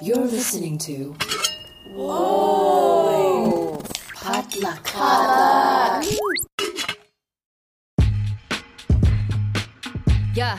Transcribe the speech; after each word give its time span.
You're 0.00 0.16
listening 0.18 0.78
to. 0.78 1.16
Whoa! 1.92 3.82
Potluck. 4.14 4.84
Potluck. 4.84 6.04
Yeah. 10.36 10.56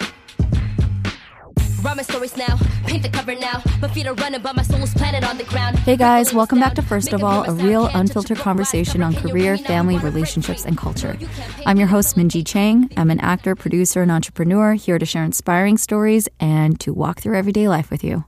Write 1.82 1.96
my 1.96 2.02
stories 2.04 2.36
now, 2.36 2.58
paint 2.86 3.04
the 3.04 3.10
cover 3.10 3.34
now. 3.34 3.64
My 3.82 3.88
feet 3.88 4.08
are 4.08 4.14
running, 4.16 4.42
but 4.42 4.58
my 4.58 4.62
soul 4.62 4.84
is 4.84 4.94
planted 4.94 5.24
on 5.24 5.38
the 5.38 5.46
ground. 5.46 5.80
Hey 5.80 5.96
guys, 5.96 6.34
welcome 6.34 6.60
back 6.60 6.76
to 6.76 6.82
First 6.82 7.14
of 7.14 7.24
All, 7.24 7.50
a 7.50 7.54
real 7.54 7.90
unfiltered 7.94 8.40
conversation 8.40 9.02
on 9.02 9.16
career, 9.16 9.58
family, 9.58 9.98
relationships, 10.00 10.66
and 10.66 10.78
culture. 10.78 11.18
I'm 11.66 11.78
your 11.78 11.88
host, 11.88 12.18
Minji 12.18 12.46
Chang. 12.46 12.90
I'm 12.98 13.10
an 13.10 13.22
actor, 13.22 13.56
producer, 13.56 14.02
and 14.02 14.12
entrepreneur 14.12 14.74
here 14.74 15.00
to 15.00 15.06
share 15.06 15.24
inspiring 15.24 15.78
stories 15.78 16.28
and 16.42 16.78
to 16.82 16.92
walk 16.92 17.22
through 17.22 17.38
everyday 17.38 17.70
life 17.70 17.90
with 17.90 18.04
you. 18.04 18.26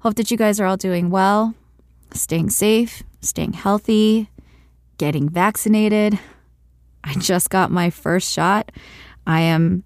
Hope 0.00 0.14
that 0.14 0.30
you 0.30 0.38
guys 0.38 0.58
are 0.58 0.66
all 0.66 0.78
doing 0.78 1.10
well, 1.10 1.54
staying 2.14 2.48
safe, 2.48 3.02
staying 3.20 3.52
healthy, 3.52 4.30
getting 4.96 5.28
vaccinated. 5.28 6.18
I 7.04 7.14
just 7.14 7.50
got 7.50 7.70
my 7.70 7.90
first 7.90 8.32
shot. 8.32 8.72
I 9.26 9.40
am 9.40 9.84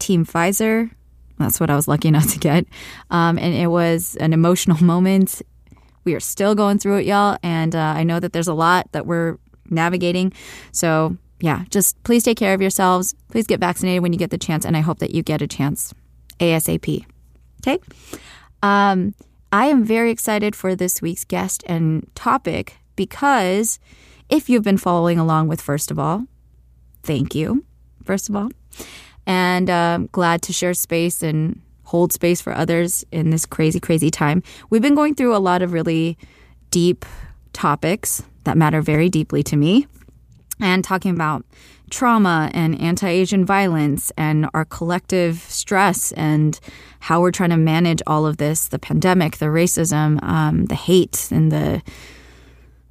Team 0.00 0.26
Pfizer. 0.26 0.90
That's 1.38 1.60
what 1.60 1.70
I 1.70 1.76
was 1.76 1.86
lucky 1.86 2.08
enough 2.08 2.32
to 2.32 2.40
get. 2.40 2.66
Um, 3.10 3.38
and 3.38 3.54
it 3.54 3.68
was 3.68 4.16
an 4.16 4.32
emotional 4.32 4.82
moment. 4.84 5.42
We 6.04 6.14
are 6.14 6.20
still 6.20 6.56
going 6.56 6.80
through 6.80 6.96
it, 6.96 7.06
y'all. 7.06 7.38
And 7.44 7.76
uh, 7.76 7.94
I 7.96 8.02
know 8.02 8.18
that 8.18 8.32
there's 8.32 8.48
a 8.48 8.54
lot 8.54 8.90
that 8.92 9.06
we're 9.06 9.38
navigating. 9.66 10.32
So, 10.72 11.16
yeah, 11.38 11.66
just 11.70 12.02
please 12.02 12.24
take 12.24 12.36
care 12.36 12.52
of 12.52 12.60
yourselves. 12.60 13.14
Please 13.30 13.46
get 13.46 13.60
vaccinated 13.60 14.02
when 14.02 14.12
you 14.12 14.18
get 14.18 14.30
the 14.30 14.38
chance. 14.38 14.64
And 14.64 14.76
I 14.76 14.80
hope 14.80 14.98
that 14.98 15.14
you 15.14 15.22
get 15.22 15.40
a 15.40 15.46
chance 15.46 15.94
ASAP. 16.40 17.04
Okay? 17.60 17.78
Um, 18.62 19.14
I 19.52 19.66
am 19.66 19.84
very 19.84 20.10
excited 20.10 20.54
for 20.54 20.74
this 20.74 21.02
week's 21.02 21.24
guest 21.24 21.64
and 21.66 22.08
topic 22.14 22.76
because 22.96 23.78
if 24.28 24.48
you've 24.48 24.62
been 24.62 24.78
following 24.78 25.18
along 25.18 25.48
with 25.48 25.60
First 25.60 25.90
of 25.90 25.98
All, 25.98 26.26
thank 27.02 27.34
you, 27.34 27.64
first 28.04 28.28
of 28.28 28.36
all 28.36 28.50
and 29.26 29.70
uh, 29.70 29.98
glad 30.12 30.42
to 30.42 30.52
share 30.52 30.74
space 30.74 31.22
and 31.22 31.60
hold 31.84 32.12
space 32.12 32.40
for 32.40 32.52
others 32.52 33.04
in 33.12 33.30
this 33.30 33.46
crazy, 33.46 33.80
crazy 33.80 34.10
time. 34.10 34.42
We've 34.70 34.82
been 34.82 34.94
going 34.94 35.14
through 35.14 35.36
a 35.36 35.38
lot 35.38 35.62
of 35.62 35.72
really 35.72 36.18
deep 36.70 37.04
topics 37.52 38.22
that 38.44 38.56
matter 38.56 38.80
very 38.80 39.08
deeply 39.08 39.42
to 39.44 39.56
me 39.56 39.86
and 40.60 40.84
talking 40.84 41.12
about 41.12 41.44
trauma 41.90 42.50
and 42.54 42.80
anti 42.80 43.08
Asian 43.08 43.44
violence 43.44 44.12
and 44.16 44.48
our 44.54 44.64
collective 44.64 45.38
stress 45.48 46.12
and 46.12 46.58
how 47.00 47.20
we're 47.20 47.30
trying 47.30 47.50
to 47.50 47.56
manage 47.56 48.02
all 48.06 48.26
of 48.26 48.36
this 48.36 48.68
the 48.68 48.78
pandemic, 48.78 49.38
the 49.38 49.46
racism, 49.46 50.22
um, 50.22 50.66
the 50.66 50.74
hate, 50.74 51.28
and 51.30 51.50
the 51.50 51.82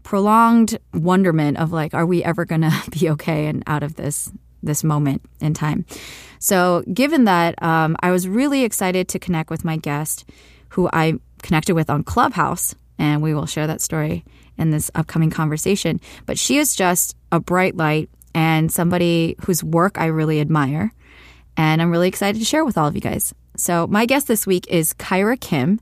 prolonged 0.03 0.77
wonderment 0.93 1.57
of 1.57 1.71
like, 1.71 1.93
are 1.93 2.05
we 2.05 2.23
ever 2.23 2.45
going 2.45 2.61
to 2.61 2.83
be 2.91 3.09
okay 3.11 3.47
and 3.47 3.63
out 3.67 3.83
of 3.83 3.95
this? 3.95 4.31
This 4.61 4.83
moment 4.83 5.21
in 5.39 5.53
time. 5.53 5.85
So, 6.39 6.83
given 6.93 7.23
that, 7.23 7.63
um, 7.63 7.95
I 8.01 8.11
was 8.11 8.27
really 8.27 8.65
excited 8.65 9.07
to 9.07 9.17
connect 9.17 9.49
with 9.49 9.63
my 9.63 9.77
guest, 9.77 10.29
who 10.67 10.89
I 10.91 11.13
connected 11.41 11.75
with 11.75 11.89
on 11.89 12.03
Clubhouse, 12.03 12.75
and 12.97 13.21
we 13.21 13.33
will 13.33 13.45
share 13.45 13.67
that 13.67 13.79
story 13.79 14.25
in 14.57 14.71
this 14.71 14.91
upcoming 14.93 15.29
conversation. 15.29 16.01
But 16.25 16.37
she 16.37 16.57
is 16.57 16.75
just 16.75 17.15
a 17.31 17.39
bright 17.39 17.77
light 17.77 18.09
and 18.33 18.71
somebody 18.71 19.35
whose 19.45 19.63
work 19.63 19.99
I 19.99 20.05
really 20.05 20.39
admire. 20.39 20.93
And 21.57 21.81
I'm 21.81 21.91
really 21.91 22.07
excited 22.07 22.39
to 22.39 22.45
share 22.45 22.65
with 22.65 22.77
all 22.77 22.87
of 22.87 22.95
you 22.95 23.01
guys. 23.01 23.33
So, 23.57 23.87
my 23.87 24.05
guest 24.05 24.27
this 24.27 24.47
week 24.47 24.65
is 24.67 24.93
Kyra 24.93 25.39
Kim. 25.39 25.79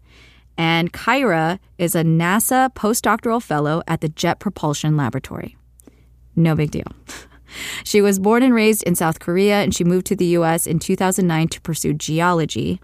And 0.58 0.92
Kyra 0.92 1.60
is 1.78 1.94
a 1.94 2.04
NASA 2.04 2.74
postdoctoral 2.74 3.44
fellow 3.44 3.84
at 3.88 4.02
the 4.02 4.10
Jet 4.10 4.40
Propulsion 4.40 4.98
Laboratory. 4.98 5.56
No 6.36 6.56
big 6.56 6.72
deal. 6.72 6.88
She 7.84 8.02
was 8.02 8.20
born 8.20 8.44
and 8.44 8.54
raised 8.54 8.84
in 8.84 8.96
South 8.96 9.20
Korea 9.20 9.62
and 9.62 9.74
she 9.74 9.84
moved 9.84 10.06
to 10.08 10.16
the 10.16 10.26
US 10.38 10.68
in 10.68 10.80
2009 10.80 11.48
to 11.50 11.62
pursue 11.62 11.94
geology. 11.94 12.82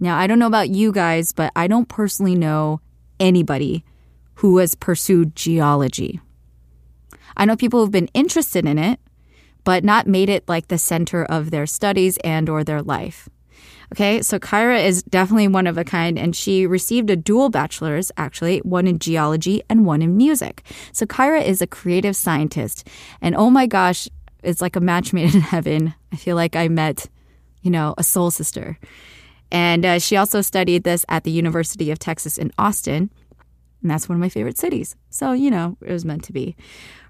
Now, 0.00 0.18
I 0.18 0.26
don't 0.26 0.38
know 0.38 0.46
about 0.46 0.70
you 0.70 0.92
guys, 0.92 1.32
but 1.32 1.52
I 1.56 1.66
don't 1.66 1.88
personally 1.88 2.34
know 2.34 2.80
anybody 3.18 3.84
who 4.34 4.58
has 4.58 4.74
pursued 4.74 5.34
geology. 5.34 6.20
I 7.38 7.44
know 7.44 7.56
people 7.56 7.80
who've 7.80 7.90
been 7.90 8.10
interested 8.12 8.66
in 8.66 8.78
it, 8.78 9.00
but 9.64 9.84
not 9.84 10.06
made 10.06 10.28
it 10.28 10.48
like 10.48 10.68
the 10.68 10.78
center 10.78 11.24
of 11.24 11.50
their 11.50 11.66
studies 11.66 12.18
and 12.18 12.48
or 12.48 12.64
their 12.64 12.82
life. 12.82 13.28
Okay, 13.92 14.20
so 14.20 14.38
Kyra 14.38 14.84
is 14.84 15.02
definitely 15.02 15.48
one 15.48 15.66
of 15.66 15.78
a 15.78 15.84
kind, 15.84 16.18
and 16.18 16.36
she 16.36 16.66
received 16.66 17.08
a 17.08 17.16
dual 17.16 17.48
bachelor's, 17.48 18.12
actually, 18.18 18.58
one 18.58 18.86
in 18.86 18.98
geology 18.98 19.62
and 19.70 19.86
one 19.86 20.02
in 20.02 20.16
music. 20.16 20.62
So 20.92 21.06
Kyra 21.06 21.42
is 21.42 21.62
a 21.62 21.66
creative 21.66 22.14
scientist, 22.14 22.86
and 23.22 23.34
oh 23.34 23.48
my 23.48 23.66
gosh, 23.66 24.06
it's 24.42 24.60
like 24.60 24.76
a 24.76 24.80
match 24.80 25.12
made 25.12 25.34
in 25.34 25.40
heaven. 25.54 25.94
I 26.12 26.16
feel 26.16 26.36
like 26.36 26.54
I 26.54 26.68
met, 26.68 27.06
you 27.62 27.70
know, 27.70 27.94
a 27.96 28.02
soul 28.02 28.30
sister. 28.30 28.78
And 29.50 29.86
uh, 29.86 29.98
she 29.98 30.16
also 30.16 30.42
studied 30.42 30.84
this 30.84 31.06
at 31.08 31.24
the 31.24 31.30
University 31.30 31.90
of 31.90 31.98
Texas 31.98 32.36
in 32.36 32.52
Austin. 32.58 33.10
And 33.82 33.90
that's 33.90 34.08
one 34.08 34.16
of 34.16 34.20
my 34.20 34.28
favorite 34.28 34.58
cities. 34.58 34.96
So, 35.10 35.32
you 35.32 35.50
know, 35.50 35.76
it 35.82 35.92
was 35.92 36.04
meant 36.04 36.24
to 36.24 36.32
be. 36.32 36.56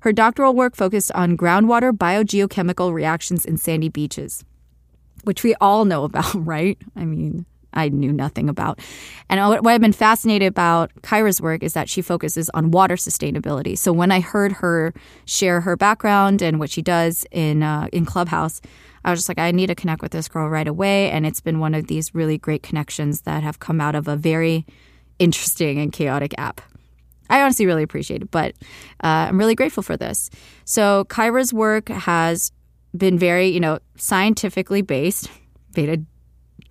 Her 0.03 0.13
doctoral 0.13 0.55
work 0.55 0.77
focused 0.77 1.11
on 1.13 1.37
groundwater 1.37 1.93
biogeochemical 1.93 2.93
reactions 2.93 3.47
in 3.47 3.57
sandy 3.57 3.89
beaches 3.89 4.45
which 5.25 5.43
we 5.43 5.55
all 5.61 5.85
know 5.85 6.05
about, 6.05 6.35
right? 6.35 6.79
I 6.97 7.05
mean, 7.05 7.47
I 7.75 7.91
knew 7.91 8.13
nothing 8.13 8.49
about. 8.49 8.81
And 9.29 9.41
what 9.47 9.67
I've 9.67 9.81
been 9.81 9.93
fascinated 9.93 10.49
about 10.49 10.91
Kyra's 11.03 11.41
work 11.41 11.63
is 11.63 11.75
that 11.75 11.89
she 11.89 12.03
focuses 12.03 12.51
on 12.55 12.71
water 12.71 12.97
sustainability. 12.97 13.77
So 13.77 13.93
when 13.93 14.11
I 14.11 14.21
heard 14.21 14.53
her 14.53 14.95
share 15.27 15.61
her 15.61 15.77
background 15.77 16.41
and 16.43 16.59
what 16.59 16.71
she 16.71 16.83
does 16.83 17.27
in 17.31 17.63
uh, 17.63 17.89
in 17.93 18.07
Clubhouse, 18.07 18.61
I 19.05 19.11
was 19.11 19.21
just 19.21 19.29
like, 19.29 19.39
I 19.39 19.51
need 19.51 19.67
to 19.69 19.75
connect 19.75 20.03
with 20.03 20.13
this 20.13 20.29
girl 20.29 20.49
right 20.49 20.67
away. 20.67 21.11
And 21.11 21.27
it's 21.27 21.41
been 21.41 21.61
one 21.61 21.75
of 21.75 21.87
these 21.89 22.15
really 22.15 22.39
great 22.39 22.63
connections 22.63 23.23
that 23.23 23.43
have 23.43 23.59
come 23.59 23.81
out 23.81 23.95
of 23.95 24.09
a 24.09 24.17
very 24.17 24.65
interesting 25.19 25.79
and 25.79 25.93
chaotic 25.93 26.35
app. 26.39 26.61
I 27.31 27.43
honestly 27.43 27.67
really 27.67 27.83
appreciate 27.83 28.23
it, 28.23 28.31
but 28.31 28.55
uh, 29.05 29.29
I'm 29.29 29.39
really 29.39 29.55
grateful 29.55 29.83
for 29.83 29.97
this. 29.97 30.31
So 30.65 31.05
Kyra's 31.07 31.53
work 31.53 31.89
has 31.89 32.53
been 32.97 33.19
very, 33.19 33.49
you 33.49 33.61
know, 33.61 33.81
scientifically 33.97 34.83
based. 34.83 35.31
Veda, 35.73 36.03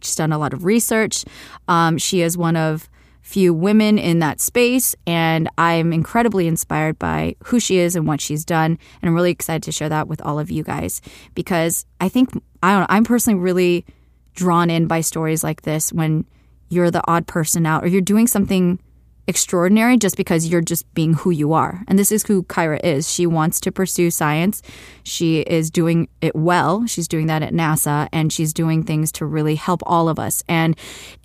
she's 0.01 0.15
done 0.15 0.31
a 0.31 0.37
lot 0.37 0.53
of 0.53 0.65
research. 0.65 1.25
Um, 1.67 1.97
she 1.97 2.21
is 2.21 2.37
one 2.37 2.55
of 2.55 2.89
few 3.21 3.53
women 3.53 3.99
in 3.99 4.19
that 4.19 4.39
space, 4.39 4.95
and 5.05 5.49
I'm 5.57 5.91
incredibly 5.91 6.47
inspired 6.47 6.97
by 6.97 7.35
who 7.43 7.59
she 7.59 7.77
is 7.77 7.95
and 7.95 8.07
what 8.07 8.21
she's 8.21 8.45
done. 8.45 8.79
And 9.01 9.09
I'm 9.09 9.13
really 9.13 9.31
excited 9.31 9.63
to 9.63 9.71
share 9.73 9.89
that 9.89 10.07
with 10.07 10.21
all 10.21 10.39
of 10.39 10.49
you 10.49 10.63
guys 10.63 11.01
because 11.35 11.85
I 11.99 12.07
think 12.07 12.29
I 12.63 12.71
don't 12.71 12.81
know, 12.81 12.87
I'm 12.89 13.03
personally 13.03 13.37
really 13.37 13.85
drawn 14.33 14.69
in 14.69 14.87
by 14.87 15.01
stories 15.01 15.43
like 15.43 15.63
this 15.63 15.91
when 15.91 16.25
you're 16.69 16.91
the 16.91 17.03
odd 17.07 17.27
person 17.27 17.65
out 17.65 17.83
or 17.83 17.87
you're 17.87 18.01
doing 18.01 18.27
something 18.27 18.79
extraordinary 19.27 19.97
just 19.97 20.15
because 20.15 20.47
you're 20.47 20.61
just 20.61 20.91
being 20.93 21.13
who 21.13 21.31
you 21.31 21.53
are. 21.53 21.83
And 21.87 21.99
this 21.99 22.11
is 22.11 22.23
who 22.23 22.43
Kyra 22.43 22.79
is. 22.83 23.11
She 23.11 23.27
wants 23.27 23.59
to 23.61 23.71
pursue 23.71 24.09
science. 24.09 24.61
She 25.03 25.41
is 25.41 25.69
doing 25.69 26.07
it 26.21 26.35
well. 26.35 26.85
She's 26.87 27.07
doing 27.07 27.27
that 27.27 27.43
at 27.43 27.53
NASA 27.53 28.07
and 28.13 28.31
she's 28.31 28.53
doing 28.53 28.83
things 28.83 29.11
to 29.13 29.25
really 29.25 29.55
help 29.55 29.81
all 29.85 30.07
of 30.07 30.17
us. 30.17 30.43
And 30.47 30.77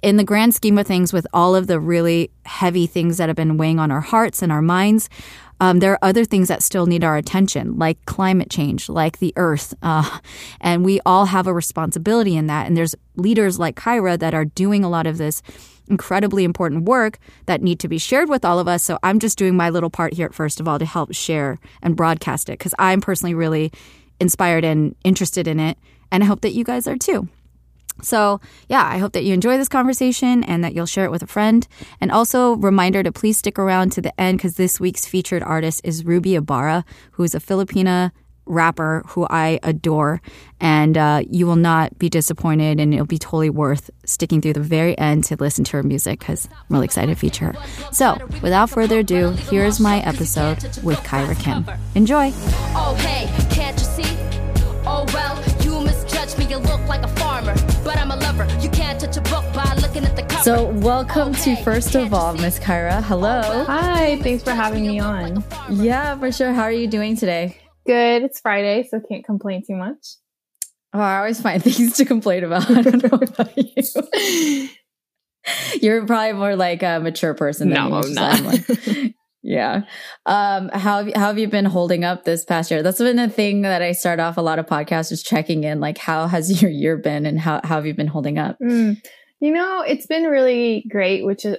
in 0.02 0.16
the 0.16 0.24
grand 0.24 0.54
scheme 0.54 0.78
of 0.78 0.86
things, 0.86 1.12
with 1.12 1.26
all 1.32 1.54
of 1.54 1.68
the 1.68 1.78
really 1.78 2.30
heavy 2.44 2.86
things 2.86 3.18
that 3.18 3.28
have 3.28 3.36
been 3.36 3.56
weighing 3.56 3.78
on 3.78 3.90
our 3.90 4.00
hearts 4.00 4.42
and 4.42 4.50
our 4.50 4.62
minds, 4.62 5.08
um, 5.60 5.78
there 5.78 5.92
are 5.92 5.98
other 6.02 6.24
things 6.24 6.48
that 6.48 6.60
still 6.60 6.86
need 6.86 7.04
our 7.04 7.16
attention, 7.16 7.78
like 7.78 8.04
climate 8.04 8.50
change, 8.50 8.88
like 8.88 9.18
the 9.18 9.32
earth. 9.36 9.74
Uh, 9.92 10.20
and 10.60 10.84
we 10.84 11.00
all 11.04 11.26
have 11.26 11.46
a 11.46 11.52
responsibility 11.52 12.34
in 12.34 12.46
that. 12.46 12.66
And 12.66 12.76
there's 12.76 12.94
leaders 13.16 13.58
like 13.58 13.76
Kyra 13.76 14.18
that 14.18 14.32
are 14.32 14.46
doing 14.46 14.84
a 14.84 14.88
lot 14.88 15.06
of 15.06 15.18
this 15.18 15.42
incredibly 15.88 16.44
important 16.44 16.84
work 16.84 17.18
that 17.46 17.62
need 17.62 17.80
to 17.80 17.88
be 17.88 17.98
shared 17.98 18.28
with 18.28 18.44
all 18.44 18.58
of 18.58 18.68
us. 18.68 18.82
So 18.82 18.98
I'm 19.02 19.18
just 19.18 19.38
doing 19.38 19.56
my 19.56 19.70
little 19.70 19.90
part 19.90 20.14
here, 20.14 20.30
first 20.30 20.60
of 20.60 20.68
all, 20.68 20.78
to 20.78 20.84
help 20.84 21.14
share 21.14 21.58
and 21.82 21.96
broadcast 21.96 22.48
it 22.48 22.58
because 22.58 22.74
I'm 22.78 23.00
personally 23.00 23.34
really 23.34 23.72
inspired 24.20 24.64
and 24.64 24.94
interested 25.04 25.46
in 25.46 25.60
it. 25.60 25.78
And 26.10 26.22
I 26.22 26.26
hope 26.26 26.42
that 26.42 26.52
you 26.52 26.64
guys 26.64 26.86
are 26.86 26.96
too. 26.96 27.28
So, 28.00 28.40
yeah, 28.68 28.84
I 28.84 28.98
hope 28.98 29.12
that 29.12 29.24
you 29.24 29.34
enjoy 29.34 29.58
this 29.58 29.68
conversation 29.68 30.44
and 30.44 30.64
that 30.64 30.74
you'll 30.74 30.86
share 30.86 31.04
it 31.04 31.10
with 31.10 31.22
a 31.22 31.26
friend. 31.26 31.66
And 32.00 32.10
also, 32.10 32.56
reminder 32.56 33.02
to 33.02 33.12
please 33.12 33.36
stick 33.36 33.58
around 33.58 33.92
to 33.92 34.00
the 34.00 34.18
end 34.18 34.38
because 34.38 34.56
this 34.56 34.80
week's 34.80 35.04
featured 35.04 35.42
artist 35.42 35.82
is 35.84 36.04
Ruby 36.04 36.34
Ibarra, 36.34 36.84
who 37.12 37.22
is 37.22 37.34
a 37.34 37.40
Filipina 37.40 38.12
rapper 38.46 39.02
who 39.08 39.26
I 39.28 39.58
adore. 39.62 40.20
And 40.60 40.96
uh, 40.96 41.22
you 41.28 41.46
will 41.46 41.56
not 41.56 41.98
be 41.98 42.08
disappointed, 42.08 42.78
and 42.78 42.94
it'll 42.94 43.06
be 43.06 43.18
totally 43.18 43.50
worth 43.50 43.90
sticking 44.04 44.40
through 44.40 44.52
the 44.52 44.60
very 44.60 44.96
end 44.96 45.24
to 45.24 45.36
listen 45.36 45.64
to 45.64 45.72
her 45.78 45.82
music 45.82 46.20
because 46.20 46.48
I'm 46.52 46.66
really 46.70 46.84
excited 46.84 47.12
to 47.12 47.18
feature 47.18 47.52
her. 47.52 47.92
So, 47.92 48.16
without 48.42 48.70
further 48.70 49.00
ado, 49.00 49.30
here's 49.30 49.80
my 49.80 50.00
episode 50.00 50.62
with 50.84 50.98
Kyra 51.00 51.38
Kim. 51.40 51.66
Enjoy. 51.96 52.30
Oh, 52.74 52.94
hey, 53.00 53.26
can't 53.52 53.76
you 53.78 53.84
see? 53.84 54.16
Oh, 54.84 55.04
well, 55.12 55.42
you 55.64 55.80
misjudge 55.84 56.38
me. 56.38 56.46
You 56.46 56.58
look 56.58 56.86
like 56.86 57.02
a 57.02 57.08
farmer, 57.08 57.54
but 57.82 57.96
I'm 57.96 58.10
a 58.12 58.16
lover. 58.16 58.46
You 58.60 58.70
can't 58.70 59.00
touch 59.00 59.16
a 59.16 59.20
book 59.22 59.44
by 59.52 59.74
looking 59.80 60.04
at 60.04 60.14
the 60.14 60.22
cover. 60.22 60.42
So, 60.44 60.66
welcome 60.66 61.34
to 61.34 61.56
First 61.64 61.96
of 61.96 62.14
All, 62.14 62.34
Miss 62.34 62.58
Kyra. 62.60 63.02
Hello. 63.02 63.64
Hi, 63.64 64.18
thanks 64.22 64.44
for 64.44 64.52
having 64.52 64.86
me 64.86 65.00
on. 65.00 65.42
Yeah, 65.70 66.16
for 66.18 66.30
sure. 66.30 66.52
How 66.52 66.62
are 66.62 66.72
you 66.72 66.86
doing 66.86 67.16
today? 67.16 67.61
Good. 67.86 68.22
It's 68.22 68.40
Friday, 68.40 68.86
so 68.88 69.00
can't 69.00 69.24
complain 69.24 69.62
too 69.66 69.76
much. 69.76 70.16
Oh, 70.94 71.00
I 71.00 71.18
always 71.18 71.40
find 71.40 71.62
things 71.64 71.96
to 71.96 72.04
complain 72.04 72.44
about. 72.44 72.70
I 72.70 72.82
don't 72.82 73.02
know 73.02 73.18
about 73.18 73.52
you. 73.56 74.68
You're 75.80 76.06
probably 76.06 76.34
more 76.34 76.54
like 76.54 76.82
a 76.82 77.00
mature 77.00 77.34
person. 77.34 77.70
Than 77.70 77.90
No, 77.90 77.90
me, 78.00 78.06
I'm 78.06 78.14
not. 78.14 78.40
like- 78.42 79.14
yeah. 79.42 79.82
Um, 80.26 80.68
how 80.72 80.98
have, 80.98 81.08
you, 81.08 81.12
how 81.16 81.26
have 81.26 81.38
you 81.38 81.48
been 81.48 81.64
holding 81.64 82.04
up 82.04 82.24
this 82.24 82.44
past 82.44 82.70
year? 82.70 82.82
That's 82.82 82.98
been 82.98 83.16
the 83.16 83.28
thing 83.28 83.62
that 83.62 83.82
I 83.82 83.90
start 83.92 84.20
off 84.20 84.36
a 84.36 84.40
lot 84.42 84.60
of 84.60 84.66
podcasts 84.66 85.08
just 85.08 85.26
checking 85.26 85.64
in. 85.64 85.80
Like, 85.80 85.98
how 85.98 86.28
has 86.28 86.62
your 86.62 86.70
year 86.70 86.96
been, 86.96 87.26
and 87.26 87.40
how, 87.40 87.60
how 87.64 87.76
have 87.76 87.86
you 87.86 87.94
been 87.94 88.06
holding 88.06 88.38
up? 88.38 88.56
Mm. 88.62 88.98
You 89.40 89.52
know, 89.52 89.82
it's 89.84 90.06
been 90.06 90.24
really 90.24 90.84
great, 90.88 91.24
which 91.24 91.44
is, 91.44 91.56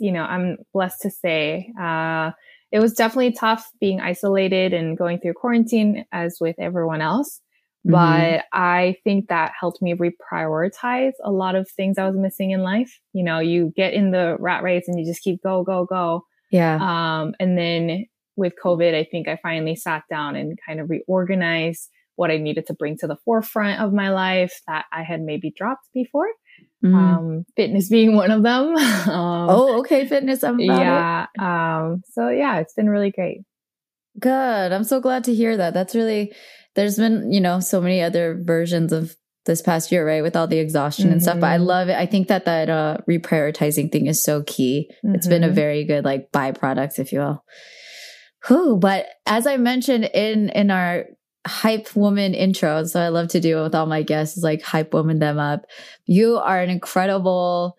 you 0.00 0.12
know, 0.12 0.22
I'm 0.22 0.56
blessed 0.72 1.02
to 1.02 1.10
say. 1.10 1.70
Uh, 1.78 2.30
it 2.76 2.80
was 2.80 2.92
definitely 2.92 3.32
tough 3.32 3.70
being 3.80 4.02
isolated 4.02 4.74
and 4.74 4.98
going 4.98 5.18
through 5.18 5.32
quarantine 5.32 6.04
as 6.12 6.36
with 6.42 6.56
everyone 6.58 7.00
else. 7.00 7.40
Mhm. 7.86 7.92
But 7.92 8.44
I 8.52 8.96
think 9.02 9.28
that 9.28 9.52
helped 9.58 9.80
me 9.80 9.94
reprioritize 9.94 11.12
a 11.24 11.32
lot 11.32 11.54
of 11.54 11.70
things 11.70 11.96
I 11.96 12.06
was 12.06 12.16
missing 12.16 12.50
in 12.50 12.60
life. 12.60 13.00
You 13.14 13.24
know, 13.24 13.38
you 13.38 13.72
get 13.74 13.94
in 13.94 14.10
the 14.10 14.36
rat 14.38 14.62
race 14.62 14.88
and 14.88 14.98
you 15.00 15.06
just 15.06 15.22
keep 15.22 15.42
go, 15.42 15.62
go, 15.62 15.86
go. 15.86 16.24
yeah. 16.50 16.76
Um, 16.76 17.34
and 17.40 17.56
then 17.56 18.04
with 18.36 18.52
COVID, 18.62 18.94
I 18.94 19.04
think 19.10 19.26
I 19.26 19.38
finally 19.42 19.74
sat 19.74 20.02
down 20.10 20.36
and 20.36 20.58
kind 20.66 20.78
of 20.78 20.90
reorganized 20.90 21.88
what 22.16 22.30
I 22.30 22.36
needed 22.36 22.66
to 22.66 22.74
bring 22.74 22.98
to 22.98 23.06
the 23.06 23.16
forefront 23.24 23.80
of 23.80 23.94
my 23.94 24.10
life 24.10 24.60
that 24.68 24.84
I 24.92 25.02
had 25.02 25.22
maybe 25.22 25.50
dropped 25.56 25.88
before. 25.94 26.28
Mm. 26.84 26.94
Um, 26.94 27.44
fitness 27.56 27.88
being 27.88 28.14
one 28.16 28.30
of 28.30 28.42
them. 28.42 28.76
um, 28.76 29.48
oh, 29.50 29.80
okay. 29.80 30.06
Fitness. 30.06 30.44
I'm 30.44 30.60
yeah. 30.60 31.26
Um, 31.38 32.02
so 32.12 32.28
yeah, 32.28 32.58
it's 32.58 32.74
been 32.74 32.88
really 32.88 33.10
great. 33.10 33.40
Good. 34.20 34.72
I'm 34.72 34.84
so 34.84 35.00
glad 35.00 35.24
to 35.24 35.34
hear 35.34 35.56
that. 35.56 35.74
That's 35.74 35.94
really, 35.94 36.32
there's 36.74 36.96
been, 36.96 37.32
you 37.32 37.40
know, 37.40 37.60
so 37.60 37.80
many 37.80 38.02
other 38.02 38.40
versions 38.42 38.92
of 38.92 39.14
this 39.44 39.62
past 39.62 39.92
year, 39.92 40.06
right? 40.06 40.22
With 40.22 40.36
all 40.36 40.46
the 40.46 40.58
exhaustion 40.58 41.12
and 41.12 41.22
stuff. 41.22 41.38
But 41.40 41.50
I 41.50 41.58
Mhm. 41.58 41.66
love 41.66 41.88
it. 41.88 41.96
I 41.96 42.06
think 42.06 42.28
that 42.28 42.46
that 42.46 42.68
uh, 42.68 42.98
reprioritizing 43.08 43.92
thing 43.92 44.06
is 44.06 44.22
so 44.22 44.42
key. 44.42 44.90
It's 45.04 45.26
been 45.28 45.44
a 45.44 45.48
Mhm. 45.48 45.54
very 45.54 45.84
good 45.84 46.04
like 46.04 46.30
byproduct, 46.32 46.98
if 46.98 47.12
you 47.12 47.20
will. 47.20 47.44
Whew. 48.48 48.76
But 48.80 49.06
as 49.26 49.46
I 49.46 49.56
mentioned 49.56 50.04
in, 50.14 50.48
in 50.50 50.70
our 50.70 51.06
hype 51.46 51.94
woman 51.96 52.34
intro, 52.34 52.84
so 52.84 53.00
I 53.00 53.08
love 53.08 53.28
to 53.28 53.40
do 53.40 53.58
it 53.58 53.62
with 53.62 53.74
all 53.74 53.86
my 53.86 54.02
guests 54.02 54.36
is 54.36 54.42
like 54.44 54.62
hype 54.62 54.92
woman 54.94 55.18
them 55.18 55.38
up. 55.38 55.66
You 56.04 56.36
are 56.36 56.60
an 56.60 56.70
incredible 56.70 57.76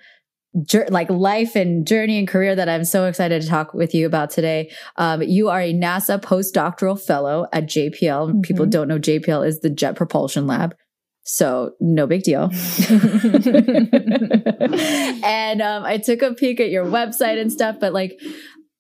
like 0.89 1.09
life 1.11 1.55
and 1.55 1.85
journey 1.85 2.17
and 2.17 2.27
career 2.27 2.55
that 2.55 2.67
I'm 2.67 2.83
so 2.83 3.05
excited 3.05 3.43
to 3.43 3.47
talk 3.47 3.75
with 3.75 3.93
you 3.93 4.07
about 4.07 4.31
today. 4.31 4.71
Um, 4.95 5.21
you 5.21 5.49
are 5.49 5.61
a 5.61 5.71
NASA 5.71 6.19
postdoctoral 6.19 6.99
fellow 6.99 7.45
at 7.53 7.65
JPL. 7.67 8.41
People 8.41 8.65
Mhm. 8.65 8.71
don't 8.71 8.87
know 8.87 8.97
JPL 8.97 9.45
is 9.45 9.59
the 9.59 9.69
Jet 9.69 9.95
Propulsion 9.95 10.47
Lab. 10.47 10.73
So 11.23 11.73
no 11.79 12.07
big 12.07 12.23
deal. 12.23 12.49
and 15.23 15.61
um, 15.61 15.83
I 15.83 15.97
took 16.03 16.21
a 16.21 16.33
peek 16.33 16.59
at 16.59 16.69
your 16.69 16.85
website 16.85 17.39
and 17.39 17.51
stuff, 17.51 17.77
but 17.79 17.93
like 17.93 18.19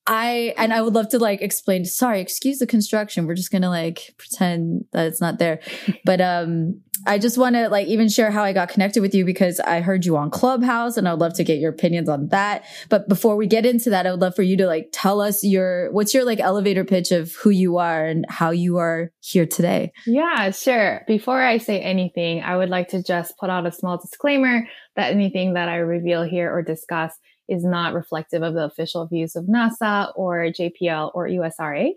I 0.07 0.53
and 0.57 0.73
I 0.73 0.81
would 0.81 0.93
love 0.93 1.09
to 1.09 1.19
like 1.19 1.41
explain. 1.41 1.83
Sorry, 1.83 2.21
excuse 2.21 2.59
the 2.59 2.67
construction. 2.67 3.27
We're 3.27 3.35
just 3.35 3.51
gonna 3.51 3.69
like 3.69 4.15
pretend 4.17 4.85
that 4.93 5.07
it's 5.07 5.21
not 5.21 5.37
there. 5.37 5.59
But 6.05 6.21
um, 6.21 6.81
I 7.05 7.19
just 7.19 7.37
want 7.37 7.55
to 7.55 7.67
like 7.69 7.87
even 7.87 8.07
share 8.07 8.31
how 8.31 8.43
I 8.43 8.53
got 8.53 8.69
connected 8.69 9.01
with 9.01 9.13
you 9.13 9.25
because 9.25 9.59
I 9.59 9.81
heard 9.81 10.05
you 10.05 10.15
on 10.15 10.29
Clubhouse, 10.31 10.95
and 10.95 11.07
I'd 11.07 11.19
love 11.19 11.33
to 11.35 11.43
get 11.43 11.59
your 11.59 11.71
opinions 11.71 12.07
on 12.07 12.29
that. 12.29 12.63
But 12.89 13.09
before 13.09 13.35
we 13.35 13.45
get 13.45 13.65
into 13.65 13.89
that, 13.89 14.07
I 14.07 14.11
would 14.11 14.21
love 14.21 14.35
for 14.35 14.43
you 14.43 14.55
to 14.57 14.67
like 14.67 14.89
tell 14.93 15.19
us 15.19 15.43
your 15.43 15.91
what's 15.91 16.13
your 16.13 16.23
like 16.23 16.39
elevator 16.39 16.85
pitch 16.85 17.11
of 17.11 17.33
who 17.33 17.49
you 17.49 17.77
are 17.77 18.05
and 18.05 18.25
how 18.29 18.51
you 18.51 18.77
are 18.77 19.11
here 19.19 19.45
today. 19.45 19.91
Yeah, 20.05 20.51
sure. 20.51 21.03
Before 21.07 21.41
I 21.41 21.57
say 21.57 21.81
anything, 21.81 22.41
I 22.43 22.55
would 22.55 22.69
like 22.69 22.89
to 22.89 23.03
just 23.03 23.37
put 23.37 23.49
out 23.49 23.67
a 23.67 23.71
small 23.71 23.97
disclaimer 23.97 24.67
that 24.95 25.11
anything 25.11 25.53
that 25.53 25.67
I 25.69 25.77
reveal 25.77 26.23
here 26.23 26.51
or 26.53 26.61
discuss 26.61 27.13
is 27.47 27.63
not 27.63 27.93
reflective 27.93 28.43
of 28.43 28.53
the 28.53 28.63
official 28.63 29.05
views 29.07 29.35
of 29.35 29.45
NASA 29.45 30.11
or 30.15 30.45
JPL 30.45 31.11
or 31.13 31.27
USRA. 31.27 31.91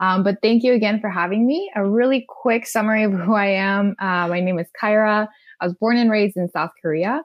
Um, 0.00 0.22
but 0.22 0.38
thank 0.42 0.62
you 0.62 0.72
again 0.72 1.00
for 1.00 1.10
having 1.10 1.46
me. 1.46 1.70
A 1.76 1.86
really 1.86 2.24
quick 2.28 2.66
summary 2.66 3.04
of 3.04 3.12
who 3.24 3.34
I 3.34 3.48
am. 3.48 3.94
Uh, 3.98 4.28
my 4.28 4.40
name 4.40 4.58
is 4.58 4.68
Kyra. 4.80 5.28
I 5.60 5.66
was 5.66 5.74
born 5.74 5.96
and 5.96 6.10
raised 6.10 6.36
in 6.36 6.48
South 6.50 6.70
Korea. 6.80 7.22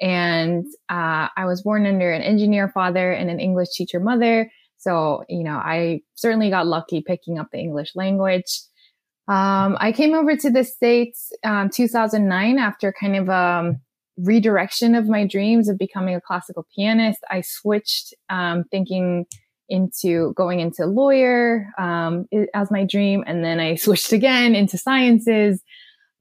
And 0.00 0.66
uh, 0.90 1.28
I 1.36 1.46
was 1.46 1.62
born 1.62 1.86
under 1.86 2.12
an 2.12 2.20
engineer 2.20 2.68
father 2.68 3.12
and 3.12 3.30
an 3.30 3.40
English 3.40 3.70
teacher 3.70 4.00
mother. 4.00 4.50
So, 4.76 5.24
you 5.28 5.42
know, 5.42 5.56
I 5.56 6.02
certainly 6.14 6.50
got 6.50 6.66
lucky 6.66 7.00
picking 7.00 7.38
up 7.38 7.48
the 7.50 7.58
English 7.58 7.96
language. 7.96 8.60
Um, 9.28 9.76
I 9.80 9.92
came 9.92 10.14
over 10.14 10.36
to 10.36 10.50
the 10.50 10.64
States 10.64 11.32
um, 11.42 11.70
2009 11.70 12.58
after 12.58 12.92
kind 12.92 13.16
of 13.16 13.30
um, 13.30 13.80
redirection 14.18 14.94
of 14.94 15.08
my 15.08 15.26
dreams 15.26 15.68
of 15.68 15.78
becoming 15.78 16.14
a 16.14 16.20
classical 16.20 16.66
pianist. 16.74 17.20
I 17.30 17.42
switched 17.42 18.14
um, 18.30 18.64
thinking 18.70 19.26
into 19.68 20.32
going 20.34 20.60
into 20.60 20.86
lawyer 20.86 21.68
um, 21.78 22.26
as 22.54 22.70
my 22.70 22.84
dream, 22.84 23.24
and 23.26 23.44
then 23.44 23.60
I 23.60 23.74
switched 23.76 24.12
again 24.12 24.54
into 24.54 24.78
sciences. 24.78 25.62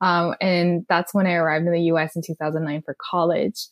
Um, 0.01 0.35
and 0.41 0.85
that's 0.89 1.13
when 1.13 1.25
I 1.25 1.33
arrived 1.33 1.65
in 1.65 1.71
the 1.71 1.81
U.S. 1.83 2.15
in 2.15 2.21
2009 2.25 2.81
for 2.85 2.95
college. 2.99 3.67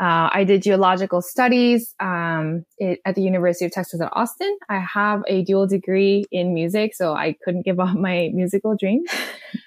Uh, 0.00 0.28
I 0.32 0.42
did 0.44 0.62
geological 0.62 1.22
studies 1.22 1.94
um, 2.00 2.64
it, 2.78 2.98
at 3.04 3.14
the 3.14 3.22
University 3.22 3.64
of 3.64 3.70
Texas 3.70 4.00
at 4.00 4.10
Austin. 4.12 4.56
I 4.68 4.80
have 4.80 5.22
a 5.28 5.44
dual 5.44 5.68
degree 5.68 6.24
in 6.32 6.52
music, 6.52 6.94
so 6.94 7.12
I 7.12 7.36
couldn't 7.44 7.64
give 7.64 7.78
up 7.78 7.94
my 7.96 8.30
musical 8.32 8.76
dreams. 8.76 9.10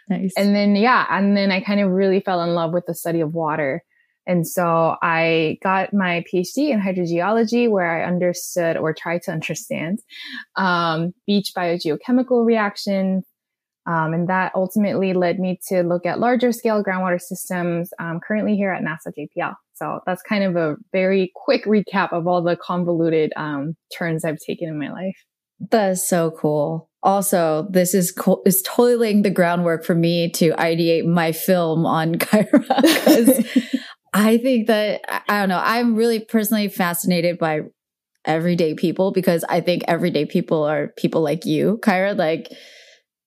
Nice. 0.10 0.34
And 0.38 0.56
then, 0.56 0.78
yeah, 0.78 1.06
and 1.10 1.36
then 1.36 1.52
I 1.52 1.60
kind 1.60 1.82
of 1.82 1.90
really 1.92 2.22
fell 2.22 2.42
in 2.42 2.54
love 2.54 2.72
with 2.72 2.86
the 2.86 2.96
study 2.96 3.20
of 3.20 3.34
water. 3.34 3.84
And 4.28 4.46
so 4.46 4.98
I 5.02 5.58
got 5.64 5.94
my 5.94 6.24
PhD 6.32 6.70
in 6.70 6.82
hydrogeology, 6.82 7.70
where 7.70 7.90
I 7.90 8.06
understood 8.06 8.78
or 8.78 8.94
tried 8.94 9.24
to 9.24 9.32
understand 9.32 10.00
um, 10.56 11.14
beach 11.26 11.54
biogeochemical 11.56 12.46
reactions. 12.46 13.26
Um, 13.88 14.14
and 14.14 14.28
that 14.28 14.52
ultimately 14.54 15.14
led 15.14 15.40
me 15.40 15.60
to 15.70 15.82
look 15.82 16.06
at 16.06 16.20
larger 16.20 16.52
scale 16.52 16.84
groundwater 16.84 17.22
systems 17.22 17.90
um, 18.00 18.20
currently 18.20 18.58
here 18.58 18.74
at 18.74 18.84
NASA 18.84 19.14
JPL. 19.18 19.56
So 19.76 20.02
that's 20.06 20.22
kind 20.24 20.44
of 20.44 20.58
a 20.58 20.76
very 20.92 21.32
quick 21.36 21.64
recap 21.66 22.12
of 22.12 22.28
all 22.28 22.44
the 22.44 22.58
convoluted 22.58 23.32
um, 23.38 23.78
turns 23.98 24.26
I've 24.26 24.40
taken 24.46 24.68
in 24.68 24.78
my 24.78 24.92
life. 24.92 25.16
That 25.72 25.92
is 25.92 26.08
so 26.08 26.32
cool. 26.32 26.90
Also, 27.02 27.68
this 27.70 27.94
is 27.94 28.12
cool. 28.12 28.42
Is 28.46 28.62
totally 28.64 28.96
laying 28.96 29.22
the 29.22 29.30
groundwork 29.30 29.86
for 29.86 29.96
me 29.96 30.30
to 30.32 30.52
ideate 30.54 31.06
my 31.06 31.32
film 31.32 31.86
on 31.86 32.16
Kyra 32.16 33.80
I 34.18 34.38
think 34.38 34.68
that 34.68 35.02
I- 35.28 35.40
don't 35.40 35.50
know. 35.50 35.62
I'm 35.64 35.96
really 35.96 36.20
personally 36.20 36.68
fascinated 36.70 37.38
by 37.38 37.62
everyday 38.26 38.74
people 38.76 39.12
because 39.12 39.44
I 39.48 39.62
think 39.62 39.84
everyday 39.88 40.26
people 40.26 40.64
are 40.64 40.90
people 40.98 41.22
like 41.22 41.46
you, 41.46 41.80
Kyra. 41.82 42.18
Like 42.18 42.52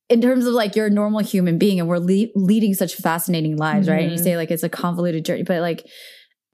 in 0.09 0.21
terms 0.21 0.47
of 0.47 0.55
like 0.55 0.75
you're 0.77 0.87
a 0.87 0.91
normal 0.91 1.21
human 1.21 1.59
being, 1.59 1.81
and 1.81 1.89
we're 1.89 1.99
le- 1.99 2.29
leading 2.35 2.75
such 2.75 2.95
fascinating 2.97 3.57
lives, 3.57 3.89
right? 3.89 4.03
And 4.03 4.13
you 4.13 4.19
Mhm. 4.19 4.25
say 4.25 4.37
like 4.37 4.51
it's 4.51 4.63
a 4.65 4.69
convoluted 4.69 5.25
journey, 5.25 5.45
but 5.45 5.61
like 5.61 5.87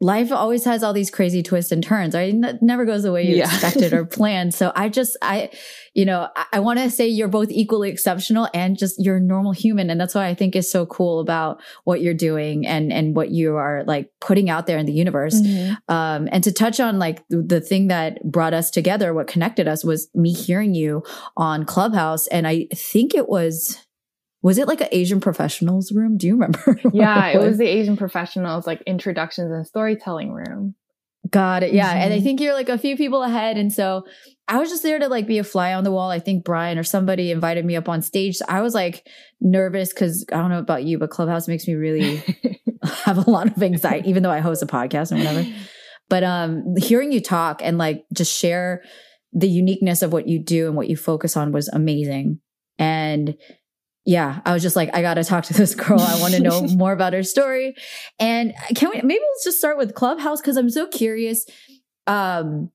life 0.01 0.31
always 0.31 0.65
has 0.65 0.83
all 0.83 0.93
these 0.93 1.11
crazy 1.11 1.43
twists 1.43 1.73
and 1.73 1.83
turns, 1.83 2.15
right? 2.15 2.35
It 2.35 2.63
never 2.63 2.85
goes 2.85 3.03
the 3.03 3.13
way 3.13 3.27
you 3.27 3.37
Yeah. 3.37 3.45
expected 3.45 3.93
or 3.95 4.05
planned. 4.19 4.53
So 4.55 4.71
I 4.77 4.91
just, 4.91 5.17
I, 5.23 5.51
you 5.95 6.05
know, 6.05 6.29
I, 6.37 6.45
I 6.55 6.61
want 6.61 6.79
to 6.81 6.91
say 6.91 7.09
you're 7.09 7.29
both 7.29 7.51
equally 7.51 7.89
exceptional 7.91 8.49
and 8.53 8.77
just 8.77 9.03
you're 9.03 9.17
a 9.17 9.21
normal 9.21 9.53
human. 9.53 9.89
And 9.89 9.99
that's 9.99 10.15
what 10.15 10.25
I 10.25 10.35
think 10.35 10.55
is 10.55 10.71
so 10.71 10.85
cool 10.85 11.21
about 11.21 11.63
what 11.85 12.03
you're 12.03 12.13
doing 12.15 12.67
and, 12.67 12.93
and 12.93 13.17
what 13.17 13.31
you 13.31 13.57
are 13.57 13.85
like 13.87 14.11
putting 14.21 14.51
out 14.51 14.67
there 14.67 14.77
in 14.77 14.85
the 14.85 14.93
universe. 14.93 15.41
Um, 15.89 16.29
and 16.31 16.45
to 16.45 16.53
touch 16.53 16.79
on 16.79 16.99
like 16.99 17.27
the, 17.29 17.43
the 17.43 17.61
thing 17.63 17.89
that 17.89 18.23
brought 18.23 18.53
us 18.53 18.71
together, 18.71 19.15
what 19.15 19.29
connected 19.29 19.67
us 19.67 19.83
was 19.83 20.11
me 20.15 20.33
hearing 20.35 20.75
you 20.75 21.05
on 21.39 21.65
Clubhouse. 21.65 22.27
And 22.27 22.47
I 22.47 22.69
think 22.75 23.15
it 23.15 23.29
was, 23.31 23.86
was 24.47 24.59
it 24.59 24.69
like 24.69 24.81
an 24.81 24.87
Asian 24.93 25.21
professionals 25.21 25.91
room? 25.91 26.17
Do 26.17 26.29
you 26.29 26.35
remember? 26.35 26.81
Yeah, 26.93 27.27
it 27.27 27.39
was 27.39 27.59
the 27.59 27.67
Asian 27.67 27.97
professionals 27.97 28.65
like 28.65 28.81
introductions 28.83 29.51
and 29.51 29.67
storytelling 29.67 30.31
room. 30.33 30.77
Got 31.29 31.65
it. 31.65 31.73
Yeah. 31.75 31.93
And 31.93 32.15
I 32.15 32.21
Mhm. 32.21 32.23
think 32.23 32.41
you're 32.41 32.55
like 32.55 32.69
a 32.69 32.79
few 32.79 32.97
people 32.97 33.25
ahead. 33.25 33.57
And 33.59 33.73
so 33.73 34.05
I 34.47 34.61
was 34.61 34.69
just 34.71 34.85
there 34.85 35.01
to 35.01 35.09
like 35.09 35.27
be 35.27 35.39
a 35.39 35.45
fly 35.45 35.75
on 35.75 35.83
the 35.83 35.91
wall. 35.91 36.11
I 36.11 36.21
think 36.21 36.45
Brian 36.45 36.79
or 36.79 36.85
somebody 36.85 37.33
invited 37.33 37.65
me 37.65 37.75
up 37.75 37.89
on 37.89 38.03
stage. 38.03 38.37
So 38.37 38.45
I 38.49 38.61
was 38.61 38.73
like 38.73 39.05
nervous 39.41 39.93
because 39.93 40.25
I 40.33 40.37
don't 40.37 40.51
know 40.51 40.61
about 40.61 40.85
you, 40.85 40.97
but 41.01 41.11
Clubhouse 41.11 41.49
makes 41.49 41.67
me 41.67 41.75
really 41.75 42.23
have 43.05 43.27
a 43.27 43.29
lot 43.29 43.49
of 43.51 43.61
anxiety, 43.61 44.09
even 44.09 44.23
though 44.23 44.31
I 44.31 44.39
host 44.39 44.63
a 44.63 44.67
podcast 44.67 45.11
and 45.11 45.19
whatever. 45.25 45.45
But 46.09 46.23
um 46.23 46.77
hearing 46.79 47.11
you 47.11 47.21
talk 47.21 47.63
and 47.65 47.79
like 47.79 48.05
just 48.15 48.33
share 48.33 48.85
the 49.33 49.49
uniqueness 49.49 50.03
of 50.03 50.13
what 50.13 50.29
you 50.29 50.39
do 50.39 50.69
and 50.69 50.77
what 50.77 50.89
you 50.89 50.97
focus 50.97 51.37
on 51.37 51.51
was 51.51 51.67
amazing. 51.67 52.39
And 52.79 53.35
yeah, 54.07 54.41
I 54.47 54.53
was 54.55 54.63
just 54.63 54.77
like, 54.77 54.91
I 54.95 55.03
got 55.03 55.15
to 55.15 55.25
talk 55.25 55.45
to 55.45 55.53
this 55.53 55.75
girl. 55.75 56.01
I 56.01 56.21
want 56.21 56.33
to 56.35 56.41
know 56.41 56.63
more 56.77 56.93
about 56.93 57.13
her 57.13 57.25
story. 57.25 57.75
And 58.21 58.55
can 58.77 58.91
we, 58.91 59.03
maybe 59.03 59.21
let's 59.35 59.45
just 59.45 59.59
start 59.59 59.77
with 59.77 59.95
Clubhouse 59.95 60.41
because 60.41 60.57
I'm 60.57 60.71
so 60.71 60.87
curious. 60.87 61.45
Um, 62.07 62.71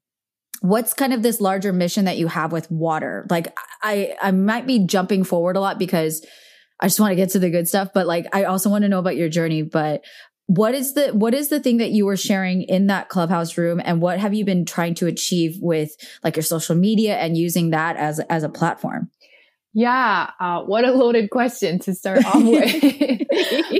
what's 0.62 0.94
kind 0.94 1.14
of 1.14 1.24
this 1.24 1.40
larger 1.40 1.72
mission 1.72 2.06
that 2.06 2.18
you 2.18 2.28
have 2.28 2.52
with 2.52 2.70
water? 2.70 3.26
Like, 3.30 3.56
I, 3.82 4.16
I 4.22 4.32
might 4.32 4.68
be 4.68 4.86
jumping 4.86 5.24
forward 5.24 5.56
a 5.56 5.62
lot 5.62 5.80
because 5.80 6.26
I 6.82 6.88
just 6.88 7.00
want 7.00 7.12
to 7.12 7.16
get 7.16 7.30
to 7.30 7.40
the 7.40 7.50
good 7.50 7.68
stuff, 7.68 7.90
but 7.94 8.08
like, 8.08 8.28
I 8.36 8.44
also 8.44 8.70
want 8.70 8.84
to 8.84 8.90
know 8.90 9.00
about 9.00 9.16
your 9.16 9.30
journey. 9.30 9.62
But 9.62 10.04
what 10.48 10.76
is 10.76 10.96
the 10.96 11.12
what 11.12 11.34
is 11.34 11.48
the 11.48 11.62
thing 11.62 11.78
that 11.78 11.92
you 11.92 12.06
were 12.06 12.18
sharing 12.18 12.64
in 12.64 12.88
that 12.88 13.08
clubhouse 13.08 13.58
room 13.58 13.82
and 13.86 14.02
what 14.02 14.20
have 14.20 14.34
you 14.34 14.44
been 14.44 14.66
trying 14.66 14.94
to 14.94 15.08
achieve 15.08 15.56
with 15.62 15.96
like 16.26 16.36
your 16.36 16.44
social 16.44 16.76
media 16.76 17.16
and 17.16 17.38
using 17.38 17.70
that 17.70 17.96
as 17.96 18.20
as 18.30 18.44
a 18.44 18.50
platform 18.50 19.10
yeah, 19.74 20.32
uh, 20.40 20.62
what 20.64 20.84
a 20.84 20.92
loaded 20.92 21.30
question 21.30 21.80
to 21.80 21.96
start 21.96 22.26
off 22.26 22.44
with. 22.44 22.82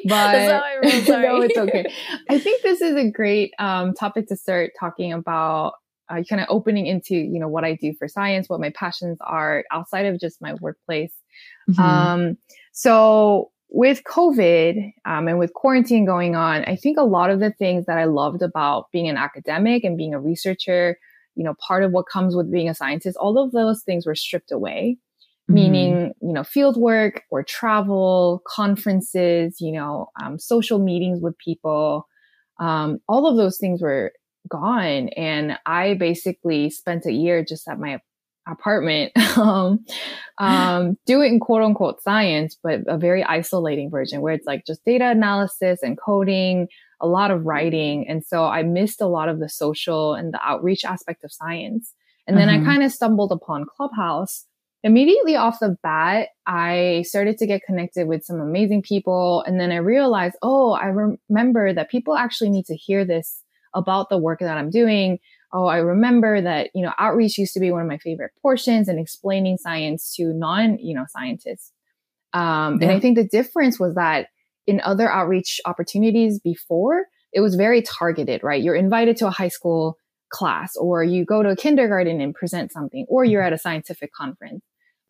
but 0.06 0.62
no, 1.08 1.42
it's 1.42 1.58
okay. 1.58 1.92
I 2.30 2.40
think 2.40 2.62
this 2.64 2.82
is 2.82 2.96
a 2.96 3.10
great 3.10 3.54
um, 3.60 3.94
topic 3.94 4.28
to 4.28 4.36
start 4.36 4.72
talking 4.80 5.14
about. 5.14 5.74
Uh, 6.10 6.22
kind 6.30 6.42
of 6.42 6.48
opening 6.50 6.88
into 6.88 7.16
you 7.16 7.40
know 7.40 7.48
what 7.48 7.64
I 7.64 7.74
do 7.74 7.94
for 7.94 8.06
science, 8.10 8.50
what 8.50 8.60
my 8.60 8.70
passions 8.72 9.18
are 9.22 9.64
outside 9.72 10.06
of 10.06 10.20
just 10.20 10.42
my 10.42 10.56
workplace. 10.56 11.14
Mm-hmm. 11.70 11.82
Um, 11.82 12.38
so 12.74 13.52
with 13.70 14.04
COVID 14.04 14.92
um, 15.06 15.30
and 15.30 15.40
with 15.40 15.54
quarantine 15.54 16.04
going 16.04 16.36
on, 16.36 16.66
I 16.66 16.76
think 16.76 16.98
a 16.98 17.06
lot 17.06 17.30
of 17.30 17.40
the 17.40 17.52
things 17.52 17.86
that 17.86 17.98
I 17.98 18.04
loved 18.04 18.42
about 18.42 18.92
being 18.92 19.08
an 19.08 19.16
academic 19.16 19.86
and 19.86 19.98
being 19.98 20.14
a 20.14 20.20
researcher, 20.20 20.98
you 21.36 21.46
know, 21.46 21.56
part 21.66 21.86
of 21.86 21.94
what 21.94 22.08
comes 22.12 22.36
with 22.36 22.52
being 22.52 22.68
a 22.68 22.76
scientist, 22.76 23.16
all 23.16 23.38
of 23.38 23.54
those 23.54 23.82
things 23.84 24.06
were 24.06 24.16
stripped 24.16 24.52
away 24.52 24.98
mm-hmm. 25.50 25.54
meaning, 25.54 26.14
you 26.22 26.34
know, 26.34 26.44
field 26.44 26.78
work 26.78 27.24
or 27.32 27.44
travel, 27.44 28.42
conferences, 28.48 29.58
you 29.60 29.72
know, 29.72 30.08
um, 30.22 30.40
social 30.40 30.80
meetings 30.80 31.20
with 31.22 31.38
people. 31.38 32.08
Um, 32.60 33.00
all 33.08 33.28
of 33.28 33.38
those 33.38 33.58
things 33.58 33.82
were 33.82 34.12
gone. 34.48 35.10
And 35.10 35.58
I 35.66 35.96
basically 35.96 36.70
spent 36.70 37.06
a 37.06 37.12
year 37.12 37.44
just 37.44 37.68
at 37.68 37.80
my 37.80 38.00
apartment, 38.48 39.12
um, 39.38 39.86
um, 40.38 40.98
doing 41.06 41.40
quote 41.40 41.62
unquote 41.62 42.02
science, 42.02 42.58
but 42.62 42.82
a 42.88 42.98
very 42.98 43.24
isolating 43.24 43.90
version 43.90 44.22
where 44.22 44.34
it's 44.34 44.46
like 44.46 44.66
just 44.66 44.84
data 44.86 45.10
analysis 45.10 45.82
and 45.84 45.98
coding, 46.00 46.68
a 47.00 47.08
lot 47.08 47.32
of 47.32 47.46
writing. 47.46 48.06
And 48.08 48.26
so 48.26 48.46
I 48.46 48.64
missed 48.64 49.02
a 49.02 49.08
lot 49.08 49.30
of 49.30 49.40
the 49.40 49.50
social 49.50 50.14
and 50.14 50.34
the 50.34 50.40
outreach 50.44 50.86
aspect 50.86 51.24
of 51.24 51.32
science. 51.32 51.94
And 52.28 52.38
then 52.38 52.48
mm-hmm. 52.48 52.64
I 52.64 52.72
kind 52.72 52.84
of 52.84 52.92
stumbled 52.92 53.32
upon 53.32 53.66
Clubhouse 53.66 54.46
immediately 54.84 55.36
off 55.36 55.60
the 55.60 55.78
bat, 55.84 56.30
I 56.48 57.04
started 57.08 57.38
to 57.38 57.48
get 57.48 57.64
connected 57.64 58.08
with 58.08 58.24
some 58.24 58.40
amazing 58.40 58.82
people. 58.82 59.44
And 59.46 59.60
then 59.60 59.72
I 59.72 59.78
realized, 59.78 60.36
oh, 60.42 60.72
I 60.72 60.88
remember 61.30 61.74
that 61.74 61.90
people 61.90 62.16
actually 62.16 62.50
need 62.50 62.66
to 62.66 62.76
hear 62.76 63.06
this 63.06 63.44
about 63.74 64.10
the 64.10 64.18
work 64.18 64.40
that 64.40 64.58
I'm 64.58 64.70
doing. 64.70 65.20
Oh, 65.54 65.66
I 65.66 65.78
remember 65.78 66.42
that, 66.42 66.70
you 66.74 66.82
know, 66.82 66.94
outreach 66.98 67.38
used 67.38 67.54
to 67.54 67.60
be 67.60 67.72
one 67.72 67.82
of 67.82 67.88
my 67.88 67.98
favorite 67.98 68.32
portions 68.42 68.88
and 68.88 69.00
explaining 69.00 69.58
science 69.58 70.16
to 70.16 70.34
non, 70.34 70.80
you 70.80 70.96
know, 70.96 71.06
scientists. 71.10 71.72
Um, 72.34 72.80
yeah. 72.80 72.88
and 72.88 72.92
I 72.92 73.00
think 73.00 73.18
the 73.18 73.28
difference 73.28 73.80
was 73.80 73.96
that 73.96 74.28
in 74.66 74.80
other 74.82 75.12
outreach 75.12 75.60
opportunities 75.66 76.40
before, 76.40 77.06
it 77.34 77.42
was 77.42 77.56
very 77.56 77.82
targeted, 77.82 78.44
right? 78.44 78.62
You're 78.62 78.76
invited 78.76 79.18
to 79.18 79.28
a 79.28 79.32
high 79.32 79.50
school 79.50 79.98
class 80.32 80.76
or 80.78 81.04
you 81.04 81.26
go 81.26 81.44
to 81.44 81.50
a 81.50 81.56
kindergarten 81.56 82.22
and 82.22 82.34
present 82.34 82.72
something 82.72 83.06
or 83.10 83.26
you're 83.26 83.42
at 83.42 83.54
a 83.54 83.58
scientific 83.58 84.14
conference. 84.14 84.62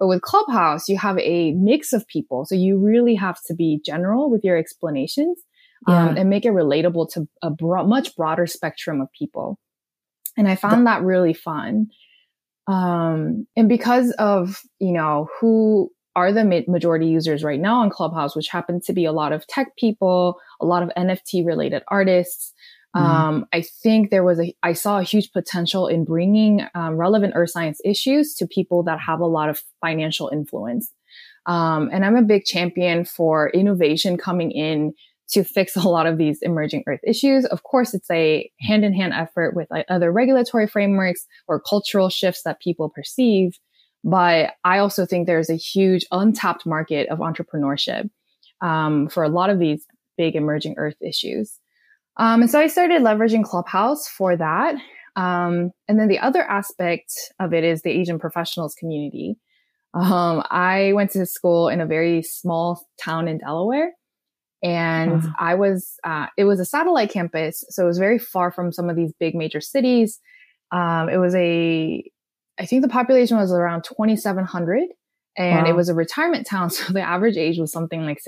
But 0.01 0.07
with 0.07 0.23
Clubhouse, 0.23 0.89
you 0.89 0.97
have 0.97 1.19
a 1.19 1.51
mix 1.51 1.93
of 1.93 2.07
people. 2.07 2.43
So 2.45 2.55
you 2.55 2.79
really 2.79 3.13
have 3.13 3.37
to 3.45 3.53
be 3.53 3.79
general 3.85 4.31
with 4.31 4.43
your 4.43 4.57
explanations 4.57 5.39
um, 5.87 6.17
and 6.17 6.27
make 6.27 6.43
it 6.43 6.53
relatable 6.53 7.13
to 7.13 7.27
a 7.43 7.51
much 7.83 8.15
broader 8.15 8.47
spectrum 8.47 8.99
of 8.99 9.09
people. 9.11 9.59
And 10.35 10.47
I 10.47 10.55
found 10.55 10.87
that 10.87 11.03
really 11.03 11.35
fun. 11.35 11.89
Um, 12.65 13.45
and 13.55 13.69
because 13.69 14.09
of, 14.17 14.61
you 14.79 14.91
know, 14.91 15.27
who 15.39 15.91
are 16.15 16.33
the 16.33 16.63
majority 16.67 17.05
users 17.05 17.43
right 17.43 17.59
now 17.59 17.81
on 17.81 17.91
Clubhouse, 17.91 18.35
which 18.35 18.47
happen 18.47 18.81
to 18.85 18.93
be 18.93 19.05
a 19.05 19.11
lot 19.11 19.33
of 19.33 19.45
tech 19.45 19.77
people, 19.77 20.39
a 20.59 20.65
lot 20.65 20.81
of 20.81 20.89
NFT 20.97 21.45
related 21.45 21.83
artists, 21.89 22.50
Mm-hmm. 22.95 23.05
Um, 23.05 23.45
I 23.53 23.61
think 23.61 24.09
there 24.09 24.23
was 24.23 24.39
a, 24.39 24.53
I 24.63 24.73
saw 24.73 24.99
a 24.99 25.03
huge 25.03 25.31
potential 25.31 25.87
in 25.87 26.03
bringing 26.03 26.65
um, 26.75 26.97
relevant 26.97 27.33
earth 27.35 27.51
science 27.51 27.79
issues 27.85 28.35
to 28.35 28.47
people 28.47 28.83
that 28.83 28.99
have 28.99 29.21
a 29.21 29.25
lot 29.25 29.49
of 29.49 29.61
financial 29.79 30.29
influence. 30.29 30.91
Um, 31.45 31.89
and 31.91 32.05
I'm 32.05 32.17
a 32.17 32.21
big 32.21 32.43
champion 32.43 33.05
for 33.05 33.49
innovation 33.49 34.17
coming 34.17 34.51
in 34.51 34.93
to 35.29 35.43
fix 35.43 35.75
a 35.77 35.87
lot 35.87 36.05
of 36.05 36.17
these 36.17 36.39
emerging 36.41 36.83
earth 36.87 36.99
issues. 37.05 37.45
Of 37.45 37.63
course, 37.63 37.93
it's 37.93 38.11
a 38.11 38.51
hand 38.59 38.83
in 38.83 38.93
hand 38.93 39.13
effort 39.13 39.55
with 39.55 39.69
other 39.89 40.11
regulatory 40.11 40.67
frameworks 40.67 41.25
or 41.47 41.61
cultural 41.61 42.09
shifts 42.09 42.43
that 42.43 42.59
people 42.59 42.89
perceive. 42.89 43.57
But 44.03 44.53
I 44.63 44.79
also 44.79 45.05
think 45.05 45.27
there's 45.27 45.49
a 45.49 45.55
huge 45.55 46.05
untapped 46.11 46.65
market 46.65 47.07
of 47.09 47.19
entrepreneurship 47.19 48.09
um, 48.59 49.09
for 49.09 49.23
a 49.23 49.29
lot 49.29 49.49
of 49.49 49.59
these 49.59 49.85
big 50.17 50.35
emerging 50.35 50.75
earth 50.77 50.97
issues. 51.01 51.60
Um, 52.21 52.43
and 52.43 52.51
so 52.51 52.59
I 52.59 52.67
started 52.67 53.01
leveraging 53.01 53.43
Clubhouse 53.43 54.07
for 54.07 54.37
that. 54.37 54.75
Um, 55.15 55.71
and 55.87 55.99
then 55.99 56.07
the 56.07 56.19
other 56.19 56.43
aspect 56.43 57.11
of 57.39 57.51
it 57.51 57.63
is 57.63 57.81
the 57.81 57.89
Asian 57.89 58.19
professionals 58.19 58.75
community. 58.75 59.37
Um, 59.95 60.43
I 60.51 60.93
went 60.93 61.09
to 61.11 61.25
school 61.25 61.67
in 61.67 61.81
a 61.81 61.85
very 61.87 62.21
small 62.21 62.85
town 63.03 63.27
in 63.27 63.39
Delaware. 63.39 63.93
And. 64.63 65.23
I 65.39 65.55
was, 65.55 65.95
uh, 66.03 66.27
it 66.37 66.43
was 66.43 66.59
a 66.59 66.65
satellite 66.65 67.09
campus. 67.09 67.65
So 67.69 67.83
it 67.83 67.87
was 67.87 67.97
very 67.97 68.19
far 68.19 68.51
from 68.51 68.71
some 68.71 68.87
of 68.87 68.95
these 68.95 69.11
big 69.19 69.33
major 69.33 69.59
cities. 69.59 70.19
Um, 70.71 71.09
it 71.09 71.17
was 71.17 71.33
a, 71.33 72.03
I 72.59 72.67
think 72.67 72.83
the 72.83 72.87
population 72.87 73.37
was 73.37 73.51
around 73.51 73.83
2,700 73.83 74.83
and 75.37 75.63
wow. 75.63 75.69
it 75.69 75.75
was 75.75 75.89
a 75.89 75.95
retirement 75.95 76.45
town. 76.45 76.69
So 76.69 76.93
the 76.93 77.01
average 77.01 77.37
age 77.37 77.57
was 77.57 77.71
something 77.71 78.05
like 78.05 78.19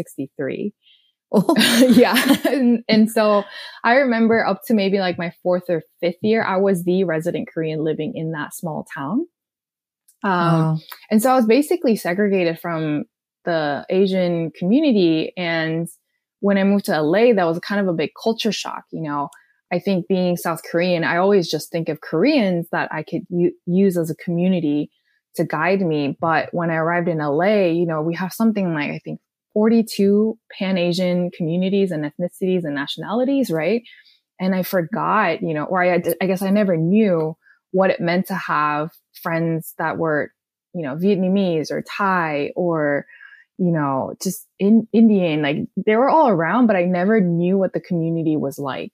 63. 1.35 1.93
yeah. 2.01 2.35
and, 2.45 2.83
and, 2.87 3.09
so 3.09 3.43
I 3.83 3.95
remember 3.95 4.45
up 4.45 4.61
to 4.67 4.73
maybe 4.73 4.99
like 4.99 5.17
my 5.17 5.33
fourth 5.41 5.69
or 5.69 5.83
fifth 5.99 6.17
year, 6.21 6.43
I 6.43 6.57
was 6.57 6.83
the 6.83 7.03
resident 7.03 7.47
Korean 7.53 7.83
living 7.83 8.13
in 8.15 8.31
that 8.31 8.53
small 8.53 8.85
town. 8.93 9.25
Um, 10.23 10.81
and 11.11 11.21
so 11.21 11.31
I 11.31 11.35
was 11.35 11.45
basically 11.45 11.95
segregated 11.95 12.59
from 12.59 13.03
the 13.45 13.85
Asian 13.89 14.51
community. 14.51 15.33
And 15.35 15.87
when 16.39 16.57
I 16.57 16.63
moved 16.63 16.85
to 16.85 17.01
LA, 17.01 17.33
that 17.33 17.45
was 17.45 17.59
kind 17.59 17.81
of 17.81 17.87
a 17.87 17.93
big 17.93 18.11
culture 18.21 18.51
shock. 18.51 18.85
You 18.91 19.01
know, 19.01 19.29
I 19.71 19.79
think 19.79 20.07
being 20.07 20.37
South 20.37 20.61
Korean, 20.69 21.03
I 21.03 21.17
always 21.17 21.49
just 21.49 21.71
think 21.71 21.89
of 21.89 22.01
Koreans 22.01 22.67
that 22.71 22.89
I 22.93 23.03
could 23.03 23.23
u- 23.29 23.55
use 23.65 23.97
as 23.97 24.09
a 24.09 24.15
community 24.15 24.91
to 25.35 25.43
guide 25.43 25.81
me. 25.81 26.17
But 26.19 26.49
when 26.53 26.69
I 26.69 26.75
arrived 26.75 27.09
in 27.09 27.17
LA, 27.17 27.65
you 27.65 27.85
know, 27.85 28.01
we 28.01 28.15
have 28.15 28.31
something 28.31 28.73
like, 28.73 28.91
I 28.91 28.99
think 29.03 29.19
42 29.53 30.37
Pan 30.57 30.77
Asian 30.77 31.31
communities 31.31 31.91
and 31.91 32.03
ethnicities 32.05 32.63
and 32.63 32.75
nationalities, 32.75 33.51
right? 33.51 33.83
And 34.39 34.55
I 34.55 34.63
forgot, 34.63 35.41
you 35.41 35.53
know, 35.53 35.65
or 35.65 35.83
I, 35.83 36.01
I 36.21 36.25
guess 36.25 36.41
I 36.41 36.49
never 36.49 36.75
knew 36.75 37.35
what 37.71 37.89
it 37.89 37.99
meant 37.99 38.27
to 38.27 38.35
have 38.35 38.91
friends 39.21 39.73
that 39.77 39.97
were, 39.97 40.31
you 40.73 40.81
know, 40.81 40.95
Vietnamese 40.95 41.71
or 41.71 41.83
Thai 41.83 42.51
or, 42.55 43.05
you 43.57 43.71
know, 43.71 44.13
just 44.21 44.47
in 44.59 44.87
Indian. 44.91 45.41
Like 45.41 45.57
they 45.85 45.95
were 45.95 46.09
all 46.09 46.29
around, 46.29 46.67
but 46.67 46.75
I 46.75 46.85
never 46.85 47.21
knew 47.21 47.57
what 47.57 47.73
the 47.73 47.79
community 47.79 48.35
was 48.35 48.57
like. 48.57 48.91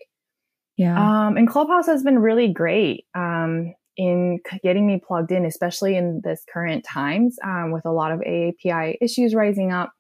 Yeah. 0.78 0.98
Um, 0.98 1.38
and 1.38 1.50
Clubhouse 1.50 1.88
has 1.88 2.04
been 2.04 2.20
really 2.20 2.52
great. 2.52 3.06
Um, 3.16 3.74
in 3.98 4.40
getting 4.64 4.88
me 4.88 5.02
plugged 5.06 5.30
in, 5.30 5.46
especially 5.46 5.98
in 5.98 6.22
this 6.24 6.46
current 6.54 6.86
times, 6.86 7.36
um, 7.44 7.72
with 7.74 7.86
a 7.86 7.92
lot 7.92 8.14
of 8.14 8.22
AAPI 8.22 8.96
issues 9.02 9.36
rising 9.36 9.74
up 9.74 9.92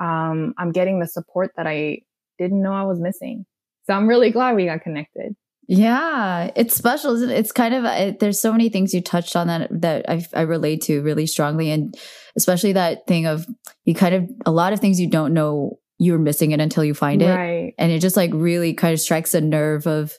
um, 0.00 0.54
I'm 0.58 0.72
getting 0.72 0.98
the 0.98 1.06
support 1.06 1.52
that 1.56 1.66
I 1.66 2.00
didn't 2.38 2.62
know 2.62 2.72
I 2.72 2.84
was 2.84 2.98
missing. 2.98 3.44
So 3.84 3.94
I'm 3.94 4.08
really 4.08 4.30
glad 4.30 4.56
we 4.56 4.66
got 4.66 4.82
connected. 4.82 5.36
Yeah, 5.68 6.50
it's 6.56 6.74
special, 6.74 7.14
isn't 7.14 7.30
it? 7.30 7.38
It's 7.38 7.52
kind 7.52 7.74
of 7.74 7.84
it, 7.84 8.18
there's 8.18 8.40
so 8.40 8.50
many 8.50 8.70
things 8.70 8.92
you 8.92 9.00
touched 9.00 9.36
on 9.36 9.46
that 9.46 9.68
that 9.82 10.10
I, 10.10 10.26
I 10.34 10.40
relate 10.40 10.82
to 10.82 11.00
really 11.02 11.28
strongly, 11.28 11.70
and 11.70 11.96
especially 12.34 12.72
that 12.72 13.06
thing 13.06 13.26
of 13.26 13.46
you 13.84 13.94
kind 13.94 14.14
of 14.16 14.28
a 14.44 14.50
lot 14.50 14.72
of 14.72 14.80
things 14.80 14.98
you 14.98 15.08
don't 15.08 15.32
know 15.32 15.78
you're 15.98 16.18
missing 16.18 16.50
it 16.50 16.60
until 16.60 16.82
you 16.82 16.92
find 16.92 17.22
it, 17.22 17.28
right. 17.32 17.74
and 17.78 17.92
it 17.92 18.00
just 18.00 18.16
like 18.16 18.32
really 18.34 18.74
kind 18.74 18.92
of 18.92 18.98
strikes 18.98 19.32
a 19.32 19.40
nerve 19.40 19.86
of 19.86 20.18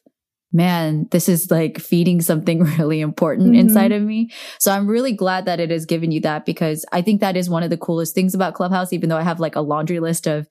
man, 0.53 1.07
this 1.11 1.29
is 1.29 1.49
like 1.49 1.79
feeding 1.79 2.21
something 2.21 2.63
really 2.77 3.01
important 3.01 3.49
mm-hmm. 3.49 3.59
inside 3.59 3.91
of 3.91 4.01
me. 4.01 4.31
So 4.59 4.71
I'm 4.71 4.87
really 4.87 5.13
glad 5.13 5.45
that 5.45 5.59
it 5.59 5.71
has 5.71 5.85
given 5.85 6.11
you 6.11 6.19
that 6.21 6.45
because 6.45 6.85
I 6.91 7.01
think 7.01 7.21
that 7.21 7.37
is 7.37 7.49
one 7.49 7.63
of 7.63 7.69
the 7.69 7.77
coolest 7.77 8.13
things 8.13 8.35
about 8.35 8.53
Clubhouse, 8.53 8.93
even 8.93 9.09
though 9.09 9.17
I 9.17 9.23
have 9.23 9.39
like 9.39 9.55
a 9.55 9.61
laundry 9.61 9.99
list 9.99 10.27
of, 10.27 10.47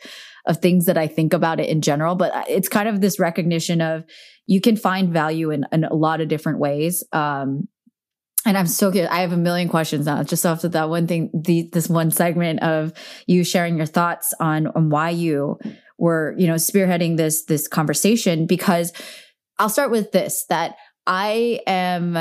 of 0.47 0.59
things 0.59 0.87
that 0.87 0.97
I 0.97 1.07
think 1.07 1.35
about 1.35 1.61
it 1.61 1.69
in 1.69 1.83
general, 1.83 2.15
but 2.15 2.49
it's 2.49 2.69
kind 2.69 2.89
of 2.89 3.01
this 3.01 3.19
recognition 3.19 3.81
of 3.81 4.05
you 4.47 4.61
can 4.61 4.77
find 4.77 5.13
value 5.13 5.51
in, 5.51 5.67
in 5.71 5.85
a 5.85 5.95
lot 5.95 6.21
of 6.21 6.29
different 6.29 6.59
ways. 6.59 7.05
Um, 7.13 7.69
and 8.47 8.57
I'm 8.57 8.67
so 8.67 8.91
good. 8.91 9.07
I 9.07 9.21
have 9.21 9.33
a 9.33 9.37
million 9.37 9.69
questions 9.69 10.07
now, 10.07 10.23
just 10.23 10.47
after 10.47 10.69
that 10.69 10.89
one 10.89 11.07
thing, 11.07 11.31
the, 11.35 11.69
this 11.73 11.91
one 11.91 12.11
segment 12.11 12.63
of 12.63 12.95
you 13.27 13.45
sharing 13.45 13.77
your 13.77 13.87
thoughts 13.87 14.33
on, 14.41 14.67
on 14.69 14.89
why 14.89 15.11
you 15.11 15.59
were, 15.99 16.35
you 16.39 16.47
know, 16.47 16.55
spearheading 16.55 17.19
this, 17.19 17.45
this 17.45 17.69
conversation, 17.69 18.47
because 18.47 18.95
I'll 19.61 19.69
start 19.69 19.91
with 19.91 20.11
this, 20.11 20.47
that 20.49 20.77
I 21.07 21.61
am 21.67 22.19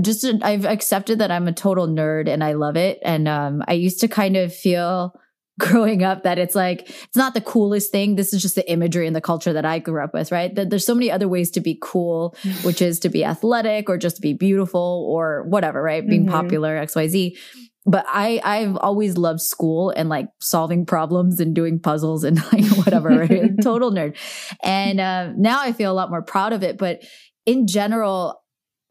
just, 0.00 0.24
I've 0.42 0.66
accepted 0.66 1.18
that 1.18 1.30
I'm 1.30 1.48
a 1.48 1.52
total 1.52 1.88
nerd 1.88 2.28
and 2.28 2.44
I 2.44 2.52
love 2.52 2.76
it. 2.76 2.98
And, 3.02 3.26
um, 3.26 3.62
I 3.66 3.72
used 3.72 4.00
to 4.00 4.08
kind 4.08 4.36
of 4.36 4.54
feel, 4.54 5.14
growing 5.60 6.02
up 6.02 6.22
that 6.22 6.38
it's 6.38 6.54
like 6.54 6.88
it's 6.88 7.16
not 7.16 7.34
the 7.34 7.40
coolest 7.40 7.92
thing 7.92 8.16
this 8.16 8.32
is 8.32 8.40
just 8.40 8.54
the 8.54 8.68
imagery 8.72 9.06
and 9.06 9.14
the 9.14 9.20
culture 9.20 9.52
that 9.52 9.66
i 9.66 9.78
grew 9.78 10.02
up 10.02 10.14
with 10.14 10.32
right 10.32 10.54
that 10.54 10.70
there's 10.70 10.84
so 10.84 10.94
many 10.94 11.10
other 11.10 11.28
ways 11.28 11.50
to 11.50 11.60
be 11.60 11.78
cool 11.82 12.34
which 12.62 12.80
is 12.80 12.98
to 12.98 13.10
be 13.10 13.22
athletic 13.22 13.90
or 13.90 13.98
just 13.98 14.16
to 14.16 14.22
be 14.22 14.32
beautiful 14.32 15.06
or 15.10 15.44
whatever 15.44 15.82
right 15.82 16.08
being 16.08 16.22
mm-hmm. 16.22 16.32
popular 16.32 16.84
xyz 16.86 17.36
but 17.86 18.04
i 18.08 18.40
i've 18.44 18.76
always 18.76 19.16
loved 19.16 19.40
school 19.40 19.90
and 19.90 20.08
like 20.08 20.28
solving 20.40 20.86
problems 20.86 21.40
and 21.40 21.54
doing 21.54 21.80
puzzles 21.80 22.24
and 22.24 22.36
like 22.52 22.66
whatever 22.76 23.26
total 23.62 23.90
nerd 23.90 24.16
and 24.62 25.00
uh, 25.00 25.30
now 25.36 25.60
i 25.60 25.72
feel 25.72 25.90
a 25.90 25.94
lot 25.94 26.10
more 26.10 26.22
proud 26.22 26.52
of 26.52 26.62
it 26.62 26.78
but 26.78 27.02
in 27.46 27.66
general 27.66 28.40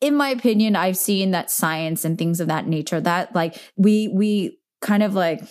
in 0.01 0.15
my 0.15 0.29
opinion 0.29 0.75
i've 0.75 0.97
seen 0.97 1.31
that 1.31 1.49
science 1.51 2.03
and 2.05 2.17
things 2.17 2.39
of 2.39 2.47
that 2.47 2.67
nature 2.67 2.99
that 2.99 3.33
like 3.35 3.55
we 3.77 4.07
we 4.09 4.57
kind 4.81 5.03
of 5.03 5.13
like 5.13 5.41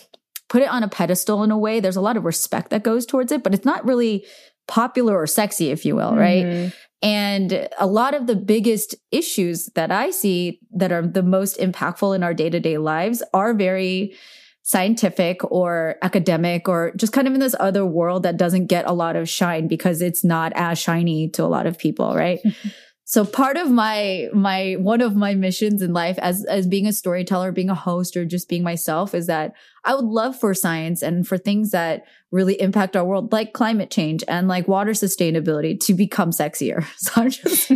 put 0.51 0.61
it 0.61 0.67
on 0.67 0.83
a 0.83 0.87
pedestal 0.89 1.43
in 1.43 1.49
a 1.49 1.57
way. 1.57 1.79
There's 1.79 1.95
a 1.95 2.01
lot 2.01 2.17
of 2.17 2.25
respect 2.25 2.71
that 2.71 2.83
goes 2.83 3.05
towards 3.05 3.31
it, 3.31 3.41
but 3.41 3.53
it's 3.53 3.63
not 3.63 3.85
really 3.85 4.25
popular 4.67 5.19
or 5.19 5.27
sexy, 5.27 5.71
if 5.71 5.85
you 5.85 5.95
will, 5.95 6.15
right? 6.15 6.45
Mm-hmm. 6.45 6.69
And 7.03 7.67
a 7.79 7.87
lot 7.87 8.13
of 8.13 8.27
the 8.27 8.35
biggest 8.35 8.95
issues 9.11 9.65
that 9.75 9.91
I 9.91 10.11
see 10.11 10.59
that 10.71 10.91
are 10.91 11.05
the 11.05 11.23
most 11.23 11.57
impactful 11.59 12.15
in 12.15 12.21
our 12.23 12.33
day 12.33 12.49
to 12.49 12.59
day 12.59 12.77
lives 12.77 13.23
are 13.33 13.53
very 13.53 14.13
scientific 14.63 15.43
or 15.51 15.95
academic 16.03 16.69
or 16.69 16.93
just 16.95 17.11
kind 17.11 17.27
of 17.27 17.33
in 17.33 17.39
this 17.39 17.55
other 17.59 17.85
world 17.85 18.21
that 18.23 18.37
doesn't 18.37 18.67
get 18.67 18.85
a 18.85 18.93
lot 18.93 19.15
of 19.15 19.27
shine 19.27 19.67
because 19.67 20.01
it's 20.01 20.23
not 20.23 20.53
as 20.55 20.77
shiny 20.77 21.27
to 21.29 21.43
a 21.43 21.47
lot 21.47 21.65
of 21.65 21.77
people, 21.77 22.15
right? 22.15 22.39
So 23.11 23.25
part 23.25 23.57
of 23.57 23.69
my 23.69 24.29
my 24.31 24.77
one 24.79 25.01
of 25.01 25.17
my 25.17 25.35
missions 25.35 25.81
in 25.81 25.91
life 25.91 26.17
as 26.19 26.45
as 26.45 26.65
being 26.65 26.87
a 26.87 26.93
storyteller, 26.93 27.51
being 27.51 27.69
a 27.69 27.75
host 27.75 28.15
or 28.15 28.23
just 28.23 28.47
being 28.47 28.63
myself 28.63 29.13
is 29.13 29.27
that 29.27 29.53
I 29.83 29.95
would 29.95 30.05
love 30.05 30.39
for 30.39 30.53
science 30.53 31.01
and 31.01 31.27
for 31.27 31.37
things 31.37 31.71
that 31.71 32.05
really 32.31 32.59
impact 32.61 32.95
our 32.95 33.03
world 33.03 33.33
like 33.33 33.51
climate 33.51 33.91
change 33.91 34.23
and 34.29 34.47
like 34.47 34.69
water 34.69 34.91
sustainability 34.91 35.77
to 35.81 35.93
become 35.93 36.31
sexier. 36.31 36.85
So 36.99 37.11
I'm 37.17 37.31
just 37.31 37.69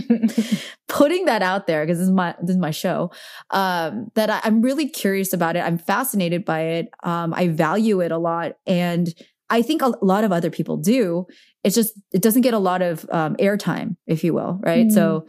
putting 0.88 1.25
that 1.25 1.42
out 1.42 1.68
there 1.68 1.86
because 1.86 1.98
this 1.98 2.08
is 2.08 2.13
my 2.13 2.34
this 2.39 2.51
is 2.51 2.62
my 2.62 2.72
show. 2.72 3.12
Um, 3.50 4.12
that 4.15 4.30
I, 4.30 4.39
am 4.46 4.62
really 4.62 4.88
curious 4.88 5.34
about 5.34 5.58
it. 5.58 5.65
I'm 5.65 5.77
fascinated 5.77 6.46
by 6.46 6.62
it. 6.62 6.89
Um, 7.04 7.34
I 7.34 7.50
value 7.50 8.00
it 8.00 8.13
a 8.13 8.18
lot 8.18 8.54
and 8.65 9.13
I 9.50 9.62
think 9.62 9.82
a 9.82 9.94
lot 10.01 10.24
of 10.24 10.32
other 10.32 10.50
people 10.50 10.77
do. 10.77 11.27
It's 11.65 11.75
just, 11.75 11.93
it 12.13 12.22
doesn't 12.22 12.43
get 12.43 12.53
a 12.53 12.60
lot 12.60 12.84
of 12.84 13.07
um, 13.12 13.36
airtime, 13.38 13.98
if 14.05 14.24
you 14.24 14.36
will, 14.36 14.60
right? 14.63 14.86
Mm. 14.86 14.91
So 14.91 15.27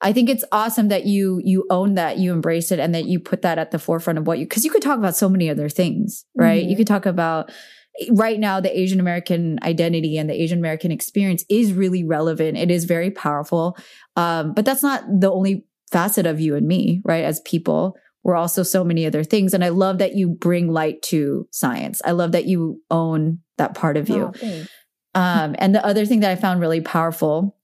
I 0.00 0.14
think 0.14 0.30
it's 0.30 0.44
awesome 0.50 0.88
that 0.88 1.04
you, 1.04 1.42
you 1.44 1.66
own 1.68 1.94
that, 1.96 2.16
you 2.16 2.32
embrace 2.32 2.72
it, 2.72 2.78
and 2.78 2.94
that 2.94 3.04
you 3.04 3.20
put 3.20 3.42
that 3.42 3.58
at 3.58 3.70
the 3.70 3.78
forefront 3.78 4.18
of 4.18 4.26
what 4.26 4.38
you, 4.38 4.46
because 4.46 4.64
you 4.64 4.70
could 4.70 4.80
talk 4.80 4.98
about 4.98 5.14
so 5.14 5.28
many 5.28 5.50
other 5.50 5.68
things, 5.68 6.24
right? 6.34 6.62
Mm-hmm. 6.62 6.70
You 6.70 6.76
could 6.76 6.86
talk 6.86 7.04
about, 7.04 7.52
right 8.10 8.40
now 8.40 8.58
the 8.58 8.76
asian 8.76 8.98
american 8.98 9.56
identity 9.62 10.18
and 10.18 10.28
the 10.28 10.34
asian 10.34 10.58
american 10.58 10.90
experience 10.90 11.44
is 11.48 11.72
really 11.72 12.02
relevant 12.02 12.58
it 12.58 12.68
is 12.68 12.86
very 12.86 13.08
powerful 13.08 13.78
um, 14.16 14.52
but 14.52 14.64
that's 14.64 14.82
not 14.82 15.04
the 15.20 15.30
only 15.30 15.64
facet 15.92 16.26
of 16.26 16.40
you 16.40 16.56
and 16.56 16.66
me 16.66 17.00
right 17.04 17.22
as 17.22 17.40
people 17.42 17.96
we're 18.24 18.34
also 18.34 18.64
so 18.64 18.82
many 18.82 19.06
other 19.06 19.22
things 19.22 19.54
and 19.54 19.64
i 19.64 19.68
love 19.68 19.98
that 19.98 20.16
you 20.16 20.28
bring 20.28 20.72
light 20.72 21.02
to 21.02 21.46
science 21.52 22.02
i 22.04 22.10
love 22.10 22.32
that 22.32 22.46
you 22.46 22.82
own 22.90 23.38
that 23.58 23.74
part 23.74 23.96
of 23.96 24.08
you. 24.08 24.32
Oh, 24.42 24.64
um, 25.14 25.54
and 25.58 25.74
the 25.74 25.84
other 25.84 26.06
thing 26.06 26.20
that 26.20 26.30
I 26.30 26.36
found 26.36 26.60
really 26.60 26.80
powerful, 26.80 27.56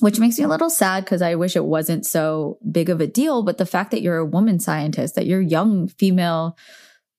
which 0.00 0.18
makes 0.18 0.38
me 0.38 0.44
a 0.44 0.48
little 0.48 0.70
sad 0.70 1.04
because 1.04 1.22
I 1.22 1.34
wish 1.34 1.56
it 1.56 1.64
wasn't 1.64 2.06
so 2.06 2.58
big 2.70 2.90
of 2.90 3.00
a 3.00 3.06
deal, 3.06 3.42
but 3.42 3.58
the 3.58 3.66
fact 3.66 3.90
that 3.90 4.02
you're 4.02 4.18
a 4.18 4.24
woman 4.24 4.58
scientist, 4.58 5.14
that 5.14 5.26
you're 5.26 5.40
young 5.40 5.88
female, 5.88 6.56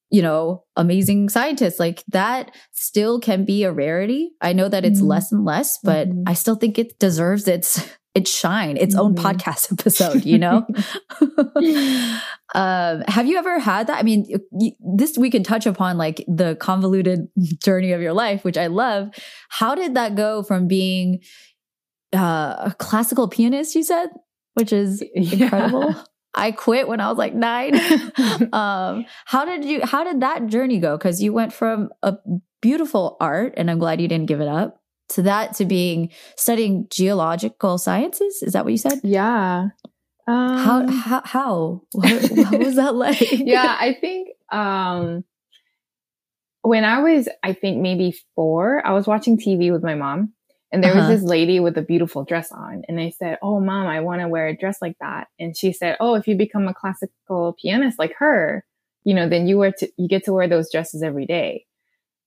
you 0.09 0.21
know, 0.21 0.63
amazing 0.75 1.29
scientist, 1.29 1.79
like 1.79 2.03
that 2.09 2.51
still 2.73 3.19
can 3.19 3.45
be 3.45 3.63
a 3.63 3.71
rarity. 3.71 4.31
I 4.41 4.53
know 4.53 4.67
that 4.67 4.85
it's 4.85 4.99
mm-hmm. 4.99 5.07
less 5.07 5.31
and 5.31 5.45
less, 5.45 5.77
but 5.83 6.09
mm-hmm. 6.09 6.23
I 6.27 6.33
still 6.33 6.55
think 6.55 6.77
it 6.77 6.99
deserves 6.99 7.47
its 7.47 7.87
its 8.13 8.29
shine, 8.29 8.77
its 8.77 8.95
mm-hmm. 8.95 9.05
own 9.05 9.15
podcast 9.15 9.71
episode, 9.79 10.25
you 10.25 10.37
know? 10.37 10.67
um, 12.53 13.03
have 13.07 13.27
you 13.27 13.37
ever 13.37 13.59
had 13.59 13.87
that? 13.87 13.99
I 13.99 14.03
mean, 14.03 14.25
this 14.79 15.17
we 15.17 15.29
can 15.29 15.43
touch 15.43 15.65
upon 15.65 15.97
like 15.97 16.23
the 16.27 16.55
convoluted 16.55 17.29
journey 17.63 17.93
of 17.93 18.01
your 18.01 18.13
life, 18.13 18.43
which 18.43 18.57
I 18.57 18.67
love. 18.67 19.09
How 19.49 19.75
did 19.75 19.95
that 19.95 20.15
go 20.15 20.43
from 20.43 20.67
being 20.67 21.21
uh, 22.13 22.71
a 22.71 22.75
classical 22.77 23.27
pianist, 23.27 23.75
you 23.75 23.83
said, 23.83 24.07
which 24.55 24.73
is 24.73 25.03
yeah. 25.15 25.43
incredible? 25.43 25.95
I 26.33 26.51
quit 26.51 26.87
when 26.87 27.01
I 27.01 27.09
was 27.09 27.17
like 27.17 27.33
nine. 27.33 27.75
um, 28.53 29.05
how 29.25 29.45
did 29.45 29.65
you, 29.65 29.81
how 29.83 30.03
did 30.03 30.21
that 30.21 30.47
journey 30.47 30.79
go? 30.79 30.97
Cause 30.97 31.21
you 31.21 31.33
went 31.33 31.51
from 31.51 31.89
a 32.03 32.17
beautiful 32.61 33.17
art 33.19 33.53
and 33.57 33.69
I'm 33.69 33.79
glad 33.79 33.99
you 33.99 34.07
didn't 34.07 34.27
give 34.27 34.39
it 34.39 34.47
up 34.47 34.81
to 35.09 35.23
that 35.23 35.55
to 35.55 35.65
being 35.65 36.09
studying 36.37 36.87
geological 36.89 37.77
sciences. 37.77 38.41
Is 38.41 38.53
that 38.53 38.63
what 38.63 38.71
you 38.71 38.77
said? 38.77 39.01
Yeah. 39.03 39.69
Um, 40.27 40.57
how 40.57 40.87
how 40.91 41.21
how 41.25 41.81
what, 41.91 42.31
what 42.31 42.59
was 42.59 42.75
that 42.75 42.95
like? 42.95 43.31
yeah, 43.31 43.75
I 43.79 43.93
think 43.99 44.29
um, 44.51 45.23
when 46.61 46.83
I 46.83 46.99
was, 47.01 47.27
I 47.43 47.53
think 47.53 47.81
maybe 47.81 48.15
four, 48.35 48.85
I 48.85 48.91
was 48.91 49.07
watching 49.07 49.37
TV 49.37 49.71
with 49.71 49.83
my 49.83 49.95
mom, 49.95 50.33
and 50.71 50.83
there 50.83 50.91
uh-huh. 50.91 51.09
was 51.09 51.21
this 51.21 51.29
lady 51.29 51.59
with 51.59 51.77
a 51.77 51.81
beautiful 51.81 52.23
dress 52.23 52.51
on, 52.51 52.83
and 52.87 52.99
I 52.99 53.09
said, 53.09 53.39
"Oh, 53.41 53.59
mom, 53.59 53.87
I 53.87 54.01
want 54.01 54.21
to 54.21 54.27
wear 54.27 54.47
a 54.47 54.55
dress 54.55 54.77
like 54.81 54.97
that." 55.01 55.27
And 55.39 55.57
she 55.57 55.73
said, 55.73 55.97
"Oh, 55.99 56.15
if 56.15 56.27
you 56.27 56.35
become 56.35 56.67
a 56.67 56.73
classical 56.73 57.55
pianist 57.61 57.97
like 57.97 58.13
her, 58.19 58.63
you 59.03 59.13
know, 59.13 59.27
then 59.27 59.47
you 59.47 59.57
wear 59.57 59.71
to 59.79 59.89
you 59.97 60.07
get 60.07 60.25
to 60.25 60.33
wear 60.33 60.47
those 60.47 60.71
dresses 60.71 61.03
every 61.03 61.25
day." 61.25 61.65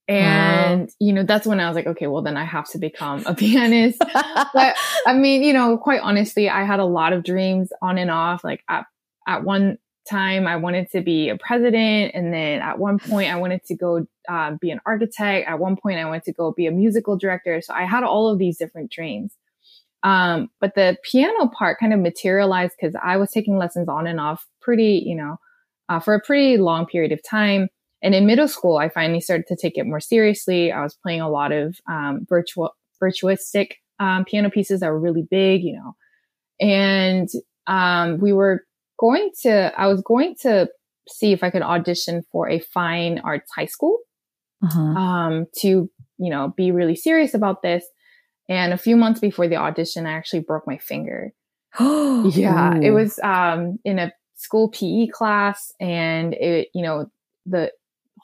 And, 0.07 0.81
wow. 0.81 0.87
you 0.99 1.13
know, 1.13 1.23
that's 1.23 1.47
when 1.47 1.59
I 1.59 1.67
was 1.67 1.75
like, 1.75 1.87
okay, 1.87 2.07
well, 2.07 2.21
then 2.21 2.37
I 2.37 2.43
have 2.43 2.69
to 2.71 2.77
become 2.77 3.23
a 3.25 3.33
pianist. 3.35 3.99
but 3.99 4.75
I 5.07 5.13
mean, 5.13 5.43
you 5.43 5.53
know, 5.53 5.77
quite 5.77 6.01
honestly, 6.01 6.49
I 6.49 6.63
had 6.63 6.79
a 6.79 6.85
lot 6.85 7.13
of 7.13 7.23
dreams 7.23 7.69
on 7.81 7.97
and 7.97 8.11
off. 8.11 8.43
Like 8.43 8.61
at, 8.69 8.85
at 9.27 9.43
one 9.43 9.77
time, 10.09 10.45
I 10.45 10.57
wanted 10.57 10.91
to 10.91 11.01
be 11.01 11.29
a 11.29 11.37
president. 11.37 12.13
And 12.13 12.33
then 12.33 12.61
at 12.61 12.77
one 12.77 12.99
point, 12.99 13.31
I 13.31 13.37
wanted 13.37 13.63
to 13.65 13.75
go 13.75 14.05
uh, 14.29 14.51
be 14.61 14.69
an 14.69 14.79
architect. 14.85 15.47
At 15.47 15.59
one 15.59 15.75
point, 15.75 15.97
I 15.97 16.05
wanted 16.05 16.23
to 16.25 16.33
go 16.33 16.51
be 16.51 16.67
a 16.67 16.71
musical 16.71 17.17
director. 17.17 17.61
So 17.61 17.73
I 17.73 17.85
had 17.85 18.03
all 18.03 18.29
of 18.29 18.37
these 18.37 18.57
different 18.57 18.91
dreams. 18.91 19.35
Um, 20.03 20.49
but 20.61 20.75
the 20.75 20.97
piano 21.03 21.47
part 21.47 21.79
kind 21.79 21.91
of 21.91 21.99
materialized 21.99 22.73
because 22.79 22.95
I 23.01 23.17
was 23.17 23.31
taking 23.31 23.57
lessons 23.57 23.89
on 23.89 24.05
and 24.05 24.19
off 24.19 24.45
pretty, 24.61 25.01
you 25.03 25.15
know, 25.15 25.37
uh, 25.89 25.99
for 25.99 26.13
a 26.13 26.21
pretty 26.21 26.57
long 26.57 26.85
period 26.85 27.11
of 27.11 27.21
time. 27.27 27.69
And 28.05 28.13
in 28.13 28.27
middle 28.27 28.47
school, 28.47 28.77
I 28.77 28.87
finally 28.87 29.19
started 29.19 29.47
to 29.47 29.55
take 29.59 29.79
it 29.79 29.87
more 29.87 29.99
seriously. 29.99 30.71
I 30.71 30.83
was 30.83 30.93
playing 30.93 31.21
a 31.21 31.29
lot 31.29 31.51
of 31.51 31.75
um, 31.89 32.23
virtual, 32.29 32.69
virtuistic 33.01 33.71
um, 33.99 34.25
piano 34.25 34.51
pieces 34.51 34.81
that 34.81 34.89
were 34.89 34.99
really 34.99 35.25
big, 35.29 35.63
you 35.63 35.73
know. 35.73 35.95
And 36.59 37.27
um, 37.65 38.19
we 38.19 38.31
were 38.31 38.63
going 38.99 39.31
to, 39.41 39.73
I 39.75 39.87
was 39.87 40.03
going 40.03 40.35
to 40.41 40.69
see 41.09 41.31
if 41.31 41.43
I 41.43 41.49
could 41.49 41.63
audition 41.63 42.21
for 42.31 42.47
a 42.47 42.59
fine 42.59 43.21
arts 43.23 43.49
high 43.55 43.65
school 43.65 43.97
uh-huh. 44.63 44.79
um, 44.79 45.45
to, 45.61 45.89
you 46.19 46.29
know, 46.29 46.53
be 46.55 46.69
really 46.69 46.95
serious 46.95 47.33
about 47.33 47.63
this. 47.63 47.83
And 48.47 48.71
a 48.71 48.77
few 48.77 48.95
months 48.95 49.19
before 49.19 49.47
the 49.47 49.55
audition, 49.55 50.05
I 50.05 50.11
actually 50.11 50.41
broke 50.41 50.67
my 50.67 50.77
finger. 50.77 51.33
yeah, 51.79 52.77
Ooh. 52.77 52.81
it 52.83 52.91
was 52.91 53.17
um, 53.23 53.79
in 53.83 53.97
a 53.97 54.13
school 54.35 54.69
PE 54.69 55.07
class, 55.07 55.73
and 55.79 56.35
it, 56.35 56.67
you 56.75 56.83
know, 56.83 57.09
the 57.47 57.71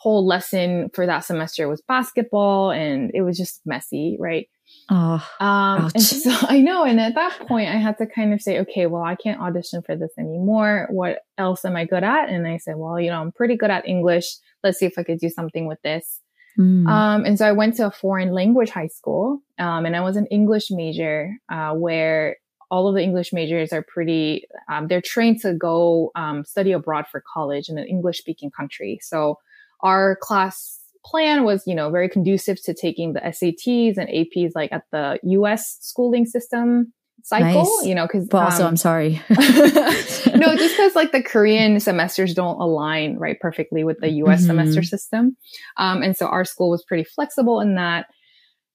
whole 0.02 0.26
lesson 0.26 0.90
for 0.96 1.06
that 1.06 1.20
semester 1.20 1.68
was 1.68 1.82
basketball 1.88 2.72
and 2.72 3.12
it 3.14 3.22
was 3.22 3.38
just 3.38 3.62
messy, 3.66 4.18
right? 4.20 4.50
Oh, 4.90 5.24
um, 5.40 5.92
and 5.94 6.02
so 6.02 6.32
I 6.50 6.60
know. 6.60 6.84
And 6.84 7.00
at 7.00 7.14
that 7.14 7.48
point, 7.48 7.70
I 7.70 7.78
had 7.78 8.00
to 8.00 8.08
kind 8.08 8.34
of 8.34 8.42
say, 8.42 8.60
okay, 8.62 8.88
well, 8.88 9.04
I 9.04 9.16
can't 9.16 9.40
audition 9.40 9.84
for 9.84 9.96
this 9.96 10.12
anymore. 10.18 10.88
What 10.90 11.20
else 11.38 11.64
am 11.66 11.76
I 11.76 11.86
good 11.86 12.04
at? 12.04 12.30
And 12.30 12.48
I 12.48 12.58
said, 12.58 12.78
well, 12.78 13.00
you 13.00 13.12
know, 13.12 13.22
I'm 13.22 13.32
pretty 13.32 13.56
good 13.56 13.70
at 13.70 13.88
English. 13.88 14.26
Let's 14.64 14.80
see 14.80 14.88
if 14.88 14.98
I 14.98 15.04
could 15.04 15.20
do 15.20 15.30
something 15.30 15.68
with 15.68 15.80
this. 15.84 16.20
Mm. 16.60 16.88
Um, 16.88 17.24
and 17.24 17.38
so 17.38 17.48
I 17.48 17.52
went 17.52 17.76
to 17.76 17.86
a 17.86 17.92
foreign 17.92 18.32
language 18.32 18.72
high 18.72 18.88
school, 18.88 19.42
um, 19.60 19.86
and 19.86 19.96
I 19.96 20.02
was 20.02 20.18
an 20.18 20.26
English 20.28 20.72
major, 20.72 21.32
uh, 21.52 21.74
where 21.74 22.38
all 22.72 22.88
of 22.88 22.96
the 22.96 23.04
English 23.04 23.34
majors 23.34 23.72
are 23.72 23.84
pretty, 23.84 24.46
um, 24.70 24.88
they're 24.88 25.02
trained 25.02 25.42
to 25.42 25.54
go 25.54 26.12
um, 26.16 26.44
study 26.44 26.72
abroad 26.72 27.06
for 27.08 27.24
college 27.32 27.70
in 27.70 27.78
an 27.78 27.86
English 27.86 28.18
speaking 28.18 28.50
country. 28.50 28.98
So 29.02 29.38
our 29.84 30.18
class 30.22 30.80
plan 31.06 31.44
was, 31.44 31.64
you 31.66 31.76
know, 31.76 31.90
very 31.90 32.08
conducive 32.10 32.62
to 32.64 32.74
taking 32.74 33.14
the 33.14 33.20
SATs 33.22 33.98
and 33.98 34.08
APs 34.10 34.52
like 34.56 34.72
at 34.72 34.84
the 34.92 35.20
US 35.24 35.78
schooling 35.82 36.26
system 36.26 36.94
cycle, 37.24 37.64
Nice. 37.64 37.86
you 37.86 37.94
know, 37.96 38.06
because 38.08 38.28
But 38.28 38.44
also, 38.44 38.66
I'm 38.66 38.78
sorry. 38.78 39.22
no, 39.30 40.56
just 40.56 40.76
because 40.76 40.96
like 40.96 41.12
the 41.12 41.24
Korean 41.24 41.80
semesters 41.80 42.34
don't 42.34 42.60
align 42.60 43.18
right 43.18 43.40
perfectly 43.40 43.84
with 43.84 44.00
the 44.00 44.10
US 44.24 44.42
Mhm. 44.44 44.48
semester 44.48 44.84
system. 44.84 45.38
Um, 45.78 46.02
and 46.02 46.16
so 46.16 46.28
our 46.28 46.46
school 46.46 46.70
was 46.70 46.84
pretty 46.84 47.04
flexible 47.04 47.60
in 47.60 47.76
that. 47.76 48.08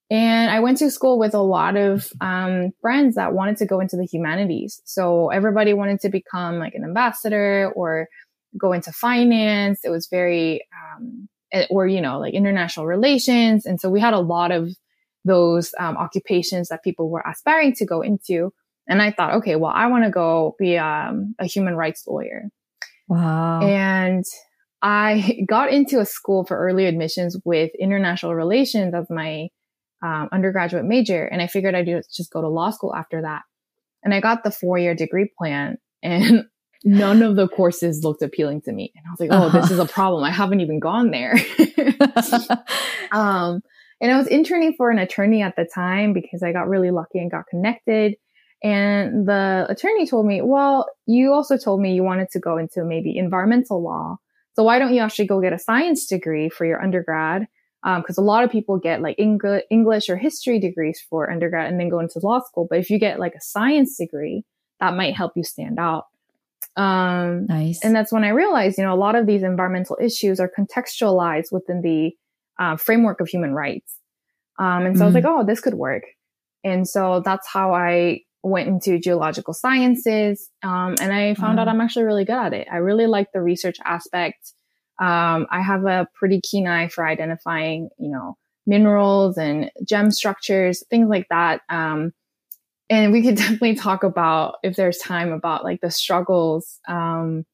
And 0.08 0.50
I 0.50 0.60
went 0.60 0.78
to 0.78 0.90
school 0.92 1.18
with 1.18 1.34
a 1.34 1.40
lot 1.42 1.76
of 1.76 2.12
um, 2.20 2.70
friends 2.80 3.16
that 3.16 3.32
wanted 3.32 3.56
to 3.56 3.66
go 3.66 3.80
into 3.80 3.96
the 3.96 4.04
humanities. 4.06 4.80
So 4.84 5.30
everybody 5.30 5.74
wanted 5.74 5.98
to 6.00 6.08
become 6.08 6.60
like 6.60 6.74
an 6.74 6.84
ambassador 6.84 7.72
or 7.74 8.06
go 8.58 8.72
into 8.72 8.92
finance. 8.92 9.80
It 9.84 9.90
was 9.90 10.08
very, 10.08 10.66
um, 10.74 11.28
eh, 11.52 11.66
or, 11.70 11.86
you 11.86 12.00
know, 12.00 12.18
like 12.18 12.34
international 12.34 12.86
relations. 12.86 13.66
And 13.66 13.80
so 13.80 13.88
we 13.88 14.00
had 14.00 14.14
a 14.14 14.20
lot 14.20 14.52
of 14.52 14.70
those 15.24 15.72
um, 15.78 15.96
occupations 15.96 16.68
that 16.68 16.84
people 16.84 17.10
were 17.10 17.24
aspiring 17.26 17.74
to 17.74 17.86
go 17.86 18.00
into. 18.00 18.52
And 18.88 19.02
I 19.02 19.10
thought, 19.10 19.34
okay, 19.34 19.56
well, 19.56 19.72
I 19.74 19.88
want 19.88 20.04
to 20.04 20.10
go 20.10 20.54
be 20.58 20.78
um, 20.78 21.34
a 21.38 21.46
human 21.46 21.74
rights 21.74 22.04
lawyer. 22.06 22.44
wow. 23.08 23.60
And 23.60 24.24
I 24.82 25.40
got 25.48 25.72
into 25.72 26.00
a 26.00 26.06
school 26.06 26.44
for 26.44 26.56
early 26.56 26.86
admissions 26.86 27.36
with 27.44 27.72
international 27.78 28.34
relations 28.34 28.94
as 28.94 29.10
my 29.10 29.48
um, 30.02 30.28
undergraduate 30.32 30.84
major. 30.84 31.24
And 31.24 31.42
I 31.42 31.46
figured 31.46 31.74
I'd 31.74 31.86
just 32.14 32.30
go 32.30 32.40
to 32.40 32.48
law 32.48 32.70
school 32.70 32.94
after 32.94 33.22
that. 33.22 33.42
And 34.04 34.14
I 34.14 34.20
got 34.20 34.44
the 34.44 34.50
four 34.50 34.78
year 34.78 34.94
degree 34.94 35.30
plan 35.36 35.78
and 36.02 36.44
none 36.84 37.22
of 37.22 37.36
the 37.36 37.48
courses 37.48 38.02
looked 38.04 38.22
appealing 38.22 38.60
to 38.62 38.72
me. 38.72 38.92
And 38.96 39.04
I 39.06 39.10
was 39.10 39.20
like, 39.20 39.30
oh, 39.32 39.50
this 39.50 39.64
Uh-huh. 39.64 39.74
is 39.74 39.78
a 39.80 39.92
problem. 39.92 40.24
I 40.24 40.30
haven't 40.30 40.60
even 40.60 40.78
gone 40.78 41.10
there. 41.10 41.34
um, 43.12 43.62
and 44.00 44.12
I 44.12 44.16
was 44.16 44.26
interning 44.26 44.74
for 44.76 44.90
an 44.90 44.98
attorney 44.98 45.42
at 45.42 45.56
the 45.56 45.64
time 45.64 46.12
because 46.12 46.42
I 46.42 46.52
got 46.52 46.68
really 46.68 46.90
lucky 46.90 47.18
and 47.18 47.30
got 47.30 47.46
connected. 47.46 48.16
And 48.62 49.26
the 49.28 49.66
attorney 49.68 50.06
told 50.06 50.26
me, 50.26 50.40
well, 50.42 50.86
you 51.06 51.32
also 51.32 51.56
told 51.56 51.80
me 51.80 51.94
you 51.94 52.02
wanted 52.02 52.30
to 52.30 52.40
go 52.40 52.56
into 52.56 52.84
maybe 52.84 53.16
environmental 53.16 53.82
law. 53.82 54.16
So 54.54 54.62
why 54.62 54.78
don't 54.78 54.94
you 54.94 55.00
actually 55.00 55.26
go 55.26 55.40
get 55.40 55.52
a 55.52 55.58
science 55.58 56.06
degree 56.06 56.48
for 56.48 56.64
your 56.64 56.82
undergrad? 56.82 57.46
Because 57.84 58.18
a 58.18 58.22
lot 58.22 58.42
of 58.42 58.50
people 58.50 58.78
get 58.78 59.00
like 59.00 59.14
Eng- 59.18 59.38
English 59.70 60.08
or 60.08 60.16
history 60.16 60.58
degrees 60.58 61.00
for 61.08 61.30
undergrad 61.30 61.70
and 61.70 61.78
then 61.78 61.88
go 61.88 62.00
into 62.00 62.18
law 62.18 62.40
school. 62.40 62.66
But 62.68 62.80
if 62.80 62.90
you 62.90 62.98
get 62.98 63.20
like 63.20 63.34
a 63.34 63.40
science 63.40 63.96
degree, 63.96 64.44
that 64.80 64.94
might 64.94 65.14
help 65.14 65.32
you 65.36 65.44
stand 65.44 65.78
out. 65.78 66.06
Um, 66.76 67.46
nice. 67.46 67.80
and 67.82 67.94
that's 67.96 68.12
when 68.12 68.24
I 68.24 68.28
realized, 68.28 68.76
you 68.78 68.84
know, 68.84 68.92
a 68.92 68.96
lot 68.96 69.14
of 69.14 69.26
these 69.26 69.42
environmental 69.42 69.96
issues 70.00 70.38
are 70.40 70.50
contextualized 70.58 71.50
within 71.52 71.80
the 71.82 72.12
uh, 72.58 72.76
framework 72.76 73.20
of 73.20 73.28
human 73.28 73.52
rights. 73.52 73.98
Um, 74.58 74.86
and 74.86 74.96
so 74.96 75.04
I 75.04 75.06
was 75.06 75.12
Mhm. 75.14 75.24
like, 75.24 75.24
oh, 75.26 75.44
this 75.44 75.60
could 75.60 75.74
work. 75.74 76.04
And 76.64 76.88
so 76.88 77.20
that's 77.24 77.46
how 77.46 77.74
I 77.74 78.20
went 78.42 78.68
into 78.68 78.98
geological 78.98 79.52
sciences. 79.54 80.48
Um, 80.62 80.94
and 81.00 81.12
I 81.12 81.34
found 81.34 81.58
out 81.60 81.68
I'm 81.68 81.80
actually 81.80 82.04
really 82.04 82.24
good 82.24 82.36
at 82.38 82.52
it. 82.54 82.68
I 82.70 82.76
really 82.76 83.06
like 83.06 83.28
the 83.32 83.42
research 83.42 83.76
aspect. 83.84 84.52
Um, 85.00 85.46
I 85.50 85.60
have 85.60 85.84
a 85.84 86.08
pretty 86.14 86.40
keen 86.40 86.66
eye 86.66 86.88
for 86.88 87.06
identifying, 87.06 87.90
you 87.98 88.10
know, 88.10 88.36
minerals 88.66 89.36
and 89.36 89.70
gem 89.86 90.10
structures, 90.10 90.82
things 90.90 91.08
like 91.08 91.26
that. 91.28 91.60
Um, 91.68 92.12
and 92.88 93.12
we 93.12 93.22
could 93.22 93.36
definitely 93.36 93.74
talk 93.74 94.04
about 94.04 94.56
if 94.62 94.76
there's 94.76 94.98
time 94.98 95.32
about 95.32 95.64
like 95.64 95.80
the 95.80 95.90
struggles 95.90 96.78
um, 96.88 97.44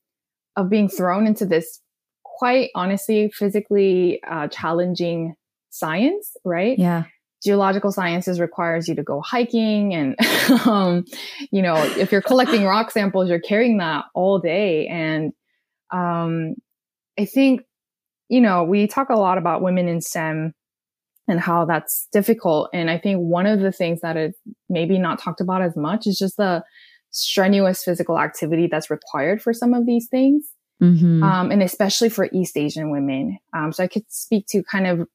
of 0.56 0.68
being 0.68 0.88
thrown 0.88 1.26
into 1.26 1.46
this 1.46 1.80
quite 2.24 2.70
honestly 2.74 3.30
physically 3.34 4.20
uh, 4.28 4.48
challenging 4.48 5.34
science 5.70 6.36
right 6.44 6.78
yeah. 6.78 7.04
geological 7.42 7.92
sciences 7.92 8.40
requires 8.40 8.88
you 8.88 8.94
to 8.94 9.02
go 9.02 9.20
hiking 9.20 9.94
and 9.94 10.16
um, 10.66 11.04
you 11.50 11.62
know 11.62 11.76
if 11.76 12.10
you're 12.10 12.22
collecting 12.22 12.64
rock 12.64 12.90
samples 12.90 13.28
you're 13.28 13.40
carrying 13.40 13.78
that 13.78 14.04
all 14.14 14.38
day 14.38 14.86
and 14.88 15.32
um, 15.92 16.54
i 17.18 17.24
think 17.24 17.62
you 18.28 18.40
know 18.40 18.64
we 18.64 18.86
talk 18.86 19.08
a 19.10 19.16
lot 19.16 19.38
about 19.38 19.62
women 19.62 19.88
in 19.88 20.00
stem 20.00 20.52
and 21.28 21.40
how 21.40 21.64
that's 21.64 22.08
difficult 22.12 22.68
and 22.72 22.90
i 22.90 22.98
think 22.98 23.18
one 23.20 23.46
of 23.46 23.61
the 23.61 23.72
things 23.72 24.00
that 24.00 24.16
is 24.16 24.35
maybe 24.68 24.98
not 24.98 25.20
talked 25.20 25.40
about 25.40 25.62
as 25.62 25.76
much 25.76 26.06
is 26.06 26.18
just 26.18 26.37
the 26.37 26.62
strenuous 27.11 27.85
physical 27.85 28.18
activity 28.18 28.66
that's 28.70 28.90
required 28.90 29.40
for 29.42 29.52
some 29.52 29.74
of 29.74 29.87
these 29.87 30.08
things 30.11 30.48
Mhm. 30.80 31.22
um, 31.22 31.52
and 31.52 31.62
especially 31.62 32.08
for 32.08 32.28
East 32.32 32.56
Asian 32.56 32.90
women. 32.90 33.38
Um, 33.56 33.72
so 33.72 33.85
I 33.85 33.87
could 33.87 34.02
speak 34.08 34.46
to 34.48 34.64
kind 34.64 34.88
of 34.88 35.06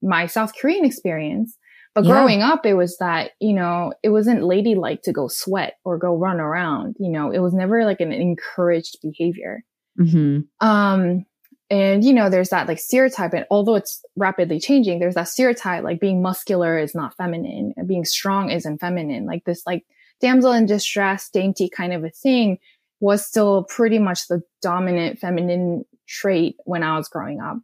my 0.00 0.24
South 0.24 0.52
Korean 0.58 0.86
experience. 0.86 1.58
But 1.94 2.04
Yeah. 2.04 2.12
growing 2.12 2.40
up, 2.40 2.64
it 2.64 2.72
was 2.72 2.96
that, 2.98 3.32
you 3.38 3.52
know, 3.52 3.92
it 4.02 4.08
wasn't 4.08 4.44
ladylike 4.44 5.02
to 5.02 5.12
go 5.12 5.28
sweat 5.28 5.74
or 5.84 5.98
go 5.98 6.16
run 6.16 6.40
around. 6.40 6.96
You 6.98 7.10
know, 7.10 7.30
it 7.30 7.40
was 7.40 7.52
never 7.52 7.84
like 7.84 8.00
an 8.00 8.12
encouraged 8.12 8.96
behavior. 9.02 9.62
Mhm. 10.00 10.46
Um, 10.60 11.26
and 11.70 12.04
you 12.04 12.12
know, 12.12 12.30
there's 12.30 12.50
that 12.50 12.66
like 12.68 12.78
stereotype, 12.78 13.32
and 13.34 13.46
although 13.50 13.74
it's 13.76 14.02
rapidly 14.16 14.58
changing, 14.60 14.98
there's 14.98 15.14
that 15.14 15.28
stereotype 15.28 15.84
like 15.84 16.00
being 16.00 16.22
muscular 16.22 16.78
is 16.78 16.94
not 16.94 17.16
feminine, 17.16 17.74
and 17.76 17.86
being 17.88 18.04
strong 18.04 18.50
isn't 18.50 18.78
feminine. 18.78 19.26
Like 19.26 19.44
this, 19.44 19.62
like 19.66 19.84
damsel 20.20 20.52
in 20.52 20.66
distress, 20.66 21.28
dainty 21.30 21.68
kind 21.68 21.92
of 21.92 22.04
a 22.04 22.10
thing 22.10 22.58
was 23.00 23.24
still 23.24 23.64
pretty 23.64 23.98
much 23.98 24.26
the 24.28 24.42
dominant 24.62 25.18
feminine 25.20 25.84
trait 26.08 26.56
when 26.64 26.82
I 26.82 26.96
was 26.96 27.08
growing 27.08 27.40
up. 27.40 27.58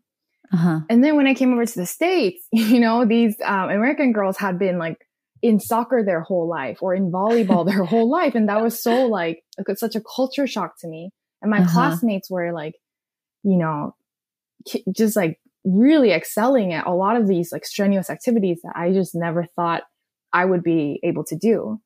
Uh-huh. 0.52 0.80
And 0.88 1.02
then 1.02 1.16
when 1.16 1.26
I 1.26 1.34
came 1.34 1.52
over 1.52 1.66
to 1.66 1.78
the 1.78 1.86
States, 1.86 2.46
you 2.52 2.78
know, 2.78 3.04
these 3.04 3.34
um, 3.44 3.70
American 3.70 4.12
girls 4.12 4.36
had 4.36 4.58
been 4.58 4.78
like 4.78 4.98
in 5.42 5.58
soccer 5.58 6.04
their 6.04 6.20
whole 6.20 6.48
life 6.48 6.78
or 6.82 6.94
in 6.94 7.10
volleyball 7.10 7.66
their 7.66 7.84
whole 7.92 8.08
life. 8.08 8.34
And 8.34 8.48
that 8.48 8.62
was 8.62 8.80
so 8.82 9.06
like, 9.06 9.42
like, 9.58 9.76
such 9.76 9.96
a 9.96 10.00
culture 10.14 10.46
shock 10.46 10.78
to 10.80 10.88
me. 10.88 11.10
And 11.42 11.50
my 11.50 11.58
Uh-huh. 11.60 11.72
classmates 11.72 12.30
were 12.30 12.52
like, 12.52 12.74
you 13.44 13.56
know, 13.56 13.94
just 14.92 15.14
like 15.14 15.38
really 15.64 16.10
excelling 16.12 16.72
at 16.72 16.86
a 16.86 16.92
lot 16.92 17.16
of 17.16 17.28
these 17.28 17.52
like 17.52 17.64
strenuous 17.64 18.10
activities 18.10 18.60
that 18.64 18.72
I 18.76 18.92
just 18.92 19.14
never 19.14 19.46
thought 19.56 19.82
I 20.32 20.44
would 20.44 20.62
be 20.62 21.00
able 21.04 21.24
to 21.24 21.36
do. 21.36 21.80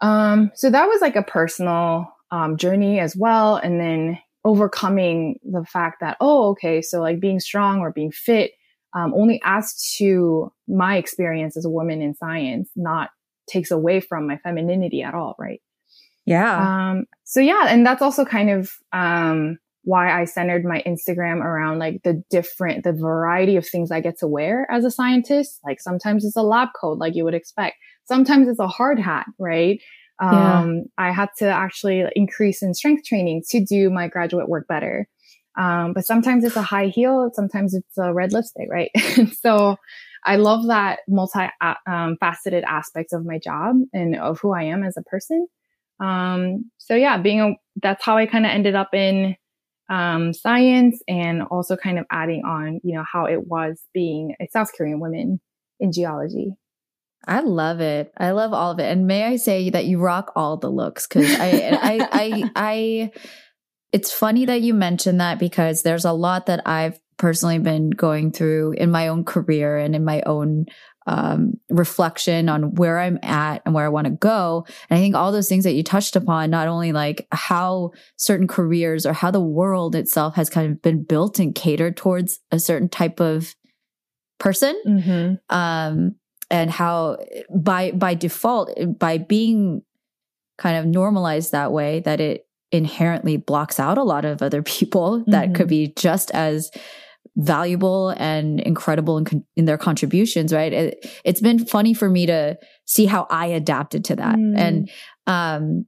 Um, 0.00 0.50
so 0.54 0.68
that 0.68 0.86
was 0.86 1.00
like 1.00 1.16
a 1.16 1.22
personal 1.22 2.12
um, 2.30 2.56
journey 2.56 2.98
as 2.98 3.16
well. 3.16 3.56
And 3.56 3.80
then 3.80 4.18
overcoming 4.44 5.38
the 5.44 5.64
fact 5.64 6.00
that, 6.00 6.16
oh, 6.20 6.50
okay, 6.50 6.82
so 6.82 7.00
like 7.00 7.20
being 7.20 7.40
strong 7.40 7.80
or 7.80 7.92
being 7.92 8.10
fit 8.10 8.52
um, 8.94 9.14
only 9.14 9.40
adds 9.42 9.94
to 9.98 10.52
my 10.68 10.96
experience 10.96 11.56
as 11.56 11.64
a 11.64 11.70
woman 11.70 12.02
in 12.02 12.14
science, 12.14 12.68
not 12.76 13.10
takes 13.48 13.70
away 13.70 14.00
from 14.00 14.26
my 14.26 14.36
femininity 14.38 15.02
at 15.02 15.14
all, 15.14 15.34
right? 15.38 15.62
Yeah. 16.26 16.90
Um, 16.90 17.06
so 17.24 17.40
yeah, 17.40 17.66
and 17.68 17.86
that's 17.86 18.02
also 18.02 18.24
kind 18.24 18.50
of 18.50 18.72
um, 18.92 19.58
why 19.84 20.20
I 20.20 20.24
centered 20.24 20.64
my 20.64 20.82
Instagram 20.86 21.42
around 21.42 21.78
like 21.78 22.02
the 22.04 22.22
different, 22.30 22.84
the 22.84 22.92
variety 22.92 23.56
of 23.56 23.66
things 23.66 23.90
I 23.90 24.00
get 24.00 24.18
to 24.20 24.28
wear 24.28 24.66
as 24.70 24.84
a 24.84 24.90
scientist. 24.90 25.60
Like 25.64 25.80
sometimes 25.80 26.24
it's 26.24 26.36
a 26.36 26.42
lab 26.42 26.68
coat, 26.80 26.98
like 26.98 27.14
you 27.14 27.24
would 27.24 27.34
expect. 27.34 27.76
Sometimes 28.04 28.48
it's 28.48 28.60
a 28.60 28.68
hard 28.68 28.98
hat, 28.98 29.26
right? 29.38 29.80
Yeah. 30.20 30.60
Um, 30.60 30.84
I 30.98 31.10
had 31.10 31.30
to 31.38 31.46
actually 31.46 32.04
increase 32.14 32.62
in 32.62 32.74
strength 32.74 33.04
training 33.04 33.42
to 33.50 33.64
do 33.64 33.90
my 33.90 34.06
graduate 34.08 34.48
work 34.48 34.68
better. 34.68 35.08
Um, 35.58 35.92
but 35.92 36.06
sometimes 36.06 36.44
it's 36.44 36.56
a 36.56 36.62
high 36.62 36.86
heel, 36.86 37.30
sometimes 37.34 37.74
it's 37.74 37.98
a 37.98 38.14
red 38.14 38.32
lipstick, 38.32 38.68
right? 38.70 38.90
so 39.40 39.76
I 40.24 40.36
love 40.36 40.66
that 40.68 41.00
multi 41.08 41.48
um, 41.86 42.16
faceted 42.20 42.64
aspect 42.64 43.12
of 43.12 43.26
my 43.26 43.38
job 43.38 43.76
and 43.92 44.16
of 44.16 44.38
who 44.40 44.52
I 44.52 44.62
am 44.64 44.84
as 44.84 44.96
a 44.96 45.02
person. 45.02 45.46
Um, 46.00 46.70
so 46.78 46.94
yeah, 46.94 47.18
being 47.18 47.40
a, 47.40 47.54
that's 47.82 48.04
how 48.04 48.16
I 48.16 48.26
kind 48.26 48.46
of 48.46 48.50
ended 48.50 48.74
up 48.74 48.94
in, 48.94 49.36
um, 49.88 50.32
science 50.32 51.00
and 51.08 51.42
also 51.42 51.76
kind 51.76 51.98
of 51.98 52.06
adding 52.10 52.42
on, 52.44 52.80
you 52.82 52.94
know, 52.94 53.04
how 53.10 53.26
it 53.26 53.46
was 53.46 53.82
being 53.92 54.34
a 54.40 54.48
South 54.52 54.70
Korean 54.76 55.00
woman 55.00 55.40
in 55.80 55.92
geology. 55.92 56.54
I 57.26 57.40
love 57.40 57.80
it. 57.80 58.12
I 58.16 58.32
love 58.32 58.52
all 58.52 58.72
of 58.72 58.80
it. 58.80 58.90
And 58.90 59.06
may 59.06 59.24
I 59.24 59.36
say 59.36 59.70
that 59.70 59.84
you 59.84 60.00
rock 60.00 60.32
all 60.34 60.56
the 60.56 60.70
looks 60.70 61.06
because 61.06 61.32
I, 61.38 61.78
I, 61.80 62.08
I, 62.12 62.50
I, 62.56 63.10
it's 63.92 64.12
funny 64.12 64.46
that 64.46 64.62
you 64.62 64.74
mentioned 64.74 65.20
that 65.20 65.38
because 65.38 65.82
there's 65.82 66.04
a 66.04 66.12
lot 66.12 66.46
that 66.46 66.66
I've 66.66 66.98
personally 67.18 67.58
been 67.58 67.90
going 67.90 68.32
through 68.32 68.72
in 68.72 68.90
my 68.90 69.08
own 69.08 69.24
career 69.24 69.76
and 69.76 69.94
in 69.94 70.04
my 70.04 70.22
own 70.26 70.66
um, 71.06 71.54
reflection 71.68 72.48
on 72.48 72.74
where 72.74 72.98
I'm 72.98 73.18
at 73.22 73.62
and 73.64 73.74
where 73.74 73.84
I 73.84 73.88
want 73.88 74.06
to 74.06 74.12
go. 74.12 74.64
And 74.88 74.98
I 74.98 75.00
think 75.00 75.14
all 75.14 75.32
those 75.32 75.48
things 75.48 75.64
that 75.64 75.72
you 75.72 75.82
touched 75.82 76.14
upon, 76.16 76.50
not 76.50 76.68
only 76.68 76.92
like 76.92 77.26
how 77.32 77.90
certain 78.16 78.46
careers 78.46 79.04
or 79.06 79.12
how 79.12 79.30
the 79.30 79.40
world 79.40 79.94
itself 79.96 80.34
has 80.36 80.48
kind 80.48 80.70
of 80.70 80.80
been 80.82 81.02
built 81.02 81.38
and 81.38 81.54
catered 81.54 81.96
towards 81.96 82.40
a 82.50 82.58
certain 82.58 82.88
type 82.88 83.20
of 83.20 83.54
person, 84.38 84.80
Mm-hmm. 84.86 85.34
um, 85.56 86.14
and 86.50 86.70
how 86.70 87.16
by 87.54 87.92
by 87.92 88.14
default, 88.14 88.70
by 88.98 89.18
being 89.18 89.82
kind 90.58 90.76
of 90.76 90.84
normalized 90.86 91.52
that 91.52 91.72
way, 91.72 92.00
that 92.00 92.20
it 92.20 92.46
inherently 92.70 93.36
blocks 93.36 93.80
out 93.80 93.98
a 93.98 94.02
lot 94.02 94.24
of 94.24 94.42
other 94.42 94.62
people 94.76 95.24
that 95.28 95.48
Mhm. 95.50 95.54
could 95.54 95.68
be 95.68 95.92
just 95.96 96.30
as 96.32 96.70
valuable 97.36 98.10
and 98.10 98.60
incredible 98.60 99.18
in, 99.18 99.24
con- 99.24 99.44
in 99.56 99.64
their 99.64 99.78
contributions, 99.78 100.52
right? 100.52 100.72
It, 100.72 101.10
has 101.24 101.40
been 101.40 101.64
funny 101.64 101.94
for 101.94 102.08
me 102.08 102.26
to 102.26 102.58
see 102.84 103.06
how 103.06 103.26
I 103.30 103.46
adapted 103.46 104.04
to 104.06 104.16
that. 104.16 104.36
Mm. 104.36 104.58
And, 104.58 104.90
um, 105.26 105.86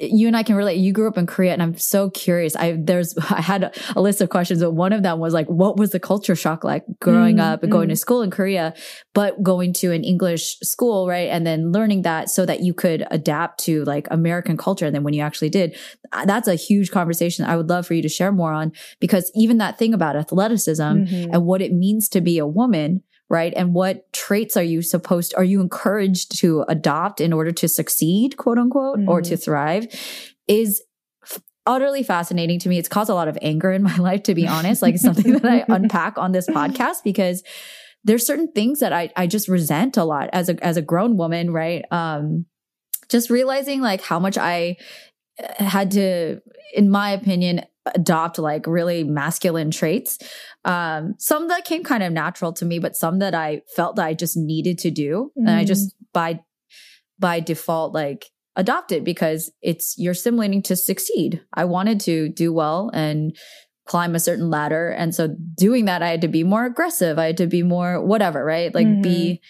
you 0.00 0.26
and 0.26 0.36
I 0.36 0.42
can 0.42 0.56
relate. 0.56 0.78
You 0.78 0.92
grew 0.92 1.06
up 1.06 1.16
in 1.16 1.26
Korea, 1.26 1.52
and 1.52 1.62
I'm 1.62 1.76
so 1.76 2.10
curious. 2.10 2.56
I 2.56 2.76
there's 2.78 3.16
I 3.30 3.40
had 3.40 3.64
a, 3.64 3.72
a, 3.94 4.00
list 4.00 4.20
of 4.20 4.28
questions, 4.28 4.60
but 4.60 4.72
one 4.72 4.92
of 4.92 5.02
them 5.02 5.20
was 5.20 5.32
like, 5.32 5.46
what 5.46 5.76
was 5.76 5.90
the 5.90 6.00
culture 6.00 6.34
shock 6.34 6.64
like 6.64 6.84
growing 7.00 7.36
mm, 7.36 7.52
up 7.52 7.62
and 7.62 7.70
going 7.70 7.86
mm. 7.86 7.92
to 7.92 7.96
school 7.96 8.22
in 8.22 8.30
Korea, 8.30 8.74
but 9.14 9.42
going 9.42 9.72
to 9.74 9.92
an 9.92 10.02
English 10.02 10.58
school, 10.60 11.08
right, 11.08 11.28
and 11.28 11.46
then 11.46 11.70
learning 11.70 12.02
that 12.02 12.30
so 12.30 12.44
that 12.46 12.60
you 12.60 12.74
could 12.74 13.06
adapt 13.10 13.60
to 13.60 13.84
like 13.84 14.08
American 14.10 14.56
culture. 14.56 14.86
And 14.86 14.94
then 14.94 15.04
when 15.04 15.14
you 15.14 15.22
actually 15.22 15.50
did, 15.50 15.76
uh, 16.12 16.24
that's 16.24 16.48
a 16.48 16.56
huge 16.56 16.90
conversation. 16.90 17.44
I 17.44 17.56
would 17.56 17.68
love 17.68 17.86
for 17.86 17.94
you 17.94 18.02
to 18.02 18.08
share 18.08 18.32
more 18.32 18.52
on 18.52 18.72
because 18.98 19.30
even 19.34 19.58
that 19.58 19.78
thing 19.78 19.94
about 19.94 20.16
athleticism 20.16 20.82
mm-hmm. 20.82 21.32
and 21.32 21.46
what 21.46 21.62
it 21.62 21.72
means 21.72 22.08
to 22.10 22.20
be 22.20 22.38
a 22.38 22.46
woman 22.46 23.02
right? 23.30 23.54
And 23.56 23.72
what 23.72 24.12
traits 24.12 24.56
are 24.56 24.62
you 24.62 24.82
supposed, 24.82 25.34
are 25.36 25.44
you 25.44 25.60
encouraged 25.60 26.38
to 26.40 26.64
adopt 26.68 27.20
in 27.20 27.32
order 27.32 27.52
to 27.52 27.68
succeed, 27.68 28.36
quote 28.36 28.58
unquote, 28.58 28.98
mm-hmm. 28.98 29.08
or 29.08 29.22
to 29.22 29.34
mm-hmm. 29.34 29.40
thrive 29.40 29.86
is 30.48 30.82
utterly 31.64 32.02
fascinating 32.02 32.58
to 32.58 32.68
me. 32.68 32.78
It's 32.78 32.88
caused 32.88 33.08
a 33.08 33.14
lot 33.14 33.28
of 33.28 33.38
anger 33.40 33.70
in 33.70 33.82
my 33.82 33.96
life, 33.98 34.24
to 34.24 34.34
be 34.34 34.48
honest. 34.48 34.82
Like 34.82 34.98
something 34.98 35.32
that 35.32 35.44
I 35.44 35.64
unpack 35.74 36.18
on 36.18 36.32
this 36.32 36.48
podcast 36.48 37.04
because 37.04 37.42
there's 38.02 38.26
certain 38.26 38.50
things 38.50 38.80
that 38.80 38.92
I, 38.92 39.10
I 39.16 39.26
just 39.26 39.46
resent 39.46 39.96
a 39.96 40.04
lot 40.04 40.30
as 40.32 40.48
a, 40.48 40.62
as 40.64 40.76
a 40.76 40.82
grown 40.82 41.16
woman, 41.16 41.52
right? 41.52 41.84
Um, 41.90 42.46
just 43.08 43.30
realizing 43.30 43.80
like 43.80 44.02
how 44.02 44.18
much 44.18 44.36
I 44.38 44.76
had 45.58 45.92
to, 45.92 46.40
in 46.74 46.90
my 46.90 47.10
opinion, 47.10 47.62
adopt 47.94 48.38
like 48.38 48.66
really 48.66 49.04
masculine 49.04 49.70
traits. 49.70 50.18
Um, 50.64 51.14
some 51.18 51.48
that 51.48 51.64
came 51.64 51.84
kind 51.84 52.02
of 52.02 52.12
natural 52.12 52.52
to 52.54 52.64
me, 52.64 52.78
but 52.78 52.96
some 52.96 53.18
that 53.20 53.34
I 53.34 53.62
felt 53.74 53.96
that 53.96 54.06
I 54.06 54.14
just 54.14 54.36
needed 54.36 54.78
to 54.78 54.90
do. 54.90 55.32
Mm. 55.38 55.48
And 55.48 55.50
I 55.50 55.64
just 55.64 55.88
mm. 55.88 56.06
by 56.12 56.40
by 57.18 57.40
default 57.40 57.94
like 57.94 58.26
adopted 58.56 59.04
because 59.04 59.50
it's 59.62 59.94
you're 59.96 60.14
simulating 60.14 60.62
to 60.62 60.76
succeed. 60.76 61.42
I 61.54 61.64
wanted 61.64 62.00
to 62.00 62.28
do 62.28 62.52
well 62.52 62.90
and 62.92 63.36
climb 63.86 64.14
a 64.14 64.20
certain 64.20 64.50
ladder. 64.50 64.90
And 64.90 65.14
so 65.14 65.34
doing 65.56 65.86
that, 65.86 66.02
I 66.02 66.08
had 66.08 66.20
to 66.20 66.28
be 66.28 66.44
more 66.44 66.64
aggressive. 66.64 67.18
I 67.18 67.26
had 67.26 67.36
to 67.38 67.46
be 67.46 67.62
more 67.62 68.04
whatever, 68.04 68.44
right? 68.44 68.72
Like 68.74 68.86
mm-hmm. 68.86 69.02
be 69.02 69.40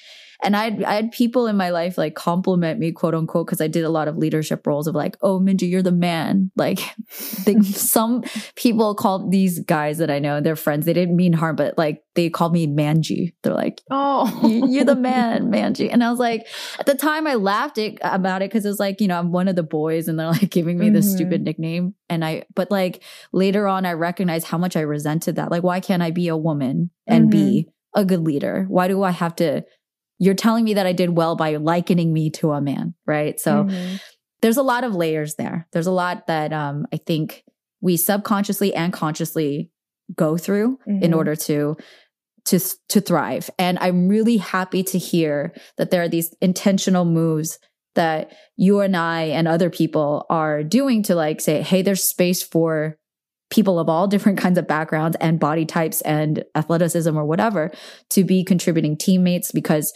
and 0.42 0.57
I 0.57 0.64
had, 0.64 0.83
I 0.85 0.94
had 0.94 1.12
people 1.12 1.46
in 1.46 1.57
my 1.57 1.70
life 1.70 1.98
like 1.98 2.14
compliment 2.14 2.79
me, 2.81 2.92
quote 2.92 3.14
unquote, 3.14 3.46
because 3.46 3.61
I 3.61 3.68
did 3.68 3.85
a 3.85 3.90
lot 3.90 4.09
of 4.09 4.16
leadership 4.16 4.66
roles 4.66 4.87
of 4.87 4.94
like, 4.94 5.16
oh, 5.22 5.38
Minji, 5.38 5.70
you're 5.70 5.83
the 5.83 5.92
man. 5.92 6.50
Like, 6.57 6.81
they, 7.44 7.61
some 7.61 8.22
people 8.57 8.94
called 8.94 9.31
these 9.31 9.59
guys 9.61 9.98
that 9.98 10.11
I 10.11 10.18
know, 10.18 10.40
they're 10.40 10.57
friends. 10.57 10.87
They 10.87 10.92
didn't 10.92 11.16
mean 11.16 11.33
harm, 11.33 11.57
but 11.57 11.76
like 11.76 12.03
they 12.14 12.31
called 12.31 12.53
me 12.53 12.66
Manji. 12.66 13.35
They're 13.42 13.55
like, 13.55 13.83
oh, 13.90 14.66
you're 14.68 14.85
the 14.85 14.96
man, 14.96 15.50
Manji. 15.50 15.92
And 15.92 16.03
I 16.03 16.11
was 16.11 16.18
like, 16.18 16.46
at 16.79 16.87
the 16.87 16.94
time 16.94 17.26
I 17.26 17.35
laughed 17.35 17.79
it, 17.79 17.98
about 18.03 18.42
it 18.42 18.50
because 18.50 18.64
it 18.64 18.68
was 18.68 18.81
like, 18.81 19.00
you 19.00 19.09
know, 19.09 19.18
I'm 19.18 19.33
one 19.33 19.48
of 19.48 19.57
the 19.57 19.62
boys 19.62 20.09
and 20.09 20.18
they're 20.18 20.29
like 20.29 20.50
giving 20.50 20.79
me 20.79 20.87
mm-hmm. 20.87 20.94
this 20.94 21.12
stupid 21.12 21.42
nickname. 21.42 21.94
And 22.09 22.24
I, 22.24 22.44
but 22.55 22.70
like 22.70 23.03
later 23.33 23.68
on, 23.68 23.87
I 23.87 23.92
recognized 23.92 24.46
how 24.46 24.59
much 24.59 24.76
I 24.76 24.81
resented 24.81 25.37
that. 25.37 25.50
Like, 25.50 25.62
why 25.62 25.81
can't 25.81 26.03
I 26.03 26.11
be 26.11 26.29
a 26.29 26.37
woman 26.37 26.90
and 27.07 27.24
mm-hmm. 27.24 27.31
be 27.31 27.68
a 27.94 28.05
good 28.05 28.20
leader? 28.20 28.66
Why 28.68 28.88
do 28.88 29.03
I 29.03 29.11
have 29.11 29.37
to 29.37 29.64
you're 30.20 30.35
telling 30.35 30.64
me 30.64 30.74
that 30.74 30.87
I 30.87 30.92
did 30.92 31.16
well 31.16 31.35
by 31.35 31.56
likening 31.56 32.12
me 32.12 32.30
to 32.30 32.52
a 32.52 32.61
man, 32.61 32.94
right? 33.06 33.40
So 33.40 33.64
mm-hmm. 33.64 33.96
there's 34.42 34.59
a 34.59 34.62
lot 34.62 34.85
of 34.85 34.94
layers 34.94 35.35
there. 35.37 35.66
There's 35.72 35.87
a 35.87 35.92
lot 35.92 36.26
that 36.26 36.52
um, 36.52 36.87
I 36.92 36.98
think 36.98 37.42
we 37.80 37.96
subconsciously 37.96 38.74
and 38.74 38.92
consciously 38.92 39.70
go 40.14 40.37
through 40.37 40.78
mm-hmm. 40.87 41.02
in 41.02 41.14
order 41.14 41.35
to 41.35 41.76
to 42.44 42.61
to 42.90 43.00
thrive. 43.00 43.48
And 43.59 43.78
I'm 43.80 44.09
really 44.09 44.37
happy 44.37 44.83
to 44.85 44.98
hear 44.98 45.54
that 45.78 45.90
there 45.90 46.02
are 46.02 46.09
these 46.09 46.35
intentional 46.42 47.06
moves 47.06 47.59
that 47.94 48.33
you 48.56 48.80
and 48.80 48.96
I 48.96 49.22
and 49.22 49.48
other 49.48 49.70
people 49.70 50.26
are 50.28 50.62
doing 50.62 51.02
to 51.04 51.14
like 51.14 51.40
say, 51.40 51.62
hey, 51.62 51.80
there's 51.83 52.04
space 52.04 52.42
for 52.42 52.98
people 53.50 53.78
of 53.78 53.88
all 53.88 54.06
different 54.06 54.38
kinds 54.38 54.58
of 54.58 54.66
backgrounds 54.66 55.16
and 55.20 55.40
body 55.40 55.66
types 55.66 56.00
and 56.02 56.44
athleticism 56.54 57.16
or 57.16 57.24
whatever 57.24 57.70
to 58.08 58.24
be 58.24 58.44
contributing 58.44 58.96
teammates 58.96 59.52
because 59.52 59.92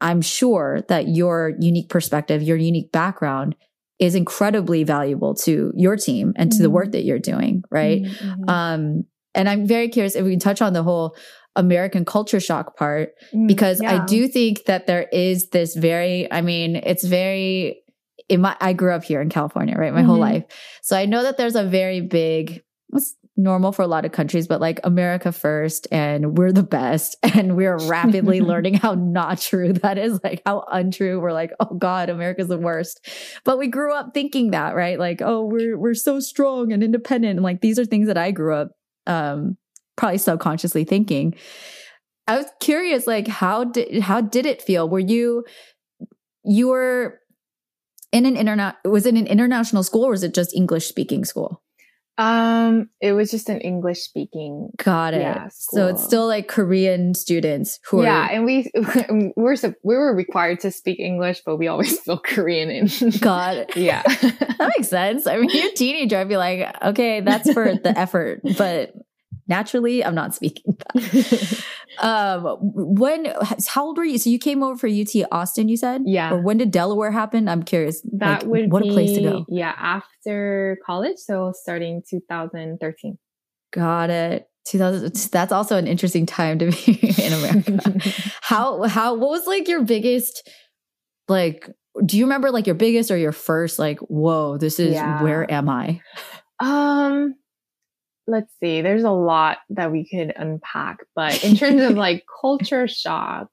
I'm 0.00 0.22
sure 0.22 0.82
that 0.88 1.08
your 1.08 1.52
unique 1.58 1.88
perspective, 1.88 2.42
your 2.42 2.56
unique 2.56 2.92
background 2.92 3.56
is 3.98 4.14
incredibly 4.14 4.82
valuable 4.84 5.34
to 5.34 5.72
your 5.76 5.96
team 5.96 6.32
and 6.36 6.50
to 6.50 6.56
mm-hmm. 6.56 6.62
the 6.62 6.70
work 6.70 6.92
that 6.92 7.04
you're 7.04 7.18
doing. 7.18 7.62
Right. 7.70 8.02
Mm-hmm. 8.02 8.48
Um, 8.48 9.04
and 9.34 9.48
I'm 9.48 9.66
very 9.66 9.88
curious 9.88 10.16
if 10.16 10.24
we 10.24 10.30
can 10.30 10.40
touch 10.40 10.62
on 10.62 10.72
the 10.72 10.82
whole 10.82 11.16
American 11.56 12.04
culture 12.04 12.40
shock 12.40 12.76
part, 12.76 13.12
mm, 13.34 13.46
because 13.46 13.82
yeah. 13.82 14.02
I 14.02 14.06
do 14.06 14.28
think 14.28 14.64
that 14.64 14.86
there 14.86 15.06
is 15.12 15.50
this 15.50 15.74
very, 15.74 16.30
I 16.32 16.40
mean, 16.40 16.76
it's 16.76 17.04
very, 17.04 17.82
in 18.28 18.40
my, 18.40 18.56
I 18.60 18.72
grew 18.72 18.94
up 18.94 19.04
here 19.04 19.20
in 19.20 19.28
California, 19.28 19.76
right? 19.76 19.92
My 19.92 20.00
mm-hmm. 20.00 20.08
whole 20.08 20.18
life. 20.18 20.44
So 20.82 20.96
I 20.96 21.06
know 21.06 21.22
that 21.22 21.36
there's 21.36 21.56
a 21.56 21.64
very 21.64 22.00
big 22.00 22.62
it's 22.92 23.16
normal 23.36 23.72
for 23.72 23.82
a 23.82 23.86
lot 23.86 24.04
of 24.04 24.12
countries, 24.12 24.46
but 24.46 24.60
like 24.60 24.80
America 24.84 25.32
first 25.32 25.86
and 25.90 26.36
we're 26.36 26.52
the 26.52 26.62
best. 26.62 27.16
And 27.40 27.56
we're 27.56 27.78
rapidly 27.78 28.40
learning 28.52 28.74
how 28.74 28.94
not 28.94 29.40
true 29.40 29.72
that 29.72 29.96
is, 29.96 30.20
like 30.22 30.42
how 30.44 30.64
untrue. 30.70 31.20
We're 31.20 31.32
like, 31.32 31.52
oh 31.60 31.74
God, 31.76 32.10
America's 32.10 32.48
the 32.48 32.58
worst. 32.58 33.08
But 33.44 33.58
we 33.58 33.68
grew 33.68 33.94
up 33.94 34.12
thinking 34.12 34.50
that, 34.50 34.74
right? 34.74 34.98
Like, 34.98 35.22
oh, 35.22 35.44
we're 35.44 35.78
we're 35.78 35.94
so 35.94 36.20
strong 36.20 36.72
and 36.72 36.82
independent. 36.82 37.36
And 37.36 37.42
like 37.42 37.60
these 37.60 37.78
are 37.78 37.84
things 37.84 38.08
that 38.08 38.18
I 38.18 38.30
grew 38.30 38.54
up 38.54 38.72
um 39.06 39.56
probably 39.96 40.18
subconsciously 40.18 40.84
thinking. 40.84 41.34
I 42.26 42.36
was 42.36 42.46
curious, 42.60 43.06
like, 43.06 43.28
how 43.28 43.64
did 43.64 44.02
how 44.02 44.20
did 44.20 44.44
it 44.44 44.60
feel? 44.60 44.88
Were 44.88 44.98
you 44.98 45.44
you 46.44 46.68
were 46.68 47.20
in 48.12 48.26
an 48.26 48.36
internet 48.36 48.76
was 48.84 49.06
it 49.06 49.14
an 49.14 49.26
international 49.26 49.82
school 49.82 50.04
or 50.04 50.10
was 50.10 50.24
it 50.24 50.34
just 50.34 50.54
English 50.54 50.86
speaking 50.86 51.24
school? 51.24 51.62
Um, 52.20 52.90
it 53.00 53.14
was 53.14 53.30
just 53.30 53.48
an 53.48 53.62
English 53.62 54.00
speaking. 54.00 54.72
Got 54.76 55.14
it. 55.14 55.22
Yeah, 55.22 55.48
so 55.50 55.86
it's 55.86 56.04
still 56.04 56.26
like 56.26 56.48
Korean 56.48 57.14
students 57.14 57.80
who 57.88 58.02
yeah, 58.02 58.26
are. 58.26 58.30
and 58.30 58.44
we 58.44 58.70
we're 59.36 59.56
we 59.82 59.94
were 59.96 60.14
required 60.14 60.60
to 60.60 60.70
speak 60.70 61.00
English, 61.00 61.40
but 61.46 61.56
we 61.56 61.66
always 61.66 61.98
spoke 62.02 62.24
Korean. 62.24 62.70
In 62.70 62.88
Got 63.20 63.56
it. 63.56 63.74
yeah, 63.74 64.02
that 64.02 64.72
makes 64.76 64.90
sense. 64.90 65.26
I 65.26 65.38
mean, 65.38 65.48
you're 65.50 65.70
a 65.70 65.72
teenager. 65.72 66.18
I'd 66.18 66.28
be 66.28 66.36
like, 66.36 66.76
okay, 66.82 67.22
that's 67.22 67.50
for 67.54 67.74
the 67.74 67.98
effort, 67.98 68.42
but 68.58 68.92
naturally, 69.48 70.04
I'm 70.04 70.14
not 70.14 70.34
speaking 70.34 70.76
that. 70.76 71.64
Um, 72.00 72.58
when, 72.60 73.32
how 73.68 73.86
old 73.86 73.98
were 73.98 74.04
you? 74.04 74.18
So 74.18 74.30
you 74.30 74.38
came 74.38 74.62
over 74.62 74.76
for 74.76 74.88
UT 74.88 75.14
Austin, 75.30 75.68
you 75.68 75.76
said? 75.76 76.02
Yeah. 76.06 76.32
Or 76.32 76.42
when 76.42 76.56
did 76.56 76.70
Delaware 76.70 77.10
happen? 77.10 77.48
I'm 77.48 77.62
curious. 77.62 78.00
That 78.12 78.42
like, 78.42 78.50
would 78.50 78.72
what 78.72 78.82
be, 78.82 78.88
a 78.88 78.92
place 78.92 79.14
to 79.14 79.22
go. 79.22 79.44
Yeah, 79.48 79.74
after 79.78 80.78
college. 80.84 81.18
So 81.18 81.52
starting 81.54 82.02
2013. 82.08 83.18
Got 83.72 84.10
it. 84.10 84.46
2000 84.66 85.14
that's 85.32 85.52
also 85.52 85.78
an 85.78 85.86
interesting 85.86 86.26
time 86.26 86.58
to 86.58 86.70
be 86.70 87.14
in 87.18 87.32
america 87.32 87.98
how 88.42 88.82
how 88.82 89.14
what 89.14 89.30
was 89.30 89.46
like 89.46 89.66
your 89.66 89.82
biggest 89.82 90.46
like 91.28 91.66
do 92.04 92.18
you 92.18 92.24
remember 92.24 92.50
like 92.50 92.66
your 92.66 92.74
biggest 92.74 93.10
or 93.10 93.16
your 93.16 93.32
first 93.32 93.78
like 93.78 93.98
whoa 94.00 94.58
this 94.58 94.78
is 94.78 94.92
yeah. 94.92 95.22
where 95.22 95.50
am 95.50 95.70
i 95.70 95.98
um 96.60 97.34
let's 98.30 98.52
see, 98.60 98.82
there's 98.82 99.04
a 99.04 99.10
lot 99.10 99.58
that 99.70 99.92
we 99.92 100.08
could 100.08 100.32
unpack, 100.36 100.98
but 101.14 101.44
in 101.44 101.56
terms 101.56 101.82
of 101.82 101.92
like 101.96 102.24
culture 102.40 102.88
shock, 102.88 103.48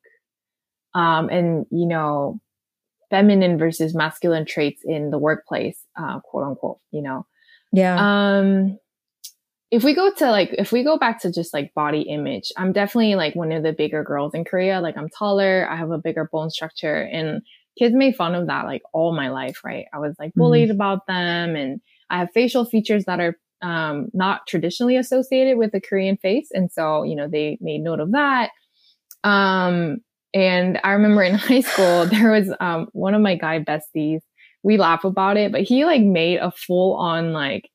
um, 0.93 1.29
and 1.29 1.65
you 1.71 1.87
know, 1.87 2.39
feminine 3.09 3.57
versus 3.57 3.95
masculine 3.95 4.45
traits 4.45 4.81
in 4.85 5.09
the 5.09 5.17
workplace, 5.17 5.79
uh, 5.99 6.19
quote 6.21 6.43
unquote, 6.43 6.79
you 6.91 7.01
know. 7.01 7.25
Yeah. 7.71 7.97
Um, 8.39 8.77
if 9.69 9.83
we 9.83 9.93
go 9.93 10.11
to 10.13 10.31
like, 10.31 10.55
if 10.57 10.71
we 10.71 10.83
go 10.83 10.97
back 10.97 11.21
to 11.21 11.31
just 11.31 11.53
like 11.53 11.73
body 11.73 12.01
image, 12.01 12.51
I'm 12.55 12.71
definitely 12.71 13.15
like 13.15 13.35
one 13.35 13.51
of 13.51 13.63
the 13.63 13.73
bigger 13.73 14.03
girls 14.03 14.33
in 14.33 14.45
Korea. 14.45 14.79
Like 14.79 14.97
I'm 14.97 15.09
taller, 15.09 15.67
I 15.69 15.75
have 15.75 15.91
a 15.91 15.97
bigger 15.97 16.29
bone 16.31 16.49
structure 16.49 17.01
and 17.01 17.41
kids 17.77 17.93
made 17.93 18.15
fun 18.15 18.33
of 18.33 18.47
that 18.47 18.65
like 18.65 18.81
all 18.93 19.13
my 19.13 19.29
life, 19.29 19.61
right? 19.63 19.85
I 19.93 19.99
was 19.99 20.15
like 20.17 20.33
bullied 20.35 20.69
mm. 20.69 20.73
about 20.73 21.05
them 21.07 21.55
and 21.55 21.81
I 22.09 22.19
have 22.19 22.29
facial 22.33 22.65
features 22.65 23.05
that 23.05 23.19
are 23.19 23.37
um, 23.61 24.09
not 24.13 24.41
traditionally 24.47 24.97
associated 24.97 25.57
with 25.57 25.71
the 25.71 25.81
Korean 25.81 26.17
face. 26.17 26.49
And 26.51 26.71
so, 26.71 27.03
you 27.03 27.15
know, 27.15 27.27
they 27.27 27.57
made 27.61 27.81
note 27.81 27.99
of 27.99 28.11
that. 28.11 28.51
Um, 29.23 29.97
and 30.33 30.79
I 30.83 30.91
remember 30.91 31.23
in 31.23 31.35
high 31.35 31.61
school, 31.61 32.05
there 32.05 32.31
was 32.31 32.53
um, 32.59 32.87
one 32.93 33.13
of 33.13 33.21
my 33.21 33.35
guy 33.35 33.59
besties. 33.59 34.19
We 34.63 34.77
laugh 34.77 35.03
about 35.03 35.37
it, 35.37 35.51
but 35.51 35.61
he 35.61 35.85
like 35.85 36.01
made 36.01 36.39
a 36.39 36.51
full 36.51 36.95
on 36.95 37.31
like 37.31 37.69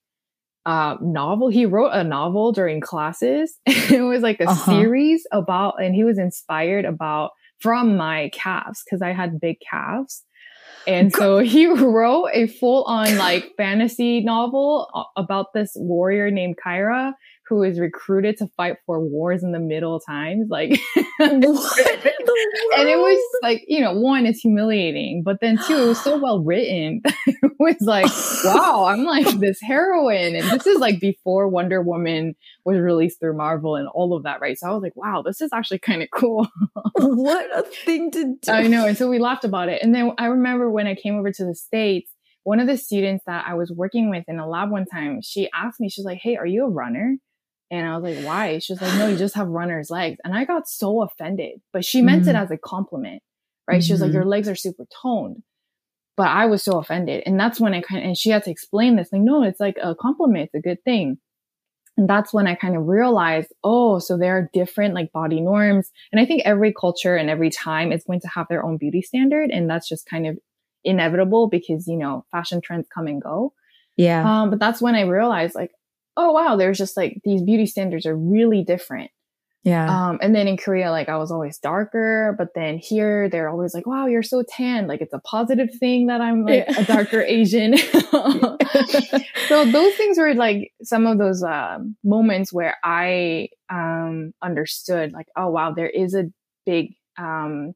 uh, 0.66 0.96
novel. 1.00 1.48
He 1.48 1.66
wrote 1.66 1.90
a 1.92 2.04
novel 2.04 2.52
during 2.52 2.80
classes. 2.80 3.58
it 3.66 4.02
was 4.02 4.22
like 4.22 4.40
a 4.40 4.48
uh-huh. 4.48 4.80
series 4.80 5.26
about, 5.32 5.82
and 5.82 5.94
he 5.94 6.04
was 6.04 6.18
inspired 6.18 6.84
about 6.84 7.30
from 7.60 7.96
my 7.96 8.30
calves 8.34 8.82
because 8.84 9.02
I 9.02 9.12
had 9.12 9.40
big 9.40 9.56
calves. 9.68 10.24
And 10.86 11.12
so 11.12 11.38
he 11.40 11.66
wrote 11.66 12.30
a 12.32 12.46
full 12.46 12.84
on 12.84 13.16
like 13.16 13.52
fantasy 13.56 14.22
novel 14.22 14.88
about 15.16 15.52
this 15.54 15.72
warrior 15.76 16.30
named 16.30 16.56
Kyra 16.64 17.12
who 17.52 17.62
is 17.62 17.78
recruited 17.78 18.36
to 18.38 18.46
fight 18.56 18.76
for 18.86 18.98
wars 18.98 19.42
in 19.42 19.52
the 19.52 19.58
Middle 19.58 20.00
Times. 20.00 20.48
Like, 20.48 20.70
and 22.76 22.88
it 22.88 22.98
was 22.98 23.18
oh. 23.18 23.38
like, 23.42 23.64
you 23.66 23.80
know, 23.80 23.92
one, 23.92 24.26
it's 24.26 24.40
humiliating, 24.40 25.22
but 25.24 25.38
then 25.40 25.58
two, 25.66 25.76
it 25.76 25.88
was 25.88 26.00
so 26.02 26.18
well 26.18 26.40
written. 26.40 27.00
it 27.26 27.52
was 27.58 27.76
like, 27.80 28.06
wow, 28.44 28.84
I'm 28.84 29.04
like 29.04 29.26
this 29.38 29.58
heroine. 29.60 30.34
And 30.36 30.50
this 30.50 30.66
is 30.66 30.78
like 30.78 31.00
before 31.00 31.48
Wonder 31.48 31.82
Woman 31.82 32.34
was 32.64 32.78
released 32.78 33.20
through 33.20 33.36
Marvel 33.36 33.76
and 33.76 33.88
all 33.88 34.14
of 34.14 34.24
that, 34.24 34.40
right? 34.40 34.58
So 34.58 34.68
I 34.68 34.72
was 34.72 34.82
like, 34.82 34.96
wow, 34.96 35.22
this 35.22 35.40
is 35.40 35.50
actually 35.52 35.78
kind 35.78 36.02
of 36.02 36.08
cool. 36.14 36.48
what 36.96 37.58
a 37.58 37.62
thing 37.62 38.10
to 38.12 38.36
do. 38.40 38.52
I 38.52 38.66
know. 38.66 38.86
And 38.86 38.96
so 38.96 39.08
we 39.08 39.18
laughed 39.18 39.44
about 39.44 39.68
it. 39.68 39.82
And 39.82 39.94
then 39.94 40.12
I 40.18 40.26
remember 40.26 40.70
when 40.70 40.86
I 40.86 40.94
came 40.94 41.16
over 41.18 41.32
to 41.32 41.44
the 41.44 41.54
States, 41.54 42.10
one 42.44 42.60
of 42.60 42.66
the 42.66 42.76
students 42.76 43.24
that 43.26 43.44
I 43.46 43.54
was 43.54 43.72
working 43.74 44.10
with 44.10 44.24
in 44.26 44.38
a 44.38 44.48
lab 44.48 44.70
one 44.70 44.86
time, 44.86 45.20
she 45.22 45.48
asked 45.54 45.80
me, 45.80 45.88
she's 45.88 46.04
like, 46.04 46.18
Hey, 46.20 46.36
are 46.36 46.46
you 46.46 46.64
a 46.64 46.70
runner? 46.70 47.16
And 47.72 47.88
I 47.88 47.96
was 47.96 48.04
like, 48.14 48.24
why? 48.24 48.58
She 48.58 48.74
was 48.74 48.82
like, 48.82 48.98
no, 48.98 49.08
you 49.08 49.16
just 49.16 49.34
have 49.34 49.48
runner's 49.48 49.88
legs. 49.88 50.18
And 50.24 50.34
I 50.34 50.44
got 50.44 50.68
so 50.68 51.02
offended, 51.02 51.62
but 51.72 51.86
she 51.86 52.02
meant 52.02 52.22
mm-hmm. 52.22 52.36
it 52.36 52.36
as 52.36 52.50
a 52.50 52.58
compliment, 52.58 53.22
right? 53.66 53.80
Mm-hmm. 53.80 53.86
She 53.86 53.92
was 53.92 54.02
like, 54.02 54.08
mm-hmm. 54.08 54.16
your 54.16 54.26
legs 54.26 54.46
are 54.46 54.54
super 54.54 54.84
toned. 55.02 55.42
But 56.14 56.28
I 56.28 56.44
was 56.44 56.62
so 56.62 56.78
offended. 56.78 57.22
And 57.24 57.40
that's 57.40 57.58
when 57.58 57.72
I 57.72 57.80
kind 57.80 58.02
of, 58.02 58.08
and 58.08 58.16
she 58.16 58.28
had 58.28 58.44
to 58.44 58.50
explain 58.50 58.96
this, 58.96 59.08
like, 59.10 59.22
no, 59.22 59.42
it's 59.42 59.58
like 59.58 59.78
a 59.82 59.94
compliment. 59.94 60.50
It's 60.52 60.66
a 60.66 60.68
good 60.68 60.84
thing. 60.84 61.16
And 61.96 62.06
that's 62.06 62.30
when 62.30 62.46
I 62.46 62.56
kind 62.56 62.76
of 62.76 62.86
realized, 62.86 63.48
oh, 63.64 63.98
so 63.98 64.18
there 64.18 64.36
are 64.36 64.50
different 64.52 64.94
like 64.94 65.10
body 65.10 65.40
norms. 65.40 65.90
And 66.12 66.20
I 66.20 66.26
think 66.26 66.42
every 66.44 66.74
culture 66.78 67.16
and 67.16 67.30
every 67.30 67.48
time 67.48 67.90
is 67.90 68.04
going 68.04 68.20
to 68.20 68.28
have 68.28 68.48
their 68.48 68.62
own 68.62 68.76
beauty 68.76 69.00
standard. 69.00 69.48
And 69.50 69.68
that's 69.68 69.88
just 69.88 70.04
kind 70.04 70.26
of 70.26 70.38
inevitable 70.84 71.48
because, 71.48 71.86
you 71.88 71.96
know, 71.96 72.26
fashion 72.30 72.60
trends 72.60 72.86
come 72.94 73.06
and 73.06 73.22
go. 73.22 73.54
Yeah. 73.96 74.42
Um, 74.42 74.50
but 74.50 74.58
that's 74.58 74.82
when 74.82 74.94
I 74.94 75.02
realized 75.02 75.54
like, 75.54 75.70
oh 76.16 76.32
wow, 76.32 76.56
there's 76.56 76.78
just 76.78 76.96
like 76.96 77.20
these 77.24 77.42
beauty 77.42 77.66
standards 77.66 78.06
are 78.06 78.16
really 78.16 78.62
different. 78.64 79.10
Yeah. 79.64 80.08
Um, 80.08 80.18
and 80.20 80.34
then 80.34 80.48
in 80.48 80.56
Korea, 80.56 80.90
like 80.90 81.08
I 81.08 81.16
was 81.18 81.30
always 81.30 81.58
darker, 81.58 82.34
but 82.36 82.48
then 82.54 82.78
here 82.78 83.28
they're 83.28 83.48
always 83.48 83.74
like, 83.74 83.86
wow, 83.86 84.06
you're 84.06 84.24
so 84.24 84.42
tan. 84.42 84.88
Like 84.88 85.00
it's 85.00 85.14
a 85.14 85.20
positive 85.20 85.68
thing 85.78 86.06
that 86.08 86.20
I'm 86.20 86.44
like 86.44 86.64
yeah. 86.68 86.80
a 86.80 86.84
darker 86.84 87.22
Asian. 87.26 87.76
so 89.48 89.64
those 89.64 89.94
things 89.94 90.18
were 90.18 90.34
like 90.34 90.72
some 90.82 91.06
of 91.06 91.18
those 91.18 91.44
uh, 91.44 91.78
moments 92.02 92.52
where 92.52 92.76
I 92.82 93.50
um, 93.70 94.32
understood 94.42 95.12
like, 95.12 95.28
oh 95.36 95.50
wow, 95.50 95.72
there 95.72 95.88
is 95.88 96.14
a 96.14 96.24
big, 96.66 96.94
um, 97.16 97.74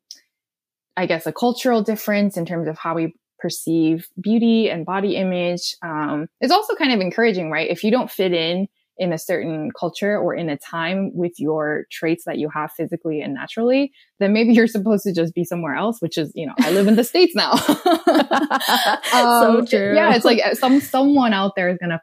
I 0.97 1.07
guess, 1.07 1.25
a 1.27 1.33
cultural 1.33 1.83
difference 1.83 2.37
in 2.37 2.47
terms 2.47 2.67
of 2.67 2.79
how 2.79 2.97
we 2.97 3.15
perceive 3.39 4.09
beauty 4.21 4.71
and 4.71 4.87
body 4.87 5.17
image. 5.17 5.77
Um, 5.83 6.29
it's 6.41 6.53
also 6.53 6.75
kind 6.75 6.93
of 6.93 7.01
encouraging, 7.01 7.51
right? 7.51 7.69
If 7.71 7.85
you 7.85 7.91
don't 7.91 8.11
fit 8.11 8.33
in 8.33 8.69
in 8.99 9.13
a 9.13 9.19
certain 9.19 9.71
culture 9.79 10.17
or 10.17 10.35
in 10.35 10.49
a 10.49 10.57
time 10.57 11.11
with 11.15 11.33
your 11.39 11.85
traits 11.91 12.25
that 12.25 12.39
you 12.39 12.49
have 12.49 12.73
physically 12.73 13.21
and 13.21 13.35
naturally, 13.35 13.93
then 14.21 14.33
maybe 14.33 14.53
you're 14.55 14.67
supposed 14.67 15.05
to 15.05 15.13
just 15.13 15.35
be 15.35 15.45
somewhere 15.45 15.75
else, 15.75 16.01
which 16.01 16.17
is, 16.17 16.33
you 16.35 16.47
know, 16.47 16.55
I 16.61 16.71
live 16.71 16.89
in 16.89 16.97
the 16.97 17.05
States 17.17 17.35
now. 17.35 17.53
um, 19.13 19.43
so 19.43 19.67
true. 19.69 19.95
Yeah. 19.95 20.15
It's 20.15 20.25
like 20.25 20.41
uh, 20.45 20.55
some, 20.55 20.81
someone 20.81 21.33
out 21.33 21.53
there 21.57 21.69
is 21.69 21.79
going 21.79 21.91
to 21.91 22.01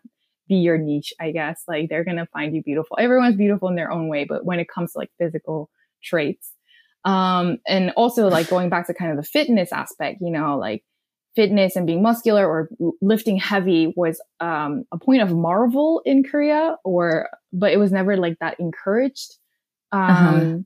be 0.48 0.56
your 0.56 0.78
niche, 0.78 1.14
I 1.20 1.32
guess. 1.32 1.64
Like 1.68 1.90
they're 1.90 2.04
going 2.04 2.18
to 2.18 2.28
find 2.28 2.56
you 2.56 2.62
beautiful. 2.62 2.98
Everyone's 3.00 3.36
beautiful 3.36 3.70
in 3.70 3.76
their 3.76 3.92
own 3.92 4.08
way. 4.08 4.26
But 4.28 4.46
when 4.46 4.60
it 4.60 4.68
comes 4.74 4.94
to 4.94 5.00
like 5.00 5.10
physical 5.18 5.70
traits, 6.04 6.52
um, 7.06 7.58
and 7.68 7.92
also 7.98 8.30
like 8.30 8.50
going 8.50 8.70
back 8.70 8.88
to 8.88 8.94
kind 8.94 9.12
of 9.12 9.18
the 9.18 9.24
fitness 9.24 9.72
aspect, 9.72 10.20
you 10.22 10.32
know, 10.32 10.58
like 10.58 10.84
fitness 11.36 11.76
and 11.76 11.88
being 11.88 12.02
muscular 12.02 12.48
or 12.48 12.70
lifting 13.02 13.38
heavy 13.38 13.94
was 13.96 14.22
um, 14.40 14.84
a 14.92 14.98
point 14.98 15.22
of 15.22 15.32
marvel 15.32 16.02
in 16.06 16.24
Korea, 16.24 16.78
or 16.84 17.30
but 17.52 17.72
it 17.72 17.78
was 17.78 17.92
never 17.92 18.18
like 18.18 18.38
that 18.40 18.60
encouraged. 18.60 19.36
Um, 19.92 20.02
uh-huh. 20.02 20.58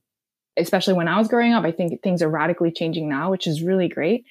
Especially 0.58 0.94
when 0.96 1.08
I 1.08 1.18
was 1.18 1.28
growing 1.28 1.54
up, 1.54 1.66
I 1.66 1.72
think 1.72 2.02
things 2.02 2.22
are 2.22 2.30
radically 2.30 2.72
changing 2.72 3.08
now, 3.08 3.30
which 3.30 3.46
is 3.46 3.62
really 3.62 3.88
great. 3.88 4.26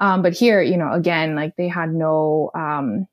Um, 0.00 0.22
but 0.22 0.32
here, 0.34 0.62
you 0.62 0.76
know, 0.76 0.92
again, 0.92 1.34
like 1.34 1.56
they 1.56 1.68
had 1.68 1.92
no. 1.92 2.50
Um, 2.54 3.06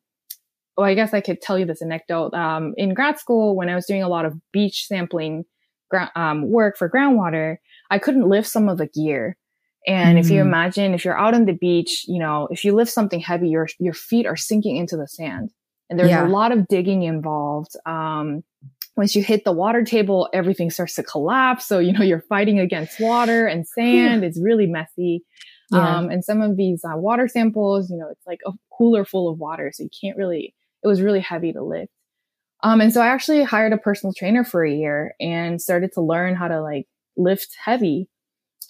well, 0.75 0.85
I 0.85 0.93
guess 0.93 1.13
I 1.13 1.21
could 1.21 1.41
tell 1.41 1.57
you 1.57 1.65
this 1.65 1.81
anecdote. 1.81 2.33
Um, 2.33 2.73
in 2.77 2.93
grad 2.93 3.17
school, 3.19 3.55
when 3.55 3.69
I 3.69 3.75
was 3.75 3.85
doing 3.85 4.03
a 4.03 4.09
lot 4.09 4.25
of 4.25 4.39
beach 4.51 4.85
sampling 4.85 5.45
gra- 5.89 6.11
um, 6.15 6.51
work 6.51 6.77
for 6.77 6.89
groundwater, 6.89 7.57
I 7.89 7.97
couldn't 7.97 8.29
lift 8.29 8.47
some 8.47 8.69
of 8.69 8.77
the 8.77 8.87
gear 8.87 9.37
and 9.87 10.17
mm. 10.17 10.21
if 10.21 10.29
you 10.29 10.37
mm. 10.39 10.45
imagine, 10.45 10.93
if 10.93 11.05
you're 11.05 11.17
out 11.17 11.33
on 11.33 11.45
the 11.45 11.53
beach, 11.53 12.05
you 12.07 12.19
know, 12.19 12.47
if 12.51 12.63
you 12.63 12.75
lift 12.75 12.91
something 12.91 13.19
heavy, 13.19 13.49
your, 13.49 13.67
your 13.79 13.93
feet 13.93 14.27
are 14.27 14.35
sinking 14.35 14.75
into 14.75 14.97
the 14.97 15.07
sand 15.07 15.51
and 15.89 15.97
there's 15.97 16.09
yeah. 16.09 16.27
a 16.27 16.29
lot 16.29 16.51
of 16.51 16.67
digging 16.67 17.03
involved. 17.03 17.71
Um, 17.85 18.43
once 18.95 19.15
you 19.15 19.23
hit 19.23 19.45
the 19.45 19.51
water 19.51 19.83
table, 19.83 20.27
everything 20.33 20.69
starts 20.69 20.95
to 20.95 21.03
collapse. 21.03 21.65
So, 21.65 21.79
you 21.79 21.93
know, 21.93 22.03
you're 22.03 22.23
fighting 22.27 22.59
against 22.59 22.99
water 22.99 23.47
and 23.47 23.65
sand. 23.79 24.23
it's 24.23 24.39
really 24.41 24.67
messy. 24.67 25.23
Yeah. 25.71 25.97
Um, 25.97 26.09
and 26.09 26.23
some 26.23 26.41
of 26.41 26.57
these 26.57 26.83
uh, 26.83 26.97
water 26.97 27.27
samples, 27.27 27.89
you 27.89 27.97
know, 27.97 28.09
it's 28.09 28.25
like 28.25 28.39
a 28.45 28.51
cooler 28.75 29.05
full 29.05 29.29
of 29.29 29.37
water. 29.37 29.71
So 29.73 29.83
you 29.83 29.89
can't 30.01 30.17
really, 30.17 30.53
it 30.83 30.87
was 30.87 31.01
really 31.01 31.19
heavy 31.19 31.53
to 31.53 31.63
lift. 31.63 31.91
Um, 32.63 32.81
and 32.81 32.91
so 32.91 33.01
I 33.01 33.07
actually 33.07 33.43
hired 33.43 33.73
a 33.73 33.77
personal 33.77 34.13
trainer 34.13 34.43
for 34.43 34.65
a 34.65 34.73
year 34.73 35.13
and 35.19 35.61
started 35.61 35.91
to 35.93 36.01
learn 36.01 36.35
how 36.35 36.47
to 36.47 36.61
like 36.61 36.87
lift 37.15 37.55
heavy. 37.63 38.09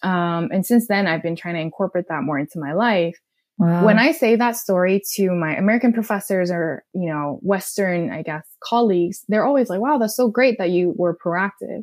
Um, 0.03 0.49
and 0.51 0.65
since 0.65 0.87
then, 0.87 1.07
I've 1.07 1.23
been 1.23 1.35
trying 1.35 1.55
to 1.55 1.61
incorporate 1.61 2.05
that 2.09 2.23
more 2.23 2.37
into 2.37 2.59
my 2.59 2.73
life. 2.73 3.17
Wow. 3.57 3.85
When 3.85 3.97
I 3.97 4.11
say 4.11 4.35
that 4.35 4.55
story 4.55 5.01
to 5.15 5.31
my 5.31 5.55
American 5.55 5.91
professors 5.91 6.51
or, 6.51 6.83
you 6.93 7.09
know, 7.09 7.39
Western, 7.41 8.11
I 8.11 8.21
guess, 8.21 8.45
colleagues, 8.63 9.25
they're 9.27 9.45
always 9.45 9.69
like, 9.69 9.79
wow, 9.79 9.97
that's 9.97 10.15
so 10.15 10.27
great 10.27 10.59
that 10.59 10.69
you 10.69 10.93
were 10.95 11.17
proactive. 11.17 11.81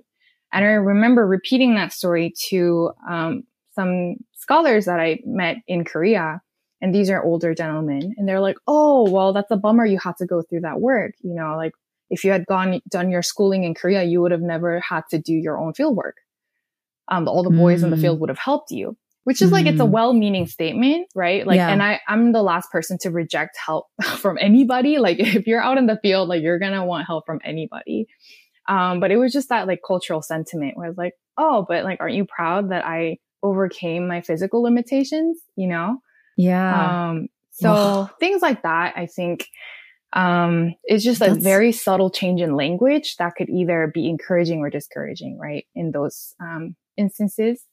And 0.53 0.65
I 0.65 0.69
remember 0.69 1.27
repeating 1.27 1.75
that 1.75 1.93
story 1.93 2.33
to 2.49 2.93
um, 3.11 3.43
some 3.75 4.17
scholars 4.35 4.85
that 4.85 5.01
I 5.01 5.19
met 5.27 5.57
in 5.67 5.85
Korea. 5.85 6.41
And 6.81 6.95
these 6.95 7.11
are 7.11 7.25
older 7.25 7.55
gentlemen. 7.55 8.15
And 8.17 8.29
they're 8.29 8.41
like, 8.41 8.57
oh, 8.69 9.11
well, 9.11 9.33
that's 9.33 9.51
a 9.51 9.57
bummer 9.57 9.85
you 9.85 9.99
had 9.99 10.17
to 10.19 10.27
go 10.27 10.43
through 10.43 10.61
that 10.61 10.81
work. 10.81 11.15
You 11.23 11.35
know, 11.35 11.57
like 11.57 11.73
if 12.09 12.23
you 12.23 12.31
had 12.31 12.47
gone, 12.47 12.81
done 12.89 13.11
your 13.11 13.23
schooling 13.23 13.65
in 13.65 13.75
Korea, 13.75 14.05
you 14.05 14.21
would 14.21 14.31
have 14.31 14.43
never 14.43 14.79
had 14.79 15.03
to 15.11 15.19
do 15.19 15.33
your 15.33 15.59
own 15.59 15.75
field 15.75 15.97
work 15.97 16.19
um, 17.09 17.29
all 17.29 17.43
the 17.43 17.51
boys 17.51 17.81
mm. 17.81 17.85
in 17.85 17.91
the 17.91 17.97
field 17.97 18.19
mm. 18.19 18.21
would 18.21 18.31
have 18.31 18.39
helped 18.39 18.71
you 18.71 18.97
which 19.25 19.43
is 19.43 19.51
mm. 19.51 19.55
like 19.55 19.67
it's 19.67 19.81
a 19.81 19.85
mm. 19.85 19.91
well-meaning 19.91 20.47
statement 20.47 21.09
right 21.15 21.47
like 21.47 21.57
yeah. 21.57 21.69
and 21.69 21.83
i 21.83 22.01
i'm 22.09 22.33
the 22.33 22.43
last 22.43 22.71
person 22.71 22.97
to 22.99 23.11
reject 23.11 23.57
help 23.65 23.87
from 24.19 24.39
anybody 24.41 24.99
like 24.99 25.19
if 25.19 25.47
you're 25.47 25.63
out 25.63 25.79
in 25.79 25.87
the 25.87 25.99
field 26.03 26.29
like 26.29 26.43
you're 26.43 26.59
gonna 26.59 26.85
want 26.85 27.07
help 27.07 27.27
from 27.27 27.41
anybody 27.45 28.07
um 28.69 29.01
but 29.01 29.11
it 29.11 29.17
was 29.17 29.33
just 29.33 29.49
that 29.49 29.67
like 29.67 29.81
cultural 29.87 30.23
sentiment 30.23 30.77
where 30.77 30.87
i 30.87 30.89
was 30.89 30.99
like 30.99 31.15
oh 31.37 31.67
but 31.69 31.85
like 31.85 31.99
aren't 32.01 32.15
you 32.15 32.25
proud 32.25 32.71
that 32.71 32.85
i 32.85 33.17
overcame 33.43 34.07
my 34.07 34.21
physical 34.21 34.63
limitations 34.63 35.39
you 35.57 35.69
know 35.69 35.99
yeah 36.37 37.09
um 37.09 37.29
so 37.51 38.09
things 38.19 38.41
like 38.41 38.63
that 38.63 38.95
i 38.97 39.07
think 39.07 39.47
um, 40.15 40.75
it's 40.85 41.03
just 41.03 41.21
a 41.21 41.35
very 41.35 41.73
subtle 41.73 42.09
change 42.09 42.41
in 42.41 42.55
language 42.55 43.17
that 43.17 43.35
could 43.37 43.51
either 43.51 43.91
be 43.93 44.09
encouraging 44.09 44.61
or 44.61 44.71
discouraging, 44.71 45.39
right? 45.41 45.67
In 45.75 45.91
those 45.91 46.37
um, 46.41 46.77
instances. 46.97 47.65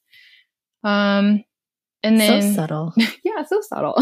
Um, 0.83 1.43
and 2.03 2.19
then 2.19 2.41
so 2.41 2.61
subtle. 2.61 2.93
yeah, 3.23 3.43
so 3.45 3.61
subtle. 3.61 3.93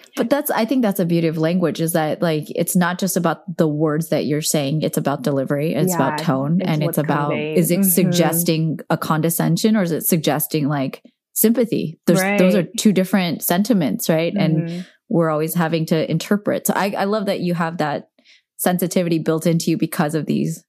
but 0.16 0.28
that's 0.28 0.50
I 0.50 0.64
think 0.64 0.82
that's 0.82 0.98
a 0.98 1.04
beauty 1.04 1.28
of 1.28 1.38
language 1.38 1.80
is 1.80 1.92
that 1.92 2.20
like 2.20 2.46
it's 2.50 2.74
not 2.74 2.98
just 2.98 3.16
about 3.16 3.56
the 3.56 3.68
words 3.68 4.08
that 4.08 4.26
you're 4.26 4.42
saying, 4.42 4.82
it's 4.82 4.98
about 4.98 5.22
delivery, 5.22 5.74
it's 5.74 5.90
yeah, 5.90 5.96
about 5.96 6.18
tone, 6.18 6.60
it's 6.60 6.68
and 6.70 6.82
it's 6.82 6.98
about 6.98 7.30
conveyed. 7.30 7.58
is 7.58 7.70
it 7.70 7.80
mm-hmm. 7.80 7.88
suggesting 7.88 8.78
a 8.90 8.98
condescension 8.98 9.76
or 9.76 9.82
is 9.82 9.92
it 9.92 10.04
suggesting 10.04 10.68
like 10.68 11.02
sympathy? 11.32 12.00
Right. 12.08 12.38
those 12.38 12.56
are 12.56 12.64
two 12.76 12.92
different 12.92 13.42
sentiments, 13.42 14.08
right? 14.08 14.34
Mm-hmm. 14.34 14.66
And 14.66 14.86
we're 15.08 15.30
always 15.30 15.54
having 15.54 15.86
to 15.86 16.10
interpret. 16.10 16.66
So 16.66 16.74
I, 16.74 16.90
I 16.90 17.04
love 17.04 17.26
that 17.26 17.40
you 17.40 17.54
have 17.54 17.78
that 17.78 18.08
sensitivity 18.56 19.20
built 19.20 19.46
into 19.46 19.70
you 19.70 19.78
because 19.78 20.14
of 20.14 20.26
these 20.26 20.64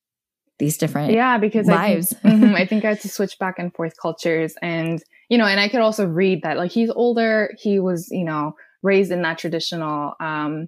these 0.60 0.78
different 0.78 1.14
yeah 1.14 1.38
because 1.38 1.68
lives. 1.68 2.14
I 2.24 2.30
think, 2.30 2.44
mm-hmm, 2.44 2.56
I 2.56 2.66
think 2.68 2.86
I 2.86 2.90
had 2.90 3.02
to 3.02 3.10
switch 3.10 3.40
back 3.40 3.58
and 3.58 3.74
forth 3.74 3.94
cultures 4.00 4.54
and 4.62 5.02
you 5.30 5.38
know 5.38 5.46
and 5.46 5.60
I 5.60 5.70
could 5.70 5.80
also 5.80 6.06
read 6.06 6.44
that 6.44 6.58
like 6.58 6.72
he's 6.72 6.92
older 6.92 7.52
he 7.58 7.80
was 7.80 8.10
you 8.12 8.26
know 8.26 8.54
raised 8.84 9.12
in 9.12 9.22
that 9.24 9.40
traditional 9.40 10.14
um 10.20 10.68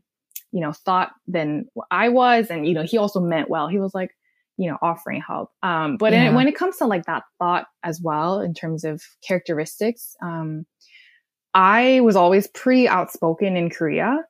you 0.51 0.61
know 0.61 0.71
thought 0.71 1.11
than 1.27 1.65
I 1.91 2.09
was 2.09 2.47
and 2.49 2.67
you 2.67 2.73
know 2.73 2.83
he 2.83 2.97
also 2.97 3.19
meant 3.19 3.49
well 3.49 3.67
he 3.67 3.79
was 3.79 3.93
like 3.93 4.11
you 4.57 4.69
know 4.69 4.77
offering 4.81 5.21
help 5.21 5.49
um 5.61 5.97
but 5.97 6.13
yeah. 6.13 6.33
when 6.33 6.47
it 6.47 6.55
comes 6.55 6.77
to 6.77 6.85
like 6.85 7.05
that 7.05 7.23
thought 7.39 7.67
as 7.83 8.01
well 8.01 8.41
in 8.41 8.53
terms 8.53 8.83
of 8.83 9.01
characteristics 9.25 10.15
um 10.21 10.65
I 11.53 11.99
was 11.99 12.15
always 12.15 12.47
pretty 12.47 12.87
outspoken 12.87 13.57
in 13.57 13.69
Korea 13.69 14.23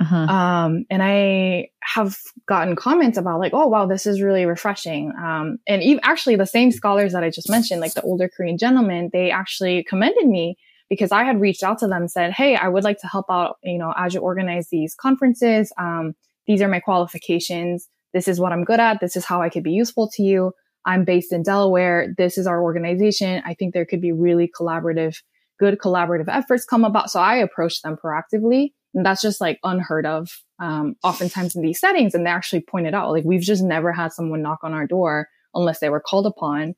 uh-huh. 0.00 0.16
Um, 0.16 0.84
and 0.90 1.02
I 1.02 1.70
have 1.82 2.16
gotten 2.46 2.76
comments 2.76 3.18
about 3.18 3.40
like, 3.40 3.52
oh, 3.52 3.66
wow, 3.66 3.86
this 3.86 4.06
is 4.06 4.22
really 4.22 4.46
refreshing. 4.46 5.12
Um, 5.18 5.58
and 5.66 5.82
even 5.82 6.00
actually 6.04 6.36
the 6.36 6.46
same 6.46 6.70
scholars 6.70 7.12
that 7.12 7.24
I 7.24 7.30
just 7.30 7.50
mentioned, 7.50 7.80
like 7.80 7.94
the 7.94 8.02
older 8.02 8.28
Korean 8.28 8.58
gentleman, 8.58 9.10
they 9.12 9.30
actually 9.30 9.84
commended 9.88 10.26
me 10.26 10.56
because 10.88 11.10
I 11.10 11.24
had 11.24 11.40
reached 11.40 11.64
out 11.64 11.78
to 11.78 11.88
them 11.88 12.02
and 12.02 12.10
said, 12.10 12.32
Hey, 12.32 12.54
I 12.54 12.68
would 12.68 12.84
like 12.84 12.98
to 13.00 13.08
help 13.08 13.26
out, 13.28 13.56
you 13.64 13.78
know, 13.78 13.92
as 13.96 14.14
you 14.14 14.20
organize 14.20 14.68
these 14.70 14.94
conferences. 14.94 15.72
Um, 15.78 16.14
these 16.46 16.62
are 16.62 16.68
my 16.68 16.80
qualifications. 16.80 17.88
this 18.14 18.26
is 18.26 18.40
what 18.40 18.52
I'm 18.52 18.64
good 18.64 18.80
at. 18.80 19.00
This 19.00 19.16
is 19.16 19.24
how 19.24 19.42
I 19.42 19.50
could 19.50 19.62
be 19.62 19.72
useful 19.72 20.08
to 20.14 20.22
you. 20.22 20.52
I'm 20.86 21.04
based 21.04 21.32
in 21.32 21.42
Delaware. 21.42 22.14
This 22.16 22.38
is 22.38 22.46
our 22.46 22.62
organization. 22.62 23.42
I 23.44 23.52
think 23.52 23.74
there 23.74 23.84
could 23.84 24.00
be 24.00 24.12
really 24.12 24.50
collaborative, 24.58 25.16
good 25.58 25.78
collaborative 25.78 26.28
efforts 26.28 26.64
come 26.64 26.84
about. 26.84 27.10
So 27.10 27.20
I 27.20 27.36
approached 27.36 27.82
them 27.82 27.96
proactively. 28.02 28.70
And 28.94 29.04
that's 29.04 29.22
just 29.22 29.40
like 29.40 29.58
unheard 29.62 30.06
of, 30.06 30.30
um, 30.58 30.96
oftentimes 31.02 31.54
in 31.54 31.62
these 31.62 31.80
settings. 31.80 32.14
And 32.14 32.24
they 32.24 32.30
actually 32.30 32.60
pointed 32.60 32.94
out, 32.94 33.10
like, 33.10 33.24
we've 33.24 33.42
just 33.42 33.62
never 33.62 33.92
had 33.92 34.12
someone 34.12 34.42
knock 34.42 34.60
on 34.62 34.72
our 34.72 34.86
door 34.86 35.28
unless 35.54 35.80
they 35.80 35.90
were 35.90 36.00
called 36.00 36.26
upon. 36.26 36.74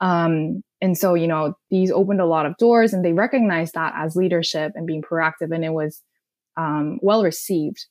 Um, 0.00 0.62
and 0.80 0.96
so, 0.96 1.14
you 1.14 1.26
know, 1.26 1.54
these 1.70 1.90
opened 1.90 2.20
a 2.20 2.26
lot 2.26 2.46
of 2.46 2.56
doors 2.56 2.92
and 2.92 3.04
they 3.04 3.12
recognized 3.12 3.74
that 3.74 3.92
as 3.96 4.16
leadership 4.16 4.72
and 4.74 4.86
being 4.86 5.02
proactive. 5.02 5.54
And 5.54 5.64
it 5.64 5.72
was, 5.72 6.02
um, 6.56 6.98
well 7.02 7.22
received. 7.22 7.86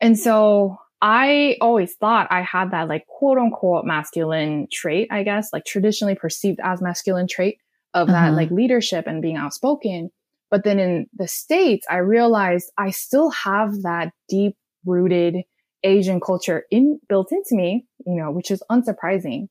And 0.00 0.18
so 0.18 0.76
I 1.00 1.56
always 1.60 1.94
thought 1.94 2.28
I 2.30 2.42
had 2.42 2.70
that 2.70 2.88
like 2.88 3.06
quote 3.06 3.38
unquote 3.38 3.84
masculine 3.84 4.66
trait, 4.72 5.08
I 5.10 5.22
guess, 5.22 5.50
like 5.52 5.64
traditionally 5.64 6.14
perceived 6.14 6.58
as 6.62 6.82
masculine 6.82 7.28
trait 7.28 7.58
of 7.94 8.08
uh-huh. 8.08 8.30
that 8.30 8.36
like 8.36 8.50
leadership 8.50 9.06
and 9.06 9.22
being 9.22 9.36
outspoken. 9.36 10.10
But 10.50 10.64
then 10.64 10.78
in 10.78 11.06
the 11.14 11.28
States, 11.28 11.86
I 11.90 11.96
realized 11.96 12.70
I 12.78 12.90
still 12.90 13.30
have 13.30 13.82
that 13.82 14.12
deep 14.28 14.56
rooted 14.84 15.42
Asian 15.82 16.20
culture 16.20 16.64
in 16.70 17.00
built 17.08 17.32
into 17.32 17.54
me, 17.54 17.86
you 18.06 18.14
know, 18.14 18.30
which 18.30 18.50
is 18.50 18.62
unsurprising. 18.70 19.48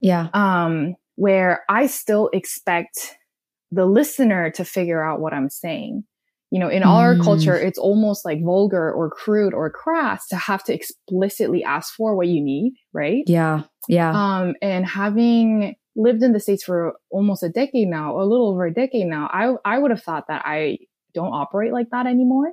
Yeah. 0.00 0.28
Um, 0.32 0.94
where 1.16 1.64
I 1.68 1.86
still 1.86 2.30
expect 2.32 3.16
the 3.70 3.86
listener 3.86 4.50
to 4.52 4.64
figure 4.64 5.02
out 5.02 5.20
what 5.20 5.34
I'm 5.34 5.50
saying. 5.50 6.04
You 6.50 6.60
know, 6.60 6.68
in 6.68 6.82
mm. 6.82 6.86
our 6.86 7.18
culture, 7.18 7.54
it's 7.54 7.78
almost 7.78 8.24
like 8.24 8.42
vulgar 8.42 8.90
or 8.90 9.10
crude 9.10 9.52
or 9.52 9.68
crass 9.68 10.26
to 10.28 10.36
have 10.36 10.64
to 10.64 10.74
explicitly 10.74 11.62
ask 11.62 11.94
for 11.94 12.16
what 12.16 12.28
you 12.28 12.42
need, 12.42 12.72
right? 12.94 13.24
Yeah. 13.26 13.64
Yeah. 13.86 14.12
Um, 14.12 14.54
and 14.62 14.86
having 14.86 15.74
lived 15.98 16.22
in 16.22 16.32
the 16.32 16.40
States 16.40 16.62
for 16.62 16.94
almost 17.10 17.42
a 17.42 17.48
decade 17.48 17.88
now, 17.88 18.18
a 18.18 18.24
little 18.24 18.48
over 18.48 18.64
a 18.64 18.72
decade 18.72 19.06
now, 19.06 19.28
I, 19.32 19.54
I 19.64 19.78
would 19.78 19.90
have 19.90 20.02
thought 20.02 20.28
that 20.28 20.42
I 20.44 20.78
don't 21.12 21.32
operate 21.32 21.72
like 21.72 21.90
that 21.90 22.06
anymore. 22.06 22.52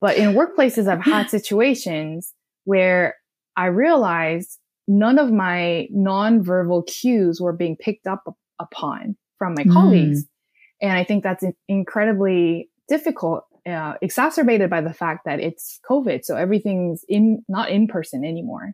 But 0.00 0.16
in 0.16 0.34
workplaces, 0.34 0.88
I've 0.88 1.04
had 1.04 1.28
situations 1.30 2.32
where 2.64 3.16
I 3.56 3.66
realized 3.66 4.58
none 4.86 5.18
of 5.18 5.32
my 5.32 5.88
non-verbal 5.90 6.84
cues 6.84 7.40
were 7.40 7.52
being 7.52 7.76
picked 7.76 8.06
up 8.06 8.22
upon 8.60 9.16
from 9.38 9.54
my 9.54 9.64
mm. 9.64 9.72
colleagues. 9.72 10.24
And 10.80 10.92
I 10.92 11.04
think 11.04 11.24
that's 11.24 11.44
incredibly 11.68 12.70
difficult, 12.88 13.44
uh, 13.68 13.94
exacerbated 14.00 14.70
by 14.70 14.82
the 14.82 14.92
fact 14.92 15.24
that 15.24 15.40
it's 15.40 15.80
COVID. 15.90 16.24
So 16.24 16.36
everything's 16.36 17.04
in, 17.08 17.42
not 17.48 17.70
in 17.70 17.88
person 17.88 18.24
anymore. 18.24 18.72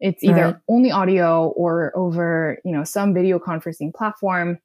It's 0.00 0.22
either 0.22 0.42
right. 0.42 0.56
only 0.68 0.90
audio 0.90 1.48
or 1.56 1.92
over, 1.96 2.58
you 2.64 2.72
know, 2.72 2.84
some 2.84 3.14
video 3.14 3.38
conferencing 3.38 3.92
platform. 3.92 4.58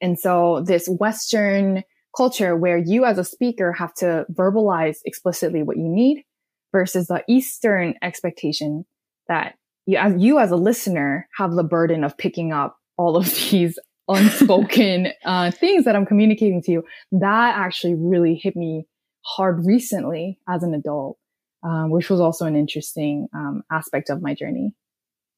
And 0.00 0.18
so 0.18 0.62
this 0.66 0.88
Western 0.88 1.82
culture 2.16 2.56
where 2.56 2.78
you 2.78 3.04
as 3.04 3.18
a 3.18 3.24
speaker 3.24 3.72
have 3.72 3.94
to 3.94 4.26
verbalize 4.32 4.98
explicitly 5.04 5.62
what 5.62 5.76
you 5.76 5.88
need 5.88 6.24
versus 6.72 7.06
the 7.06 7.22
Eastern 7.28 7.94
expectation 8.02 8.84
that 9.28 9.54
you 9.86 9.96
as, 9.96 10.14
you 10.18 10.38
as 10.38 10.50
a 10.50 10.56
listener 10.56 11.28
have 11.36 11.52
the 11.52 11.64
burden 11.64 12.04
of 12.04 12.16
picking 12.16 12.52
up 12.52 12.76
all 12.96 13.16
of 13.16 13.26
these 13.50 13.78
unspoken 14.08 15.08
uh, 15.24 15.50
things 15.50 15.84
that 15.84 15.96
I'm 15.96 16.06
communicating 16.06 16.62
to 16.62 16.72
you. 16.72 16.84
That 17.12 17.56
actually 17.56 17.94
really 17.94 18.34
hit 18.34 18.56
me 18.56 18.86
hard 19.22 19.64
recently 19.64 20.38
as 20.48 20.62
an 20.62 20.74
adult, 20.74 21.18
um, 21.62 21.90
which 21.90 22.10
was 22.10 22.20
also 22.20 22.46
an 22.46 22.56
interesting 22.56 23.28
um, 23.34 23.62
aspect 23.70 24.10
of 24.10 24.22
my 24.22 24.34
journey. 24.34 24.74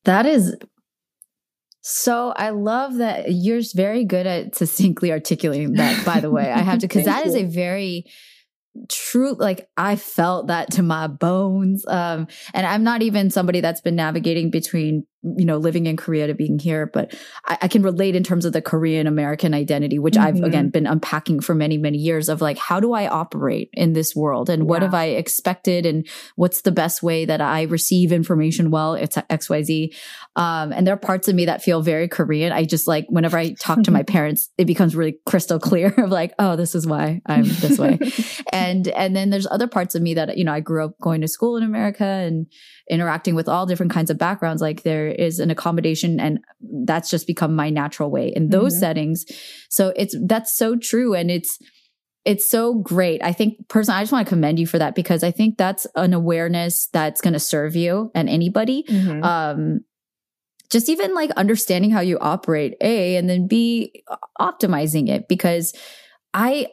That 0.05 0.27
is 0.27 0.57
so 1.81 2.33
I 2.37 2.51
love 2.51 2.97
that 2.97 3.33
you're 3.33 3.61
very 3.75 4.05
good 4.05 4.27
at 4.27 4.55
succinctly 4.55 5.11
articulating 5.11 5.73
that, 5.75 6.05
by 6.07 6.20
the 6.20 6.31
way. 6.31 6.51
I 6.51 6.61
have 6.61 6.79
to, 6.81 6.87
because 6.87 7.05
that 7.07 7.25
you. 7.25 7.31
is 7.31 7.37
a 7.37 7.45
very 7.45 8.07
true 8.89 9.35
like 9.35 9.68
i 9.77 9.97
felt 9.97 10.47
that 10.47 10.70
to 10.70 10.83
my 10.83 11.07
bones 11.07 11.85
um 11.89 12.27
and 12.55 12.66
i'm 12.66 12.83
not 12.83 13.03
even 13.03 13.31
somebody 13.31 13.61
that's 13.61 13.83
been 13.83 13.95
navigating 13.95 14.51
between 14.51 15.07
you 15.23 15.45
know, 15.45 15.57
living 15.57 15.87
in 15.87 15.97
Korea 15.97 16.27
to 16.27 16.35
being 16.35 16.59
here, 16.59 16.87
but 16.87 17.14
I, 17.45 17.59
I 17.62 17.68
can 17.68 17.83
relate 17.83 18.16
in 18.16 18.25
terms 18.25 18.45
of 18.45 18.53
the 18.53 18.61
Korean 18.61 19.07
American 19.07 19.55
identity, 19.55 19.99
which 19.99 20.14
mm-hmm. 20.14 20.27
I've 20.27 20.43
again 20.43 20.70
been 20.70 20.87
unpacking 20.87 21.41
for 21.41 21.55
many, 21.55 21.79
many 21.79 21.99
years 21.99 22.29
of 22.29 22.41
like, 22.41 22.59
how 22.59 22.81
do 22.81 22.93
I 22.93 23.07
operate 23.07 23.70
in 23.73 23.93
this 23.93 24.16
world 24.16 24.51
and 24.51 24.62
yeah. 24.62 24.68
what 24.68 24.83
have 24.83 24.95
I 24.95 25.07
expected 25.07 25.87
and 25.87 26.07
what's 26.35 26.62
the 26.62 26.73
best 26.73 27.03
way 27.03 27.25
that 27.25 27.41
I 27.41 27.62
receive 27.62 28.11
information 28.11 28.70
well? 28.70 28.95
It's 28.95 29.16
XYZ. 29.16 29.95
Um, 30.35 30.73
and 30.73 30.87
there 30.87 30.95
are 30.95 30.99
parts 30.99 31.29
of 31.29 31.35
me 31.35 31.47
that 31.47 31.62
feel 31.62 31.83
very 31.83 32.09
Korean. 32.09 32.53
I 32.53 32.64
just 32.64 32.89
like, 32.89 33.07
whenever 33.09 33.39
I 33.39 33.53
talk 33.55 33.83
to 33.85 33.91
my 33.91 34.03
parents, 34.14 34.51
it 34.59 34.64
becomes 34.64 34.97
really 34.97 35.18
crystal 35.25 35.61
clear 35.61 35.89
of 35.99 36.11
like, 36.11 36.35
oh, 36.39 36.57
this 36.57 36.75
is 36.75 36.87
why 36.87 37.23
I'm 37.27 37.45
this 37.45 37.79
way. 37.79 37.99
and, 38.53 38.89
and 38.89 39.14
then 39.14 39.31
there's 39.31 39.47
other 39.47 39.68
parts 39.68 39.95
of 39.95 40.03
me 40.03 40.14
that, 40.14 40.37
you 40.37 40.45
know, 40.45 40.53
I 40.53 40.61
grew 40.61 40.85
up 40.85 40.99
going 41.01 41.20
to 41.20 41.29
school 41.29 41.57
in 41.57 41.62
America 41.62 42.05
and, 42.05 42.47
interacting 42.93 43.35
with 43.35 43.49
all 43.49 43.64
different 43.64 43.93
kinds 43.93 44.11
of 44.11 44.18
backgrounds 44.18 44.61
like 44.61 44.83
there 44.83 45.09
is 45.13 45.39
an 45.39 45.51
accommodation 45.51 46.21
and 46.21 46.39
that's 46.85 47.11
just 47.11 47.27
become 47.27 47.55
my 47.55 47.71
natural 47.71 48.11
way 48.11 48.33
in 48.35 48.49
those 48.49 48.75
mm-hmm. 48.75 48.81
settings 48.81 49.25
so 49.69 49.93
it's 49.97 50.17
that's 50.27 50.57
so 50.57 50.77
true 50.77 51.15
and 51.15 51.31
it's 51.31 51.59
it's 52.25 52.49
so 52.49 52.75
great. 52.75 53.23
I 53.23 53.33
think 53.33 53.69
personally, 53.69 53.99
I 53.99 54.03
just 54.03 54.13
want 54.13 54.27
to 54.27 54.31
commend 54.31 54.59
you 54.59 54.67
for 54.67 54.79
that 54.79 54.95
because 54.95 55.25
I 55.25 55.31
think 55.31 55.59
that's 55.59 55.87
an 55.97 56.15
awareness 56.15 56.89
that's 56.93 57.21
going 57.21 57.33
to 57.33 57.41
serve 57.41 57.75
you 57.75 58.11
and 58.15 58.29
anybody. 58.29 58.85
Mm-hmm. 58.85 59.25
Um, 59.25 59.81
just 60.71 60.89
even 60.89 61.15
like 61.15 61.31
understanding 61.33 61.91
how 61.91 62.01
you 62.01 62.19
operate, 62.19 62.77
A, 62.81 63.17
and 63.17 63.29
then 63.29 63.47
B, 63.49 64.05
optimizing 64.41 65.09
it 65.09 65.29
because 65.29 65.75
I, 66.33 66.69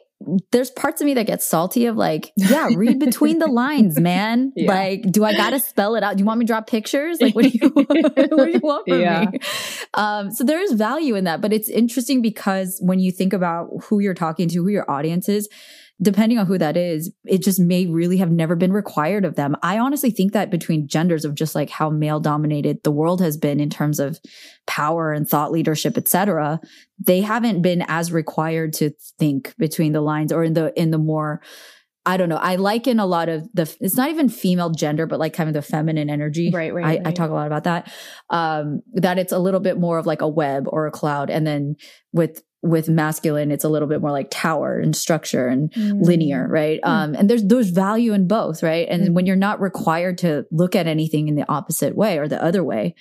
there's 0.50 0.70
parts 0.70 1.00
of 1.00 1.06
me 1.06 1.14
that 1.14 1.26
get 1.26 1.42
salty 1.42 1.86
of 1.86 1.96
like, 1.96 2.32
yeah, 2.36 2.68
read 2.74 2.98
between 2.98 3.38
the 3.38 3.46
lines, 3.50 3.98
man. 3.98 4.52
Yeah. 4.54 4.72
Like, 4.72 5.10
do 5.10 5.24
I 5.24 5.34
gotta 5.34 5.58
spell 5.58 5.96
it 5.96 6.02
out? 6.02 6.16
Do 6.16 6.20
you 6.20 6.26
want 6.26 6.40
me 6.40 6.44
to 6.44 6.52
draw 6.52 6.60
pictures? 6.60 7.20
Like, 7.20 7.34
what 7.34 7.44
do 7.44 7.50
you, 7.50 7.68
what 7.70 7.88
do 7.88 8.50
you 8.50 8.60
want 8.60 8.86
from 8.86 9.00
yeah. 9.00 9.30
me? 9.30 9.38
Um, 9.94 10.30
so 10.30 10.44
there 10.44 10.60
is 10.60 10.72
value 10.72 11.14
in 11.14 11.24
that, 11.24 11.40
but 11.40 11.52
it's 11.52 11.68
interesting 11.68 12.20
because 12.20 12.78
when 12.82 12.98
you 12.98 13.12
think 13.12 13.32
about 13.32 13.70
who 13.84 14.00
you're 14.00 14.14
talking 14.14 14.48
to, 14.48 14.62
who 14.62 14.68
your 14.68 14.90
audience 14.90 15.28
is, 15.28 15.48
depending 16.02 16.38
on 16.38 16.46
who 16.46 16.56
that 16.58 16.76
is, 16.76 17.12
it 17.24 17.42
just 17.42 17.60
may 17.60 17.86
really 17.86 18.16
have 18.16 18.30
never 18.30 18.56
been 18.56 18.72
required 18.72 19.24
of 19.24 19.36
them. 19.36 19.56
I 19.62 19.78
honestly 19.78 20.10
think 20.10 20.32
that 20.32 20.50
between 20.50 20.88
genders 20.88 21.24
of 21.24 21.34
just 21.34 21.54
like 21.54 21.70
how 21.70 21.90
male 21.90 22.20
dominated 22.20 22.82
the 22.82 22.90
world 22.90 23.20
has 23.20 23.36
been 23.36 23.60
in 23.60 23.70
terms 23.70 24.00
of 24.00 24.18
power 24.66 25.12
and 25.12 25.28
thought 25.28 25.52
leadership, 25.52 25.98
etc., 25.98 26.60
they 26.98 27.20
haven't 27.20 27.62
been 27.62 27.84
as 27.88 28.12
required 28.12 28.72
to 28.74 28.90
think 29.18 29.54
between 29.58 29.92
the 29.92 30.00
lines 30.00 30.32
or 30.32 30.42
in 30.42 30.54
the 30.54 30.72
in 30.80 30.90
the 30.90 30.98
more 30.98 31.40
I 32.06 32.16
don't 32.16 32.30
know. 32.30 32.36
I 32.36 32.56
liken 32.56 32.98
a 32.98 33.04
lot 33.04 33.28
of 33.28 33.46
the, 33.52 33.72
it's 33.78 33.94
not 33.94 34.08
even 34.08 34.30
female 34.30 34.70
gender, 34.70 35.06
but 35.06 35.20
like 35.20 35.34
kind 35.34 35.48
of 35.48 35.54
the 35.54 35.62
feminine 35.62 36.08
energy. 36.08 36.50
Right, 36.52 36.72
right. 36.72 36.84
I, 36.84 36.88
right. 36.88 37.06
I 37.08 37.12
talk 37.12 37.28
a 37.28 37.34
lot 37.34 37.46
about 37.46 37.64
that. 37.64 37.92
Um, 38.30 38.80
that 38.94 39.18
it's 39.18 39.32
a 39.32 39.38
little 39.38 39.60
bit 39.60 39.78
more 39.78 39.98
of 39.98 40.06
like 40.06 40.22
a 40.22 40.28
web 40.28 40.64
or 40.66 40.86
a 40.86 40.90
cloud. 40.90 41.28
And 41.28 41.46
then 41.46 41.76
with 42.12 42.42
with 42.62 42.88
masculine 42.88 43.50
it's 43.50 43.64
a 43.64 43.68
little 43.68 43.88
bit 43.88 44.00
more 44.00 44.10
like 44.10 44.28
tower 44.30 44.78
and 44.78 44.94
structure 44.94 45.48
and 45.48 45.72
mm. 45.72 46.02
linear 46.02 46.46
right 46.48 46.80
mm. 46.82 46.88
um 46.88 47.14
and 47.14 47.30
there's 47.30 47.44
there's 47.44 47.70
value 47.70 48.12
in 48.12 48.28
both 48.28 48.62
right 48.62 48.86
and 48.90 49.08
mm. 49.08 49.12
when 49.14 49.24
you're 49.24 49.36
not 49.36 49.60
required 49.60 50.18
to 50.18 50.44
look 50.50 50.76
at 50.76 50.86
anything 50.86 51.28
in 51.28 51.36
the 51.36 51.48
opposite 51.50 51.96
way 51.96 52.18
or 52.18 52.28
the 52.28 52.42
other 52.42 52.62
way 52.62 52.94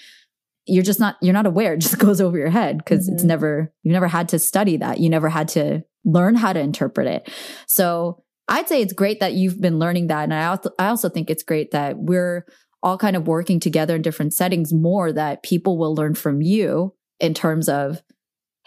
you're 0.66 0.84
just 0.84 1.00
not 1.00 1.18
you're 1.22 1.34
not 1.34 1.46
aware 1.46 1.74
it 1.74 1.80
just 1.80 2.00
goes 2.00 2.22
over 2.22 2.38
your 2.38 2.50
head 2.50 2.78
because 2.78 3.06
mm-hmm. 3.06 3.16
it's 3.16 3.24
never 3.24 3.74
you've 3.84 3.94
never 3.94 4.08
had 4.08 4.30
to 4.30 4.40
study 4.40 4.78
that 4.78 5.00
you 5.00 5.10
never 5.10 5.30
had 5.30 5.48
to 5.50 5.84
learn 6.06 6.36
how 6.36 6.54
to 6.54 6.60
interpret 6.60 7.08
it 7.08 7.30
so 7.68 8.24
i'd 8.48 8.70
say 8.70 8.82
it's 8.82 8.94
great 8.94 9.20
that 9.20 9.34
you've 9.34 9.60
been 9.60 9.80
learning 9.80 10.08
that 10.08 10.24
and 10.24 10.34
i 10.34 10.46
also 10.46 10.70
i 10.80 10.88
also 10.88 11.10
think 11.10 11.30
it's 11.30 11.44
great 11.44 11.72
that 11.72 11.98
we're 11.98 12.46
all 12.82 12.98
kind 12.98 13.16
of 13.16 13.28
working 13.28 13.60
together 13.60 13.96
in 13.96 14.02
different 14.02 14.34
settings 14.34 14.72
more 14.72 15.12
that 15.12 15.44
people 15.44 15.78
will 15.78 15.94
learn 15.94 16.16
from 16.16 16.42
you 16.42 16.94
in 17.20 17.34
terms 17.34 17.68
of 17.68 18.02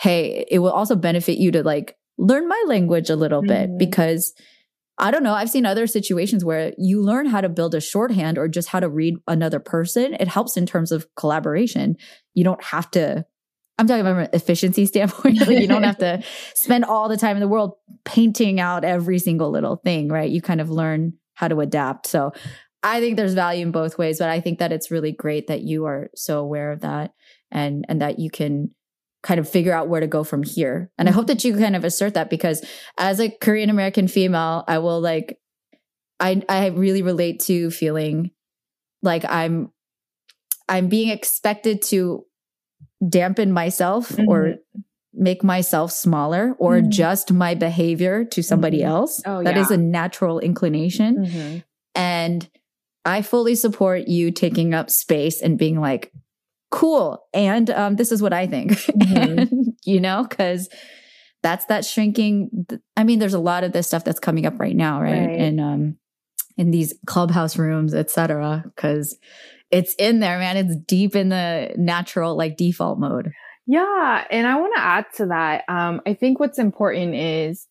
hey, 0.03 0.45
it 0.51 0.59
will 0.59 0.73
also 0.73 0.97
benefit 0.97 1.39
you 1.39 1.53
to 1.53 1.63
like 1.63 1.97
learn 2.19 2.49
my 2.49 2.61
language 2.67 3.09
a 3.09 3.15
little 3.15 3.41
bit 3.41 3.69
mm-hmm. 3.69 3.79
because 3.79 4.35
I 4.99 5.13
don't 5.13 5.23
know. 5.23 5.33
I've 5.33 5.49
seen 5.49 5.65
other 5.65 5.87
situations 5.87 6.45
where 6.45 6.73
you 6.77 7.01
learn 7.01 7.27
how 7.27 7.41
to 7.41 7.49
build 7.49 7.75
a 7.77 7.81
shorthand 7.81 8.37
or 8.37 8.49
just 8.49 8.69
how 8.69 8.81
to 8.81 8.89
read 8.89 9.15
another 9.29 9.61
person. 9.61 10.15
It 10.15 10.27
helps 10.27 10.57
in 10.57 10.67
terms 10.67 10.91
of 10.91 11.07
collaboration. 11.15 11.97
You 12.35 12.43
don't 12.43 12.63
have 12.65 12.91
to, 12.93 13.25
I'm 13.79 13.87
talking 13.87 14.01
about 14.01 14.19
an 14.19 14.29
efficiency 14.33 14.87
standpoint. 14.87 15.39
like 15.47 15.61
you 15.61 15.69
don't 15.69 15.85
have 15.85 15.99
to 15.99 16.23
spend 16.55 16.85
all 16.85 17.09
the 17.09 17.17
time 17.17 17.37
in 17.37 17.41
the 17.41 17.49
world 17.49 17.75
painting 18.05 18.59
out 18.59 18.85
every 18.85 19.21
single 19.21 19.51
little 19.51 19.77
thing, 19.77 20.09
right? 20.09 20.31
You 20.31 20.43
kind 20.43 20.61
of 20.61 20.69
learn 20.69 21.13
how 21.35 21.47
to 21.47 21.61
adapt. 21.61 22.09
So 22.09 22.33
I 22.83 22.99
think 22.99 23.17
there's 23.17 23.35
value 23.35 23.65
in 23.65 23.71
both 23.71 23.99
ways, 23.99 24.19
but 24.19 24.31
I 24.31 24.41
think 24.41 24.59
that 24.59 24.73
it's 24.73 24.91
really 24.91 25.13
great 25.13 25.47
that 25.47 25.63
you 25.63 25.87
are 25.87 26.11
so 26.17 26.41
aware 26.41 26.73
of 26.73 26.81
that 26.81 27.13
and, 27.53 27.85
and 27.89 28.03
that 28.03 28.19
you 28.19 28.31
can 28.31 28.73
kind 29.23 29.39
of 29.39 29.49
figure 29.49 29.73
out 29.73 29.89
where 29.89 30.01
to 30.01 30.07
go 30.07 30.25
from 30.25 30.43
here. 30.43 30.91
And 30.99 31.09
I 31.09 31.13
hope 31.13 31.29
that 31.29 31.45
you 31.45 31.57
kind 31.57 31.77
of 31.77 31.85
assert 31.85 32.15
that 32.15 32.31
because 32.31 32.65
as 32.99 33.21
a 33.21 33.31
Korean 33.31 33.71
American 33.71 34.09
female, 34.09 34.65
I 34.67 34.79
will 34.79 35.01
like 35.01 35.39
I 36.19 36.43
I 36.49 36.67
really 36.69 37.03
relate 37.03 37.41
to 37.41 37.71
feeling 37.71 38.31
like 39.03 39.25
I'm 39.25 39.71
I'm 40.69 40.89
being 40.89 41.11
expected 41.11 41.83
to 41.83 42.25
dampen 43.07 43.53
myself 43.53 44.09
mm-hmm. 44.09 44.29
or 44.29 44.55
make 45.13 45.45
myself 45.45 45.93
smaller 45.93 46.55
or 46.59 46.75
mm-hmm. 46.75 46.87
adjust 46.87 47.33
my 47.33 47.55
behavior 47.55 48.25
to 48.25 48.43
somebody 48.43 48.79
mm-hmm. 48.79 48.89
else. 48.89 49.23
Oh, 49.27 49.43
that 49.43 49.57
yeah. 49.57 49.63
is 49.63 49.71
a 49.71 49.77
natural 49.77 50.39
inclination. 50.41 51.27
Mm-hmm. 51.27 51.59
And 51.95 52.49
I 53.05 53.23
fully 53.23 53.55
support 53.55 54.09
you 54.09 54.31
taking 54.31 54.75
up 54.75 54.91
space 54.91 55.43
and 55.43 55.59
being 55.59 55.81
like, 55.81 56.13
cool. 56.73 57.25
And 57.33 57.71
um, 57.71 57.97
this 57.97 58.11
is 58.11 58.21
what 58.21 58.33
I 58.33 58.49
think, 58.49 58.73
mm-hmm. 58.73 59.71
you 59.85 60.01
know, 60.01 60.27
because 60.29 60.69
that's 61.43 61.67
that 61.67 61.85
shrinking. 61.85 62.67
I 62.97 63.05
mean, 63.05 63.19
there's 63.19 63.35
a 63.35 63.39
lot 63.39 63.63
of 63.63 63.73
this 63.73 63.87
stuff 63.87 64.05
that's 64.05 64.19
coming 64.19 64.47
up 64.47 64.59
right 64.59 64.75
now, 64.75 65.01
right? 65.01 65.27
right. 65.27 65.39
And 65.39 65.61
um, 65.61 65.97
in 66.57 66.71
these 66.71 66.95
clubhouse 67.07 67.57
rooms, 67.57 67.95
etc. 67.95 68.65
Because 68.65 69.17
it's 69.71 69.95
in 69.95 70.21
there, 70.21 70.39
man. 70.39 70.57
It's 70.57 70.77
deep 70.77 71.15
in 71.15 71.29
the 71.29 71.73
natural, 71.77 72.37
like 72.37 72.57
default 72.57 72.99
mode. 72.99 73.31
Yeah. 73.67 74.25
And 74.31 74.47
I 74.47 74.59
want 74.59 74.75
to 74.77 74.83
add 74.83 75.05
to 75.17 75.27
that. 75.27 75.65
Um, 75.69 76.01
I 76.07 76.15
think 76.15 76.41
what's 76.41 76.59
important 76.59 77.15
is 77.15 77.69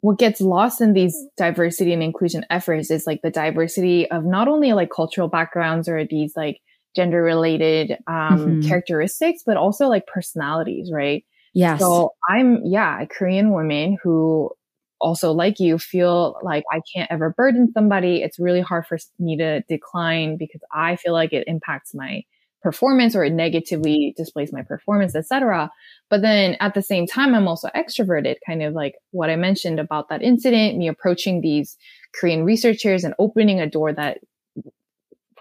what 0.00 0.18
gets 0.18 0.40
lost 0.40 0.80
in 0.80 0.94
these 0.94 1.16
diversity 1.36 1.92
and 1.92 2.02
inclusion 2.02 2.44
efforts 2.50 2.90
is 2.90 3.06
like 3.06 3.20
the 3.22 3.30
diversity 3.30 4.10
of 4.10 4.24
not 4.24 4.48
only 4.48 4.72
like 4.72 4.90
cultural 4.90 5.28
backgrounds 5.28 5.88
or 5.88 6.04
these 6.04 6.32
like 6.36 6.58
gender 6.94 7.22
related 7.22 7.92
um, 8.06 8.38
mm-hmm. 8.38 8.68
characteristics, 8.68 9.42
but 9.44 9.56
also 9.56 9.88
like 9.88 10.06
personalities, 10.06 10.90
right? 10.92 11.24
Yes. 11.54 11.80
So 11.80 12.12
I'm, 12.28 12.64
yeah, 12.64 13.02
a 13.02 13.06
Korean 13.06 13.52
woman 13.52 13.98
who 14.02 14.50
also 15.00 15.32
like 15.32 15.58
you 15.58 15.78
feel 15.78 16.38
like 16.42 16.64
I 16.72 16.80
can't 16.94 17.10
ever 17.10 17.30
burden 17.30 17.70
somebody. 17.72 18.22
It's 18.22 18.38
really 18.38 18.60
hard 18.60 18.86
for 18.86 18.98
me 19.18 19.36
to 19.36 19.60
decline 19.68 20.36
because 20.36 20.60
I 20.72 20.96
feel 20.96 21.12
like 21.12 21.32
it 21.32 21.44
impacts 21.46 21.92
my 21.94 22.22
performance 22.62 23.16
or 23.16 23.24
it 23.24 23.32
negatively 23.32 24.14
displays 24.16 24.52
my 24.52 24.62
performance, 24.62 25.16
etc. 25.16 25.70
But 26.08 26.22
then 26.22 26.56
at 26.60 26.74
the 26.74 26.82
same 26.82 27.06
time, 27.06 27.34
I'm 27.34 27.48
also 27.48 27.68
extroverted, 27.74 28.36
kind 28.46 28.62
of 28.62 28.72
like 28.72 28.94
what 29.10 29.30
I 29.30 29.36
mentioned 29.36 29.80
about 29.80 30.08
that 30.08 30.22
incident, 30.22 30.78
me 30.78 30.88
approaching 30.88 31.40
these 31.40 31.76
Korean 32.14 32.44
researchers 32.44 33.02
and 33.02 33.14
opening 33.18 33.60
a 33.60 33.68
door 33.68 33.92
that 33.92 34.18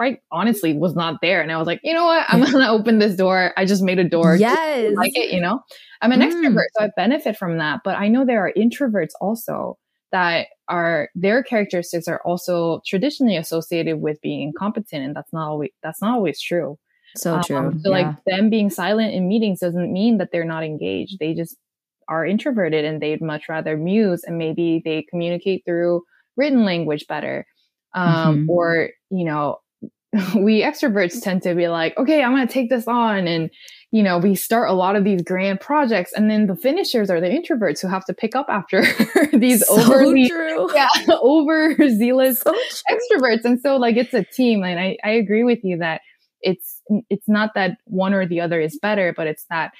quite 0.02 0.18
honestly 0.32 0.74
was 0.74 0.96
not 0.96 1.22
there. 1.22 1.44
And 1.44 1.52
I 1.52 1.58
was 1.58 1.68
like, 1.68 1.80
you 1.84 1.94
know 1.94 2.06
what? 2.06 2.26
I'm 2.28 2.40
going 2.40 2.54
to 2.54 2.70
open 2.70 2.98
this 2.98 3.16
door. 3.16 3.54
I 3.56 3.66
just 3.66 3.84
made 3.84 4.00
a 4.00 4.04
door. 4.04 4.36
Yes. 4.36 4.96
Like 4.96 5.12
it, 5.14 5.32
you 5.32 5.40
know, 5.40 5.60
I'm 6.02 6.12
an 6.12 6.22
mm. 6.22 6.32
extrovert, 6.32 6.66
so 6.76 6.86
I 6.86 6.90
benefit 6.96 7.38
from 7.38 7.60
that. 7.60 7.82
But 7.84 8.00
I 8.00 8.08
know 8.08 8.26
there 8.26 8.44
are 8.44 8.52
introverts 8.58 9.12
also 9.22 9.78
that 10.12 10.48
are 10.68 11.10
their 11.14 11.44
characteristics 11.44 12.08
are 12.08 12.20
also 12.26 12.82
traditionally 12.84 13.38
associated 13.38 14.02
with 14.02 14.20
being 14.22 14.42
incompetent. 14.42 15.06
And 15.06 15.16
that's 15.16 15.32
not 15.32 15.48
always, 15.50 15.70
that's 15.84 16.02
not 16.02 16.16
always 16.16 16.42
true. 16.42 16.80
So 17.16 17.36
um, 17.36 17.44
true. 17.44 17.74
So 17.84 17.96
yeah. 17.96 18.08
like 18.08 18.16
them 18.26 18.50
being 18.50 18.72
silent 18.72 19.14
in 19.14 19.28
meetings 19.28 19.60
doesn't 19.60 19.94
mean 19.94 20.18
that 20.18 20.30
they're 20.32 20.44
not 20.46 20.64
engaged. 20.64 21.20
They 21.20 21.36
just 21.36 21.58
are 22.08 22.26
introverted 22.26 22.86
and 22.86 23.00
they'd 23.00 23.22
much 23.22 23.48
rather 23.48 23.78
muse 23.78 24.24
and 24.24 24.40
maybe 24.40 24.82
they 24.84 25.06
communicate 25.12 25.64
through 25.64 26.02
written 26.38 26.66
language 26.66 27.06
better. 27.06 27.46
Um, 27.94 28.08
mm-hmm. 28.08 28.50
or, 28.50 28.90
you 29.12 29.26
know, 29.26 29.58
we 30.36 30.62
extroverts 30.62 31.22
tend 31.22 31.42
to 31.44 31.56
be 31.56 31.68
like, 31.68 31.98
okay, 31.98 32.24
I'm 32.24 32.36
going 32.36 32.46
to 32.46 32.54
take 32.54 32.70
this 32.70 32.88
on. 32.88 33.28
And, 33.28 33.50
you 33.92 34.04
know, 34.04 34.18
we 34.18 34.36
start 34.36 34.70
a 34.70 34.74
lot 34.74 34.96
of 34.96 35.04
these 35.04 35.22
grand 35.22 35.62
projects 35.62 36.12
and 36.14 36.30
then 36.30 36.48
the 36.48 36.56
finishers 36.56 37.10
are 37.10 37.22
the 37.22 37.28
introverts 37.28 37.82
who 37.82 37.88
have 37.88 38.06
to 38.06 38.14
pick 38.14 38.36
up 38.36 38.48
after 38.50 38.84
these 39.34 39.66
so 39.66 39.80
overly, 39.80 40.24
yeah, 40.76 40.90
overzealous 41.10 42.40
so 42.40 42.54
extroverts. 42.90 43.46
And 43.46 43.60
so 43.62 43.78
like 43.78 43.96
it's 43.96 44.14
a 44.14 44.24
team. 44.24 44.64
And 44.64 44.80
I, 44.80 44.98
I 45.04 45.12
agree 45.12 45.44
with 45.44 45.60
you 45.64 45.78
that 45.78 46.02
it's, 46.42 46.82
it's 47.10 47.30
not 47.30 47.52
that 47.56 47.78
one 47.86 48.14
or 48.14 48.26
the 48.26 48.42
other 48.42 48.60
is 48.60 48.78
better, 48.82 49.14
but 49.16 49.28
it's 49.28 49.46
that 49.50 49.72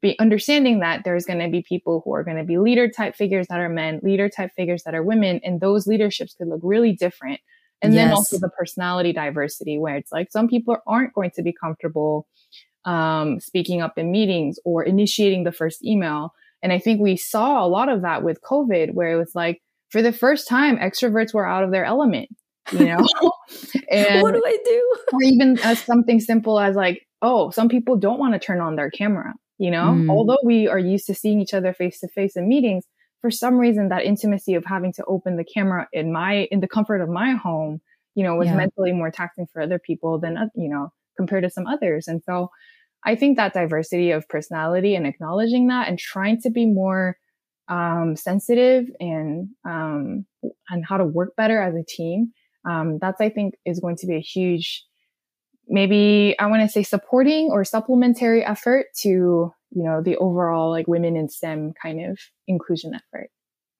be 0.00 0.18
understanding 0.18 0.80
that 0.80 1.02
there's 1.04 1.24
going 1.24 1.40
to 1.40 1.48
be 1.48 1.62
people 1.62 2.02
who 2.04 2.14
are 2.14 2.22
going 2.22 2.36
to 2.36 2.44
be 2.44 2.58
leader 2.58 2.88
type 2.88 3.16
figures 3.16 3.46
that 3.48 3.58
are 3.58 3.68
men, 3.68 4.00
leader 4.02 4.28
type 4.28 4.52
figures 4.54 4.84
that 4.84 4.94
are 4.94 5.02
women, 5.02 5.40
and 5.42 5.60
those 5.60 5.88
leaderships 5.88 6.34
could 6.34 6.46
look 6.46 6.60
really 6.62 6.92
different 6.92 7.40
and 7.82 7.94
yes. 7.94 8.04
then 8.04 8.12
also 8.12 8.38
the 8.38 8.48
personality 8.48 9.12
diversity, 9.12 9.78
where 9.78 9.96
it's 9.96 10.12
like 10.12 10.30
some 10.30 10.48
people 10.48 10.76
aren't 10.86 11.12
going 11.12 11.30
to 11.32 11.42
be 11.42 11.52
comfortable 11.52 12.26
um, 12.84 13.38
speaking 13.40 13.80
up 13.80 13.98
in 13.98 14.10
meetings 14.10 14.58
or 14.64 14.82
initiating 14.82 15.44
the 15.44 15.52
first 15.52 15.84
email. 15.84 16.32
And 16.62 16.72
I 16.72 16.78
think 16.78 17.00
we 17.00 17.16
saw 17.16 17.64
a 17.64 17.68
lot 17.68 17.88
of 17.88 18.02
that 18.02 18.24
with 18.24 18.40
COVID, 18.42 18.94
where 18.94 19.12
it 19.12 19.16
was 19.16 19.32
like, 19.34 19.60
for 19.90 20.02
the 20.02 20.12
first 20.12 20.48
time, 20.48 20.76
extroverts 20.78 21.32
were 21.32 21.46
out 21.46 21.64
of 21.64 21.70
their 21.70 21.84
element, 21.84 22.28
you 22.72 22.86
know? 22.86 23.06
and, 23.90 24.22
what 24.22 24.34
do 24.34 24.42
I 24.44 24.58
do? 24.64 24.94
or 25.12 25.22
even 25.22 25.58
as 25.60 25.78
something 25.78 26.20
simple 26.20 26.58
as 26.58 26.76
like, 26.76 27.06
oh, 27.22 27.50
some 27.50 27.68
people 27.68 27.96
don't 27.96 28.18
want 28.18 28.34
to 28.34 28.38
turn 28.38 28.60
on 28.60 28.76
their 28.76 28.90
camera, 28.90 29.34
you 29.58 29.70
know? 29.70 29.92
Mm. 29.92 30.10
Although 30.10 30.38
we 30.44 30.66
are 30.66 30.78
used 30.78 31.06
to 31.06 31.14
seeing 31.14 31.40
each 31.40 31.54
other 31.54 31.72
face 31.72 32.00
to 32.00 32.08
face 32.08 32.36
in 32.36 32.48
meetings, 32.48 32.84
for 33.20 33.30
some 33.30 33.56
reason 33.56 33.88
that 33.88 34.04
intimacy 34.04 34.54
of 34.54 34.64
having 34.64 34.92
to 34.94 35.04
open 35.06 35.36
the 35.36 35.44
camera 35.44 35.88
in 35.92 36.12
my 36.12 36.48
in 36.50 36.60
the 36.60 36.68
comfort 36.68 37.00
of 37.00 37.08
my 37.08 37.32
home 37.32 37.80
you 38.14 38.24
know 38.24 38.34
was 38.34 38.48
yeah. 38.48 38.56
mentally 38.56 38.92
more 38.92 39.10
taxing 39.10 39.46
for 39.52 39.62
other 39.62 39.78
people 39.78 40.18
than 40.18 40.50
you 40.54 40.68
know 40.68 40.88
compared 41.16 41.44
to 41.44 41.50
some 41.50 41.66
others 41.66 42.08
and 42.08 42.22
so 42.24 42.48
i 43.04 43.14
think 43.14 43.36
that 43.36 43.54
diversity 43.54 44.10
of 44.10 44.28
personality 44.28 44.94
and 44.94 45.06
acknowledging 45.06 45.68
that 45.68 45.88
and 45.88 45.98
trying 45.98 46.40
to 46.40 46.50
be 46.50 46.66
more 46.66 47.16
um, 47.68 48.16
sensitive 48.16 48.86
and 48.98 49.48
um, 49.66 50.24
and 50.70 50.84
how 50.88 50.96
to 50.96 51.04
work 51.04 51.36
better 51.36 51.60
as 51.60 51.74
a 51.74 51.84
team 51.86 52.32
um, 52.68 52.98
that's 53.00 53.20
i 53.20 53.28
think 53.28 53.54
is 53.64 53.80
going 53.80 53.96
to 53.96 54.06
be 54.06 54.16
a 54.16 54.20
huge 54.20 54.84
maybe 55.68 56.34
i 56.38 56.46
want 56.46 56.62
to 56.62 56.68
say 56.68 56.82
supporting 56.82 57.50
or 57.50 57.64
supplementary 57.64 58.44
effort 58.44 58.86
to 59.02 59.52
you 59.70 59.84
know, 59.84 60.02
the 60.02 60.16
overall 60.16 60.70
like 60.70 60.88
women 60.88 61.16
in 61.16 61.28
STEM 61.28 61.72
kind 61.80 62.10
of 62.10 62.18
inclusion 62.46 62.92
effort. 62.94 63.30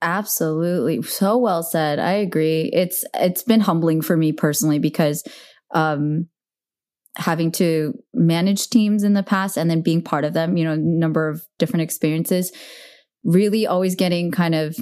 Absolutely. 0.00 1.02
So 1.02 1.36
well 1.38 1.62
said. 1.62 1.98
I 1.98 2.12
agree. 2.12 2.70
It's 2.72 3.04
it's 3.14 3.42
been 3.42 3.60
humbling 3.60 4.02
for 4.02 4.16
me 4.16 4.32
personally 4.32 4.78
because 4.78 5.24
um 5.74 6.28
having 7.16 7.50
to 7.50 7.94
manage 8.14 8.70
teams 8.70 9.02
in 9.02 9.14
the 9.14 9.24
past 9.24 9.56
and 9.56 9.68
then 9.68 9.82
being 9.82 10.02
part 10.02 10.24
of 10.24 10.34
them, 10.34 10.56
you 10.56 10.64
know, 10.64 10.76
number 10.76 11.28
of 11.28 11.44
different 11.58 11.82
experiences, 11.82 12.52
really 13.24 13.66
always 13.66 13.96
getting 13.96 14.30
kind 14.30 14.54
of 14.54 14.76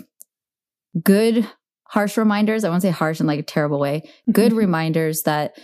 good 1.02 1.48
harsh 1.88 2.16
reminders. 2.18 2.64
I 2.64 2.68
won't 2.68 2.82
say 2.82 2.90
harsh 2.90 3.20
in 3.20 3.26
like 3.26 3.40
a 3.40 3.44
terrible 3.44 3.80
way. 3.80 4.10
Good 4.30 4.52
reminders 4.64 5.22
that 5.22 5.58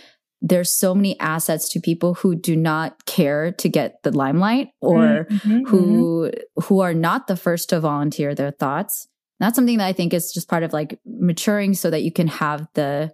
there's 0.45 0.77
so 0.77 0.93
many 0.93 1.17
assets 1.21 1.69
to 1.69 1.79
people 1.79 2.15
who 2.15 2.35
do 2.35 2.55
not 2.55 3.05
care 3.05 3.53
to 3.53 3.69
get 3.69 4.03
the 4.03 4.11
limelight 4.11 4.67
or 4.81 4.99
mm-hmm, 4.99 5.35
mm-hmm. 5.35 5.63
who 5.65 6.29
mm-hmm. 6.29 6.61
who 6.63 6.81
are 6.81 6.93
not 6.93 7.27
the 7.27 7.37
first 7.37 7.69
to 7.69 7.79
volunteer 7.79 8.35
their 8.35 8.51
thoughts 8.51 9.07
that's 9.39 9.55
something 9.55 9.77
that 9.77 9.87
i 9.87 9.93
think 9.93 10.13
is 10.13 10.31
just 10.31 10.49
part 10.49 10.63
of 10.63 10.73
like 10.73 10.99
maturing 11.05 11.73
so 11.73 11.89
that 11.89 12.03
you 12.03 12.11
can 12.11 12.27
have 12.27 12.67
the 12.75 13.11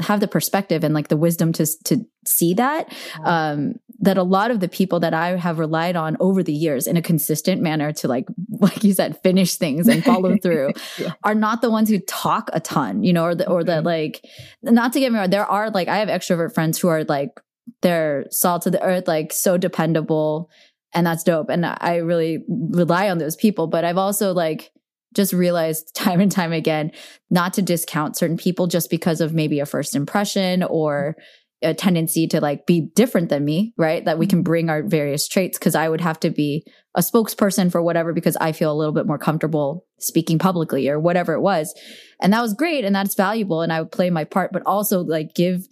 have 0.00 0.20
the 0.20 0.28
perspective 0.28 0.84
and 0.84 0.94
like 0.94 1.08
the 1.08 1.16
wisdom 1.16 1.52
to 1.52 1.66
to 1.84 2.04
see 2.24 2.54
that 2.54 2.92
um 3.24 3.74
that 4.00 4.16
a 4.16 4.22
lot 4.22 4.50
of 4.50 4.60
the 4.60 4.68
people 4.68 5.00
that 5.00 5.12
I 5.12 5.36
have 5.36 5.58
relied 5.58 5.96
on 5.96 6.16
over 6.20 6.42
the 6.42 6.52
years 6.52 6.86
in 6.86 6.96
a 6.96 7.02
consistent 7.02 7.60
manner 7.60 7.92
to 7.92 8.08
like 8.08 8.26
like 8.50 8.84
you 8.84 8.92
said 8.92 9.20
finish 9.22 9.56
things 9.56 9.88
and 9.88 10.04
follow 10.04 10.36
through 10.42 10.72
yeah. 10.98 11.14
are 11.24 11.34
not 11.34 11.62
the 11.62 11.70
ones 11.70 11.88
who 11.88 11.98
talk 11.98 12.50
a 12.52 12.60
ton 12.60 13.02
you 13.02 13.12
know 13.12 13.24
or 13.24 13.34
the, 13.34 13.48
or 13.48 13.64
that 13.64 13.84
like 13.84 14.24
not 14.62 14.92
to 14.92 15.00
get 15.00 15.12
me 15.12 15.18
wrong 15.18 15.30
there 15.30 15.46
are 15.46 15.70
like 15.70 15.88
I 15.88 15.98
have 15.98 16.08
extrovert 16.08 16.54
friends 16.54 16.78
who 16.78 16.88
are 16.88 17.04
like 17.04 17.40
they're 17.82 18.26
salt 18.30 18.62
to 18.62 18.70
the 18.70 18.82
earth 18.82 19.06
like 19.06 19.32
so 19.32 19.58
dependable 19.58 20.50
and 20.94 21.06
that's 21.06 21.22
dope 21.22 21.50
and 21.50 21.66
I 21.66 21.96
really 21.96 22.44
rely 22.48 23.10
on 23.10 23.18
those 23.18 23.36
people 23.36 23.66
but 23.66 23.84
I've 23.84 23.98
also 23.98 24.32
like 24.32 24.70
just 25.14 25.32
realized 25.32 25.92
time 25.94 26.20
and 26.20 26.32
time 26.32 26.52
again 26.52 26.92
not 27.30 27.54
to 27.54 27.62
discount 27.62 28.16
certain 28.16 28.36
people 28.36 28.66
just 28.66 28.90
because 28.90 29.20
of 29.20 29.34
maybe 29.34 29.60
a 29.60 29.66
first 29.66 29.94
impression 29.94 30.62
or 30.62 31.16
a 31.62 31.74
tendency 31.74 32.26
to 32.28 32.40
like 32.40 32.66
be 32.66 32.80
different 32.80 33.30
than 33.30 33.44
me, 33.44 33.74
right? 33.76 34.04
That 34.04 34.18
we 34.18 34.26
can 34.26 34.38
mm-hmm. 34.38 34.44
bring 34.44 34.70
our 34.70 34.82
various 34.82 35.26
traits 35.26 35.58
because 35.58 35.74
I 35.74 35.88
would 35.88 36.00
have 36.00 36.20
to 36.20 36.30
be 36.30 36.64
a 36.94 37.00
spokesperson 37.00 37.70
for 37.72 37.82
whatever 37.82 38.12
because 38.12 38.36
I 38.36 38.52
feel 38.52 38.72
a 38.72 38.76
little 38.76 38.92
bit 38.92 39.06
more 39.06 39.18
comfortable 39.18 39.84
speaking 39.98 40.38
publicly 40.38 40.88
or 40.88 41.00
whatever 41.00 41.32
it 41.32 41.40
was. 41.40 41.74
And 42.22 42.32
that 42.32 42.42
was 42.42 42.54
great 42.54 42.84
and 42.84 42.94
that's 42.94 43.16
valuable 43.16 43.62
and 43.62 43.72
I 43.72 43.80
would 43.80 43.92
play 43.92 44.10
my 44.10 44.24
part, 44.24 44.52
but 44.52 44.62
also 44.66 45.00
like 45.00 45.34
give 45.34 45.66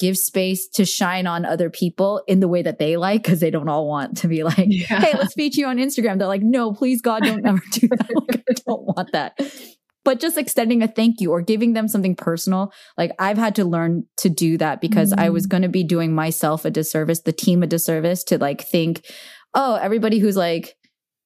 give 0.00 0.16
space 0.16 0.66
to 0.66 0.84
shine 0.84 1.26
on 1.26 1.44
other 1.44 1.68
people 1.68 2.22
in 2.26 2.40
the 2.40 2.48
way 2.48 2.62
that 2.62 2.78
they 2.78 2.96
like 2.96 3.22
because 3.22 3.38
they 3.38 3.50
don't 3.50 3.68
all 3.68 3.86
want 3.86 4.16
to 4.16 4.26
be 4.26 4.42
like 4.42 4.66
yeah. 4.66 5.00
hey 5.00 5.12
let's 5.16 5.34
feature 5.34 5.60
you 5.60 5.66
on 5.66 5.76
instagram 5.76 6.18
they're 6.18 6.26
like 6.26 6.42
no 6.42 6.72
please 6.72 7.02
god 7.02 7.22
don't 7.22 7.46
ever 7.46 7.60
do 7.72 7.86
that 7.86 8.08
like, 8.28 8.42
i 8.48 8.52
don't 8.66 8.82
want 8.84 9.12
that 9.12 9.38
but 10.02 10.18
just 10.18 10.38
extending 10.38 10.82
a 10.82 10.88
thank 10.88 11.20
you 11.20 11.30
or 11.30 11.42
giving 11.42 11.74
them 11.74 11.86
something 11.86 12.16
personal 12.16 12.72
like 12.96 13.12
i've 13.18 13.38
had 13.38 13.54
to 13.54 13.64
learn 13.64 14.04
to 14.16 14.30
do 14.30 14.56
that 14.56 14.80
because 14.80 15.12
mm-hmm. 15.12 15.20
i 15.20 15.28
was 15.28 15.46
mm. 15.46 15.50
going 15.50 15.62
to 15.62 15.68
be 15.68 15.84
doing 15.84 16.14
myself 16.14 16.64
a 16.64 16.70
disservice 16.70 17.20
the 17.20 17.32
team 17.32 17.62
a 17.62 17.66
disservice 17.66 18.24
to 18.24 18.38
like 18.38 18.62
think 18.62 19.04
oh 19.54 19.74
everybody 19.74 20.18
who's 20.18 20.36
like 20.36 20.76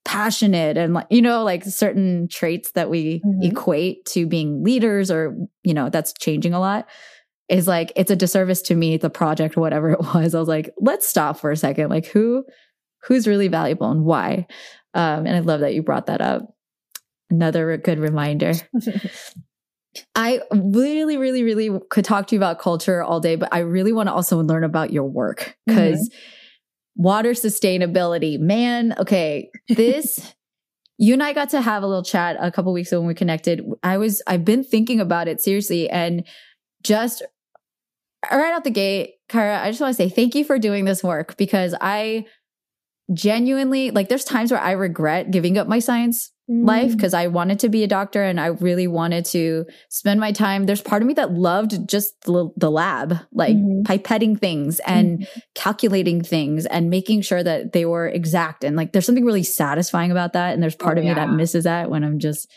passionate 0.04 0.76
and 0.76 0.92
like 0.94 1.06
you 1.08 1.22
know 1.22 1.44
like 1.44 1.64
certain 1.64 2.28
traits 2.28 2.72
that 2.72 2.90
we 2.90 3.22
mm-hmm. 3.24 3.42
equate 3.42 4.04
to 4.04 4.26
being 4.26 4.62
leaders 4.62 5.10
or 5.10 5.34
you 5.62 5.72
know 5.72 5.88
that's 5.88 6.12
changing 6.12 6.52
a 6.52 6.60
lot 6.60 6.86
is 7.48 7.68
like 7.68 7.92
it's 7.96 8.10
a 8.10 8.16
disservice 8.16 8.62
to 8.62 8.74
me, 8.74 8.96
the 8.96 9.10
project, 9.10 9.56
whatever 9.56 9.90
it 9.90 10.00
was. 10.00 10.34
I 10.34 10.38
was 10.38 10.48
like, 10.48 10.70
let's 10.78 11.08
stop 11.08 11.38
for 11.38 11.50
a 11.50 11.56
second. 11.56 11.90
Like 11.90 12.06
who 12.06 12.44
who's 13.02 13.26
really 13.26 13.48
valuable 13.48 13.90
and 13.90 14.04
why? 14.04 14.46
Um, 14.94 15.26
and 15.26 15.36
I 15.36 15.40
love 15.40 15.60
that 15.60 15.74
you 15.74 15.82
brought 15.82 16.06
that 16.06 16.20
up. 16.20 16.54
Another 17.30 17.76
good 17.76 17.98
reminder. 17.98 18.52
I 20.14 20.40
really, 20.52 21.16
really, 21.16 21.42
really 21.42 21.70
could 21.90 22.04
talk 22.04 22.28
to 22.28 22.34
you 22.34 22.38
about 22.38 22.58
culture 22.58 23.02
all 23.02 23.20
day, 23.20 23.36
but 23.36 23.48
I 23.52 23.60
really 23.60 23.92
want 23.92 24.08
to 24.08 24.12
also 24.12 24.42
learn 24.42 24.64
about 24.64 24.92
your 24.92 25.04
work 25.04 25.56
because 25.66 26.08
mm-hmm. 26.08 27.02
water 27.02 27.30
sustainability, 27.30 28.38
man. 28.38 28.94
Okay, 28.98 29.50
this. 29.68 30.34
you 30.98 31.12
and 31.12 31.22
I 31.22 31.32
got 31.32 31.50
to 31.50 31.60
have 31.60 31.82
a 31.82 31.86
little 31.86 32.04
chat 32.04 32.36
a 32.40 32.50
couple 32.50 32.72
weeks 32.72 32.90
ago 32.90 33.00
when 33.00 33.08
we 33.08 33.14
connected. 33.14 33.64
I 33.82 33.98
was, 33.98 34.22
I've 34.26 34.44
been 34.44 34.64
thinking 34.64 35.00
about 35.00 35.28
it 35.28 35.40
seriously 35.40 35.90
and 35.90 36.24
just 36.82 37.22
right 38.30 38.52
out 38.52 38.64
the 38.64 38.70
gate, 38.70 39.14
Kara, 39.28 39.60
I 39.60 39.70
just 39.70 39.80
want 39.80 39.96
to 39.96 40.02
say 40.02 40.08
thank 40.08 40.34
you 40.34 40.44
for 40.44 40.58
doing 40.58 40.84
this 40.84 41.02
work 41.02 41.36
because 41.36 41.74
I 41.80 42.26
genuinely 43.12 43.90
like 43.90 44.08
there's 44.08 44.24
times 44.24 44.50
where 44.50 44.60
I 44.60 44.72
regret 44.72 45.30
giving 45.30 45.58
up 45.58 45.68
my 45.68 45.78
science 45.78 46.32
mm. 46.50 46.66
life 46.66 46.92
because 46.92 47.12
I 47.12 47.26
wanted 47.26 47.58
to 47.60 47.68
be 47.68 47.84
a 47.84 47.86
doctor 47.86 48.22
and 48.22 48.40
I 48.40 48.46
really 48.46 48.86
wanted 48.86 49.26
to 49.26 49.66
spend 49.90 50.20
my 50.20 50.32
time. 50.32 50.64
There's 50.64 50.80
part 50.80 51.02
of 51.02 51.08
me 51.08 51.14
that 51.14 51.32
loved 51.32 51.88
just 51.88 52.18
the, 52.22 52.50
the 52.56 52.70
lab, 52.70 53.18
like 53.32 53.56
mm-hmm. 53.56 53.82
pipetting 53.82 54.38
things 54.38 54.80
and 54.80 55.20
mm-hmm. 55.20 55.38
calculating 55.54 56.22
things 56.22 56.64
and 56.66 56.88
making 56.88 57.22
sure 57.22 57.42
that 57.42 57.72
they 57.72 57.84
were 57.84 58.08
exact. 58.08 58.64
And 58.64 58.76
like 58.76 58.92
there's 58.92 59.06
something 59.06 59.24
really 59.24 59.42
satisfying 59.42 60.10
about 60.10 60.32
that. 60.32 60.54
And 60.54 60.62
there's 60.62 60.76
part 60.76 60.96
oh, 60.96 61.00
of 61.00 61.06
me 61.06 61.12
that 61.12 61.30
misses 61.30 61.64
that 61.64 61.90
when 61.90 62.04
I'm 62.04 62.18
just, 62.18 62.50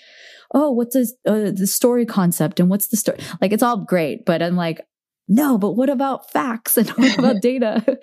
oh, 0.54 0.72
what's 0.72 0.94
this, 0.94 1.14
uh, 1.26 1.52
the 1.52 1.68
story 1.68 2.06
concept 2.06 2.62
and 2.62 2.70
what's 2.70 2.88
the 2.88 2.98
story? 2.98 3.20
Like 3.42 3.52
it's 3.52 3.64
all 3.64 3.84
great, 3.84 4.26
but 4.26 4.42
I'm 4.42 4.56
like, 4.56 4.82
no, 5.28 5.58
but 5.58 5.74
what 5.74 5.90
about 5.90 6.32
facts 6.32 6.78
and 6.78 6.90
what 6.90 7.18
about 7.18 7.42
data? 7.42 8.00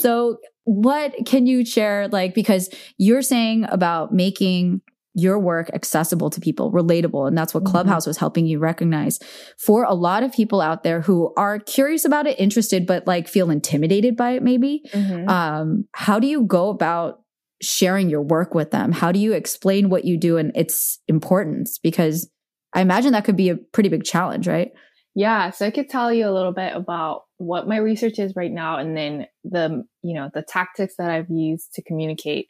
so 0.00 0.38
what 0.64 1.14
can 1.26 1.46
you 1.46 1.64
share? 1.64 2.08
Like, 2.08 2.34
because 2.34 2.68
you're 2.96 3.22
saying 3.22 3.64
about 3.68 4.12
making 4.12 4.82
your 5.14 5.38
work 5.38 5.70
accessible 5.74 6.30
to 6.30 6.40
people, 6.40 6.70
relatable. 6.70 7.26
And 7.26 7.36
that's 7.36 7.52
what 7.52 7.64
mm-hmm. 7.64 7.72
Clubhouse 7.72 8.06
was 8.06 8.16
helping 8.16 8.46
you 8.46 8.58
recognize 8.58 9.18
for 9.58 9.82
a 9.82 9.94
lot 9.94 10.22
of 10.22 10.32
people 10.32 10.60
out 10.60 10.84
there 10.84 11.00
who 11.00 11.34
are 11.36 11.58
curious 11.58 12.04
about 12.04 12.26
it, 12.26 12.38
interested, 12.38 12.86
but 12.86 13.06
like 13.06 13.26
feel 13.26 13.50
intimidated 13.50 14.16
by 14.16 14.32
it, 14.32 14.42
maybe. 14.42 14.82
Mm-hmm. 14.92 15.28
Um, 15.28 15.84
how 15.92 16.20
do 16.20 16.28
you 16.28 16.44
go 16.44 16.68
about 16.68 17.22
sharing 17.60 18.08
your 18.08 18.22
work 18.22 18.54
with 18.54 18.70
them? 18.70 18.92
How 18.92 19.10
do 19.10 19.18
you 19.18 19.32
explain 19.32 19.90
what 19.90 20.04
you 20.04 20.16
do 20.16 20.36
and 20.36 20.52
its 20.56 21.00
importance? 21.08 21.78
Because 21.78 22.30
I 22.72 22.80
imagine 22.80 23.12
that 23.12 23.24
could 23.24 23.36
be 23.36 23.48
a 23.48 23.56
pretty 23.56 23.88
big 23.88 24.04
challenge, 24.04 24.46
right? 24.46 24.70
Yeah, 25.14 25.50
so 25.50 25.66
I 25.66 25.70
could 25.70 25.88
tell 25.88 26.12
you 26.12 26.28
a 26.28 26.32
little 26.32 26.52
bit 26.52 26.74
about 26.74 27.24
what 27.38 27.66
my 27.66 27.78
research 27.78 28.18
is 28.18 28.36
right 28.36 28.52
now 28.52 28.78
and 28.78 28.96
then 28.96 29.26
the, 29.44 29.84
you 30.02 30.14
know, 30.14 30.30
the 30.32 30.42
tactics 30.42 30.94
that 30.98 31.10
I've 31.10 31.30
used 31.30 31.72
to 31.74 31.82
communicate. 31.82 32.46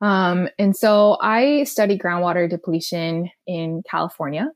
Um, 0.00 0.48
and 0.58 0.76
so 0.76 1.18
I 1.22 1.64
study 1.64 1.96
groundwater 1.96 2.50
depletion 2.50 3.30
in 3.46 3.82
California. 3.88 4.50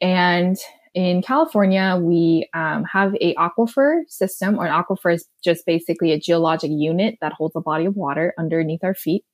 And 0.00 0.56
in 0.94 1.22
California, 1.22 1.98
we 2.00 2.48
um, 2.54 2.84
have 2.84 3.14
a 3.20 3.34
aquifer 3.34 4.02
system, 4.08 4.58
or 4.58 4.66
an 4.66 4.72
aquifer 4.72 5.14
is 5.14 5.26
just 5.42 5.66
basically 5.66 6.12
a 6.12 6.20
geologic 6.20 6.70
unit 6.72 7.16
that 7.20 7.32
holds 7.32 7.54
a 7.56 7.60
body 7.60 7.84
of 7.84 7.96
water 7.96 8.32
underneath 8.38 8.84
our 8.84 8.94
feet. 8.94 9.24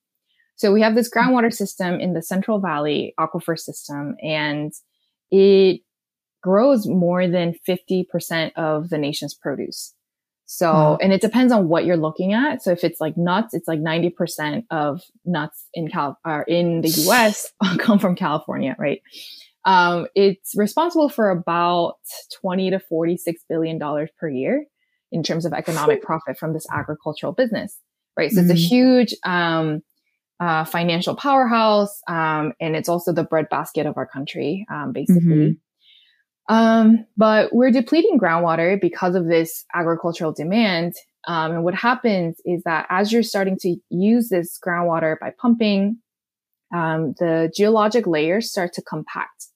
So 0.56 0.72
we 0.72 0.82
have 0.82 0.94
this 0.94 1.10
groundwater 1.10 1.52
system 1.52 2.00
in 2.00 2.12
the 2.12 2.22
Central 2.22 2.60
Valley 2.60 3.14
aquifer 3.18 3.58
system, 3.58 4.16
and 4.22 4.72
it 5.30 5.80
grows 6.42 6.86
more 6.86 7.28
than 7.28 7.54
50% 7.68 8.52
of 8.56 8.88
the 8.88 8.98
nation's 8.98 9.34
produce. 9.34 9.94
So, 10.46 10.72
wow. 10.72 10.98
and 11.00 11.12
it 11.12 11.20
depends 11.20 11.52
on 11.52 11.68
what 11.68 11.84
you're 11.84 11.96
looking 11.96 12.32
at. 12.32 12.60
So 12.60 12.72
if 12.72 12.82
it's 12.82 13.00
like 13.00 13.16
nuts, 13.16 13.54
it's 13.54 13.68
like 13.68 13.78
90% 13.78 14.64
of 14.70 15.00
nuts 15.24 15.64
in 15.74 15.88
Cal 15.88 16.18
are 16.24 16.42
in 16.42 16.80
the 16.80 16.88
US 16.88 17.52
come 17.78 18.00
from 18.00 18.16
California, 18.16 18.74
right? 18.76 19.00
Um, 19.64 20.08
it's 20.16 20.52
responsible 20.56 21.08
for 21.08 21.30
about 21.30 21.98
20 22.40 22.70
to 22.70 22.80
46 22.80 23.44
billion 23.48 23.78
dollars 23.78 24.10
per 24.18 24.28
year 24.28 24.64
in 25.12 25.22
terms 25.22 25.44
of 25.44 25.52
economic 25.52 26.02
profit 26.02 26.36
from 26.36 26.52
this 26.52 26.66
agricultural 26.72 27.32
business, 27.32 27.78
right? 28.16 28.32
So 28.32 28.40
mm-hmm. 28.40 28.50
it's 28.50 28.60
a 28.60 28.62
mm-hmm. 28.62 28.74
huge, 28.74 29.14
um, 29.24 29.82
uh, 30.40 30.64
financial 30.64 31.14
powerhouse. 31.14 32.00
Um, 32.08 32.54
and 32.60 32.74
it's 32.74 32.88
also 32.88 33.12
the 33.12 33.22
breadbasket 33.22 33.86
of 33.86 33.96
our 33.96 34.06
country, 34.06 34.66
um, 34.72 34.92
basically. 34.92 35.22
Mm-hmm. 35.22 35.52
Um, 36.50 37.06
but 37.16 37.54
we're 37.54 37.70
depleting 37.70 38.18
groundwater 38.18 38.78
because 38.78 39.14
of 39.14 39.26
this 39.26 39.64
agricultural 39.72 40.32
demand. 40.32 40.94
Um, 41.28 41.52
and 41.52 41.64
what 41.64 41.76
happens 41.76 42.40
is 42.44 42.64
that 42.64 42.86
as 42.90 43.12
you're 43.12 43.22
starting 43.22 43.56
to 43.60 43.76
use 43.88 44.30
this 44.30 44.58
groundwater 44.58 45.16
by 45.20 45.32
pumping, 45.40 45.98
um, 46.74 47.14
the 47.20 47.52
geologic 47.56 48.04
layers 48.04 48.50
start 48.50 48.72
to 48.74 48.82
compact. 48.82 49.46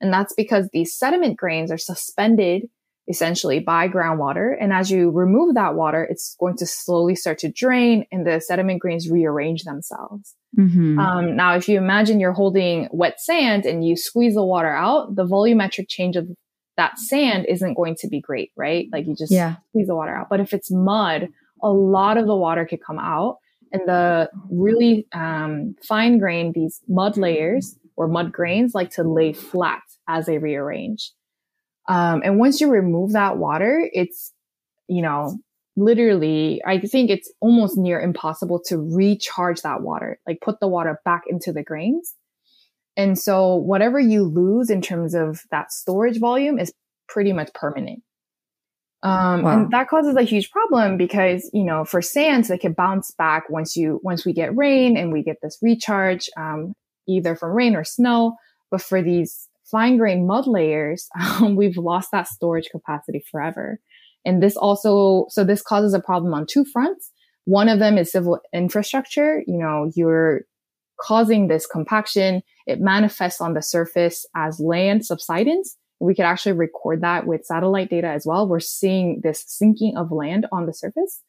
And 0.00 0.12
that's 0.12 0.34
because 0.34 0.68
these 0.72 0.96
sediment 0.96 1.36
grains 1.36 1.70
are 1.70 1.78
suspended 1.78 2.62
essentially 3.08 3.58
by 3.58 3.88
groundwater. 3.88 4.54
And 4.58 4.72
as 4.72 4.90
you 4.90 5.10
remove 5.10 5.54
that 5.54 5.74
water, 5.74 6.06
it's 6.08 6.36
going 6.38 6.56
to 6.58 6.66
slowly 6.66 7.14
start 7.16 7.38
to 7.38 7.50
drain 7.50 8.06
and 8.12 8.26
the 8.26 8.40
sediment 8.40 8.80
grains 8.80 9.10
rearrange 9.10 9.64
themselves. 9.64 10.34
Mm-hmm. 10.58 10.98
Um, 10.98 11.36
now, 11.36 11.54
if 11.54 11.68
you 11.68 11.78
imagine 11.78 12.20
you're 12.20 12.32
holding 12.32 12.88
wet 12.92 13.20
sand 13.20 13.66
and 13.66 13.84
you 13.84 13.96
squeeze 13.96 14.34
the 14.34 14.44
water 14.44 14.70
out, 14.70 15.16
the 15.16 15.26
volumetric 15.26 15.88
change 15.88 16.16
of 16.16 16.28
that 16.76 16.98
sand 16.98 17.46
isn't 17.48 17.74
going 17.74 17.96
to 17.96 18.08
be 18.08 18.20
great, 18.20 18.52
right? 18.56 18.88
Like 18.92 19.06
you 19.06 19.14
just 19.14 19.32
yeah. 19.32 19.56
squeeze 19.70 19.88
the 19.88 19.96
water 19.96 20.14
out. 20.14 20.28
But 20.30 20.40
if 20.40 20.52
it's 20.52 20.70
mud, 20.70 21.28
a 21.62 21.68
lot 21.68 22.16
of 22.16 22.26
the 22.26 22.36
water 22.36 22.64
could 22.64 22.82
come 22.82 22.98
out. 22.98 23.38
And 23.72 23.82
the 23.86 24.30
really 24.50 25.06
um, 25.12 25.76
fine 25.86 26.18
grain, 26.18 26.52
these 26.52 26.80
mud 26.88 27.16
layers 27.16 27.76
or 27.96 28.08
mud 28.08 28.32
grains 28.32 28.74
like 28.74 28.90
to 28.92 29.04
lay 29.04 29.32
flat 29.32 29.82
as 30.08 30.26
they 30.26 30.38
rearrange. 30.38 31.12
Um, 31.88 32.22
and 32.24 32.38
once 32.38 32.60
you 32.60 32.70
remove 32.70 33.12
that 33.12 33.36
water, 33.38 33.88
it's, 33.92 34.32
you 34.88 35.02
know, 35.02 35.38
literally, 35.76 36.62
I 36.64 36.78
think 36.80 37.10
it's 37.10 37.32
almost 37.40 37.76
near 37.76 38.00
impossible 38.00 38.60
to 38.66 38.78
recharge 38.78 39.62
that 39.62 39.82
water, 39.82 40.20
like 40.26 40.40
put 40.40 40.60
the 40.60 40.68
water 40.68 41.00
back 41.04 41.22
into 41.26 41.52
the 41.52 41.62
grains. 41.62 42.14
And 42.96 43.18
so 43.18 43.54
whatever 43.54 43.98
you 43.98 44.24
lose 44.24 44.68
in 44.68 44.82
terms 44.82 45.14
of 45.14 45.42
that 45.50 45.72
storage 45.72 46.18
volume 46.18 46.58
is 46.58 46.72
pretty 47.08 47.32
much 47.32 47.52
permanent. 47.54 48.02
Um, 49.02 49.42
wow. 49.42 49.52
and 49.52 49.70
that 49.70 49.88
causes 49.88 50.14
a 50.14 50.22
huge 50.22 50.50
problem 50.50 50.98
because, 50.98 51.48
you 51.54 51.64
know, 51.64 51.86
for 51.86 52.02
sands, 52.02 52.48
they 52.48 52.58
can 52.58 52.74
bounce 52.74 53.12
back 53.12 53.48
once 53.48 53.74
you, 53.74 53.98
once 54.02 54.26
we 54.26 54.34
get 54.34 54.54
rain 54.54 54.98
and 54.98 55.10
we 55.10 55.22
get 55.22 55.38
this 55.42 55.58
recharge, 55.62 56.28
um, 56.36 56.74
either 57.08 57.34
from 57.34 57.52
rain 57.52 57.74
or 57.74 57.84
snow. 57.84 58.36
But 58.70 58.82
for 58.82 59.02
these 59.02 59.48
fine 59.70 59.96
grain 59.96 60.26
mud 60.26 60.46
layers, 60.46 61.08
um, 61.20 61.56
we've 61.56 61.76
lost 61.76 62.10
that 62.12 62.28
storage 62.28 62.68
capacity 62.70 63.22
forever. 63.30 63.80
And 64.24 64.42
this 64.42 64.56
also, 64.56 65.26
so 65.30 65.44
this 65.44 65.62
causes 65.62 65.94
a 65.94 66.00
problem 66.00 66.34
on 66.34 66.46
two 66.46 66.64
fronts. 66.64 67.10
One 67.44 67.68
of 67.68 67.78
them 67.78 67.96
is 67.96 68.12
civil 68.12 68.38
infrastructure. 68.52 69.42
You 69.46 69.58
know, 69.58 69.90
you're 69.94 70.42
causing 71.00 71.48
this 71.48 71.66
compaction. 71.66 72.42
It 72.66 72.80
manifests 72.80 73.40
on 73.40 73.54
the 73.54 73.62
surface 73.62 74.26
as 74.36 74.60
land 74.60 75.06
subsidence. 75.06 75.76
We 76.00 76.14
could 76.14 76.24
actually 76.24 76.52
record 76.52 77.02
that 77.02 77.26
with 77.26 77.44
satellite 77.44 77.90
data 77.90 78.08
as 78.08 78.24
well. 78.26 78.48
We're 78.48 78.60
seeing 78.60 79.20
this 79.22 79.44
sinking 79.46 79.96
of 79.96 80.12
land 80.12 80.46
on 80.52 80.66
the 80.66 80.74
surface. 80.74 81.22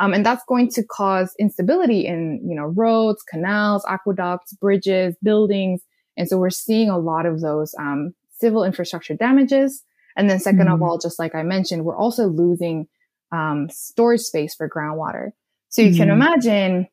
Um, 0.00 0.14
and 0.14 0.24
that's 0.24 0.44
going 0.48 0.70
to 0.70 0.84
cause 0.84 1.34
instability 1.40 2.06
in, 2.06 2.40
you 2.48 2.54
know, 2.54 2.66
roads, 2.66 3.22
canals, 3.28 3.84
aqueducts, 3.88 4.52
bridges, 4.54 5.16
buildings. 5.22 5.82
And 6.18 6.28
so 6.28 6.36
we're 6.36 6.50
seeing 6.50 6.90
a 6.90 6.98
lot 6.98 7.24
of 7.24 7.40
those 7.40 7.74
um, 7.78 8.12
civil 8.32 8.64
infrastructure 8.64 9.14
damages. 9.14 9.84
And 10.16 10.28
then 10.28 10.38
2nd 10.38 10.58
mm-hmm. 10.58 10.72
of 10.72 10.82
all, 10.82 10.98
just 10.98 11.18
like 11.18 11.34
I 11.34 11.44
mentioned, 11.44 11.84
we're 11.84 11.96
also 11.96 12.26
losing 12.26 12.88
um, 13.30 13.68
storage 13.70 14.22
space 14.22 14.54
for 14.54 14.68
groundwater. 14.68 15.30
So 15.68 15.80
you 15.80 15.90
mm-hmm. 15.90 15.98
can 15.98 16.10
imagine 16.10 16.88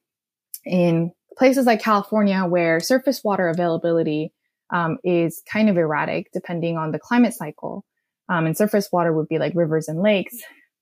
in 0.63 1.11
places 1.37 1.65
like 1.65 1.81
California 1.81 2.45
where 2.45 2.79
surface 2.79 3.23
water 3.23 3.49
availability 3.49 4.31
um, 4.71 4.97
is 5.03 5.41
kind 5.51 5.69
of 5.69 5.77
erratic 5.77 6.27
depending 6.31 6.77
on 6.77 6.91
the 6.91 6.99
climate 6.99 7.33
cycle. 7.33 7.83
Um, 8.29 8.45
and 8.45 8.55
surface 8.55 8.89
water 8.91 9.11
would 9.11 9.27
be 9.27 9.39
like 9.39 9.53
rivers 9.55 9.87
and 9.87 10.01
lakes. 10.01 10.37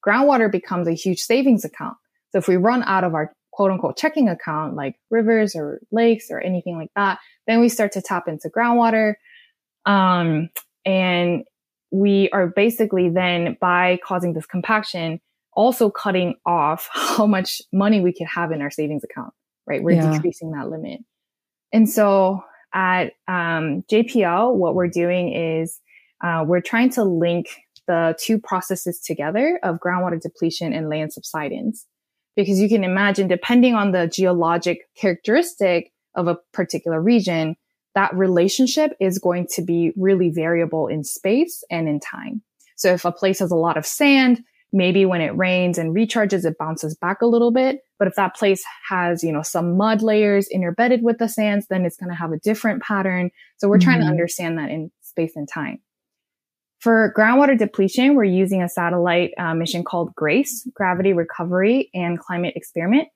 Groundwater 0.06 0.52
becomes 0.52 0.88
a 0.88 0.94
huge 0.94 1.20
savings 1.20 1.64
account. 1.64 1.96
So 2.32 2.40
if 2.40 2.48
we 2.48 2.58
run 2.58 2.84
out 2.84 3.04
of 3.04 3.14
our 3.14 3.34
quote 3.54 3.72
unquote 3.72 3.96
checking 3.96 4.28
account, 4.28 4.76
like 4.76 4.96
rivers 5.12 5.56
or 5.56 5.80
lakes 5.92 6.28
or 6.32 6.42
anything 6.42 6.76
like 6.76 6.90
that, 6.96 7.20
then 7.48 7.62
we 7.62 7.70
start 7.70 7.92
to 7.94 8.02
tap 8.02 8.28
into 8.28 8.50
groundwater. 8.50 9.14
Um, 9.86 10.50
and 10.86 11.44
we 11.92 12.30
are 12.34 12.48
basically 12.48 13.10
then 13.10 13.56
by 13.62 14.00
causing 14.04 14.34
this 14.34 14.48
compaction, 14.48 15.22
also 15.54 15.90
cutting 15.90 16.36
off 16.46 16.90
how 16.94 17.28
much 17.28 17.62
money 17.72 18.02
we 18.02 18.12
could 18.12 18.28
have 18.28 18.52
in 18.52 18.62
our 18.62 18.72
savings 18.72 19.04
account, 19.04 19.34
right? 19.68 19.84
We're 19.84 19.92
yeah. 19.92 20.12
decreasing 20.12 20.52
that 20.52 20.70
limit. 20.70 21.02
And 21.72 21.88
so 21.88 22.44
at 22.74 23.14
um, 23.28 23.84
JPL, 23.92 24.56
what 24.56 24.74
we're 24.74 24.88
doing 24.88 25.32
is 25.34 25.80
uh, 26.24 26.44
we're 26.46 26.62
trying 26.62 26.90
to 26.92 27.04
link 27.04 27.48
the 27.88 28.16
two 28.20 28.40
processes 28.40 29.00
together 29.00 29.60
of 29.62 29.78
groundwater 29.78 30.20
depletion 30.20 30.74
and 30.74 30.90
land 30.90 31.14
subsidence. 31.14 31.86
Because 32.36 32.60
you 32.60 32.68
can 32.68 32.84
imagine, 32.84 33.28
depending 33.28 33.76
on 33.76 33.92
the 33.92 34.08
geologic 34.08 34.88
characteristic 34.96 35.92
of 36.16 36.28
a 36.28 36.38
particular 36.52 37.02
region, 37.02 37.56
that 37.96 38.16
relationship 38.16 38.94
is 39.00 39.20
going 39.20 39.48
to 39.54 39.62
be 39.62 39.92
really 39.96 40.30
variable 40.30 40.88
in 40.88 41.04
space 41.04 41.64
and 41.70 41.88
in 41.88 42.00
time. 42.00 42.42
So 42.76 42.92
if 42.92 43.06
a 43.06 43.12
place 43.12 43.40
has 43.40 43.52
a 43.52 43.56
lot 43.56 43.78
of 43.78 43.86
sand, 43.86 44.44
maybe 44.72 45.06
when 45.06 45.22
it 45.22 45.38
rains 45.38 45.78
and 45.78 45.96
recharges, 45.96 46.44
it 46.44 46.58
bounces 46.58 46.96
back 46.96 47.22
a 47.22 47.28
little 47.28 47.52
bit. 47.52 47.82
But 48.00 48.08
if 48.08 48.16
that 48.16 48.36
place 48.36 48.64
has, 48.90 49.24
you 49.24 49.32
know, 49.32 49.44
some 49.44 49.78
mud 49.78 50.02
layers 50.02 50.50
interbedded 50.50 51.04
with 51.04 51.20
the 51.20 51.30
sands, 51.30 51.68
then 51.70 51.86
it's 51.86 51.98
going 51.98 52.10
to 52.10 52.16
have 52.16 52.32
a 52.32 52.40
different 52.40 52.82
pattern. 52.82 53.30
So 53.58 53.70
we're 53.70 53.78
mm-hmm. 53.78 53.84
trying 53.84 54.00
to 54.00 54.06
mm-hmm. 54.06 54.12
understand 54.12 54.58
that 54.58 54.72
in 54.72 54.92
space 55.04 55.34
and 55.36 55.48
time. 55.48 55.83
For 56.84 57.14
groundwater 57.18 57.58
depletion, 57.58 58.14
we're 58.14 58.26
using 58.26 58.62
a 58.62 58.68
satellite 58.68 59.32
uh, 59.38 59.54
mission 59.54 59.86
called 59.86 60.14
GRACE, 60.16 60.68
Gravity 60.74 61.14
Recovery 61.14 61.90
and 61.94 62.20
Climate 62.20 62.56
Experiment, 62.58 63.08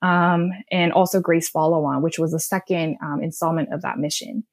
um, 0.00 0.52
and 0.72 0.90
also 0.94 1.20
GRACE 1.20 1.50
Follow 1.50 1.84
On, 1.84 2.00
which 2.00 2.18
was 2.18 2.32
the 2.32 2.40
second 2.40 2.96
um, 3.04 3.22
installment 3.22 3.74
of 3.74 3.82
that 3.82 3.98
mission. 3.98 4.44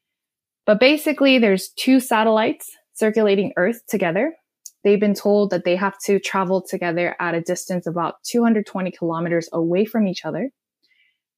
But 0.65 0.81
basically, 0.81 1.39
there's 1.39 1.69
two 1.77 2.01
satellites 2.01 2.69
circulating 2.93 3.53
Earth 3.55 3.83
together. 3.87 4.35
They've 4.83 4.99
been 4.99 5.13
told 5.13 5.51
that 5.51 5.63
they 5.63 5.77
have 5.77 5.97
to 5.99 6.19
travel 6.19 6.61
together 6.61 7.15
at 7.21 7.35
a 7.35 7.41
distance 7.41 7.87
about 7.87 8.15
220 8.29 8.91
kilometers 8.91 9.47
away 9.53 9.85
from 9.85 10.09
each 10.09 10.25
other, 10.25 10.49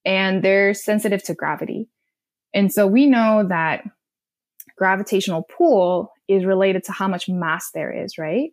and 0.03 0.43
they're 0.43 0.73
sensitive 0.73 1.21
to 1.25 1.35
gravity. 1.35 1.89
And 2.55 2.73
so 2.73 2.87
we 2.87 3.05
know 3.05 3.45
that 3.47 3.83
gravitational 4.79 5.43
pull 5.43 6.11
is 6.27 6.45
related 6.45 6.85
to 6.85 6.91
how 6.91 7.07
much 7.07 7.29
mass 7.29 7.69
there 7.73 7.91
is, 7.91 8.17
right? 8.17 8.49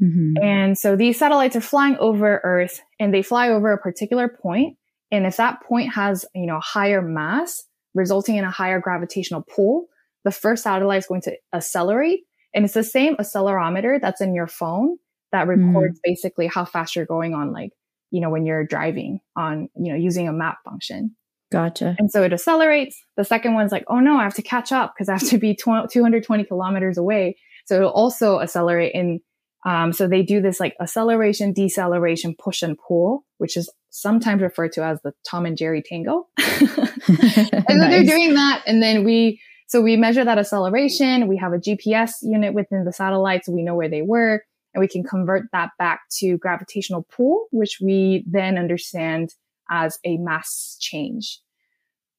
Mm-hmm. 0.00 0.42
And 0.42 0.78
so 0.78 0.94
these 0.94 1.18
satellites 1.18 1.56
are 1.56 1.60
flying 1.60 1.96
over 1.96 2.40
Earth 2.44 2.80
and 3.00 3.12
they 3.12 3.22
fly 3.22 3.48
over 3.48 3.72
a 3.72 3.78
particular 3.78 4.28
point. 4.28 4.76
And 5.10 5.26
if 5.26 5.36
that 5.38 5.62
point 5.62 5.94
has, 5.94 6.24
you 6.34 6.46
know, 6.46 6.60
higher 6.60 7.02
mass, 7.02 7.64
resulting 7.94 8.36
in 8.36 8.44
a 8.44 8.50
higher 8.50 8.80
gravitational 8.80 9.42
pull, 9.42 9.86
the 10.24 10.30
first 10.30 10.62
satellite 10.62 10.98
is 10.98 11.06
going 11.06 11.22
to 11.22 11.36
accelerate. 11.52 12.20
And 12.54 12.64
it's 12.64 12.74
the 12.74 12.84
same 12.84 13.16
accelerometer 13.16 14.00
that's 14.00 14.20
in 14.20 14.34
your 14.34 14.46
phone 14.46 14.98
that 15.32 15.46
mm-hmm. 15.46 15.74
records 15.74 15.98
mm. 15.98 16.02
basically 16.04 16.46
how 16.46 16.64
fast 16.64 16.94
you're 16.94 17.06
going 17.06 17.34
on, 17.34 17.52
like, 17.52 17.70
you 18.10 18.20
know, 18.20 18.30
when 18.30 18.44
you're 18.44 18.66
driving 18.66 19.20
on, 19.36 19.68
you 19.76 19.92
know, 19.92 19.98
using 19.98 20.28
a 20.28 20.32
map 20.32 20.58
function. 20.64 21.16
Gotcha. 21.50 21.96
And 21.98 22.10
so 22.10 22.22
it 22.22 22.32
accelerates. 22.32 23.02
The 23.16 23.24
second 23.24 23.54
one's 23.54 23.72
like, 23.72 23.84
oh 23.88 23.98
no, 23.98 24.16
I 24.16 24.22
have 24.22 24.34
to 24.34 24.42
catch 24.42 24.70
up 24.70 24.94
because 24.94 25.08
I 25.08 25.12
have 25.14 25.28
to 25.30 25.38
be 25.38 25.54
220 25.54 26.44
kilometers 26.44 26.96
away. 26.96 27.36
So 27.66 27.76
it'll 27.76 27.90
also 27.90 28.40
accelerate. 28.40 28.94
And 28.94 29.20
um, 29.66 29.92
so 29.92 30.06
they 30.06 30.22
do 30.22 30.40
this 30.40 30.60
like 30.60 30.74
acceleration, 30.80 31.52
deceleration, 31.52 32.34
push 32.38 32.62
and 32.62 32.78
pull, 32.78 33.24
which 33.38 33.56
is 33.56 33.70
sometimes 33.90 34.42
referred 34.42 34.72
to 34.72 34.84
as 34.84 35.00
the 35.02 35.12
Tom 35.28 35.44
and 35.44 35.56
Jerry 35.56 35.82
tango. 35.82 36.28
and 36.38 36.48
nice. 36.68 37.66
so 37.68 37.88
they're 37.88 38.04
doing 38.04 38.34
that. 38.34 38.62
And 38.66 38.82
then 38.82 39.04
we, 39.04 39.40
so 39.66 39.80
we 39.80 39.96
measure 39.96 40.24
that 40.24 40.38
acceleration. 40.38 41.26
We 41.26 41.36
have 41.38 41.52
a 41.52 41.58
GPS 41.58 42.12
unit 42.22 42.54
within 42.54 42.84
the 42.84 42.92
satellite. 42.92 43.44
So 43.44 43.52
we 43.52 43.62
know 43.62 43.74
where 43.74 43.88
they 43.88 44.02
were 44.02 44.44
and 44.72 44.80
we 44.80 44.88
can 44.88 45.02
convert 45.02 45.44
that 45.52 45.70
back 45.78 46.02
to 46.18 46.38
gravitational 46.38 47.06
pull, 47.14 47.46
which 47.50 47.78
we 47.82 48.24
then 48.26 48.56
understand 48.56 49.34
as 49.70 49.98
a 50.04 50.16
mass 50.16 50.76
change. 50.80 51.40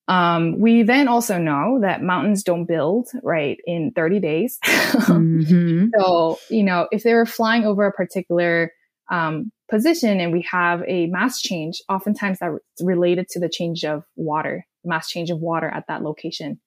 Um, 0.07 0.59
we 0.59 0.83
then 0.83 1.07
also 1.07 1.37
know 1.37 1.79
that 1.81 2.01
mountains 2.01 2.43
don't 2.43 2.65
build 2.65 3.07
right 3.23 3.57
in 3.65 3.91
30 3.95 4.19
days. 4.19 4.59
mm-hmm. 4.63 5.87
So, 5.97 6.39
you 6.49 6.63
know, 6.63 6.87
if 6.91 7.03
they 7.03 7.13
were 7.13 7.25
flying 7.25 7.65
over 7.65 7.85
a 7.85 7.93
particular 7.93 8.71
um, 9.09 9.51
position 9.69 10.19
and 10.19 10.33
we 10.33 10.41
have 10.51 10.83
a 10.87 11.07
mass 11.07 11.39
change, 11.41 11.81
oftentimes 11.87 12.39
that's 12.39 12.59
related 12.81 13.29
to 13.29 13.39
the 13.39 13.49
change 13.49 13.85
of 13.85 14.03
water, 14.15 14.65
mass 14.83 15.09
change 15.09 15.29
of 15.29 15.39
water 15.39 15.67
at 15.67 15.85
that 15.87 16.01
location. 16.01 16.59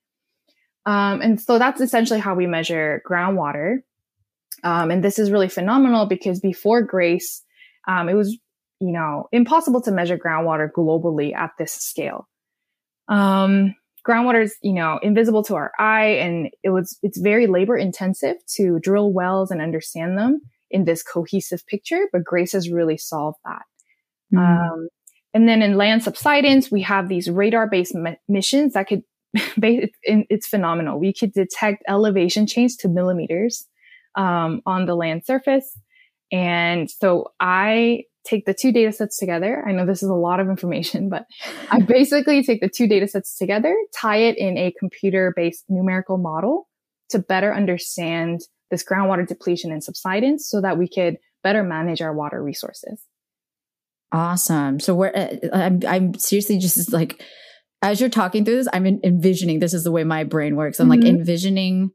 Um, 0.86 1.20
and 1.20 1.40
so 1.40 1.58
that's 1.58 1.80
essentially 1.80 2.20
how 2.20 2.34
we 2.34 2.46
measure 2.46 3.02
groundwater. 3.08 3.78
Um, 4.62 4.90
and 4.90 5.04
this 5.04 5.18
is 5.18 5.30
really 5.30 5.48
phenomenal 5.48 6.06
because 6.06 6.40
before 6.40 6.82
Grace, 6.82 7.42
um, 7.86 8.08
it 8.08 8.14
was 8.14 8.38
you 8.84 8.92
know, 8.92 9.28
impossible 9.32 9.80
to 9.80 9.90
measure 9.90 10.18
groundwater 10.18 10.70
globally 10.70 11.34
at 11.34 11.52
this 11.58 11.72
scale. 11.72 12.28
Um, 13.08 13.74
groundwater 14.06 14.42
is, 14.42 14.56
you 14.62 14.74
know, 14.74 14.98
invisible 15.02 15.42
to 15.44 15.54
our 15.54 15.72
eye 15.78 16.18
and 16.20 16.50
it 16.62 16.70
was, 16.70 16.98
it's 17.02 17.18
very 17.18 17.46
labor 17.46 17.76
intensive 17.76 18.36
to 18.56 18.78
drill 18.80 19.10
wells 19.10 19.50
and 19.50 19.62
understand 19.62 20.18
them 20.18 20.42
in 20.70 20.84
this 20.84 21.02
cohesive 21.02 21.66
picture, 21.66 22.08
but 22.12 22.24
Grace 22.24 22.52
has 22.52 22.68
really 22.68 22.98
solved 22.98 23.38
that. 23.46 23.62
Mm. 24.34 24.38
Um, 24.38 24.88
and 25.32 25.48
then 25.48 25.62
in 25.62 25.76
land 25.76 26.02
subsidence, 26.02 26.70
we 26.70 26.82
have 26.82 27.08
these 27.08 27.30
radar 27.30 27.66
based 27.66 27.94
me- 27.94 28.18
missions 28.28 28.74
that 28.74 28.86
could, 28.88 29.02
it's 29.32 30.46
phenomenal. 30.46 30.98
We 30.98 31.14
could 31.14 31.32
detect 31.32 31.84
elevation 31.88 32.46
change 32.46 32.76
to 32.78 32.88
millimeters 32.88 33.66
um, 34.14 34.60
on 34.66 34.84
the 34.84 34.94
land 34.94 35.24
surface. 35.24 35.78
And 36.30 36.90
so 36.90 37.32
I 37.40 38.04
take 38.24 38.46
the 38.46 38.54
two 38.54 38.72
data 38.72 38.92
sets 38.92 39.18
together. 39.18 39.64
I 39.66 39.72
know 39.72 39.86
this 39.86 40.02
is 40.02 40.08
a 40.08 40.14
lot 40.14 40.40
of 40.40 40.48
information, 40.48 41.08
but 41.08 41.24
I 41.70 41.80
basically 41.80 42.42
take 42.42 42.60
the 42.60 42.68
two 42.68 42.86
data 42.86 43.06
sets 43.06 43.36
together, 43.36 43.74
tie 43.94 44.16
it 44.16 44.38
in 44.38 44.56
a 44.56 44.72
computer 44.78 45.32
based 45.36 45.64
numerical 45.68 46.18
model 46.18 46.68
to 47.10 47.18
better 47.18 47.54
understand 47.54 48.40
this 48.70 48.84
groundwater 48.84 49.26
depletion 49.26 49.70
and 49.70 49.84
subsidence 49.84 50.48
so 50.48 50.60
that 50.60 50.78
we 50.78 50.88
could 50.88 51.18
better 51.42 51.62
manage 51.62 52.00
our 52.00 52.14
water 52.14 52.42
resources. 52.42 53.02
Awesome. 54.12 54.80
So 54.80 54.94
we're, 54.94 55.12
uh, 55.14 55.36
I'm, 55.52 55.80
I'm 55.86 56.14
seriously 56.14 56.58
just 56.58 56.92
like, 56.92 57.22
as 57.82 58.00
you're 58.00 58.08
talking 58.08 58.44
through 58.44 58.56
this, 58.56 58.68
I'm 58.72 58.86
envisioning 58.86 59.58
this 59.58 59.74
is 59.74 59.84
the 59.84 59.92
way 59.92 60.04
my 60.04 60.24
brain 60.24 60.56
works. 60.56 60.80
I'm 60.80 60.88
mm-hmm. 60.88 61.02
like 61.02 61.08
envisioning 61.08 61.90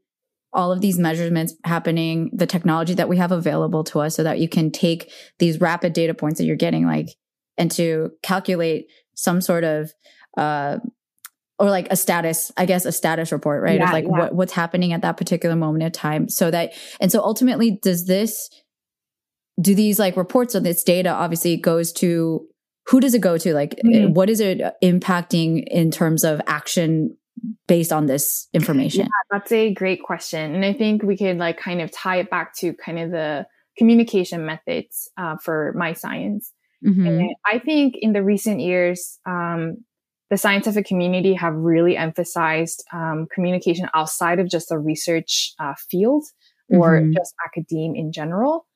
all 0.52 0.72
of 0.72 0.80
these 0.80 0.98
measurements 0.98 1.54
happening, 1.64 2.30
the 2.32 2.46
technology 2.46 2.94
that 2.94 3.08
we 3.08 3.16
have 3.16 3.32
available 3.32 3.84
to 3.84 4.00
us 4.00 4.16
so 4.16 4.22
that 4.22 4.38
you 4.40 4.48
can 4.48 4.70
take 4.70 5.12
these 5.38 5.60
rapid 5.60 5.92
data 5.92 6.14
points 6.14 6.38
that 6.38 6.44
you're 6.44 6.56
getting 6.56 6.86
like 6.86 7.08
and 7.56 7.70
to 7.70 8.10
calculate 8.22 8.86
some 9.14 9.40
sort 9.40 9.64
of 9.64 9.92
uh 10.36 10.78
or 11.58 11.68
like 11.68 11.88
a 11.90 11.96
status, 11.96 12.50
I 12.56 12.64
guess 12.64 12.86
a 12.86 12.92
status 12.92 13.32
report, 13.32 13.62
right? 13.62 13.78
Yeah, 13.78 13.84
of 13.84 13.92
like 13.92 14.04
yeah. 14.04 14.10
what, 14.10 14.34
what's 14.34 14.52
happening 14.54 14.94
at 14.94 15.02
that 15.02 15.18
particular 15.18 15.54
moment 15.54 15.84
of 15.84 15.92
time. 15.92 16.30
So 16.30 16.50
that 16.50 16.72
and 17.00 17.12
so 17.12 17.20
ultimately 17.20 17.78
does 17.82 18.06
this 18.06 18.48
do 19.60 19.74
these 19.74 19.98
like 19.98 20.16
reports 20.16 20.54
of 20.54 20.64
this 20.64 20.82
data 20.82 21.10
obviously 21.10 21.58
goes 21.58 21.92
to 21.92 22.46
who 22.86 22.98
does 22.98 23.14
it 23.14 23.20
go 23.20 23.36
to? 23.36 23.52
Like 23.52 23.76
mm-hmm. 23.84 24.14
what 24.14 24.30
is 24.30 24.40
it 24.40 24.60
impacting 24.82 25.64
in 25.68 25.90
terms 25.90 26.24
of 26.24 26.40
action 26.46 27.16
based 27.66 27.92
on 27.92 28.06
this 28.06 28.48
information? 28.52 29.02
Yeah, 29.02 29.08
that's 29.30 29.52
a 29.52 29.72
great 29.72 30.02
question. 30.02 30.54
And 30.54 30.64
I 30.64 30.72
think 30.72 31.02
we 31.02 31.16
could 31.16 31.38
like 31.38 31.58
kind 31.58 31.80
of 31.80 31.90
tie 31.90 32.16
it 32.16 32.30
back 32.30 32.54
to 32.56 32.74
kind 32.74 32.98
of 32.98 33.10
the 33.10 33.46
communication 33.78 34.44
methods 34.44 35.08
uh, 35.16 35.36
for 35.42 35.72
my 35.76 35.92
science. 35.92 36.52
Mm-hmm. 36.86 37.06
And 37.06 37.30
I 37.50 37.58
think 37.58 37.94
in 37.98 38.12
the 38.12 38.22
recent 38.22 38.60
years, 38.60 39.18
um, 39.26 39.84
the 40.30 40.36
scientific 40.36 40.86
community 40.86 41.34
have 41.34 41.54
really 41.54 41.96
emphasized 41.96 42.84
um, 42.92 43.26
communication 43.34 43.88
outside 43.94 44.38
of 44.38 44.48
just 44.48 44.68
the 44.68 44.78
research 44.78 45.52
uh, 45.58 45.74
field 45.90 46.24
or 46.68 47.00
mm-hmm. 47.00 47.12
just 47.12 47.34
academe 47.44 47.94
in 47.96 48.12
general. 48.12 48.66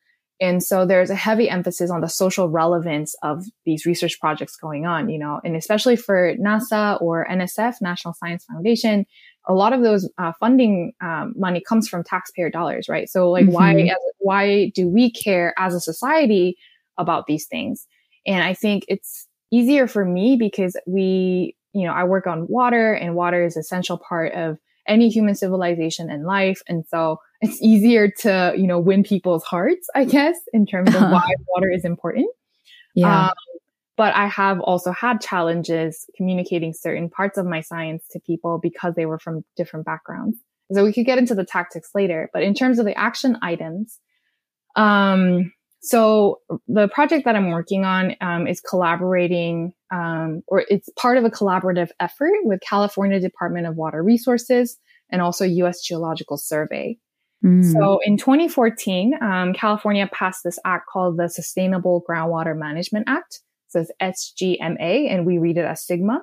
And 0.44 0.62
so 0.62 0.84
there's 0.84 1.08
a 1.08 1.14
heavy 1.14 1.48
emphasis 1.48 1.90
on 1.90 2.02
the 2.02 2.08
social 2.08 2.50
relevance 2.50 3.14
of 3.22 3.44
these 3.64 3.86
research 3.86 4.20
projects 4.20 4.56
going 4.56 4.84
on, 4.84 5.08
you 5.08 5.18
know, 5.18 5.40
and 5.42 5.56
especially 5.56 5.96
for 5.96 6.34
NASA 6.36 7.00
or 7.00 7.26
NSF, 7.30 7.76
National 7.80 8.12
Science 8.12 8.44
Foundation, 8.44 9.06
a 9.46 9.54
lot 9.54 9.72
of 9.72 9.82
those 9.82 10.08
uh, 10.18 10.32
funding 10.38 10.92
um, 11.00 11.32
money 11.34 11.62
comes 11.66 11.88
from 11.88 12.04
taxpayer 12.04 12.50
dollars, 12.50 12.90
right? 12.90 13.08
So 13.08 13.30
like, 13.30 13.46
mm-hmm. 13.46 13.54
why 13.54 13.94
why 14.18 14.72
do 14.74 14.86
we 14.86 15.10
care 15.10 15.54
as 15.58 15.74
a 15.74 15.80
society 15.80 16.56
about 16.98 17.26
these 17.26 17.46
things? 17.46 17.86
And 18.26 18.44
I 18.44 18.52
think 18.52 18.84
it's 18.88 19.26
easier 19.50 19.86
for 19.86 20.04
me 20.04 20.36
because 20.36 20.76
we, 20.86 21.56
you 21.72 21.86
know, 21.86 21.92
I 21.92 22.04
work 22.04 22.26
on 22.26 22.46
water, 22.48 22.92
and 22.92 23.14
water 23.14 23.44
is 23.44 23.56
essential 23.56 23.98
part 23.98 24.32
of 24.34 24.58
any 24.86 25.08
human 25.08 25.34
civilization 25.34 26.10
and 26.10 26.24
life, 26.26 26.60
and 26.68 26.84
so 26.86 27.18
it's 27.44 27.60
easier 27.62 28.10
to, 28.20 28.54
you 28.56 28.66
know, 28.66 28.78
win 28.78 29.02
people's 29.02 29.44
hearts, 29.44 29.88
I 29.94 30.04
guess, 30.04 30.36
in 30.52 30.66
terms 30.66 30.94
of 30.94 31.02
why 31.02 31.28
water 31.48 31.70
is 31.70 31.84
important. 31.84 32.26
Yeah. 32.94 33.26
Um, 33.26 33.32
but 33.96 34.14
I 34.14 34.26
have 34.26 34.60
also 34.60 34.90
had 34.90 35.20
challenges 35.20 36.06
communicating 36.16 36.72
certain 36.72 37.08
parts 37.08 37.38
of 37.38 37.46
my 37.46 37.60
science 37.60 38.04
to 38.10 38.20
people 38.20 38.58
because 38.60 38.94
they 38.94 39.06
were 39.06 39.18
from 39.18 39.44
different 39.56 39.86
backgrounds. 39.86 40.36
So 40.72 40.82
we 40.84 40.92
could 40.92 41.06
get 41.06 41.18
into 41.18 41.34
the 41.34 41.44
tactics 41.44 41.90
later, 41.94 42.30
but 42.32 42.42
in 42.42 42.54
terms 42.54 42.78
of 42.78 42.86
the 42.86 42.98
action 42.98 43.38
items, 43.42 44.00
um, 44.74 45.52
so 45.80 46.40
the 46.66 46.88
project 46.88 47.26
that 47.26 47.36
I'm 47.36 47.50
working 47.50 47.84
on 47.84 48.16
um, 48.22 48.46
is 48.46 48.60
collaborating, 48.62 49.74
um, 49.92 50.42
or 50.48 50.64
it's 50.68 50.88
part 50.96 51.18
of 51.18 51.24
a 51.24 51.30
collaborative 51.30 51.90
effort 52.00 52.32
with 52.42 52.60
California 52.62 53.20
Department 53.20 53.66
of 53.66 53.76
Water 53.76 54.02
Resources 54.02 54.78
and 55.10 55.20
also 55.20 55.44
U.S. 55.44 55.82
Geological 55.82 56.38
Survey. 56.38 56.98
Mm. 57.44 57.72
So 57.72 58.00
in 58.04 58.16
2014, 58.16 59.14
um, 59.20 59.52
California 59.52 60.08
passed 60.12 60.44
this 60.44 60.58
act 60.64 60.86
called 60.88 61.18
the 61.18 61.28
Sustainable 61.28 62.02
Groundwater 62.08 62.56
Management 62.56 63.04
Act. 63.08 63.40
So 63.68 63.84
it's 64.00 64.32
SGMA, 64.40 65.10
and 65.12 65.26
we 65.26 65.38
read 65.38 65.58
it 65.58 65.64
as 65.64 65.84
SIGMA. 65.84 66.20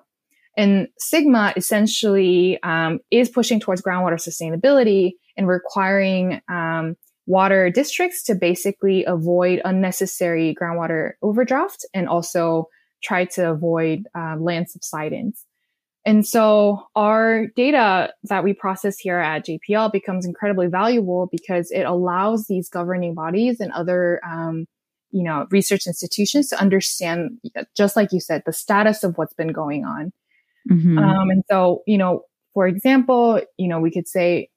And 0.57 0.87
SIGMA 0.99 1.55
essentially 1.55 2.61
um, 2.63 2.99
is 3.11 3.29
pushing 3.29 3.59
towards 3.59 3.81
groundwater 3.81 4.15
sustainability 4.15 5.11
and 5.37 5.47
requiring 5.47 6.41
um, 6.49 6.95
water 7.25 7.69
districts 7.69 8.23
to 8.23 8.35
basically 8.35 9.05
avoid 9.05 9.61
unnecessary 9.63 10.55
groundwater 10.59 11.11
overdraft 11.21 11.85
and 11.93 12.09
also 12.09 12.67
try 13.03 13.25
to 13.25 13.51
avoid 13.51 14.07
uh, 14.15 14.35
land 14.37 14.69
subsidence. 14.69 15.45
And 16.05 16.25
so 16.25 16.87
our 16.95 17.47
data 17.55 18.11
that 18.23 18.43
we 18.43 18.53
process 18.53 18.97
here 18.97 19.19
at 19.19 19.45
JPL 19.45 19.91
becomes 19.91 20.25
incredibly 20.25 20.67
valuable 20.67 21.29
because 21.31 21.69
it 21.69 21.83
allows 21.83 22.47
these 22.47 22.69
governing 22.69 23.13
bodies 23.13 23.59
and 23.59 23.71
other, 23.71 24.19
um, 24.25 24.65
you 25.11 25.23
know, 25.23 25.45
research 25.51 25.85
institutions 25.85 26.49
to 26.49 26.59
understand, 26.59 27.37
just 27.77 27.95
like 27.95 28.11
you 28.11 28.19
said, 28.19 28.41
the 28.45 28.53
status 28.53 29.03
of 29.03 29.17
what's 29.17 29.33
been 29.33 29.51
going 29.51 29.85
on. 29.85 30.11
Mm-hmm. 30.71 30.97
Um, 30.97 31.29
and 31.29 31.43
so, 31.49 31.83
you 31.85 31.97
know, 31.97 32.23
for 32.53 32.67
example, 32.67 33.39
you 33.57 33.67
know, 33.67 33.79
we 33.79 33.91
could 33.91 34.07
say 34.07 34.49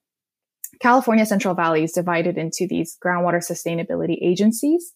California 0.81 1.27
Central 1.27 1.55
Valley 1.55 1.85
is 1.85 1.93
divided 1.93 2.39
into 2.39 2.67
these 2.69 2.97
groundwater 3.05 3.39
sustainability 3.39 4.17
agencies. 4.23 4.95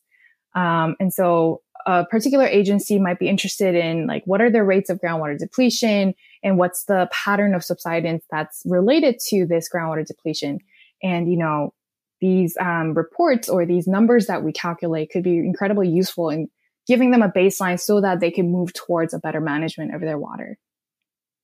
Um, 0.55 0.97
and 0.99 1.13
so 1.13 1.61
a 1.87 2.05
particular 2.07 2.47
agency 2.47 2.99
might 2.99 3.19
be 3.19 3.29
interested 3.29 3.75
in 3.75 4.07
like 4.07 4.23
what 4.25 4.41
are 4.41 4.51
the 4.51 4.65
rates 4.65 4.91
of 4.91 5.01
groundwater 5.01 5.39
depletion 5.39 6.15
and 6.43 6.59
what's 6.59 6.85
the 6.85 7.09
pattern 7.13 7.55
of 7.55 7.65
subsidence 7.65 8.25
that's 8.31 8.63
related 8.65 9.17
to 9.29 9.47
this 9.47 9.69
groundwater 9.73 10.07
depletion. 10.07 10.59
And, 11.03 11.31
you 11.31 11.39
know, 11.39 11.75
these 12.21 12.57
um, 12.61 12.95
reports 12.95 13.49
or 13.49 13.65
these 13.65 13.87
numbers 13.87 14.27
that 14.27 14.43
we 14.43 14.53
calculate 14.53 15.11
could 15.11 15.23
be 15.23 15.39
incredibly 15.39 15.89
useful 15.89 16.31
in 16.31 16.49
giving 16.87 17.11
them 17.11 17.23
a 17.23 17.31
baseline 17.31 17.79
so 17.79 18.01
that 18.01 18.21
they 18.21 18.31
can 18.31 18.51
move 18.51 18.73
towards 18.73 19.15
a 19.15 19.19
better 19.19 19.41
management 19.41 19.95
of 19.95 20.01
their 20.01 20.19
water. 20.19 20.59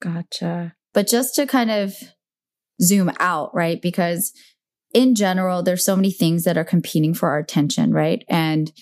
Gotcha. 0.01 0.75
But 0.93 1.07
just 1.07 1.35
to 1.37 1.47
kind 1.47 1.71
of 1.71 1.95
zoom 2.83 3.13
out, 3.21 3.55
right? 3.55 3.81
Because 3.81 4.33
in 4.93 5.15
general, 5.15 5.63
there's 5.63 5.85
so 5.85 5.97
many 5.97 6.11
things 6.11 6.45
that 6.45 6.57
are 6.57 6.65
competing 6.65 7.15
for 7.15 7.29
our 7.29 7.39
attention, 7.39 7.93
right? 7.93 8.25
And 8.29 8.73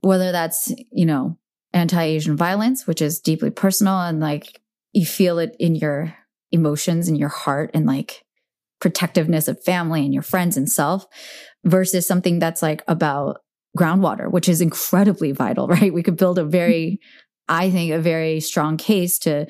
whether 0.00 0.32
that's, 0.32 0.72
you 0.90 1.06
know, 1.06 1.38
anti-Asian 1.72 2.36
violence, 2.36 2.86
which 2.86 3.02
is 3.02 3.20
deeply 3.20 3.50
personal 3.50 4.00
and 4.00 4.20
like 4.20 4.60
you 4.92 5.06
feel 5.06 5.38
it 5.38 5.54
in 5.58 5.74
your 5.74 6.14
emotions 6.52 7.08
and 7.08 7.18
your 7.18 7.28
heart 7.28 7.70
and 7.74 7.86
like 7.86 8.24
protectiveness 8.80 9.48
of 9.48 9.62
family 9.62 10.04
and 10.04 10.14
your 10.14 10.22
friends 10.22 10.56
and 10.56 10.70
self 10.70 11.04
versus 11.64 12.06
something 12.06 12.38
that's 12.38 12.62
like 12.62 12.82
about 12.88 13.38
groundwater, 13.76 14.30
which 14.30 14.48
is 14.48 14.60
incredibly 14.60 15.32
vital, 15.32 15.66
right? 15.68 15.92
We 15.92 16.02
could 16.02 16.16
build 16.16 16.38
a 16.38 16.44
very, 16.44 17.00
I 17.48 17.70
think, 17.70 17.92
a 17.92 17.98
very 17.98 18.40
strong 18.40 18.76
case 18.76 19.18
to 19.20 19.46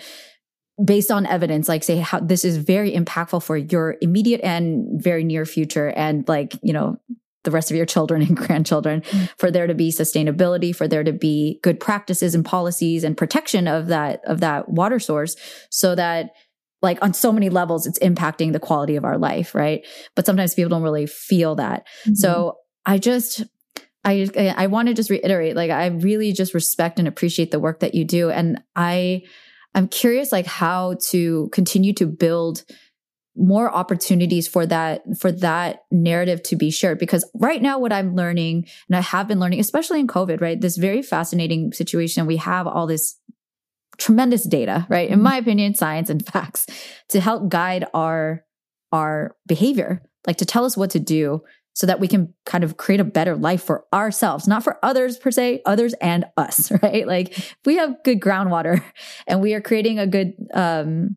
based 0.82 1.11
on 1.11 1.26
evidence, 1.26 1.68
like 1.68 1.82
say 1.82 1.97
how 1.97 2.20
this 2.20 2.45
is 2.45 2.57
very 2.57 2.93
impactful 2.93 3.43
for 3.43 3.57
your 3.57 3.97
immediate 4.01 4.41
and 4.43 5.03
very 5.03 5.24
near 5.24 5.45
future 5.45 5.89
and 5.89 6.26
like, 6.28 6.57
you 6.62 6.72
know, 6.72 6.97
the 7.49 7.55
rest 7.55 7.70
of 7.70 7.76
your 7.76 7.86
children 7.86 8.20
and 8.28 8.36
grandchildren 8.36 9.01
mm-hmm. 9.01 9.24
for 9.38 9.51
there 9.51 9.66
to 9.66 9.74
be 9.74 9.90
sustainability 9.90 10.76
for 10.76 10.86
there 10.86 11.03
to 11.03 11.12
be 11.12 11.59
good 11.62 11.80
practices 11.80 12.34
and 12.34 12.44
policies 12.44 13.05
and 13.05 13.16
protection 13.16 13.66
of 13.66 13.86
that 13.86 14.20
of 14.26 14.40
that 14.40 14.68
water 14.68 14.99
source 14.99 15.34
so 15.70 15.94
that 15.94 16.30
like 16.82 16.99
on 17.03 17.14
so 17.14 17.32
many 17.32 17.49
levels 17.49 17.86
it's 17.86 17.99
impacting 18.01 18.53
the 18.53 18.61
quality 18.61 18.96
of 18.96 19.05
our 19.05 19.16
life 19.16 19.55
right 19.55 19.86
but 20.14 20.26
sometimes 20.26 20.55
people 20.55 20.68
don't 20.68 20.82
really 20.82 21.07
feel 21.07 21.55
that 21.55 21.86
mm-hmm. 22.03 22.14
so 22.14 22.59
i 22.84 22.99
just 22.99 23.44
i 24.05 24.28
i 24.57 24.66
want 24.66 24.88
to 24.88 24.94
just 24.94 25.11
reiterate 25.11 25.57
like 25.57 25.70
i 25.70 25.86
really 25.86 26.32
just 26.32 26.53
respect 26.53 26.99
and 26.99 27.09
appreciate 27.09 27.51
the 27.51 27.61
work 27.61 27.80
that 27.80 27.94
you 27.94 28.05
do 28.05 28.30
and 28.30 28.62
i 28.76 29.22
i'm 29.74 29.88
curious 29.88 30.30
like 30.30 30.46
how 30.46 30.94
to 31.01 31.49
continue 31.53 31.94
to 31.94 32.07
build 32.07 32.64
more 33.39 33.72
opportunities 33.74 34.49
for 34.49 34.66
that 34.66 35.03
for 35.18 35.30
that 35.30 35.84
narrative 35.91 36.43
to 36.43 36.57
be 36.57 36.70
shared 36.70 36.99
because 36.99 37.28
right 37.34 37.62
now 37.62 37.78
what 37.78 37.93
i'm 37.93 38.14
learning 38.14 38.66
and 38.89 38.97
i 38.97 39.01
have 39.01 39.28
been 39.28 39.41
learning 39.41 39.61
especially 39.61 40.01
in 40.01 40.07
covid 40.07 40.41
right 40.41 40.61
this 40.61 40.76
very 40.76 41.03
fascinating 41.03 41.72
situation 41.72 42.26
we 42.26 42.36
have 42.36 42.66
all 42.66 42.86
this 42.86 43.16
tremendous 43.97 44.45
data 44.45 44.86
right 44.89 45.09
in 45.09 45.16
mm-hmm. 45.16 45.24
my 45.24 45.36
opinion 45.36 45.74
science 45.74 46.11
and 46.11 46.26
facts 46.32 46.66
to 47.09 47.20
help 47.20 47.49
guide 47.49 47.86
our 47.95 48.45
our 48.93 49.36
behavior 49.47 50.03
like 50.26 50.36
to 50.36 50.45
tell 50.45 50.64
us 50.64 50.76
what 50.76 50.91
to 50.91 50.99
do 50.99 51.43
so 51.78 51.86
that 51.86 52.01
we 52.01 52.09
can 52.09 52.34
kind 52.45 52.64
of 52.64 52.76
create 52.76 52.99
a 52.99 53.05
better 53.05 53.36
life 53.36 53.62
for 53.62 53.84
ourselves, 53.95 54.49
not 54.49 54.64
for 54.64 54.84
others 54.84 55.16
per 55.16 55.30
se, 55.30 55.62
others 55.64 55.95
and 56.01 56.24
us, 56.36 56.72
right? 56.82 57.07
Like 57.07 57.39
we 57.64 57.76
have 57.76 58.03
good 58.03 58.18
groundwater 58.18 58.82
and 59.28 59.41
we 59.41 59.55
are 59.55 59.61
creating 59.61 60.01
a 60.01 60.07
good 60.09 60.34
um, 60.53 61.16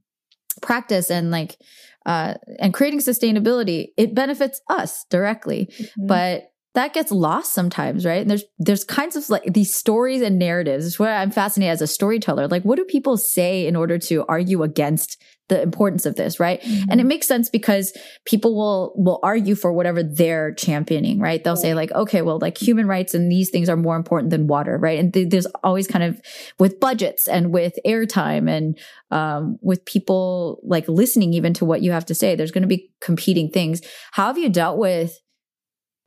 practice 0.61 1.09
and 1.09 1.31
like 1.31 1.57
uh, 2.05 2.35
and 2.59 2.73
creating 2.73 2.99
sustainability, 2.99 3.89
it 3.97 4.15
benefits 4.15 4.61
us 4.69 5.05
directly. 5.09 5.67
Mm-hmm. 5.67 6.07
But 6.07 6.50
that 6.73 6.93
gets 6.93 7.11
lost 7.11 7.53
sometimes, 7.53 8.05
right? 8.05 8.21
And 8.21 8.29
there's 8.29 8.45
there's 8.57 8.83
kinds 8.83 9.15
of 9.15 9.29
like 9.29 9.43
these 9.45 9.73
stories 9.73 10.21
and 10.21 10.39
narratives. 10.39 10.85
It's 10.85 10.99
where 10.99 11.13
I'm 11.13 11.31
fascinated 11.31 11.73
as 11.73 11.81
a 11.81 11.87
storyteller. 11.87 12.47
Like, 12.47 12.63
what 12.63 12.77
do 12.77 12.85
people 12.85 13.17
say 13.17 13.67
in 13.67 13.75
order 13.75 13.97
to 13.99 14.25
argue 14.29 14.63
against 14.63 15.21
the 15.49 15.61
importance 15.61 16.05
of 16.05 16.15
this, 16.15 16.39
right? 16.39 16.61
Mm-hmm. 16.61 16.91
And 16.91 17.01
it 17.01 17.03
makes 17.03 17.27
sense 17.27 17.49
because 17.49 17.91
people 18.25 18.55
will 18.55 18.93
will 18.95 19.19
argue 19.21 19.53
for 19.53 19.73
whatever 19.73 20.01
they're 20.01 20.53
championing, 20.53 21.19
right? 21.19 21.43
They'll 21.43 21.57
say 21.57 21.73
like, 21.73 21.91
okay, 21.91 22.21
well, 22.21 22.39
like 22.39 22.57
human 22.57 22.87
rights 22.87 23.13
and 23.13 23.29
these 23.29 23.49
things 23.49 23.67
are 23.67 23.75
more 23.75 23.97
important 23.97 24.29
than 24.29 24.47
water, 24.47 24.77
right? 24.77 24.97
And 24.97 25.13
th- 25.13 25.29
there's 25.29 25.47
always 25.65 25.89
kind 25.89 26.05
of 26.05 26.21
with 26.57 26.79
budgets 26.79 27.27
and 27.27 27.51
with 27.51 27.77
airtime 27.85 28.49
and 28.49 28.79
um, 29.11 29.59
with 29.61 29.83
people 29.83 30.61
like 30.63 30.87
listening 30.87 31.33
even 31.33 31.53
to 31.55 31.65
what 31.65 31.81
you 31.81 31.91
have 31.91 32.05
to 32.05 32.15
say. 32.15 32.33
There's 32.35 32.51
going 32.51 32.61
to 32.61 32.67
be 32.67 32.89
competing 33.01 33.49
things. 33.49 33.81
How 34.13 34.27
have 34.27 34.37
you 34.37 34.47
dealt 34.47 34.77
with 34.77 35.19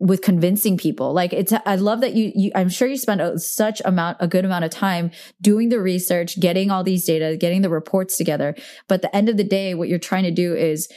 with 0.04 0.20
convincing 0.20 0.76
people 0.76 1.14
like 1.14 1.32
it's 1.32 1.52
i 1.64 1.76
love 1.76 2.02
that 2.02 2.12
you, 2.12 2.30
you 2.34 2.52
i'm 2.54 2.68
sure 2.68 2.86
you 2.86 2.96
spent 2.96 3.22
a, 3.22 3.38
such 3.38 3.80
amount 3.86 4.18
a 4.20 4.28
good 4.28 4.44
amount 4.44 4.62
of 4.62 4.70
time 4.70 5.10
doing 5.40 5.70
the 5.70 5.80
research 5.80 6.38
getting 6.38 6.70
all 6.70 6.84
these 6.84 7.06
data 7.06 7.38
getting 7.38 7.62
the 7.62 7.70
reports 7.70 8.18
together 8.18 8.54
but 8.86 8.96
at 8.96 9.02
the 9.02 9.16
end 9.16 9.30
of 9.30 9.38
the 9.38 9.44
day 9.44 9.74
what 9.74 9.88
you're 9.88 9.98
trying 9.98 10.24
to 10.24 10.30
do 10.30 10.54
is 10.54 10.88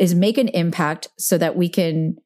is 0.00 0.16
make 0.16 0.36
an 0.36 0.48
impact 0.48 1.08
so 1.16 1.38
that 1.38 1.54
we 1.54 1.68
can 1.68 2.16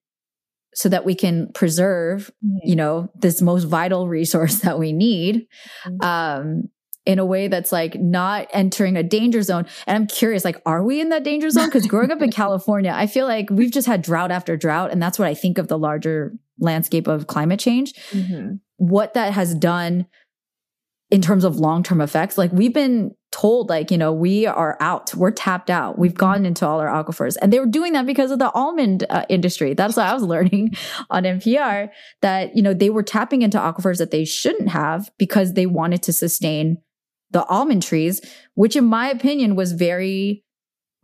so 0.75 0.89
that 0.89 1.05
we 1.05 1.15
can 1.15 1.53
preserve 1.53 2.31
mm-hmm. 2.43 2.57
you 2.67 2.75
know 2.75 3.11
this 3.15 3.43
most 3.43 3.65
vital 3.65 4.09
resource 4.09 4.61
that 4.61 4.79
we 4.79 4.95
need 4.95 5.47
mm-hmm. 5.87 6.01
um 6.01 6.71
in 7.05 7.19
a 7.19 7.25
way 7.25 7.49
that's 7.49 7.73
like 7.73 7.97
not 8.01 8.49
entering 8.53 8.97
a 8.97 9.03
danger 9.03 9.43
zone. 9.43 9.67
And 9.87 9.97
I'm 9.97 10.07
curious, 10.07 10.45
like, 10.45 10.61
are 10.65 10.83
we 10.83 11.01
in 11.01 11.09
that 11.09 11.25
danger 11.25 11.51
zone? 11.51 11.67
Because 11.67 11.87
growing 11.87 12.11
up 12.11 12.23
in 12.23 12.31
California, 12.33 12.93
I 12.95 13.07
feel 13.07 13.27
like 13.27 13.51
we've 13.51 13.73
just 13.73 13.87
had 13.87 14.03
drought 14.03 14.31
after 14.31 14.57
drought. 14.57 14.93
And 14.93 15.03
that's 15.03 15.19
what 15.19 15.29
I 15.29 15.35
think 15.35 15.59
of 15.59 15.69
the 15.69 15.79
larger 15.79 16.33
landscape 16.61 17.09
of 17.09 17.27
climate 17.27 17.59
change. 17.59 17.95
Mm-hmm. 18.11 18.57
What 18.77 19.15
that 19.15 19.33
has 19.33 19.55
done 19.55 20.07
in 21.11 21.21
terms 21.21 21.45
of 21.45 21.59
long 21.59 21.83
term 21.83 22.01
effects, 22.01 22.39
like 22.39 22.53
we've 22.53 22.73
been 22.73 23.15
told, 23.33 23.69
like, 23.69 23.91
you 23.91 23.99
know, 23.99 24.13
we 24.13 24.47
are 24.47 24.77
out, 24.81 25.15
we're 25.15 25.31
tapped 25.31 25.71
out, 25.71 25.99
we've 25.99 26.15
gone 26.15 26.47
into 26.47 26.67
all 26.67 26.81
our 26.81 26.89
aquifers. 26.89 27.37
And 27.43 27.53
they 27.53 27.59
were 27.59 27.67
doing 27.67 27.93
that 27.95 28.07
because 28.07 28.31
of 28.31 28.39
the 28.39 28.51
almond 28.53 29.05
uh, 29.11 29.25
industry. 29.29 29.75
That's 29.75 29.97
what 29.97 30.07
I 30.07 30.15
was 30.15 30.23
learning 30.23 30.75
on 31.11 31.25
NPR 31.25 31.89
that, 32.21 32.57
you 32.57 32.63
know, 32.63 32.75
they 32.75 32.91
were 32.91 33.03
tapping 33.03 33.43
into 33.43 33.59
aquifers 33.59 33.99
that 33.99 34.11
they 34.11 34.25
shouldn't 34.25 34.69
have 34.69 35.11
because 35.19 35.55
they 35.55 35.67
wanted 35.67 36.03
to 36.05 36.13
sustain 36.13 36.79
the 37.33 37.45
almond 37.47 37.83
trees, 37.83 38.21
which 38.55 38.77
in 38.77 38.85
my 38.85 39.09
opinion 39.09 39.57
was 39.57 39.73
very, 39.73 40.45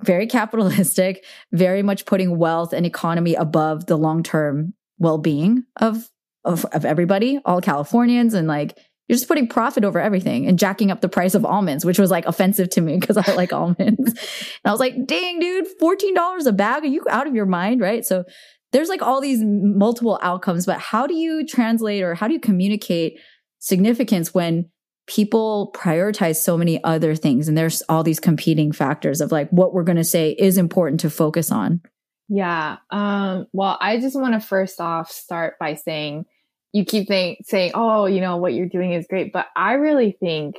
very 0.02 0.26
capitalistic, 0.26 1.24
very 1.52 1.82
much 1.82 2.06
putting 2.06 2.38
wealth 2.38 2.72
and 2.72 2.86
economy 2.86 3.34
above 3.34 3.86
the 3.86 3.96
long 3.96 4.22
term 4.22 4.74
well 4.98 5.18
being 5.18 5.64
of, 5.76 6.08
of, 6.44 6.64
of 6.66 6.84
everybody, 6.84 7.40
all 7.44 7.60
Californians. 7.60 8.34
And 8.34 8.48
like, 8.48 8.78
you're 9.08 9.16
just 9.16 9.28
putting 9.28 9.48
profit 9.48 9.84
over 9.84 9.98
everything 9.98 10.46
and 10.46 10.58
jacking 10.58 10.90
up 10.90 11.00
the 11.00 11.08
price 11.08 11.34
of 11.34 11.44
almonds, 11.44 11.84
which 11.84 11.98
was 11.98 12.10
like 12.10 12.26
offensive 12.26 12.68
to 12.70 12.80
me 12.80 12.96
because 13.00 13.16
I 13.16 13.32
like 13.34 13.52
almonds. 13.52 13.98
and 13.98 14.18
I 14.64 14.70
was 14.70 14.80
like, 14.80 15.06
dang, 15.06 15.40
dude, 15.40 15.66
$14 15.80 16.46
a 16.46 16.52
bag. 16.52 16.84
Are 16.84 16.88
you 16.88 17.04
out 17.08 17.26
of 17.26 17.34
your 17.34 17.46
mind? 17.46 17.80
Right. 17.80 18.04
So 18.04 18.24
there's 18.72 18.90
like 18.90 19.00
all 19.00 19.22
these 19.22 19.40
multiple 19.42 20.18
outcomes, 20.22 20.66
but 20.66 20.78
how 20.78 21.06
do 21.06 21.14
you 21.14 21.46
translate 21.46 22.02
or 22.02 22.14
how 22.14 22.28
do 22.28 22.34
you 22.34 22.40
communicate 22.40 23.18
significance 23.60 24.34
when 24.34 24.68
people 25.08 25.72
prioritize 25.74 26.36
so 26.36 26.56
many 26.56 26.82
other 26.84 27.14
things 27.14 27.48
and 27.48 27.58
there's 27.58 27.82
all 27.88 28.04
these 28.04 28.20
competing 28.20 28.70
factors 28.70 29.20
of 29.20 29.32
like 29.32 29.48
what 29.50 29.72
we're 29.72 29.82
going 29.82 29.96
to 29.96 30.04
say 30.04 30.36
is 30.38 30.58
important 30.58 31.00
to 31.00 31.10
focus 31.10 31.50
on. 31.50 31.80
Yeah 32.28 32.76
um, 32.90 33.46
well 33.52 33.78
i 33.80 33.98
just 33.98 34.14
want 34.14 34.34
to 34.34 34.40
first 34.40 34.80
off 34.80 35.10
start 35.10 35.54
by 35.58 35.74
saying 35.74 36.26
you 36.72 36.84
keep 36.84 37.08
think, 37.08 37.38
saying 37.44 37.72
oh 37.74 38.04
you 38.04 38.20
know 38.20 38.36
what 38.36 38.52
you're 38.52 38.68
doing 38.68 38.92
is 38.92 39.06
great 39.08 39.32
but 39.32 39.46
i 39.56 39.72
really 39.72 40.16
think 40.20 40.56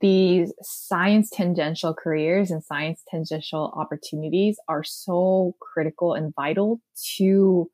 these 0.00 0.50
science 0.62 1.28
tangential 1.28 1.94
careers 1.94 2.50
and 2.50 2.64
science 2.64 3.02
tangential 3.10 3.70
opportunities 3.76 4.58
are 4.66 4.82
so 4.82 5.54
critical 5.60 6.14
and 6.14 6.34
vital 6.34 6.80
to 7.16 7.70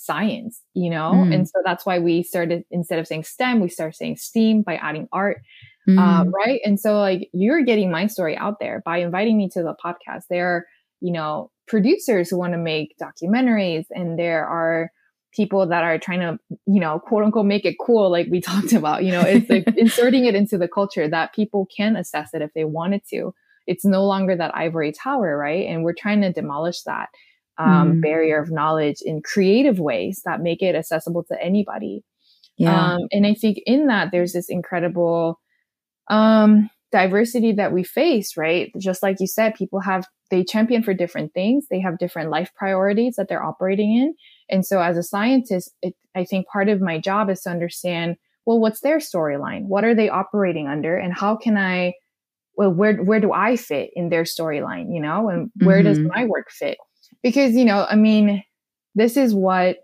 science, 0.00 0.62
you 0.72 0.88
know? 0.88 1.12
Mm. 1.12 1.34
And 1.34 1.48
so 1.48 1.60
that's 1.64 1.84
why 1.84 1.98
we 1.98 2.22
started, 2.22 2.64
instead 2.70 2.98
of 2.98 3.06
saying 3.06 3.24
STEM, 3.24 3.60
we 3.60 3.68
started 3.68 3.94
saying 3.94 4.16
STEAM 4.16 4.62
by 4.62 4.76
adding 4.76 5.08
art. 5.12 5.42
Mm. 5.88 5.98
Um, 5.98 6.32
right. 6.34 6.60
And 6.64 6.80
so 6.80 6.98
like 6.98 7.28
you're 7.32 7.62
getting 7.62 7.90
my 7.90 8.06
story 8.06 8.36
out 8.36 8.60
there 8.60 8.82
by 8.84 8.98
inviting 8.98 9.36
me 9.36 9.50
to 9.50 9.62
the 9.62 9.74
podcast. 9.84 10.24
There 10.30 10.48
are, 10.48 10.66
you 11.00 11.12
know, 11.12 11.50
producers 11.68 12.30
who 12.30 12.38
want 12.38 12.54
to 12.54 12.58
make 12.58 12.96
documentaries 13.00 13.84
and 13.90 14.18
there 14.18 14.46
are 14.46 14.90
people 15.32 15.66
that 15.68 15.84
are 15.84 15.98
trying 15.98 16.20
to, 16.20 16.38
you 16.66 16.80
know, 16.80 16.98
quote 16.98 17.22
unquote, 17.22 17.46
make 17.46 17.66
it 17.66 17.76
cool, 17.78 18.10
like 18.10 18.26
we 18.30 18.40
talked 18.52 18.72
about, 18.72 19.04
you 19.04 19.12
know, 19.12 19.20
it's 19.20 19.50
like 19.50 19.66
inserting 19.76 20.24
it 20.24 20.34
into 20.34 20.56
the 20.56 20.68
culture 20.68 21.08
that 21.08 21.34
people 21.34 21.68
can 21.76 21.94
assess 21.94 22.32
it 22.32 22.42
if 22.42 22.52
they 22.54 22.64
wanted 22.64 23.02
to. 23.10 23.34
It's 23.66 23.84
no 23.84 24.04
longer 24.04 24.34
that 24.34 24.56
ivory 24.56 24.92
tower, 24.92 25.36
right? 25.36 25.66
And 25.66 25.84
we're 25.84 25.94
trying 25.94 26.22
to 26.22 26.32
demolish 26.32 26.82
that 26.82 27.10
um, 27.60 27.92
mm. 27.92 28.02
barrier 28.02 28.40
of 28.40 28.50
knowledge 28.50 28.98
in 29.04 29.20
creative 29.22 29.78
ways 29.78 30.22
that 30.24 30.40
make 30.40 30.62
it 30.62 30.74
accessible 30.74 31.24
to 31.24 31.42
anybody. 31.42 32.02
Yeah. 32.56 32.94
Um, 32.94 33.00
and 33.12 33.26
I 33.26 33.34
think 33.34 33.58
in 33.66 33.86
that, 33.86 34.10
there's 34.12 34.32
this 34.32 34.48
incredible 34.48 35.40
um, 36.08 36.70
diversity 36.92 37.52
that 37.52 37.72
we 37.72 37.84
face, 37.84 38.36
right? 38.36 38.72
Just 38.78 39.02
like 39.02 39.20
you 39.20 39.26
said, 39.26 39.54
people 39.54 39.80
have, 39.80 40.06
they 40.30 40.44
champion 40.44 40.82
for 40.82 40.94
different 40.94 41.32
things. 41.32 41.66
They 41.70 41.80
have 41.80 41.98
different 41.98 42.30
life 42.30 42.50
priorities 42.56 43.16
that 43.16 43.28
they're 43.28 43.42
operating 43.42 43.96
in. 43.96 44.14
And 44.50 44.66
so 44.66 44.80
as 44.80 44.96
a 44.96 45.02
scientist, 45.02 45.72
it, 45.82 45.94
I 46.14 46.24
think 46.24 46.46
part 46.48 46.68
of 46.68 46.80
my 46.80 46.98
job 46.98 47.30
is 47.30 47.40
to 47.42 47.50
understand, 47.50 48.16
well, 48.46 48.58
what's 48.58 48.80
their 48.80 48.98
storyline? 48.98 49.64
What 49.66 49.84
are 49.84 49.94
they 49.94 50.08
operating 50.08 50.66
under? 50.66 50.96
And 50.96 51.14
how 51.14 51.36
can 51.36 51.56
I, 51.56 51.94
well, 52.56 52.72
where, 52.72 52.96
where 52.96 53.20
do 53.20 53.32
I 53.32 53.56
fit 53.56 53.90
in 53.94 54.08
their 54.08 54.24
storyline? 54.24 54.92
You 54.92 55.00
know, 55.00 55.28
and 55.28 55.50
where 55.62 55.78
mm-hmm. 55.78 55.88
does 55.88 55.98
my 55.98 56.24
work 56.24 56.50
fit? 56.50 56.76
Because, 57.22 57.54
you 57.54 57.64
know, 57.64 57.86
I 57.88 57.96
mean, 57.96 58.42
this 58.94 59.16
is 59.16 59.34
what 59.34 59.78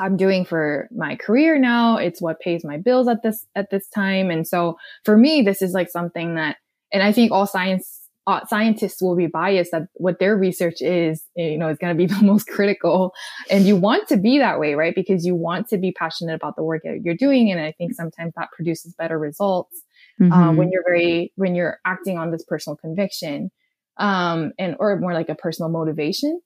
I'm 0.00 0.16
doing 0.16 0.44
for 0.44 0.88
my 0.90 1.16
career 1.16 1.58
now. 1.58 1.96
It's 1.96 2.20
what 2.20 2.40
pays 2.40 2.64
my 2.64 2.78
bills 2.78 3.08
at 3.08 3.22
this, 3.22 3.46
at 3.54 3.70
this 3.70 3.88
time. 3.88 4.30
And 4.30 4.46
so 4.46 4.78
for 5.04 5.16
me, 5.16 5.42
this 5.42 5.62
is 5.62 5.72
like 5.72 5.90
something 5.90 6.36
that, 6.36 6.56
and 6.92 7.02
I 7.02 7.12
think 7.12 7.32
all 7.32 7.46
science 7.46 8.02
uh, 8.26 8.44
scientists 8.46 9.02
will 9.02 9.16
be 9.16 9.26
biased 9.26 9.72
that 9.72 9.88
what 9.94 10.20
their 10.20 10.36
research 10.36 10.80
is, 10.80 11.24
you 11.34 11.58
know, 11.58 11.68
is 11.68 11.78
going 11.78 11.96
to 11.96 11.98
be 11.98 12.06
the 12.14 12.24
most 12.24 12.46
critical. 12.46 13.12
And 13.50 13.64
you 13.64 13.76
want 13.76 14.08
to 14.08 14.16
be 14.16 14.38
that 14.38 14.60
way, 14.60 14.74
right? 14.74 14.94
Because 14.94 15.24
you 15.26 15.34
want 15.34 15.68
to 15.68 15.78
be 15.78 15.92
passionate 15.92 16.34
about 16.34 16.56
the 16.56 16.62
work 16.62 16.82
that 16.84 17.00
you're 17.02 17.16
doing. 17.16 17.50
And 17.50 17.60
I 17.60 17.72
think 17.72 17.94
sometimes 17.94 18.32
that 18.36 18.50
produces 18.52 18.94
better 18.94 19.18
results 19.18 19.82
mm-hmm. 20.20 20.32
uh, 20.32 20.52
when 20.52 20.70
you're 20.70 20.84
very, 20.86 21.32
when 21.36 21.54
you're 21.54 21.78
acting 21.84 22.18
on 22.18 22.30
this 22.30 22.44
personal 22.44 22.76
conviction, 22.76 23.50
um, 23.98 24.52
and, 24.58 24.76
or 24.78 24.98
more 24.98 25.14
like 25.14 25.28
a 25.28 25.34
personal 25.34 25.70
motivation. 25.70 26.40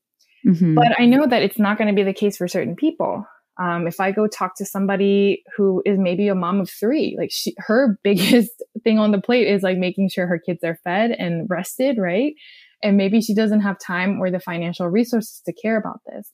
Mm-hmm. 0.47 0.74
But 0.74 0.99
I 0.99 1.07
know 1.07 1.26
that 1.26 1.42
it's 1.42 1.59
not 1.59 1.78
going 1.78 1.88
to 1.88 1.94
be 1.94 2.05
the 2.05 2.12
case 2.12 2.36
for 2.36 2.49
certain 2.49 2.76
people. 2.76 3.24
Um, 3.59 3.86
if 3.86 4.01
I 4.01 4.12
go 4.12 4.26
talk 4.26 4.57
to 4.57 4.66
somebody 4.66 5.42
who 5.57 5.82
is 5.86 5.99
maybe 5.99 6.28
a 6.28 6.34
mom 6.34 6.61
of 6.61 6.70
three, 6.70 7.16
like 7.18 7.30
she, 7.32 7.55
her 7.59 7.99
biggest 8.05 8.51
thing 8.84 8.99
on 8.99 9.12
the 9.12 9.20
plate 9.20 9.49
is 9.49 9.62
like 9.62 9.78
making 9.78 10.11
sure 10.11 10.26
her 10.26 10.38
kids 10.38 10.62
are 10.62 10.78
fed 10.84 11.11
and 11.11 11.49
rested, 11.49 11.99
right? 11.99 12.34
And 12.82 12.97
maybe 12.97 13.22
she 13.22 13.34
doesn't 13.34 13.62
have 13.62 13.78
time 13.78 14.20
or 14.20 14.30
the 14.30 14.38
financial 14.38 14.86
resources 14.88 15.40
to 15.47 15.53
care 15.53 15.78
about 15.78 16.01
this. 16.07 16.30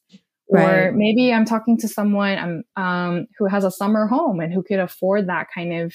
Right. 0.51 0.69
Or 0.69 0.93
maybe 0.93 1.33
I'm 1.33 1.45
talking 1.45 1.79
to 1.79 1.89
someone 1.89 2.65
um, 2.77 2.85
um, 2.85 3.27
who 3.39 3.47
has 3.47 3.65
a 3.65 3.71
summer 3.71 4.07
home 4.07 4.41
and 4.41 4.53
who 4.53 4.63
could 4.63 4.81
afford 4.81 5.29
that 5.29 5.47
kind 5.55 5.73
of 5.73 5.95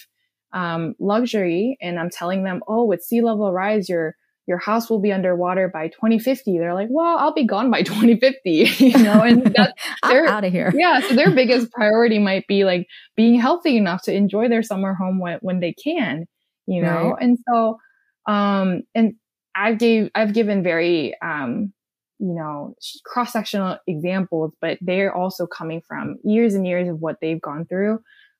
um, 0.53 0.95
luxury. 0.99 1.77
And 1.81 1.99
I'm 1.99 2.09
telling 2.09 2.43
them, 2.43 2.61
oh, 2.67 2.85
with 2.85 3.03
sea 3.03 3.21
level 3.21 3.51
rise, 3.51 3.89
you're 3.89 4.15
your 4.47 4.57
house 4.57 4.89
will 4.89 4.99
be 4.99 5.11
underwater 5.11 5.67
by 5.67 5.89
2050. 5.89 6.57
They're 6.57 6.73
like, 6.73 6.87
well, 6.89 7.17
I'll 7.17 7.33
be 7.33 7.45
gone 7.45 7.69
by 7.69 7.81
2050, 7.83 8.49
you 8.83 8.97
know, 9.03 9.21
and 9.21 9.43
that's 9.55 9.73
out 10.03 10.43
of 10.43 10.51
here. 10.51 10.71
Yeah. 10.73 11.01
So 11.01 11.15
their 11.15 11.31
biggest 11.35 11.71
priority 11.71 12.17
might 12.17 12.47
be 12.47 12.63
like 12.63 12.87
being 13.15 13.39
healthy 13.39 13.77
enough 13.77 14.03
to 14.03 14.13
enjoy 14.13 14.47
their 14.47 14.63
summer 14.63 14.93
home 14.93 15.19
when, 15.19 15.37
when 15.41 15.59
they 15.59 15.73
can, 15.73 16.25
you 16.65 16.81
know? 16.81 17.11
Right. 17.11 17.23
And 17.23 17.37
so, 17.47 17.77
um, 18.25 18.83
and 18.95 19.15
I've 19.53 19.77
gave, 19.77 20.09
I've 20.15 20.33
given 20.33 20.63
very, 20.63 21.13
um, 21.21 21.73
you 22.19 22.33
know, 22.33 22.73
cross 23.05 23.33
sectional 23.33 23.77
examples, 23.85 24.53
but 24.59 24.77
they're 24.81 25.13
also 25.15 25.45
coming 25.45 25.81
from 25.87 26.17
years 26.23 26.55
and 26.55 26.65
years 26.65 26.89
of 26.89 26.99
what 26.99 27.17
they've 27.21 27.41
gone 27.41 27.65
through. 27.65 27.99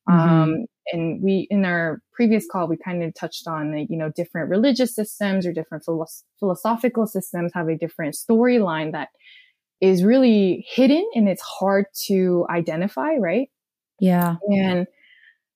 Mm-hmm. 0.10 0.20
Um, 0.20 0.66
and 0.94 1.22
we, 1.22 1.48
in 1.50 1.66
our 1.66 2.02
previous 2.14 2.46
call, 2.50 2.68
we 2.68 2.78
kind 2.78 3.04
of 3.04 3.14
touched 3.14 3.48
on 3.48 3.72
the, 3.72 3.86
you 3.90 3.98
know, 3.98 4.10
different 4.16 4.50
religious 4.50 4.96
systems 4.96 5.46
or 5.46 5.54
different 5.54 5.84
philosophical 6.40 7.06
systems 7.06 7.52
have 7.54 7.68
a 7.68 7.78
different 7.78 8.16
storyline 8.16 8.92
that 8.94 9.10
is 9.82 10.04
really 10.04 10.66
hidden 10.68 11.08
and 11.14 11.30
it's 11.30 11.42
hard 11.42 11.86
to 12.08 12.46
identify, 12.50 13.16
right? 13.20 13.50
Yeah. 14.00 14.36
And 14.50 14.88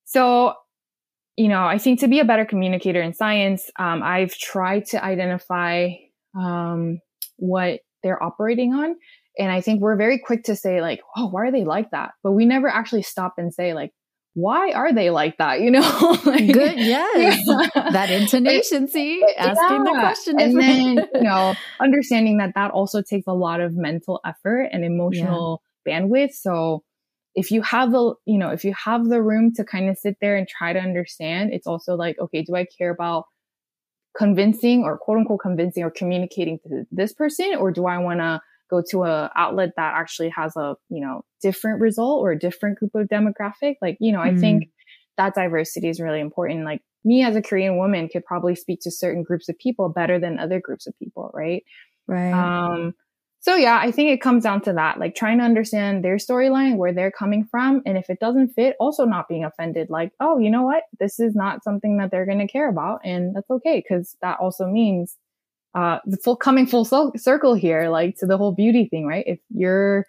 so, 0.05 0.53
you 1.38 1.47
know, 1.47 1.63
I 1.63 1.77
think 1.77 1.99
to 2.01 2.07
be 2.07 2.19
a 2.19 2.25
better 2.25 2.45
communicator 2.45 3.01
in 3.01 3.13
science, 3.13 3.69
um, 3.79 4.03
I've 4.03 4.36
tried 4.36 4.86
to 4.88 5.03
identify 5.03 5.89
um, 6.38 6.99
what 7.38 7.79
they're 8.03 8.21
operating 8.21 8.73
on. 8.73 8.95
And 9.39 9.51
I 9.51 9.61
think 9.61 9.82
we're 9.82 9.95
very 9.95 10.19
quick 10.19 10.43
to 10.43 10.55
say, 10.55 10.82
like, 10.82 11.01
oh, 11.15 11.29
why 11.29 11.47
are 11.47 11.51
they 11.51 11.63
like 11.63 11.91
that? 11.91 12.11
But 12.21 12.34
we 12.34 12.45
never 12.45 12.67
actually 12.67 13.03
stop 13.03 13.36
and 13.38 13.53
say, 13.53 13.73
like, 13.73 13.91
why 14.34 14.71
are 14.71 14.93
they 14.93 15.09
like 15.09 15.38
that? 15.38 15.61
You 15.61 15.71
know, 15.71 16.17
like, 16.25 16.51
good. 16.51 16.77
Yes. 16.77 17.43
Yeah. 17.45 17.91
That 17.91 18.09
intonation. 18.09 18.88
See, 18.88 19.23
asking 19.38 19.57
yeah. 19.69 19.84
the 19.84 19.99
question. 19.99 20.39
And 20.39 20.59
then, 20.59 21.07
you 21.13 21.21
know, 21.21 21.53
understanding 21.79 22.38
that 22.38 22.53
that 22.55 22.71
also 22.71 23.01
takes 23.01 23.27
a 23.27 23.34
lot 23.34 23.59
of 23.59 23.75
mental 23.75 24.21
effort 24.25 24.69
and 24.71 24.86
emotional 24.86 25.61
yeah. 25.86 25.99
bandwidth. 25.99 26.34
So 26.34 26.84
if 27.36 27.51
you 27.51 27.61
have 27.61 27.91
the, 27.91 28.15
you 28.25 28.38
know, 28.38 28.49
if 28.49 28.63
you 28.63 28.73
have 28.73 29.05
the 29.05 29.21
room 29.21 29.53
to 29.55 29.63
kind 29.63 29.89
of 29.89 29.97
sit 29.97 30.17
there 30.21 30.38
and 30.38 30.47
try 30.47 30.73
to 30.73 30.79
understand, 30.79 31.53
it's 31.53 31.67
also 31.67 31.95
like, 31.95 32.17
okay, 32.19 32.43
do 32.43 32.55
I 32.55 32.65
care 32.65 32.91
about 32.91 33.25
convincing 34.17 34.84
or 34.84 34.97
quote 34.97 35.17
unquote 35.17 35.39
convincing 35.41 35.84
or 35.84 35.91
communicating 35.91 36.59
to 36.67 36.86
this 36.91 37.13
person? 37.13 37.55
Or 37.57 37.71
do 37.71 37.86
I 37.86 37.97
want 37.97 38.19
to 38.19 38.41
go 38.72 38.82
to 38.89 39.03
a 39.03 39.32
outlet 39.36 39.72
that 39.76 39.93
actually 39.95 40.30
has 40.30 40.55
a, 40.55 40.76
you 40.89 41.01
know, 41.01 41.24
different 41.41 41.82
result 41.82 42.22
or 42.22 42.32
a 42.32 42.39
different 42.39 42.80
group 42.80 42.95
of 42.95 43.07
demographic. 43.07 43.76
Like, 43.82 43.97
you 43.99 44.11
know, 44.11 44.19
mm. 44.19 44.36
I 44.36 44.39
think 44.39 44.69
that 45.17 45.36
diversity 45.36 45.89
is 45.89 45.99
really 45.99 46.22
important. 46.22 46.65
Like 46.65 46.82
me 47.03 47.24
as 47.24 47.36
a 47.36 47.41
Korean 47.41 47.78
woman 47.78 48.09
could 48.09 48.26
probably 48.26 48.55
speak 48.55 48.80
to 48.82 48.91
certain 48.91 49.24
groups 49.24 49.49
of 49.49 49.57
people 49.59 49.89
better 49.89 50.19
than 50.19 50.39
other 50.39 50.59
groups 50.59 50.88
of 50.88 50.97
people, 50.97 51.30
right? 51.34 51.63
Right. 52.07 52.32
Um, 52.32 52.93
so 53.41 53.55
yeah, 53.55 53.80
I 53.82 53.91
think 53.91 54.11
it 54.11 54.22
comes 54.22 54.43
down 54.43 54.61
to 54.61 54.74
that, 54.74 54.99
like 54.99 55.15
trying 55.15 55.39
to 55.39 55.43
understand 55.43 56.05
their 56.05 56.17
storyline, 56.17 56.78
where 56.78 56.93
they're 56.93 57.11
coming 57.11 57.47
from. 57.49 57.82
And 57.88 57.97
if 57.97 58.09
it 58.09 58.19
doesn't 58.19 58.49
fit, 58.49 58.76
also 58.80 59.03
not 59.03 59.28
being 59.28 59.43
offended, 59.43 59.89
like, 59.89 60.11
oh, 60.19 60.38
you 60.38 60.51
know 60.51 60.61
what? 60.61 60.84
This 60.99 61.19
is 61.19 61.36
not 61.36 61.63
something 61.63 61.97
that 61.97 62.11
they're 62.11 62.28
going 62.28 62.45
to 62.45 62.47
care 62.47 62.69
about. 62.69 63.01
And 63.03 63.36
that's 63.36 63.49
okay. 63.49 63.82
Cause 63.82 64.15
that 64.22 64.39
also 64.39 64.67
means 64.67 65.17
uh, 65.74 65.99
the 66.05 66.17
full 66.17 66.36
coming 66.36 66.67
full 66.67 66.86
circle 67.15 67.53
here, 67.53 67.89
like 67.89 68.17
to 68.17 68.26
the 68.26 68.38
whole 68.38 68.51
beauty 68.51 68.88
thing, 68.89 69.07
right? 69.07 69.24
If 69.26 69.39
you're, 69.49 70.05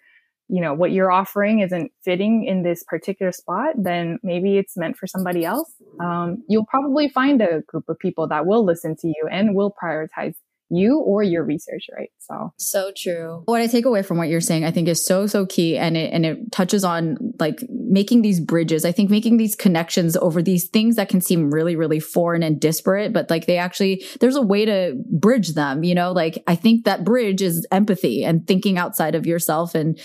you 0.49 0.61
know, 0.61 0.73
what 0.73 0.91
you're 0.91 1.11
offering 1.11 1.59
isn't 1.59 1.91
fitting 2.03 2.45
in 2.45 2.63
this 2.63 2.83
particular 2.83 3.31
spot, 3.31 3.75
then 3.77 4.19
maybe 4.23 4.57
it's 4.57 4.75
meant 4.75 4.97
for 4.97 5.07
somebody 5.07 5.45
else. 5.45 5.71
Um, 5.99 6.43
you'll 6.49 6.65
probably 6.65 7.07
find 7.07 7.41
a 7.41 7.61
group 7.61 7.87
of 7.87 7.97
people 7.97 8.27
that 8.27 8.45
will 8.45 8.65
listen 8.65 8.95
to 8.97 9.07
you 9.07 9.27
and 9.31 9.55
will 9.55 9.73
prioritize 9.81 10.35
you 10.69 10.99
or 10.99 11.23
your 11.23 11.43
research, 11.43 11.85
right? 11.95 12.09
So 12.19 12.53
so 12.57 12.91
true. 12.95 13.43
What 13.45 13.61
I 13.61 13.67
take 13.67 13.85
away 13.85 14.01
from 14.01 14.17
what 14.17 14.27
you're 14.27 14.41
saying, 14.41 14.65
I 14.65 14.71
think 14.71 14.87
is 14.87 15.05
so 15.05 15.27
so 15.27 15.45
key, 15.45 15.77
and 15.77 15.95
it 15.95 16.11
and 16.13 16.25
it 16.25 16.51
touches 16.51 16.83
on 16.83 17.17
like 17.39 17.59
making 17.69 18.21
these 18.21 18.39
bridges. 18.39 18.85
I 18.85 18.91
think 18.91 19.09
making 19.09 19.37
these 19.37 19.55
connections 19.55 20.17
over 20.17 20.41
these 20.41 20.67
things 20.67 20.95
that 20.95 21.09
can 21.09 21.21
seem 21.21 21.51
really 21.51 21.75
really 21.75 21.99
foreign 21.99 22.43
and 22.43 22.59
disparate, 22.59 23.13
but 23.13 23.29
like 23.29 23.45
they 23.45 23.57
actually 23.57 24.03
there's 24.19 24.35
a 24.35 24.41
way 24.41 24.65
to 24.65 24.95
bridge 25.11 25.53
them. 25.53 25.83
You 25.83 25.95
know, 25.95 26.11
like 26.11 26.43
I 26.47 26.55
think 26.55 26.85
that 26.85 27.03
bridge 27.03 27.41
is 27.41 27.67
empathy 27.71 28.23
and 28.23 28.47
thinking 28.47 28.77
outside 28.77 29.15
of 29.15 29.25
yourself 29.25 29.75
and. 29.75 29.99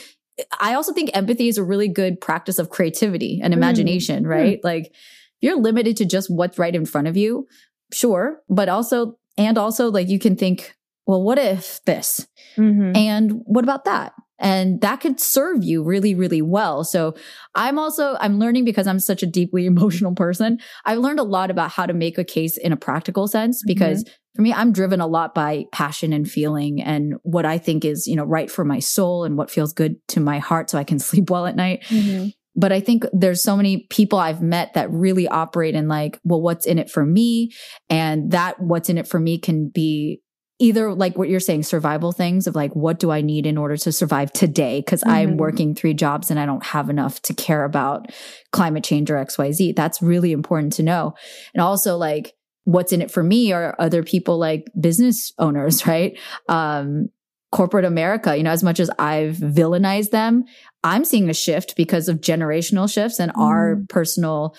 I 0.61 0.75
also 0.75 0.93
think 0.93 1.11
empathy 1.15 1.49
is 1.49 1.59
a 1.59 1.65
really 1.65 1.89
good 1.89 2.21
practice 2.21 2.61
of 2.61 2.71
creativity 2.71 3.41
and 3.43 3.53
mm. 3.53 3.57
imagination, 3.57 4.23
mm. 4.23 4.29
right? 4.29 4.59
Mm. 4.59 4.65
Like 4.65 4.95
you're 5.41 5.61
limited 5.61 5.97
to 5.97 6.05
just 6.05 6.31
what's 6.31 6.61
right 6.61 6.77
in 6.77 6.87
front 6.87 7.09
of 7.09 7.17
you, 7.17 7.49
sure, 7.93 8.41
but 8.49 8.69
also 8.69 9.18
and 9.39 9.57
also, 9.57 9.91
like, 9.91 10.09
you 10.09 10.19
can 10.19 10.37
think, 10.37 10.75
well, 11.07 11.23
what 11.23 11.39
if 11.39 11.81
this? 11.87 12.27
Mm-hmm. 12.57 12.95
And 12.95 13.33
what 13.45 13.65
about 13.65 13.87
that? 13.87 14.13
And 14.39 14.81
that 14.83 15.01
could 15.01 15.19
serve 15.19 15.65
you 15.65 15.83
really, 15.83 16.15
really 16.15 16.43
well. 16.43 16.85
So 16.85 17.15
I'm 17.55 17.79
also, 17.79 18.17
I'm 18.21 18.39
learning 18.39 18.65
because 18.65 18.87
I'm 18.87 19.01
such 19.01 19.23
a 19.23 19.27
deeply 19.27 19.67
emotional 19.73 20.15
person. 20.15 20.59
I've 20.85 20.99
learned 20.99 21.19
a 21.19 21.25
lot 21.25 21.51
about 21.51 21.71
how 21.71 21.87
to 21.87 21.93
make 21.93 22.19
a 22.19 22.25
case 22.25 22.57
in 22.57 22.73
a 22.73 22.77
practical 22.77 23.27
sense 23.27 23.63
mm-hmm. 23.63 23.73
because 23.73 24.05
mm-hmm. 24.05 24.13
for 24.37 24.43
me, 24.43 24.53
I'm 24.53 24.73
driven 24.73 25.01
a 25.01 25.07
lot 25.07 25.35
by 25.35 25.65
passion 25.73 26.13
and 26.13 26.31
feeling 26.31 26.81
and 26.81 27.15
what 27.23 27.47
I 27.47 27.59
think 27.59 27.85
is, 27.85 28.07
you 28.07 28.17
know, 28.17 28.25
right 28.25 28.51
for 28.51 28.65
my 28.65 28.79
soul 28.79 29.25
and 29.25 29.37
what 29.37 29.51
feels 29.51 29.73
good 29.73 29.97
to 30.09 30.21
my 30.21 30.39
heart 30.39 30.71
so 30.71 30.79
I 30.79 30.85
can 30.85 30.99
sleep 31.01 31.31
well 31.31 31.47
at 31.47 31.57
night. 31.57 31.83
Mm-hmm. 31.89 32.29
But 32.59 32.73
I 32.73 32.81
think 32.81 33.05
there's 33.13 33.41
so 33.41 33.57
many 33.57 33.87
people 33.89 34.19
I've 34.19 34.43
met 34.43 34.75
that 34.75 34.91
really 34.91 35.29
operate 35.29 35.77
in 35.77 35.87
like, 35.87 36.19
well, 36.25 36.43
what's 36.43 36.67
in 36.67 36.77
it 36.77 36.91
for 36.91 37.07
me? 37.07 37.53
And 37.89 38.33
that 38.33 38.59
what's 38.59 38.89
in 38.89 38.99
it 38.99 39.07
for 39.07 39.21
me 39.21 39.39
can 39.39 39.69
be 39.69 40.21
either 40.59 40.93
like 40.93 41.17
what 41.17 41.29
you're 41.29 41.39
saying, 41.39 41.63
survival 41.63 42.11
things 42.11 42.49
of 42.49 42.57
like, 42.57 42.73
what 42.75 42.99
do 42.99 43.13
I 43.13 43.21
need 43.21 43.47
in 43.47 43.57
order 43.57 43.77
to 43.77 43.93
survive 43.93 44.33
today? 44.33 44.81
because 44.81 45.03
mm-hmm. 45.03 45.13
I'm 45.13 45.37
working 45.37 45.73
three 45.73 45.95
jobs 45.95 46.33
and 46.33 46.41
I 46.41 46.47
don't 46.47 46.67
have 46.67 46.91
enough 46.91 47.23
to 47.23 47.35
care 47.35 47.63
about 47.63 48.11
climate 48.51 48.83
change 48.83 49.09
or 49.09 49.15
XYZ. 49.15 49.77
That's 49.77 50.03
really 50.03 50.33
important 50.33 50.73
to 50.75 50.83
know. 50.83 51.15
And 51.55 51.61
also 51.61 51.97
like, 51.97 52.35
what's 52.65 52.93
in 52.93 53.01
it 53.01 53.13
for 53.13 53.23
me 53.23 53.53
are 53.53 53.77
other 53.79 54.03
people 54.03 54.37
like 54.37 54.67
business 54.79 55.33
owners, 55.39 55.87
right? 55.87 56.19
Um, 56.49 57.11
corporate 57.51 57.85
America, 57.85 58.37
you 58.37 58.43
know, 58.43 58.51
as 58.51 58.63
much 58.63 58.79
as 58.81 58.91
I've 58.99 59.37
villainized 59.37 60.11
them, 60.11 60.45
I'm 60.85 61.05
seeing 61.05 61.31
a 61.31 61.35
shift 61.35 61.77
because 61.77 62.09
of 62.09 62.21
generational 62.21 62.93
shifts 62.93 63.19
and 63.19 63.33
mm. 63.33 63.41
our 63.41 63.83
personal 63.89 64.55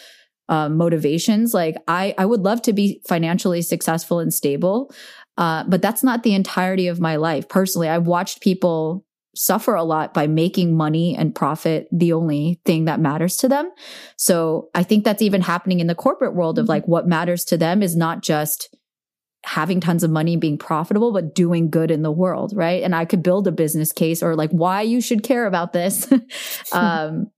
uh, 0.48 0.70
motivations. 0.70 1.54
Like 1.54 1.78
I, 1.88 2.16
I 2.18 2.26
would 2.26 2.42
love 2.42 2.62
to 2.64 2.74
be 2.74 3.02
financially 3.08 3.62
successful 3.62 4.20
and 4.20 4.34
stable, 4.34 4.92
uh, 5.38 5.64
but 5.68 5.82
that's 5.82 6.04
not 6.04 6.24
the 6.24 6.34
entirety 6.34 6.88
of 6.88 7.00
my 7.00 7.16
life. 7.18 7.48
Personally, 7.48 7.88
I've 7.88 8.08
watched 8.08 8.42
people 8.42 9.06
suffer 9.36 9.76
a 9.76 9.84
lot 9.84 10.14
by 10.14 10.28
making 10.28 10.76
money 10.76 11.16
and 11.16 11.36
profit 11.36 11.88
the 11.92 12.14
only 12.14 12.60
thing 12.66 12.86
that 12.86 13.00
matters 13.00 13.38
to 13.38 13.48
them. 13.48 13.72
So 14.18 14.70
I 14.74 14.84
think 14.84 15.06
that's 15.06 15.22
even 15.22 15.42
happening 15.42 15.80
in 15.80 15.88
the 15.88 15.96
corporate 15.96 16.36
world 16.36 16.58
of 16.58 16.64
mm-hmm. 16.64 16.72
like 16.72 16.88
what 16.88 17.08
matters 17.08 17.46
to 17.46 17.58
them 17.58 17.84
is 17.84 17.96
not 17.96 18.22
just 18.22 18.76
having 19.46 19.80
tons 19.80 20.04
of 20.04 20.12
money 20.12 20.34
and 20.34 20.42
being 20.42 20.58
profitable 20.58 21.14
but 21.14 21.34
doing 21.34 21.70
good 21.70 21.92
in 21.92 22.02
the 22.02 22.12
world 22.12 22.52
right? 22.56 22.84
And 22.84 22.96
i 22.96 23.06
could 23.06 23.24
build 23.24 23.48
a 23.48 23.52
business 23.52 23.92
case 23.92 24.22
or 24.22 24.36
like 24.36 24.52
why 24.52 24.82
you 24.82 25.02
should 25.02 25.24
care 25.24 25.46
about 25.46 25.74
this. 25.74 26.12
Um, 26.72 27.32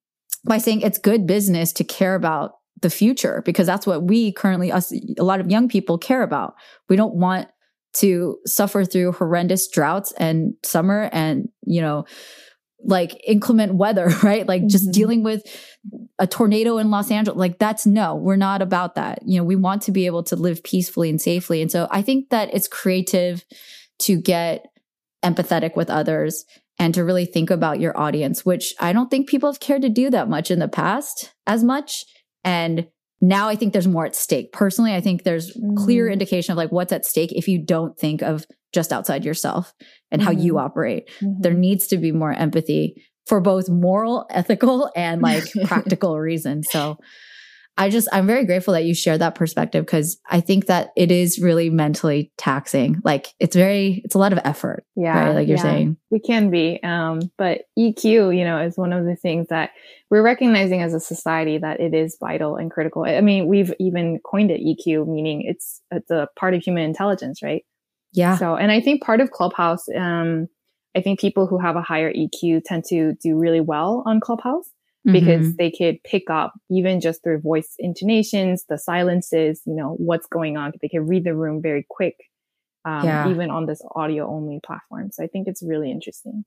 by 0.45 0.57
saying 0.57 0.81
it's 0.81 0.97
good 0.97 1.27
business 1.27 1.71
to 1.73 1.83
care 1.83 2.15
about 2.15 2.53
the 2.81 2.89
future 2.89 3.41
because 3.45 3.67
that's 3.67 3.85
what 3.85 4.03
we 4.03 4.31
currently 4.31 4.71
us 4.71 4.91
a 4.91 5.23
lot 5.23 5.39
of 5.39 5.51
young 5.51 5.67
people 5.67 5.97
care 5.97 6.23
about. 6.23 6.55
We 6.89 6.95
don't 6.95 7.15
want 7.15 7.47
to 7.93 8.37
suffer 8.45 8.85
through 8.85 9.13
horrendous 9.13 9.67
droughts 9.67 10.13
and 10.17 10.53
summer 10.63 11.09
and 11.11 11.49
you 11.63 11.81
know 11.81 12.05
like 12.83 13.19
inclement 13.25 13.75
weather, 13.75 14.07
right? 14.23 14.47
Like 14.47 14.67
just 14.67 14.85
mm-hmm. 14.85 14.91
dealing 14.91 15.23
with 15.23 15.43
a 16.19 16.27
tornado 16.27 16.77
in 16.77 16.91
Los 16.91 17.11
Angeles. 17.11 17.37
Like 17.37 17.59
that's 17.59 17.85
no, 17.85 18.15
we're 18.15 18.35
not 18.35 18.61
about 18.61 18.95
that. 18.95 19.19
You 19.25 19.37
know, 19.37 19.43
we 19.43 19.55
want 19.55 19.83
to 19.83 19.91
be 19.91 20.05
able 20.05 20.23
to 20.23 20.35
live 20.35 20.63
peacefully 20.63 21.09
and 21.09 21.21
safely. 21.21 21.61
And 21.61 21.71
so 21.71 21.87
I 21.91 22.01
think 22.01 22.29
that 22.29 22.53
it's 22.53 22.67
creative 22.67 23.43
to 23.99 24.17
get 24.19 24.65
empathetic 25.23 25.75
with 25.75 25.89
others 25.89 26.45
and 26.79 26.93
to 26.95 27.03
really 27.03 27.25
think 27.25 27.51
about 27.51 27.79
your 27.79 27.97
audience, 27.97 28.43
which 28.43 28.73
I 28.79 28.93
don't 28.93 29.09
think 29.09 29.29
people 29.29 29.51
have 29.51 29.59
cared 29.59 29.83
to 29.83 29.89
do 29.89 30.09
that 30.09 30.29
much 30.29 30.49
in 30.49 30.59
the 30.59 30.67
past 30.67 31.31
as 31.45 31.63
much. 31.63 32.05
And 32.43 32.87
now 33.21 33.47
I 33.47 33.55
think 33.55 33.71
there's 33.71 33.87
more 33.87 34.05
at 34.05 34.15
stake. 34.15 34.51
Personally, 34.51 34.95
I 34.95 35.01
think 35.01 35.23
there's 35.23 35.55
mm. 35.55 35.77
clear 35.77 36.09
indication 36.09 36.53
of 36.53 36.57
like 36.57 36.71
what's 36.71 36.91
at 36.91 37.05
stake 37.05 37.31
if 37.33 37.47
you 37.47 37.63
don't 37.63 37.97
think 37.97 38.23
of 38.23 38.47
just 38.71 38.91
outside 38.93 39.25
yourself 39.25 39.73
and 40.11 40.21
mm-hmm. 40.21 40.27
how 40.27 40.31
you 40.31 40.53
mm-hmm. 40.53 40.65
operate. 40.65 41.09
Mm-hmm. 41.21 41.41
There 41.41 41.53
needs 41.53 41.87
to 41.87 41.97
be 41.97 42.11
more 42.11 42.33
empathy 42.33 43.03
for 43.25 43.39
both 43.39 43.69
moral, 43.69 44.25
ethical, 44.31 44.91
and 44.95 45.21
like 45.21 45.43
practical 45.65 46.19
reasons. 46.19 46.67
So 46.69 46.97
I 47.77 47.89
just, 47.89 48.09
I'm 48.11 48.27
very 48.27 48.45
grateful 48.45 48.73
that 48.73 48.83
you 48.83 48.93
shared 48.93 49.21
that 49.21 49.35
perspective 49.35 49.85
because 49.85 50.19
I 50.29 50.41
think 50.41 50.65
that 50.65 50.89
it 50.97 51.09
is 51.09 51.39
really 51.39 51.69
mentally 51.69 52.31
taxing. 52.37 53.01
Like 53.03 53.29
it's 53.39 53.55
very, 53.55 54.01
it's 54.03 54.13
a 54.13 54.19
lot 54.19 54.33
of 54.33 54.39
effort. 54.43 54.85
Yeah. 54.95 55.17
Right? 55.17 55.35
Like 55.35 55.47
you're 55.47 55.57
yeah. 55.57 55.63
saying. 55.63 55.97
We 56.09 56.19
can 56.19 56.51
be. 56.51 56.79
Um, 56.83 57.21
but 57.37 57.61
EQ, 57.79 58.37
you 58.37 58.43
know, 58.43 58.61
is 58.61 58.77
one 58.77 58.91
of 58.91 59.05
the 59.05 59.15
things 59.15 59.47
that 59.49 59.71
we're 60.09 60.21
recognizing 60.21 60.81
as 60.81 60.93
a 60.93 60.99
society 60.99 61.57
that 61.59 61.79
it 61.79 61.93
is 61.93 62.17
vital 62.19 62.57
and 62.57 62.69
critical. 62.69 63.05
I 63.05 63.21
mean, 63.21 63.47
we've 63.47 63.73
even 63.79 64.19
coined 64.19 64.51
it 64.51 64.61
EQ, 64.61 65.07
meaning 65.07 65.43
it's, 65.45 65.81
it's 65.91 66.11
a 66.11 66.27
part 66.37 66.53
of 66.53 66.61
human 66.61 66.83
intelligence, 66.83 67.41
right? 67.41 67.63
Yeah. 68.13 68.37
So, 68.37 68.55
and 68.55 68.71
I 68.71 68.81
think 68.81 69.03
part 69.03 69.21
of 69.21 69.31
Clubhouse, 69.31 69.85
um, 69.95 70.47
I 70.95 71.01
think 71.01 71.19
people 71.19 71.47
who 71.47 71.59
have 71.59 71.75
a 71.75 71.81
higher 71.81 72.11
EQ 72.11 72.63
tend 72.65 72.83
to 72.89 73.13
do 73.23 73.37
really 73.37 73.61
well 73.61 74.03
on 74.05 74.19
Clubhouse 74.19 74.69
mm-hmm. 75.07 75.13
because 75.13 75.55
they 75.55 75.71
could 75.71 76.03
pick 76.03 76.29
up 76.29 76.53
even 76.69 76.99
just 76.99 77.23
through 77.23 77.39
voice 77.39 77.75
intonations, 77.79 78.65
the 78.67 78.77
silences, 78.77 79.61
you 79.65 79.75
know, 79.75 79.95
what's 79.97 80.27
going 80.27 80.57
on. 80.57 80.73
They 80.81 80.89
can 80.89 81.07
read 81.07 81.23
the 81.23 81.35
room 81.35 81.61
very 81.61 81.85
quick, 81.89 82.15
um, 82.85 83.05
yeah. 83.05 83.29
even 83.29 83.49
on 83.49 83.65
this 83.65 83.81
audio 83.95 84.27
only 84.29 84.59
platform. 84.65 85.11
So 85.11 85.23
I 85.23 85.27
think 85.27 85.47
it's 85.47 85.63
really 85.63 85.91
interesting. 85.91 86.43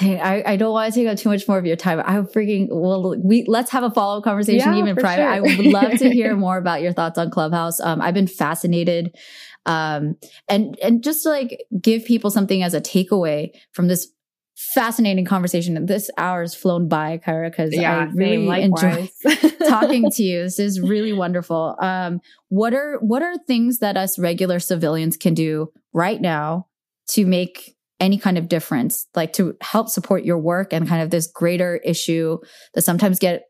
I, 0.00 0.42
I 0.46 0.56
don't 0.56 0.72
want 0.72 0.92
to 0.92 0.98
take 0.98 1.08
up 1.08 1.18
too 1.18 1.28
much 1.28 1.46
more 1.46 1.58
of 1.58 1.66
your 1.66 1.76
time. 1.76 2.02
I'm 2.04 2.26
freaking 2.26 2.68
well. 2.70 3.14
We 3.22 3.44
let's 3.46 3.70
have 3.72 3.82
a 3.82 3.90
follow 3.90 4.18
up 4.18 4.24
conversation, 4.24 4.72
yeah, 4.72 4.78
even 4.78 4.96
private. 4.96 5.22
Sure. 5.22 5.30
I 5.30 5.40
would 5.40 5.66
love 5.66 5.98
to 5.98 6.10
hear 6.10 6.34
more 6.36 6.56
about 6.56 6.80
your 6.80 6.92
thoughts 6.92 7.18
on 7.18 7.30
Clubhouse. 7.30 7.78
Um, 7.78 8.00
I've 8.00 8.14
been 8.14 8.26
fascinated 8.26 9.14
um, 9.66 10.16
and, 10.48 10.78
and 10.82 11.02
just 11.02 11.22
to 11.22 11.28
like 11.28 11.64
give 11.80 12.04
people 12.04 12.30
something 12.30 12.62
as 12.62 12.74
a 12.74 12.80
takeaway 12.80 13.50
from 13.72 13.88
this 13.88 14.08
fascinating 14.56 15.24
conversation. 15.24 15.86
This 15.86 16.10
hour 16.18 16.42
has 16.42 16.54
flown 16.54 16.88
by, 16.88 17.18
Kyra, 17.18 17.50
because 17.50 17.74
yeah, 17.74 17.98
I 17.98 18.04
really 18.12 18.62
enjoy 18.62 19.08
talking 19.68 20.10
to 20.12 20.22
you. 20.22 20.42
This 20.42 20.58
is 20.58 20.80
really 20.80 21.12
wonderful. 21.12 21.76
Um, 21.80 22.20
what 22.48 22.74
are 22.74 22.98
what 23.00 23.22
are 23.22 23.36
things 23.46 23.78
that 23.78 23.96
us 23.96 24.18
regular 24.18 24.58
civilians 24.58 25.16
can 25.16 25.34
do 25.34 25.72
right 25.92 26.20
now 26.20 26.66
to 27.08 27.26
make 27.26 27.76
any 28.02 28.18
kind 28.18 28.36
of 28.36 28.48
difference, 28.48 29.06
like 29.14 29.32
to 29.34 29.56
help 29.62 29.88
support 29.88 30.24
your 30.24 30.36
work 30.36 30.72
and 30.72 30.88
kind 30.88 31.02
of 31.02 31.10
this 31.10 31.28
greater 31.28 31.76
issue 31.76 32.38
that 32.74 32.82
sometimes 32.82 33.18
get 33.18 33.44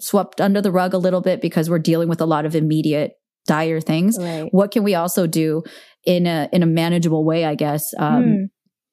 swept 0.00 0.40
under 0.40 0.60
the 0.60 0.72
rug 0.72 0.92
a 0.92 0.98
little 0.98 1.20
bit 1.20 1.40
because 1.40 1.70
we're 1.70 1.78
dealing 1.78 2.08
with 2.08 2.20
a 2.20 2.26
lot 2.26 2.44
of 2.44 2.56
immediate 2.56 3.12
dire 3.46 3.80
things 3.80 4.16
right. 4.20 4.48
what 4.52 4.70
can 4.70 4.84
we 4.84 4.94
also 4.94 5.26
do 5.26 5.62
in 6.04 6.26
a 6.26 6.48
in 6.52 6.62
a 6.62 6.66
manageable 6.66 7.24
way 7.24 7.44
i 7.44 7.56
guess 7.56 7.92
um, 7.98 8.22
hmm. 8.22 8.44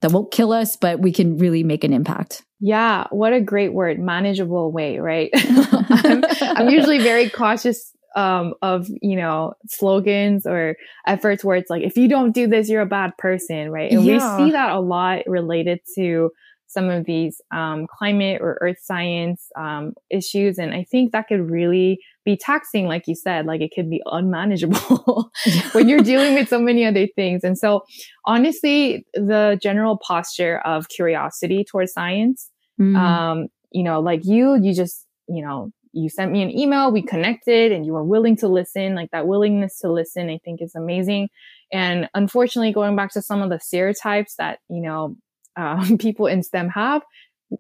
that 0.02 0.12
won't 0.12 0.32
kill 0.32 0.52
us 0.52 0.76
but 0.76 1.00
we 1.00 1.12
can 1.12 1.38
really 1.38 1.64
make 1.64 1.84
an 1.84 1.94
impact 1.94 2.44
yeah 2.60 3.06
what 3.12 3.32
a 3.32 3.40
great 3.40 3.74
word 3.74 4.00
manageable 4.00 4.72
way 4.72 4.98
right 4.98 5.30
I'm, 5.36 6.24
I'm, 6.42 6.70
usually 6.70 6.98
very 6.98 7.30
cautious 7.30 7.92
um, 8.16 8.54
of 8.62 8.88
you 9.02 9.16
know 9.16 9.54
slogans 9.68 10.46
or 10.46 10.76
efforts 11.08 11.44
where 11.44 11.58
it's 11.58 11.70
like 11.70 11.84
if 11.84 11.98
you 11.98 12.08
don't 12.08 12.32
do 12.32 12.48
this 12.48 12.70
you're 12.70 12.82
a 12.82 12.86
bad 12.86 13.16
person 13.18 13.70
right 13.70 13.92
and 13.92 14.04
yeah. 14.04 14.38
we 14.38 14.46
see 14.46 14.52
that 14.52 14.72
a 14.72 14.80
lot 14.80 15.22
related 15.28 15.80
to 15.96 16.32
some 16.70 16.88
of 16.88 17.06
these 17.06 17.42
um, 17.52 17.88
climate 17.88 18.40
or 18.42 18.60
earth 18.62 18.78
science 18.80 19.50
um, 19.58 19.94
issues. 20.12 20.60
And 20.60 20.74
I 20.74 20.84
think 20.84 21.12
that 21.12 21.28
could 21.28 21.50
really 21.50 22.00
be 22.24 22.38
taxing, 22.38 22.86
like 22.86 23.08
you 23.08 23.16
said, 23.16 23.48
like 23.48 23.62
it 23.62 23.72
could 23.74 23.90
be 23.90 24.04
unmanageable 24.06 25.32
when 25.72 25.90
you're 25.90 26.00
dealing 26.04 26.36
with 26.36 26.48
so 26.48 26.60
many 26.60 26.86
other 26.86 27.08
things. 27.16 27.44
And 27.44 27.58
so, 27.58 27.82
honestly, 28.26 29.04
the 29.16 29.60
general 29.62 29.98
posture 29.98 30.60
of 30.60 30.90
curiosity 30.90 31.66
towards 31.66 31.92
science, 31.92 32.52
mm. 32.80 32.96
um, 32.96 33.48
you 33.72 33.82
know, 33.82 34.00
like 34.00 34.24
you, 34.24 34.60
you 34.62 34.76
just, 34.76 35.08
you 35.28 35.44
know, 35.44 35.72
you 35.92 36.10
sent 36.10 36.32
me 36.32 36.42
an 36.42 36.52
email, 36.52 36.92
we 36.92 37.02
connected, 37.02 37.72
and 37.72 37.86
you 37.86 37.94
were 37.94 38.04
willing 38.04 38.38
to 38.38 38.48
listen. 38.48 38.96
Like 38.96 39.12
that 39.12 39.28
willingness 39.28 39.80
to 39.80 39.92
listen, 39.92 40.30
I 40.30 40.40
think 40.44 40.62
is 40.62 40.76
amazing. 40.76 41.30
And 41.72 42.10
unfortunately, 42.14 42.74
going 42.74 42.96
back 42.96 43.12
to 43.14 43.22
some 43.22 43.42
of 43.42 43.50
the 43.50 43.60
stereotypes 43.60 44.36
that, 44.38 44.60
you 44.70 44.82
know, 44.82 45.16
um, 45.56 45.98
people 46.00 46.28
in 46.28 46.44
STEM 46.44 46.70
have, 46.70 47.02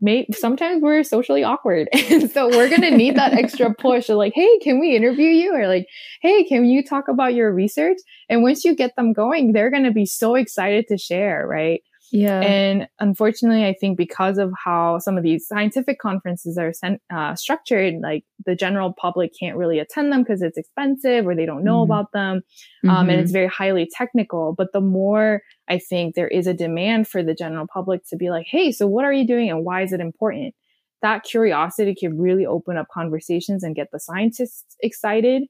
may 0.01 0.27
sometimes 0.31 0.81
we're 0.81 1.03
socially 1.03 1.43
awkward. 1.43 1.89
And 2.11 2.29
so 2.31 2.47
we're 2.47 2.69
going 2.69 2.81
to 2.81 2.95
need 2.95 3.15
that 3.15 3.33
extra 3.33 3.73
push 3.79 4.09
of 4.09 4.17
like, 4.17 4.33
Hey, 4.35 4.59
can 4.59 4.79
we 4.79 4.95
interview 4.95 5.29
you? 5.29 5.55
Or 5.55 5.67
like, 5.67 5.87
Hey, 6.21 6.43
can 6.43 6.65
you 6.65 6.83
talk 6.83 7.07
about 7.07 7.33
your 7.33 7.53
research? 7.53 7.97
And 8.29 8.43
once 8.43 8.63
you 8.63 8.75
get 8.75 8.95
them 8.95 9.13
going, 9.13 9.53
they're 9.53 9.71
going 9.71 9.83
to 9.83 9.91
be 9.91 10.05
so 10.05 10.35
excited 10.35 10.87
to 10.89 10.97
share. 10.97 11.45
Right. 11.47 11.81
Yeah. 12.11 12.39
And 12.41 12.87
unfortunately, 12.99 13.65
I 13.65 13.73
think 13.79 13.97
because 13.97 14.37
of 14.37 14.51
how 14.63 14.99
some 14.99 15.17
of 15.17 15.23
these 15.23 15.47
scientific 15.47 15.99
conferences 15.99 16.57
are 16.57 16.73
sent, 16.73 17.01
uh, 17.13 17.35
structured, 17.35 17.95
like 18.01 18.23
the 18.45 18.55
general 18.55 18.93
public 18.93 19.31
can't 19.39 19.57
really 19.57 19.79
attend 19.79 20.11
them 20.11 20.23
because 20.23 20.41
it's 20.41 20.57
expensive 20.57 21.27
or 21.27 21.35
they 21.35 21.45
don't 21.45 21.63
know 21.63 21.83
mm-hmm. 21.83 21.91
about 21.91 22.11
them. 22.11 22.41
Um, 22.83 22.89
mm-hmm. 22.89 23.09
And 23.09 23.19
it's 23.21 23.31
very 23.31 23.47
highly 23.47 23.89
technical. 23.91 24.55
But 24.57 24.73
the 24.73 24.81
more 24.81 25.41
I 25.67 25.77
think 25.77 26.15
there 26.15 26.27
is 26.27 26.47
a 26.47 26.53
demand 26.53 27.07
for 27.07 27.21
the 27.21 27.35
general 27.35 27.67
public 27.71 28.01
to 28.09 28.15
be 28.15 28.29
like, 28.29 28.47
hey, 28.49 28.71
so 28.71 28.87
what 28.87 29.05
are 29.05 29.13
you 29.13 29.27
doing 29.27 29.49
and 29.49 29.63
why 29.63 29.83
is 29.83 29.93
it 29.93 29.99
important? 29.99 30.55
That 31.01 31.23
curiosity 31.23 31.95
can 31.95 32.17
really 32.17 32.45
open 32.45 32.75
up 32.75 32.87
conversations 32.91 33.63
and 33.63 33.75
get 33.75 33.89
the 33.91 33.99
scientists 33.99 34.75
excited. 34.81 35.43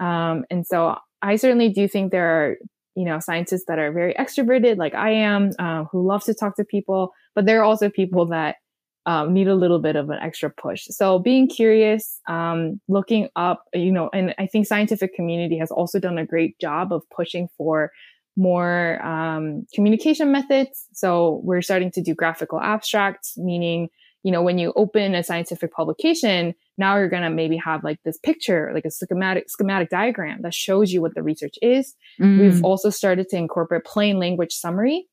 Um, 0.00 0.44
and 0.50 0.66
so 0.66 0.96
I 1.22 1.36
certainly 1.36 1.68
do 1.68 1.86
think 1.88 2.12
there 2.12 2.28
are 2.28 2.56
you 2.98 3.04
know, 3.04 3.20
scientists 3.20 3.66
that 3.68 3.78
are 3.78 3.92
very 3.92 4.12
extroverted, 4.14 4.76
like 4.76 4.92
I 4.92 5.10
am, 5.10 5.52
uh, 5.60 5.84
who 5.84 6.04
love 6.04 6.24
to 6.24 6.34
talk 6.34 6.56
to 6.56 6.64
people, 6.64 7.12
but 7.32 7.46
there 7.46 7.60
are 7.60 7.64
also 7.64 7.88
people 7.88 8.26
that 8.26 8.56
um, 9.06 9.32
need 9.32 9.46
a 9.46 9.54
little 9.54 9.78
bit 9.78 9.94
of 9.94 10.10
an 10.10 10.18
extra 10.20 10.50
push. 10.50 10.86
So 10.90 11.20
being 11.20 11.48
curious, 11.48 12.20
um, 12.28 12.80
looking 12.88 13.28
up, 13.36 13.62
you 13.72 13.92
know, 13.92 14.10
and 14.12 14.34
I 14.36 14.48
think 14.48 14.66
scientific 14.66 15.14
community 15.14 15.58
has 15.58 15.70
also 15.70 16.00
done 16.00 16.18
a 16.18 16.26
great 16.26 16.58
job 16.58 16.92
of 16.92 17.04
pushing 17.14 17.48
for 17.56 17.92
more 18.36 19.00
um, 19.06 19.64
communication 19.72 20.32
methods. 20.32 20.86
So 20.92 21.40
we're 21.44 21.62
starting 21.62 21.92
to 21.92 22.02
do 22.02 22.16
graphical 22.16 22.60
abstracts, 22.60 23.38
meaning, 23.38 23.90
you 24.24 24.32
know, 24.32 24.42
when 24.42 24.58
you 24.58 24.72
open 24.74 25.14
a 25.14 25.22
scientific 25.22 25.72
publication, 25.72 26.52
now 26.78 26.96
you're 26.96 27.08
going 27.08 27.22
to 27.22 27.30
maybe 27.30 27.56
have 27.56 27.84
like 27.84 27.98
this 28.04 28.18
picture, 28.18 28.70
like 28.74 28.84
a 28.84 28.90
schematic, 28.90 29.50
schematic 29.50 29.90
diagram 29.90 30.42
that 30.42 30.54
shows 30.54 30.92
you 30.92 31.02
what 31.02 31.14
the 31.14 31.22
research 31.22 31.54
is. 31.60 31.94
Mm. 32.20 32.40
We've 32.40 32.64
also 32.64 32.90
started 32.90 33.28
to 33.30 33.36
incorporate 33.36 33.84
plain 33.84 34.18
language 34.18 34.52
summary. 34.52 35.06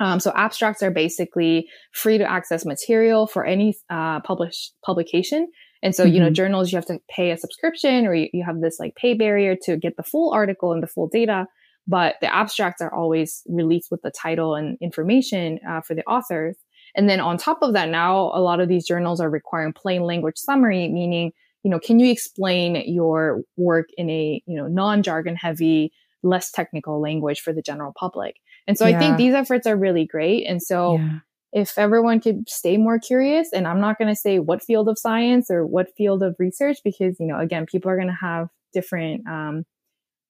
Um, 0.00 0.20
so 0.20 0.32
abstracts 0.34 0.82
are 0.82 0.90
basically 0.90 1.68
free 1.92 2.18
to 2.18 2.28
access 2.28 2.64
material 2.64 3.26
for 3.26 3.44
any 3.44 3.74
uh, 3.90 4.20
publish 4.20 4.70
publication. 4.84 5.48
And 5.82 5.94
so, 5.94 6.04
mm-hmm. 6.04 6.14
you 6.14 6.20
know, 6.20 6.26
mm-hmm. 6.26 6.34
journals, 6.34 6.72
you 6.72 6.76
have 6.76 6.86
to 6.86 6.98
pay 7.08 7.30
a 7.30 7.36
subscription 7.36 8.06
or 8.06 8.14
you, 8.14 8.28
you 8.32 8.44
have 8.44 8.60
this 8.60 8.78
like 8.78 8.94
pay 8.96 9.14
barrier 9.14 9.56
to 9.64 9.76
get 9.76 9.96
the 9.96 10.02
full 10.02 10.32
article 10.32 10.72
and 10.72 10.82
the 10.82 10.86
full 10.86 11.08
data. 11.08 11.46
But 11.86 12.16
the 12.20 12.32
abstracts 12.32 12.80
are 12.80 12.94
always 12.94 13.42
released 13.48 13.90
with 13.90 14.02
the 14.02 14.12
title 14.12 14.54
and 14.54 14.78
information 14.80 15.58
uh, 15.68 15.80
for 15.80 15.94
the 15.94 16.04
authors. 16.04 16.56
And 16.94 17.08
then 17.08 17.20
on 17.20 17.38
top 17.38 17.58
of 17.62 17.72
that, 17.72 17.88
now 17.88 18.30
a 18.34 18.40
lot 18.40 18.60
of 18.60 18.68
these 18.68 18.86
journals 18.86 19.20
are 19.20 19.30
requiring 19.30 19.72
plain 19.72 20.02
language 20.02 20.36
summary, 20.36 20.88
meaning, 20.88 21.32
you 21.62 21.70
know, 21.70 21.78
can 21.78 21.98
you 21.98 22.10
explain 22.10 22.76
your 22.86 23.42
work 23.56 23.88
in 23.96 24.10
a, 24.10 24.42
you 24.46 24.56
know, 24.56 24.66
non-jargon 24.66 25.36
heavy, 25.36 25.92
less 26.22 26.50
technical 26.50 27.00
language 27.00 27.40
for 27.40 27.52
the 27.52 27.62
general 27.62 27.92
public? 27.96 28.36
And 28.66 28.76
so 28.76 28.86
yeah. 28.86 28.96
I 28.96 28.98
think 28.98 29.16
these 29.16 29.34
efforts 29.34 29.66
are 29.66 29.76
really 29.76 30.04
great. 30.04 30.46
And 30.46 30.62
so 30.62 30.96
yeah. 30.98 31.18
if 31.52 31.78
everyone 31.78 32.20
could 32.20 32.48
stay 32.48 32.76
more 32.76 32.98
curious, 32.98 33.52
and 33.52 33.66
I'm 33.66 33.80
not 33.80 33.98
going 33.98 34.08
to 34.08 34.16
say 34.16 34.38
what 34.38 34.62
field 34.62 34.88
of 34.88 34.98
science 34.98 35.50
or 35.50 35.66
what 35.66 35.88
field 35.96 36.22
of 36.22 36.36
research, 36.38 36.78
because, 36.84 37.18
you 37.18 37.26
know, 37.26 37.38
again, 37.38 37.64
people 37.66 37.90
are 37.90 37.96
going 37.96 38.08
to 38.08 38.18
have 38.20 38.48
different, 38.72 39.26
um, 39.26 39.64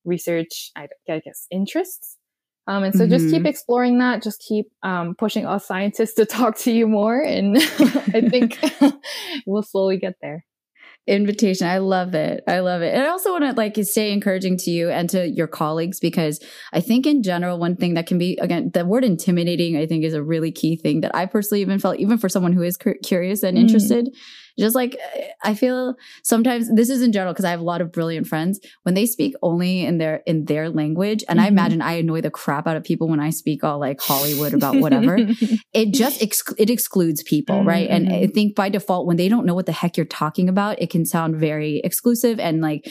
research, 0.05 0.71
I 0.77 0.89
guess, 1.07 1.47
interests. 1.51 2.19
Um, 2.67 2.85
and 2.85 2.95
so 2.95 3.01
mm-hmm. 3.01 3.11
just 3.11 3.27
keep 3.27 3.39
mm-hmm. 3.39 3.47
exploring 3.47 3.99
that. 3.99 4.23
Just 4.23 4.41
keep 4.47 4.67
um, 4.83 5.15
pushing 5.17 5.47
us 5.47 5.67
scientists 5.67 6.15
to 6.17 6.27
talk 6.27 6.57
to 6.59 6.73
you 6.73 6.87
more. 6.87 7.21
And 7.21 7.57
I 7.59 8.29
think 8.29 8.59
we'll 9.47 9.63
slowly 9.63 9.99
get 9.99 10.15
there 10.21 10.45
invitation. 11.07 11.67
I 11.67 11.79
love 11.79 12.15
it. 12.15 12.45
I 12.47 12.61
love 12.61 12.83
it. 12.83 12.95
And 12.95 13.03
I 13.03 13.09
also 13.09 13.33
want 13.33 13.45
to 13.45 13.53
like 13.53 13.77
stay 13.83 14.13
encouraging 14.13 14.57
to 14.59 14.71
you 14.71 14.89
and 14.89 15.11
to 15.11 15.29
your 15.29 15.49
colleagues 15.49 15.99
because 15.99 16.41
I 16.73 16.81
think 16.81 17.07
in 17.07 17.23
general, 17.23 17.59
one 17.59 17.77
thing 17.77 17.95
that 17.95 18.07
can 18.07 18.19
be, 18.19 18.39
again, 18.41 18.71
the 18.73 18.87
word 18.87 19.05
intimidating, 19.05 19.77
I 19.77 19.87
think 19.87 20.05
is 20.05 20.15
a 20.15 20.23
really 20.23 20.53
key 20.53 20.77
thing 20.77 21.01
that 21.01 21.15
I 21.15 21.27
personally 21.27 21.61
even 21.61 21.81
felt, 21.81 21.99
even 21.99 22.19
for 22.19 22.29
someone 22.29 22.53
who 22.53 22.63
is 22.63 22.77
curious 22.77 23.43
and 23.43 23.59
mm. 23.59 23.63
Just 24.59 24.75
like 24.75 24.99
I 25.43 25.55
feel 25.55 25.95
sometimes 26.23 26.73
this 26.75 26.91
is 26.91 27.03
in 27.03 27.13
general 27.13 27.33
because 27.33 27.45
I 27.45 27.51
have 27.51 27.61
a 27.61 27.65
lot 27.65 27.81
of 27.81 27.93
brilliant 27.93 28.27
friends 28.27 28.61
when 28.83 28.95
they 28.95 29.07
speak 29.07 29.35
only 29.43 29.85
in 29.85 29.99
their 29.99 30.23
in 30.27 30.45
their 30.45 30.69
language, 30.69 31.25
and 31.29 31.39
mm-hmm. 31.39 31.47
I 31.47 31.49
imagine 31.49 31.83
I 31.83 31.93
annoy 31.93 32.21
the 32.21 32.31
crap 32.31 32.67
out 32.67 32.77
of 32.77 32.85
people 32.85 33.09
when 33.09 33.21
I 33.21 33.31
speak 33.31 33.65
all 33.65 33.79
like 33.79 34.01
Hollywood 34.01 34.55
about 34.55 34.77
whatever. 34.77 35.17
it 35.73 35.93
just 35.93 36.23
ex- 36.23 36.55
it 36.59 36.71
excludes 36.71 37.23
people, 37.23 37.57
mm-hmm. 37.57 37.69
right? 37.69 37.89
And 37.89 38.13
I 38.13 38.27
think 38.27 38.55
by 38.55 38.69
default, 38.69 39.07
when 39.07 39.17
they 39.17 39.29
don't 39.29 39.47
know 39.47 39.55
what 39.55 39.67
the 39.67 39.73
heck 39.73 39.97
you're 39.97 40.07
talking 40.07 40.49
about, 40.49 40.81
it 40.81 40.91
can 40.91 41.05
sound 41.05 41.37
very 41.37 41.81
exclusive 41.85 42.39
and 42.39 42.61
like 42.61 42.91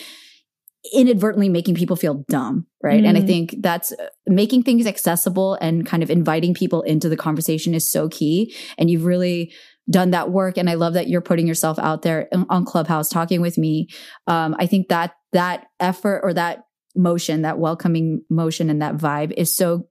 inadvertently 0.93 1.49
making 1.49 1.75
people 1.75 1.95
feel 1.95 2.25
dumb, 2.27 2.65
right? 2.81 3.03
Mm. 3.03 3.07
And 3.07 3.17
I 3.17 3.21
mm. 3.21 3.27
think 3.27 3.55
that's 3.59 3.91
uh, 3.91 4.07
making 4.25 4.63
things 4.63 4.87
accessible 4.87 5.55
and 5.61 5.85
kind 5.85 6.01
of 6.01 6.09
inviting 6.09 6.53
people 6.53 6.81
into 6.81 7.07
the 7.07 7.17
conversation 7.17 7.75
is 7.75 7.89
so 7.89 8.09
key. 8.09 8.55
And 8.77 8.89
you've 8.89 9.05
really 9.05 9.53
done 9.91 10.11
that 10.11 10.31
work. 10.31 10.57
And 10.57 10.69
I 10.69 10.75
love 10.75 10.93
that 10.93 11.07
you're 11.07 11.21
putting 11.21 11.47
yourself 11.47 11.77
out 11.79 12.01
there 12.01 12.29
on 12.49 12.65
Clubhouse 12.65 13.09
talking 13.09 13.41
with 13.41 13.57
me. 13.57 13.89
Um, 14.27 14.55
I 14.59 14.65
think 14.65 14.89
that 14.89 15.13
that 15.33 15.67
effort 15.79 16.21
or 16.23 16.33
that 16.33 16.65
motion, 16.95 17.43
that 17.43 17.59
welcoming 17.59 18.23
motion 18.29 18.69
and 18.69 18.81
that 18.81 18.97
vibe 18.97 19.33
is 19.37 19.55
so 19.55 19.87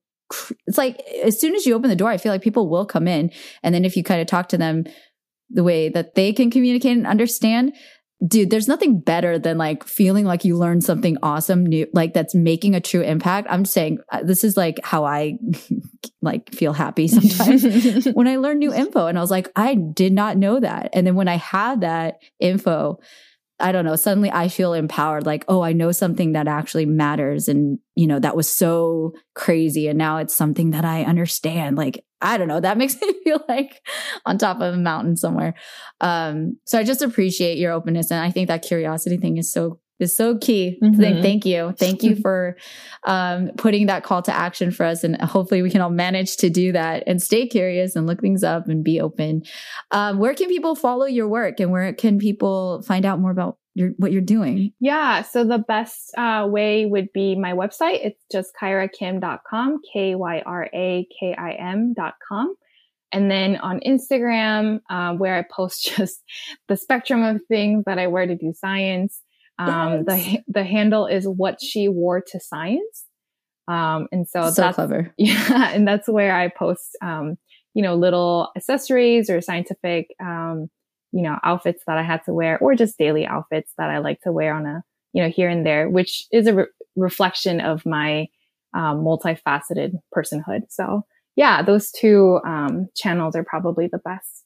it's 0.67 0.79
like 0.79 1.01
as 1.25 1.41
soon 1.41 1.55
as 1.57 1.67
you 1.67 1.75
open 1.75 1.91
the 1.91 1.97
door, 1.97 2.09
I 2.09 2.17
feel 2.17 2.33
like 2.33 2.43
people 2.43 2.69
will 2.71 2.87
come 2.87 3.09
in. 3.09 3.33
And 3.63 3.75
then 3.75 3.85
if 3.85 3.97
you 3.97 4.05
kind 4.05 4.21
of 4.21 4.27
talk 4.29 4.49
to 4.51 4.59
them 4.59 4.85
the 5.51 5.65
way 5.65 5.89
that 5.89 6.15
they 6.15 6.33
can 6.33 6.51
communicate 6.51 6.97
and 6.97 7.07
understand, 7.07 7.75
dude, 8.27 8.51
there's 8.51 8.69
nothing 8.69 9.01
better 9.01 9.39
than 9.39 9.57
like 9.57 9.85
feeling 9.85 10.25
like 10.25 10.45
you 10.45 10.57
learned 10.57 10.85
something 10.85 11.17
awesome 11.23 11.65
new, 11.65 11.87
like 11.93 12.13
that's 12.13 12.35
making 12.35 12.75
a 12.75 12.81
true 12.81 13.01
impact. 13.01 13.49
I'm 13.51 13.65
saying 13.65 13.99
uh, 14.11 14.23
this 14.23 14.45
is 14.45 14.57
like 14.57 14.79
how 14.85 15.05
I 15.05 15.39
like 16.23 16.55
feel 16.55 16.73
happy 16.73 17.09
sometimes 17.09 18.05
when 18.13 18.29
I 18.29 18.37
learn 18.37 18.59
new 18.59 18.75
info. 18.75 19.07
And 19.07 19.17
I 19.17 19.21
was 19.21 19.31
like, 19.31 19.51
I 19.57 19.75
did 19.75 20.13
not 20.13 20.37
know 20.37 20.61
that. 20.61 20.91
And 20.93 21.07
then 21.07 21.15
when 21.15 21.29
I 21.29 21.37
had 21.37 21.81
that 21.81 22.21
info, 22.39 23.01
I 23.61 23.73
don't 23.73 23.85
know, 23.85 23.97
suddenly 23.97 24.31
I 24.31 24.49
feel 24.49 24.73
empowered, 24.73 25.27
like, 25.27 25.45
oh, 25.49 25.61
I 25.63 25.73
know 25.73 25.93
something 25.93 26.33
that 26.33 26.49
actually 26.49 26.87
matters. 26.87 27.49
And, 27.49 27.79
you 27.95 28.07
know, 28.07 28.19
that 28.19 28.37
was 28.37 28.49
so 28.49 29.15
crazy. 29.35 29.89
And 29.89 29.99
now 29.99 30.19
it's 30.19 30.35
something 30.35 30.71
that 30.71 30.85
I 30.85 31.03
understand. 31.03 31.77
Like, 31.77 32.05
I 32.23 32.39
don't 32.39 32.49
know, 32.49 32.61
that 32.61 32.79
makes 32.79 33.01
me 33.01 33.13
feel 33.25 33.45
like 33.49 33.81
on 34.25 34.39
top 34.39 34.61
of 34.61 34.75
a 34.75 34.79
mountain 34.79 35.17
somewhere. 35.17 35.55
Um, 36.01 36.59
so 36.65 36.79
I 36.79 36.85
just 36.85 37.03
appreciate 37.03 37.59
your 37.59 37.73
openness. 37.73 38.11
And 38.11 38.21
I 38.21 38.31
think 38.31 38.49
that 38.49 38.63
curiosity 38.63 39.17
thing 39.17 39.37
is 39.37 39.53
so 39.53 39.80
is 40.01 40.15
so 40.15 40.39
key. 40.39 40.79
Mm-hmm. 40.83 41.23
Thank 41.23 41.47
you. 41.47 41.75
Thank 41.79 42.03
you 42.03 42.17
for 42.23 42.57
um, 43.05 43.51
putting 43.57 43.87
that 43.87 44.05
call 44.05 44.23
to 44.23 44.35
action 44.35 44.71
for 44.71 44.85
us. 44.85 45.05
And 45.05 45.21
hopefully 45.21 45.63
we 45.63 45.71
can 45.71 45.81
all 45.81 45.91
manage 45.91 46.37
to 46.39 46.51
do 46.51 46.73
that 46.73 47.05
and 47.07 47.23
stay 47.23 47.47
curious 47.47 47.97
and 47.97 48.07
look 48.07 48.21
things 48.21 48.43
up 48.43 48.69
and 48.69 48.85
be 48.85 49.01
open. 49.01 49.43
Um, 49.91 50.19
where 50.19 50.35
can 50.35 50.49
people 50.49 50.75
follow 50.75 51.07
your 51.07 51.29
work 51.29 51.61
and 51.61 51.71
where 51.71 51.93
can 51.93 52.19
people 52.19 52.83
find 52.83 53.05
out 53.05 53.21
more 53.21 53.31
about 53.31 53.59
your, 53.75 53.91
what 53.99 54.13
you're 54.13 54.21
doing? 54.21 54.73
Yeah. 54.81 55.23
So 55.23 55.45
the 55.45 55.59
best 55.59 56.13
uh, 56.17 56.47
way 56.49 56.87
would 56.87 57.13
be 57.13 57.37
my 57.37 57.53
website. 57.53 58.05
It's 58.05 58.25
just 58.31 58.53
kyrakim.com, 58.61 59.81
K 59.93 60.15
Y 60.15 60.43
R 60.45 60.69
A 60.73 61.07
K 61.19 61.35
I 61.37 61.53
M.com. 61.53 62.55
And 63.13 63.31
then 63.31 63.57
on 63.57 63.81
Instagram, 63.81 64.81
uh, 64.89 65.15
where 65.15 65.37
I 65.37 65.43
post 65.51 65.93
just 65.97 66.23
the 66.69 66.77
spectrum 66.77 67.23
of 67.23 67.41
things 67.49 67.85
that 67.87 67.99
I 67.99 68.07
wear 68.07 68.27
to 68.27 68.37
do 68.37 68.53
science. 68.55 69.21
Um, 69.61 70.05
yes. 70.09 70.25
the, 70.25 70.39
the 70.49 70.65
handle 70.65 71.07
is 71.07 71.29
what 71.29 71.61
she 71.61 71.89
wore 71.89 72.23
to 72.23 72.41
science. 72.41 73.05
Um, 73.69 74.09
and 74.11 74.27
so, 74.27 74.51
so 74.51 74.63
that's 74.63 74.75
clever. 74.75 75.13
Yeah. 75.19 75.71
And 75.73 75.87
that's 75.87 76.09
where 76.09 76.35
I 76.35 76.49
post, 76.49 76.97
um, 77.03 77.37
you 77.75 77.83
know, 77.83 77.95
little 77.95 78.51
accessories 78.57 79.29
or 79.31 79.41
scientific, 79.41 80.09
um, 80.21 80.69
you 81.13 81.23
know, 81.23 81.37
outfits 81.45 81.83
that 81.87 81.99
I 81.99 82.03
had 82.03 82.25
to 82.25 82.33
wear 82.33 82.59
or 82.59 82.75
just 82.75 82.99
daily 82.99 83.27
outfits 83.27 83.73
that 83.79 83.91
I 83.91 83.99
like 83.99 84.21
to 84.23 84.33
wear 84.33 84.55
on 84.55 84.67
a, 84.67 84.83
you 85.13 85.23
know, 85.23 85.29
here 85.29 85.49
and 85.49 85.65
there, 85.67 85.89
which 85.89 86.25
is 86.33 86.47
a 86.47 86.55
re- 86.55 86.67
reflection 86.97 87.61
of 87.61 87.85
my, 87.85 88.29
um, 88.75 89.05
multifaceted 89.05 89.93
personhood. 90.17 90.63
So 90.71 91.03
yeah, 91.37 91.63
those 91.63 91.91
two, 91.91 92.41
um, 92.45 92.89
channels 92.97 93.37
are 93.37 93.45
probably 93.45 93.89
the 93.91 93.99
best. 93.99 94.45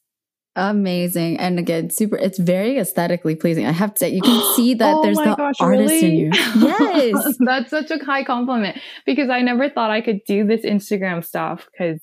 Amazing. 0.55 1.37
And 1.37 1.59
again, 1.59 1.89
super, 1.89 2.15
it's 2.15 2.39
very 2.39 2.77
aesthetically 2.77 3.35
pleasing. 3.35 3.65
I 3.65 3.71
have 3.71 3.93
to 3.95 3.99
say, 3.99 4.09
you 4.09 4.21
can 4.21 4.41
see 4.55 4.73
that 4.75 4.95
oh 4.95 5.03
there's 5.03 5.17
the 5.17 5.35
gosh, 5.35 5.55
artist 5.59 5.91
really? 5.91 6.05
in 6.05 6.15
you. 6.15 6.31
Yes. 6.55 7.37
That's 7.39 7.69
such 7.69 7.91
a 7.91 8.03
high 8.03 8.23
compliment 8.23 8.77
because 9.05 9.29
I 9.29 9.41
never 9.41 9.69
thought 9.69 9.91
I 9.91 10.01
could 10.01 10.21
do 10.25 10.45
this 10.45 10.65
Instagram 10.65 11.25
stuff 11.25 11.67
because 11.71 12.01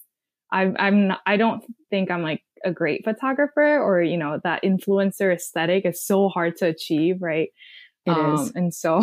I'm, 0.52 0.76
I'm 0.78 1.08
not, 1.08 1.20
I 1.26 1.38
don't 1.38 1.64
think 1.88 2.10
I'm 2.10 2.22
like 2.22 2.42
a 2.64 2.72
great 2.72 3.04
photographer 3.04 3.78
or, 3.78 4.02
you 4.02 4.18
know, 4.18 4.38
that 4.44 4.62
influencer 4.62 5.34
aesthetic 5.34 5.86
is 5.86 6.04
so 6.04 6.28
hard 6.28 6.56
to 6.58 6.66
achieve, 6.66 7.16
right? 7.20 7.48
It 8.04 8.10
um, 8.10 8.34
is. 8.34 8.52
And 8.54 8.74
so, 8.74 9.00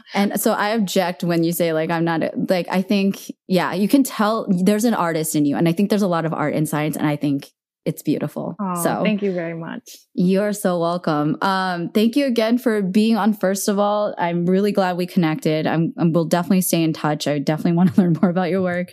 and 0.14 0.40
so 0.40 0.52
I 0.52 0.70
object 0.70 1.22
when 1.22 1.44
you 1.44 1.52
say 1.52 1.72
like, 1.72 1.90
I'm 1.90 2.04
not 2.04 2.22
like, 2.50 2.66
I 2.68 2.82
think, 2.82 3.30
yeah, 3.46 3.72
you 3.72 3.86
can 3.86 4.02
tell 4.02 4.48
there's 4.48 4.84
an 4.84 4.94
artist 4.94 5.36
in 5.36 5.44
you. 5.44 5.56
And 5.56 5.68
I 5.68 5.72
think 5.72 5.90
there's 5.90 6.02
a 6.02 6.08
lot 6.08 6.24
of 6.24 6.34
art 6.34 6.54
in 6.54 6.66
science. 6.66 6.96
And 6.96 7.06
I 7.06 7.16
think 7.16 7.50
it's 7.84 8.02
beautiful. 8.02 8.56
Oh, 8.60 8.82
so 8.82 9.02
thank 9.02 9.22
you 9.22 9.32
very 9.32 9.54
much. 9.54 9.96
You're 10.14 10.52
so 10.52 10.78
welcome. 10.78 11.38
Um, 11.40 11.88
thank 11.90 12.14
you 12.14 12.26
again 12.26 12.58
for 12.58 12.82
being 12.82 13.16
on. 13.16 13.32
First 13.32 13.68
of 13.68 13.78
all, 13.78 14.14
I'm 14.18 14.44
really 14.44 14.70
glad 14.70 14.96
we 14.96 15.06
connected. 15.06 15.66
I'm, 15.66 15.94
I'm 15.96 16.12
we'll 16.12 16.26
definitely 16.26 16.60
stay 16.60 16.82
in 16.82 16.92
touch. 16.92 17.26
I 17.26 17.38
definitely 17.38 17.72
want 17.76 17.94
to 17.94 18.00
learn 18.00 18.18
more 18.20 18.30
about 18.30 18.50
your 18.50 18.62
work. 18.62 18.92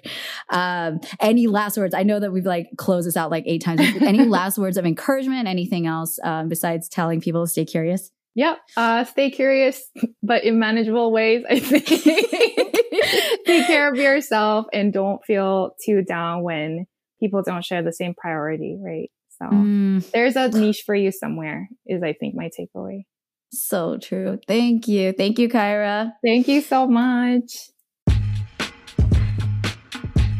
Um, 0.49 0.99
any 1.19 1.47
last 1.47 1.77
words? 1.77 1.93
I 1.93 2.03
know 2.03 2.19
that 2.19 2.31
we've 2.31 2.45
like 2.45 2.69
closed 2.77 3.07
this 3.07 3.17
out 3.17 3.29
like 3.29 3.43
eight 3.45 3.61
times. 3.63 3.81
any 4.01 4.25
last 4.25 4.57
words 4.57 4.77
of 4.77 4.85
encouragement? 4.85 5.47
Anything 5.47 5.85
else 5.85 6.17
um, 6.23 6.47
besides 6.47 6.87
telling 6.87 7.19
people 7.19 7.45
to 7.45 7.51
stay 7.51 7.65
curious? 7.65 8.11
Yep. 8.35 8.59
Uh, 8.77 9.03
stay 9.03 9.31
curious, 9.31 9.81
but 10.21 10.43
in 10.43 10.59
manageable 10.59 11.11
ways. 11.11 11.43
I 11.49 11.59
think 11.59 11.85
take 13.45 13.65
care 13.65 13.91
of 13.91 13.97
yourself 13.97 14.67
and 14.71 14.93
don't 14.93 15.23
feel 15.25 15.71
too 15.83 16.03
down 16.03 16.43
when 16.43 16.85
people 17.19 17.41
don't 17.43 17.63
share 17.63 17.83
the 17.83 17.93
same 17.93 18.13
priority, 18.13 18.77
right? 18.79 19.09
So 19.39 19.45
mm. 19.45 20.11
there's 20.11 20.35
a 20.35 20.49
niche 20.49 20.83
for 20.85 20.95
you 20.95 21.11
somewhere, 21.11 21.69
is 21.85 22.03
I 22.03 22.13
think 22.13 22.35
my 22.35 22.49
takeaway. 22.49 23.03
So 23.51 23.97
true. 23.97 24.39
Thank 24.47 24.87
you. 24.87 25.13
Thank 25.13 25.39
you, 25.39 25.47
Kyra. 25.47 26.11
Thank 26.23 26.47
you 26.47 26.61
so 26.61 26.87
much. 26.87 27.69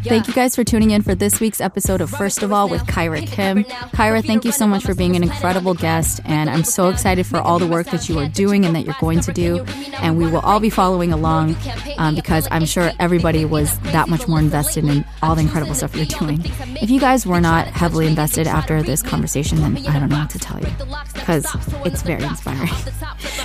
Thank 0.04 0.28
you 0.28 0.34
guys 0.34 0.56
for 0.56 0.64
tuning 0.64 0.92
in 0.92 1.02
for 1.02 1.16
this 1.16 1.40
week's 1.40 1.60
episode 1.60 2.00
of 2.00 2.10
First 2.10 2.42
of 2.42 2.54
All 2.54 2.70
with 2.70 2.82
Kyra 2.84 3.28
Kim. 3.28 3.64
Kyra, 3.66 4.26
thank 4.26 4.46
you 4.46 4.52
so 4.54 4.66
much 4.66 4.84
for 4.86 4.96
being 4.96 5.16
an 5.18 5.24
incredible 5.24 5.74
guest, 5.74 6.22
and 6.24 6.50
I'm 6.50 6.64
so 6.64 6.88
excited 6.90 7.26
for 7.26 7.38
all 7.38 7.60
the 7.60 7.68
work 7.68 7.88
that 7.88 8.08
you 8.08 8.18
are 8.20 8.28
doing 8.28 8.66
and 8.66 8.74
that 8.76 8.86
you're 8.86 8.96
going 9.02 9.20
to 9.22 9.34
do. 9.34 9.66
And 10.00 10.18
we 10.18 10.26
will 10.30 10.40
all 10.40 10.60
be 10.62 10.70
following 10.70 11.12
along 11.12 11.58
um, 11.98 12.16
because 12.16 12.48
I'm 12.52 12.66
sure 12.66 12.92
everybody 13.00 13.44
was 13.44 13.78
that 13.80 14.08
much 14.08 14.28
more 14.28 14.40
invested 14.40 14.86
in 14.86 15.04
all 15.22 15.36
the 15.36 15.42
incredible 15.42 15.74
stuff 15.76 15.96
you're 15.96 16.06
doing. 16.06 16.42
If 16.82 16.90
you 16.90 17.00
guys 17.00 17.26
were 17.26 17.42
not 17.42 17.68
heavily 17.68 18.08
invested 18.08 18.48
after 18.48 18.82
this 18.82 19.02
conversation, 19.02 19.60
then 19.60 19.78
I 19.88 20.00
don't 20.00 20.10
know 20.10 20.20
what 20.20 20.30
to 20.32 20.40
tell 20.40 20.60
you 20.62 20.70
because 21.14 21.46
it's 21.86 22.02
very 22.04 22.24
inspiring. 22.24 22.70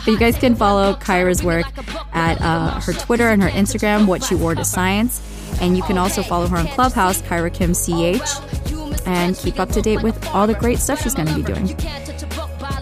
but 0.04 0.06
you 0.06 0.18
guys 0.18 0.36
can 0.38 0.54
follow 0.54 0.94
Kyra's 0.94 1.42
work 1.42 1.66
at 2.14 2.40
uh, 2.40 2.78
her 2.80 2.92
Twitter 2.92 3.28
and 3.28 3.42
her 3.42 3.48
Instagram, 3.50 4.06
What 4.06 4.22
She 4.22 4.36
Wore 4.36 4.54
to 4.54 4.64
Science. 4.64 5.20
And 5.60 5.76
you 5.76 5.82
can 5.82 5.98
also 5.98 6.22
follow 6.22 6.46
her 6.48 6.56
on 6.56 6.66
Clubhouse, 6.68 7.22
Kyra 7.22 7.52
Kim 7.52 7.74
CH, 7.74 9.06
and 9.06 9.36
keep 9.36 9.58
up 9.60 9.68
to 9.70 9.82
date 9.82 10.02
with 10.02 10.26
all 10.28 10.46
the 10.46 10.54
great 10.54 10.78
stuff 10.78 11.02
she's 11.02 11.14
going 11.14 11.28
to 11.28 11.34
be 11.34 11.42
doing. 11.42 11.76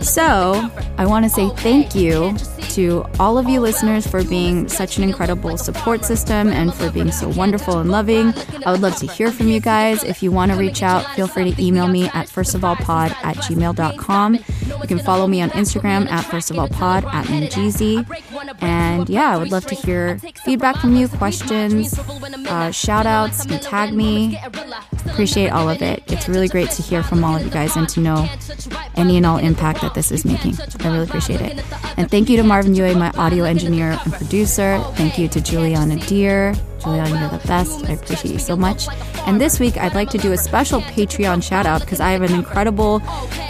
So, 0.01 0.71
I 0.97 1.07
want 1.07 1.25
to 1.25 1.29
say 1.29 1.49
thank 1.57 1.95
you 1.95 2.35
to 2.75 3.05
all 3.19 3.39
of 3.39 3.49
you 3.49 3.61
listeners 3.61 4.07
for 4.07 4.23
being 4.25 4.69
such 4.69 4.97
an 4.99 5.05
incredible 5.05 5.57
support 5.57 6.05
system 6.05 6.49
and 6.49 6.73
for 6.73 6.91
being 6.91 7.11
so 7.13 7.29
wonderful 7.29 7.79
and 7.79 7.91
loving. 7.91 8.33
I 8.65 8.73
would 8.73 8.81
love 8.81 8.97
to 8.97 9.07
hear 9.07 9.31
from 9.31 9.49
you 9.49 9.61
guys. 9.61 10.05
If 10.05 10.23
you 10.23 10.31
want 10.31 10.53
to 10.53 10.59
reach 10.59 10.83
out, 10.83 11.05
feel 11.17 11.27
free 11.27 11.53
to 11.53 11.63
email 11.63 11.89
me 11.89 12.05
at 12.09 12.27
firstofallpod 12.29 13.11
at 13.23 13.37
gmail.com. 13.37 14.35
You 14.35 14.89
can 14.89 14.99
follow 14.99 15.27
me 15.27 15.43
on 15.43 15.51
Instagram 15.51 16.11
at 16.11 16.25
firstofallpod 16.25 17.05
at 17.05 17.27
Minjeezy. 17.27 18.07
And 18.63 19.09
yeah, 19.09 19.35
I 19.35 19.37
would 19.37 19.51
love 19.51 19.67
to 19.67 19.75
hear 19.75 20.19
feedback 20.45 20.77
from 20.77 20.97
you, 20.97 21.09
questions, 21.09 21.99
uh, 22.49 22.71
shout 22.71 23.07
outs, 23.07 23.45
and 23.47 23.61
tag 23.61 23.93
me. 23.93 24.39
Appreciate 25.07 25.51
all 25.51 25.69
of 25.69 25.83
it. 25.83 26.03
It's 26.07 26.29
really 26.29 26.49
great 26.49 26.71
to 26.71 26.83
hear 26.83 27.03
from 27.03 27.25
all 27.25 27.37
of 27.37 27.43
you 27.43 27.51
guys 27.51 27.77
and 27.77 27.89
to 27.91 28.01
know 28.01 28.29
any 28.97 29.17
and 29.17 29.27
all 29.27 29.39
impact 29.39 29.81
that 29.83 29.95
this 29.95 30.11
is 30.13 30.25
making. 30.25 30.57
I 30.81 30.89
really 30.89 31.05
appreciate 31.05 31.41
it. 31.41 31.65
And 31.97 32.11
thank 32.11 32.29
you 32.29 32.37
to 32.37 32.43
Marvin 32.61 32.75
Yue, 32.75 32.95
my 32.95 33.11
audio 33.13 33.45
engineer 33.45 33.99
and 34.05 34.13
producer. 34.13 34.79
Thank 34.93 35.17
you 35.17 35.29
to 35.29 35.41
Juliana 35.41 35.97
Deer. 35.97 36.55
Juliana, 36.81 37.21
you're 37.21 37.39
the 37.39 37.47
best. 37.47 37.85
I 37.89 37.93
appreciate 37.93 38.33
you 38.33 38.39
so 38.39 38.57
much. 38.57 38.89
And 39.27 39.41
this 39.41 39.61
week, 39.61 39.77
I'd 39.77 39.95
like 39.95 40.11
to 40.11 40.19
do 40.19 40.33
a 40.33 40.39
special 40.39 40.81
Patreon 40.81 41.43
shout 41.43 41.67
out 41.67 41.81
because 41.81 42.01
I 42.01 42.13
have 42.13 42.23
an 42.23 42.33
incredible 42.33 43.03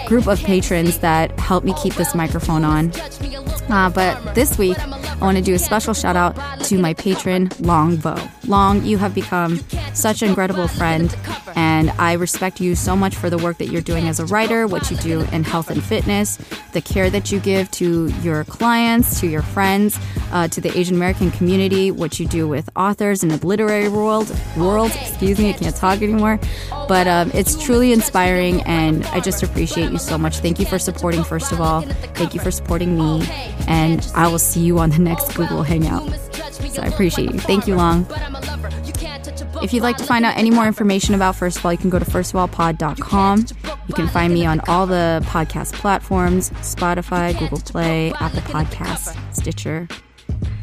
group 0.07 0.27
of 0.27 0.39
patrons 0.41 0.99
that 0.99 1.39
help 1.39 1.65
me 1.65 1.75
keep 1.83 1.95
this 1.95 2.15
microphone 2.15 2.65
on. 2.65 2.93
Uh, 3.71 3.89
but 3.89 4.35
this 4.35 4.59
week, 4.59 4.79
I 4.79 5.25
want 5.25 5.37
to 5.37 5.43
do 5.43 5.55
a 5.55 5.59
special 5.59 5.95
shout 5.95 6.17
out 6.17 6.35
to 6.65 6.79
my 6.79 6.95
patron, 6.95 7.51
Long 7.61 7.97
Vo. 7.97 8.17
Long, 8.47 8.83
you 8.85 8.99
have 8.99 9.15
become 9.15 9.59
such 9.95 10.23
an 10.23 10.29
incredible 10.31 10.67
friend, 10.67 11.15
and 11.55 11.91
I 11.91 12.15
respect 12.15 12.61
you 12.61 12.75
so 12.75 12.97
much 12.97 13.15
for 13.15 13.31
the 13.31 13.39
work 13.39 13.59
that 13.59 13.67
you're 13.67 13.83
doing 13.83 14.09
as 14.09 14.19
a 14.19 14.27
writer, 14.27 14.67
what 14.67 14.91
you 14.91 14.97
do 14.97 15.21
in 15.33 15.45
health 15.45 15.71
and 15.71 15.85
fitness, 15.85 16.37
the 16.73 16.81
care 16.81 17.11
that 17.11 17.31
you 17.31 17.39
give 17.39 17.71
to 17.73 18.09
your 18.23 18.45
clients, 18.45 19.21
to 19.21 19.29
your 19.29 19.43
friends, 19.43 19.99
uh, 20.33 20.49
to 20.49 20.61
the 20.61 20.77
Asian 20.77 20.97
American 20.97 21.31
community, 21.31 21.91
what 21.91 22.19
you 22.19 22.27
do 22.27 22.49
with 22.49 22.69
authors 22.75 23.20
in 23.23 23.29
the 23.29 23.45
literary 23.47 23.89
world. 23.89 24.35
World, 24.57 24.93
excuse 24.95 25.39
me, 25.39 25.51
I 25.51 25.53
can't 25.55 25.75
talk 25.75 26.03
anymore. 26.03 26.39
But 26.89 27.07
um, 27.07 27.31
it's 27.35 27.63
truly 27.63 27.93
inspiring, 27.93 28.63
and 28.63 29.05
I 29.07 29.21
just 29.21 29.43
appreciate 29.43 29.91
you 29.93 29.99
so 29.99 30.19
much. 30.19 30.39
Thank 30.39 30.59
you 30.59 30.67
for 30.67 30.79
supporting, 30.79 31.23
first 31.25 31.53
of 31.53 31.61
all. 31.61 31.83
Thank 32.15 32.35
you 32.35 32.41
for 32.41 32.51
supporting 32.51 32.99
me, 32.99 33.27
and 33.69 34.07
I 34.15 34.29
will 34.29 34.39
see 34.39 34.61
you 34.61 34.79
on 34.79 34.91
the 34.91 34.99
next 34.99 35.35
Google 35.35 35.63
Hangout. 35.63 36.09
So 36.71 36.83
I 36.83 36.87
appreciate 36.87 37.33
you. 37.33 37.39
Thank 37.39 37.67
you, 37.67 37.77
Long. 37.77 38.07
If 39.63 39.75
you'd 39.75 39.83
like 39.83 39.99
to 39.99 40.05
find 40.05 40.25
out 40.25 40.37
any 40.37 40.51
more 40.51 40.67
information 40.67 41.15
about 41.15 41.37
First 41.37 41.59
of 41.59 41.67
All, 41.67 41.73
you 41.73 41.79
can 41.79 41.91
go 41.91 41.99
to 41.99 42.05
firstofallpod.com. 42.05 43.47
You 43.89 43.95
can 43.95 44.09
find 44.09 44.33
me 44.33 44.47
on 44.47 44.61
all 44.69 44.87
the 44.87 45.23
podcast 45.27 45.75
platforms 45.75 46.51
Spotify, 46.51 47.39
Google 47.39 47.59
Play, 47.59 48.13
Apple 48.15 48.41
Podcasts, 48.41 49.17
Stitcher. 49.35 49.89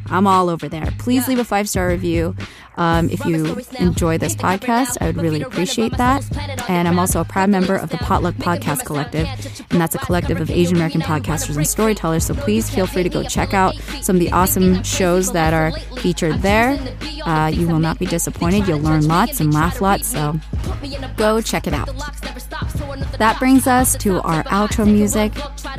I'm 0.10 0.28
all 0.28 0.50
over 0.50 0.68
there. 0.68 0.94
Please 1.00 1.28
leave 1.28 1.40
a 1.40 1.44
five 1.44 1.70
star 1.70 1.88
review. 1.90 2.36
Um, 2.78 3.10
if 3.10 3.26
you 3.26 3.58
enjoy 3.80 4.20
this 4.20 4.36
podcast, 4.36 4.98
I 5.02 5.08
would 5.08 5.18
really 5.18 5.42
appreciate 5.42 5.98
that. 5.98 6.24
And 6.70 6.88
I'm 6.88 7.00
also 7.00 7.20
a 7.22 7.26
proud 7.26 7.50
member 7.50 7.76
of 7.76 7.90
the 7.90 7.98
Potluck 7.98 8.36
Podcast 8.36 8.86
Collective, 8.86 9.28
and 9.72 9.82
that's 9.82 9.96
a 9.96 9.98
collective 9.98 10.40
of 10.40 10.52
Asian 10.52 10.76
American 10.76 11.02
podcasters 11.02 11.58
and 11.58 11.68
storytellers. 11.68 12.26
So 12.26 12.36
please 12.36 12.70
feel 12.70 12.86
free 12.86 13.04
to 13.04 13.10
go 13.10 13.24
check 13.24 13.54
out 13.56 13.76
some 14.02 14.16
of 14.16 14.20
the 14.20 14.32
awesome 14.32 14.84
shows 14.84 15.32
that 15.32 15.54
are 15.54 15.72
featured 16.02 16.42
there. 16.44 16.78
Uh, 17.26 17.48
you 17.48 17.68
will 17.68 17.80
not 17.80 17.98
be 17.98 18.06
disappointed. 18.06 18.68
You'll 18.68 18.80
learn 18.80 19.08
lots 19.08 19.40
and 19.40 19.52
laugh 19.54 19.82
lots. 19.82 20.08
So 20.08 20.40
go 21.18 21.42
check 21.42 21.66
it 21.66 21.74
out. 21.74 21.90
That 23.18 23.38
brings 23.40 23.66
us 23.66 23.96
to 23.98 24.22
our 24.22 24.44
outro 24.44 24.86
music. 24.86 25.34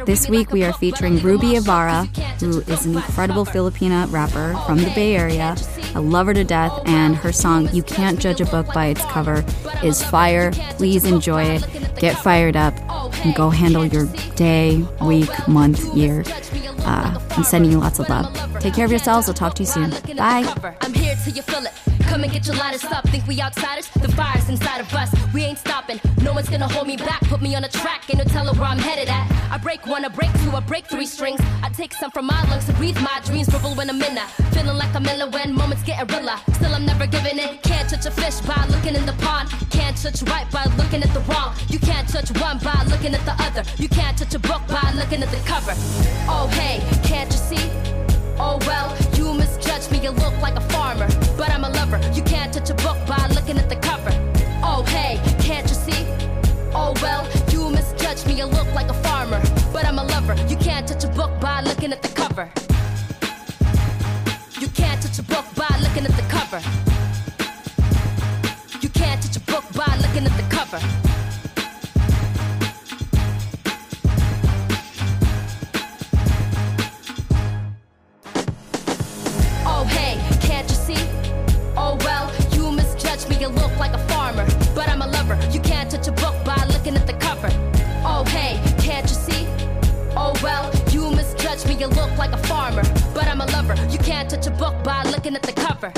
This 0.05 0.29
week 0.29 0.51
we 0.51 0.65
are 0.65 0.73
featuring 0.73 1.19
Ruby 1.21 1.55
Ibarra, 1.55 2.07
who 2.41 2.61
is 2.63 2.87
an 2.87 2.97
incredible 2.97 3.47
Filipina 3.47 4.11
rapper 4.19 4.59
from 4.67 4.79
the 4.79 4.91
Bay 4.97 5.15
Area. 5.15 5.57
I 5.95 6.01
love 6.01 6.27
her 6.27 6.35
to 6.35 6.43
death, 6.43 6.73
and 6.87 7.15
her 7.15 7.31
song 7.31 7.69
You 7.73 7.85
Can't 7.85 8.19
Judge 8.19 8.41
a 8.41 8.47
Book 8.47 8.67
by 8.75 8.87
Its 8.87 9.05
Cover 9.05 9.45
is 9.85 10.03
fire. 10.03 10.51
Please 10.77 11.05
enjoy 11.05 11.45
it. 11.45 11.63
Get 12.01 12.17
fired 12.19 12.57
up 12.57 12.75
and 13.25 13.35
go 13.37 13.49
handle 13.51 13.85
your 13.85 14.07
day, 14.35 14.85
week, 15.01 15.31
month, 15.47 15.85
year. 15.95 16.25
Uh, 16.81 17.21
I'm 17.31 17.45
sending 17.45 17.71
you 17.71 17.79
lots 17.79 18.01
of 18.01 18.09
love. 18.09 18.27
Take 18.61 18.75
care 18.75 18.85
of 18.87 18.91
yourselves. 18.91 19.29
I'll 19.29 19.35
talk 19.35 19.55
to 19.55 19.63
you 19.63 19.67
soon. 19.67 19.91
Bye. 20.17 20.43
Come 22.09 22.25
and 22.25 22.33
get 22.33 22.47
your 22.47 22.57
lighters 22.57 22.85
up. 22.85 23.07
Think 23.11 23.27
we 23.27 23.41
outsiders? 23.41 23.89
The 23.89 24.11
fire's 24.13 24.49
inside 24.49 24.81
of 24.81 24.93
us. 24.95 25.15
We 25.35 25.45
ain't 25.45 25.59
stopping. 25.59 26.01
No 26.23 26.33
one's 26.33 26.49
gonna 26.49 26.67
hold 26.67 26.87
me 26.87 26.97
back. 26.97 27.21
Put 27.29 27.43
me 27.43 27.55
on 27.55 27.65
a 27.65 27.69
track. 27.69 28.09
Ain't 28.09 28.19
no 28.19 28.25
telling 28.25 28.59
where 28.59 28.69
I'm 28.69 28.79
headed 28.79 29.09
at. 29.09 29.31
I 29.53 29.59
break 29.59 29.87
one, 29.87 30.07
I 30.07 30.09
break 30.09 30.33
two, 30.43 30.51
I 30.53 30.61
break 30.61 30.87
three 30.87 31.05
strings. 31.05 31.41
I 31.63 31.69
take 31.69 31.93
some 31.93 32.11
from 32.11 32.27
my 32.27 32.43
lungs 32.49 32.65
to 32.65 32.73
breathe 32.73 32.99
my 33.03 33.21
dreams. 33.27 33.49
Dribble 33.49 33.75
when 33.75 33.91
I'm 33.91 34.01
in 34.01 34.15
that. 34.15 34.31
Feeling 34.55 34.79
like 34.79 34.95
I'm 34.95 35.07
in 35.07 35.31
when 35.31 35.55
moments 35.55 35.83
get 35.85 36.01
illa. 36.11 36.41
Still, 36.55 36.75
I'm 36.75 36.87
never 36.87 37.07
giving 37.07 37.39
in. 37.39 37.59
Can't 37.59 37.91
touch 37.91 38.07
a 38.07 38.11
fish 38.11 38.41
by 38.41 38.67
looking 38.71 38.95
in 38.95 39.05
the 39.05 39.17
pond. 39.25 39.51
Can't 39.71 39.97
touch 39.97 40.23
right 40.23 40.51
by 40.51 40.65
looking 40.77 41.03
at 41.03 41.13
the 41.13 41.21
wrong. 41.29 41.55
You 41.69 41.79
can't 41.79 42.09
touch 42.09 42.31
one 42.41 42.59
by 42.59 42.85
looking 42.89 43.15
at 43.15 43.25
the 43.27 43.37
other. 43.47 43.63
You 43.77 43.89
can't 43.89 44.17
touch 44.17 44.35
a 44.35 44.39
book 44.39 44.67
by 44.67 44.93
looking 44.97 45.23
at 45.23 45.31
the 45.31 45.43
cover. 45.45 45.75
Oh, 46.27 46.49
hey, 46.53 46.81
can't 47.07 47.31
you 47.31 47.39
see? 47.39 47.71
Oh 48.41 48.57
well, 48.67 48.97
you 49.17 49.38
misjudge 49.79 49.93
me, 49.93 50.05
you 50.05 50.11
look 50.11 50.37
like 50.43 50.57
a 50.57 50.61
farmer. 50.73 51.09
But 51.37 51.51
I'm 51.51 51.65
a 51.65 51.69
lover, 51.69 52.01
you 52.13 52.23
can't 52.23 52.53
touch 52.53 52.71
a 52.71 52.75
book 52.75 52.99
by 53.07 53.27
looking 53.29 53.59
at 53.59 53.69
the 53.69 53.77
cover. 53.77 54.11
Oh 54.63 54.85
hey, 54.89 55.21
can't 55.41 55.69
you 55.69 55.75
see? 55.75 56.05
Oh 56.75 56.95
well, 57.01 57.27
you 57.51 57.71
misjudge 57.71 58.27
me, 58.27 58.35
you 58.35 58.47
look 58.47 58.73
like 58.75 58.89
a 58.89 58.95
farmer. 58.95 59.41
But 59.73 59.85
I'm 59.85 59.99
a 59.99 60.05
lover, 60.05 60.35
you 60.49 60.57
can't 60.57 60.87
touch 60.89 61.05
a 61.05 61.09
book 61.09 61.41
by 61.41 61.61
looking 61.63 61.93
at 61.93 62.03
the 62.03 62.09
cover. 62.09 62.51
You 64.61 64.69
can't 64.69 65.01
touch 65.01 65.19
a 65.19 65.23
book 65.23 65.47
by 65.55 65.73
looking 65.81 66.05
at 66.05 66.17
the 66.17 66.27
cover. 66.29 66.61
You 68.81 68.89
can't 68.89 69.23
touch 69.23 69.37
a 69.37 69.41
book 69.41 69.65
by 69.75 69.97
looking 70.03 70.27
at 70.27 70.37
the 70.37 70.47
cover. 70.57 71.08
Me, 83.39 83.45
you 83.45 83.49
look 83.49 83.77
like 83.79 83.93
a 83.93 83.99
farmer. 84.09 84.47
But 84.75 84.89
I'm 84.89 85.03
a 85.03 85.07
lover, 85.07 85.39
you 85.51 85.61
can't 85.61 85.91
touch 85.91 86.09
a 86.09 86.13
book 86.13 86.35
by 86.45 86.63
looking 86.73 86.95
at 86.97 87.07
the 87.07 87.15
cover. 87.15 87.49
Oh 88.05 88.25
hey, 88.29 88.61
can't 88.81 89.09
you 89.09 89.15
see? 89.15 89.47
Oh 90.17 90.35
well, 90.43 90.71
you 90.91 91.11
misjudge 91.11 91.67
me, 91.67 91.75
you 91.75 91.87
look 91.87 92.17
like 92.17 92.33
a 92.33 92.39
farmer. 92.39 92.83
But 93.15 93.27
I'm 93.27 93.41
a 93.41 93.47
lover, 93.47 93.75
you 93.91 93.99
can't 93.99 94.29
touch 94.29 94.47
a 94.47 94.51
book 94.51 94.83
by 94.85 95.03
looking 95.05 95.35
at 95.35 95.43
the 95.43 95.53
cover. 95.53 95.93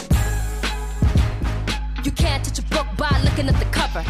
You 2.04 2.12
can't 2.12 2.44
touch 2.44 2.58
a 2.58 2.62
book 2.62 2.86
by 2.96 3.20
looking 3.24 3.48
at 3.48 3.58
the 3.58 3.66
cover. 3.66 4.04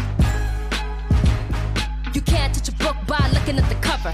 You 2.13 2.21
can't 2.21 2.53
touch 2.53 2.69
a 2.69 2.75
book 2.83 2.97
by 3.07 3.29
looking 3.33 3.57
at 3.57 3.67
the 3.69 3.75
cover. 3.75 4.13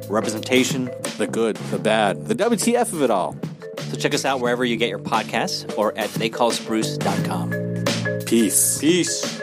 representation. 0.11 0.91
The 1.17 1.27
good, 1.27 1.55
the 1.55 1.79
bad, 1.79 2.27
the 2.27 2.35
WTF 2.35 2.93
of 2.93 3.01
it 3.01 3.09
all. 3.09 3.35
So 3.89 3.97
check 3.97 4.13
us 4.13 4.25
out 4.25 4.39
wherever 4.39 4.63
you 4.63 4.77
get 4.77 4.89
your 4.89 4.99
podcasts 4.99 5.75
or 5.77 5.97
at 5.97 6.09
theycallusbruce.com. 6.11 8.25
Peace. 8.25 8.77
Peace. 8.79 9.41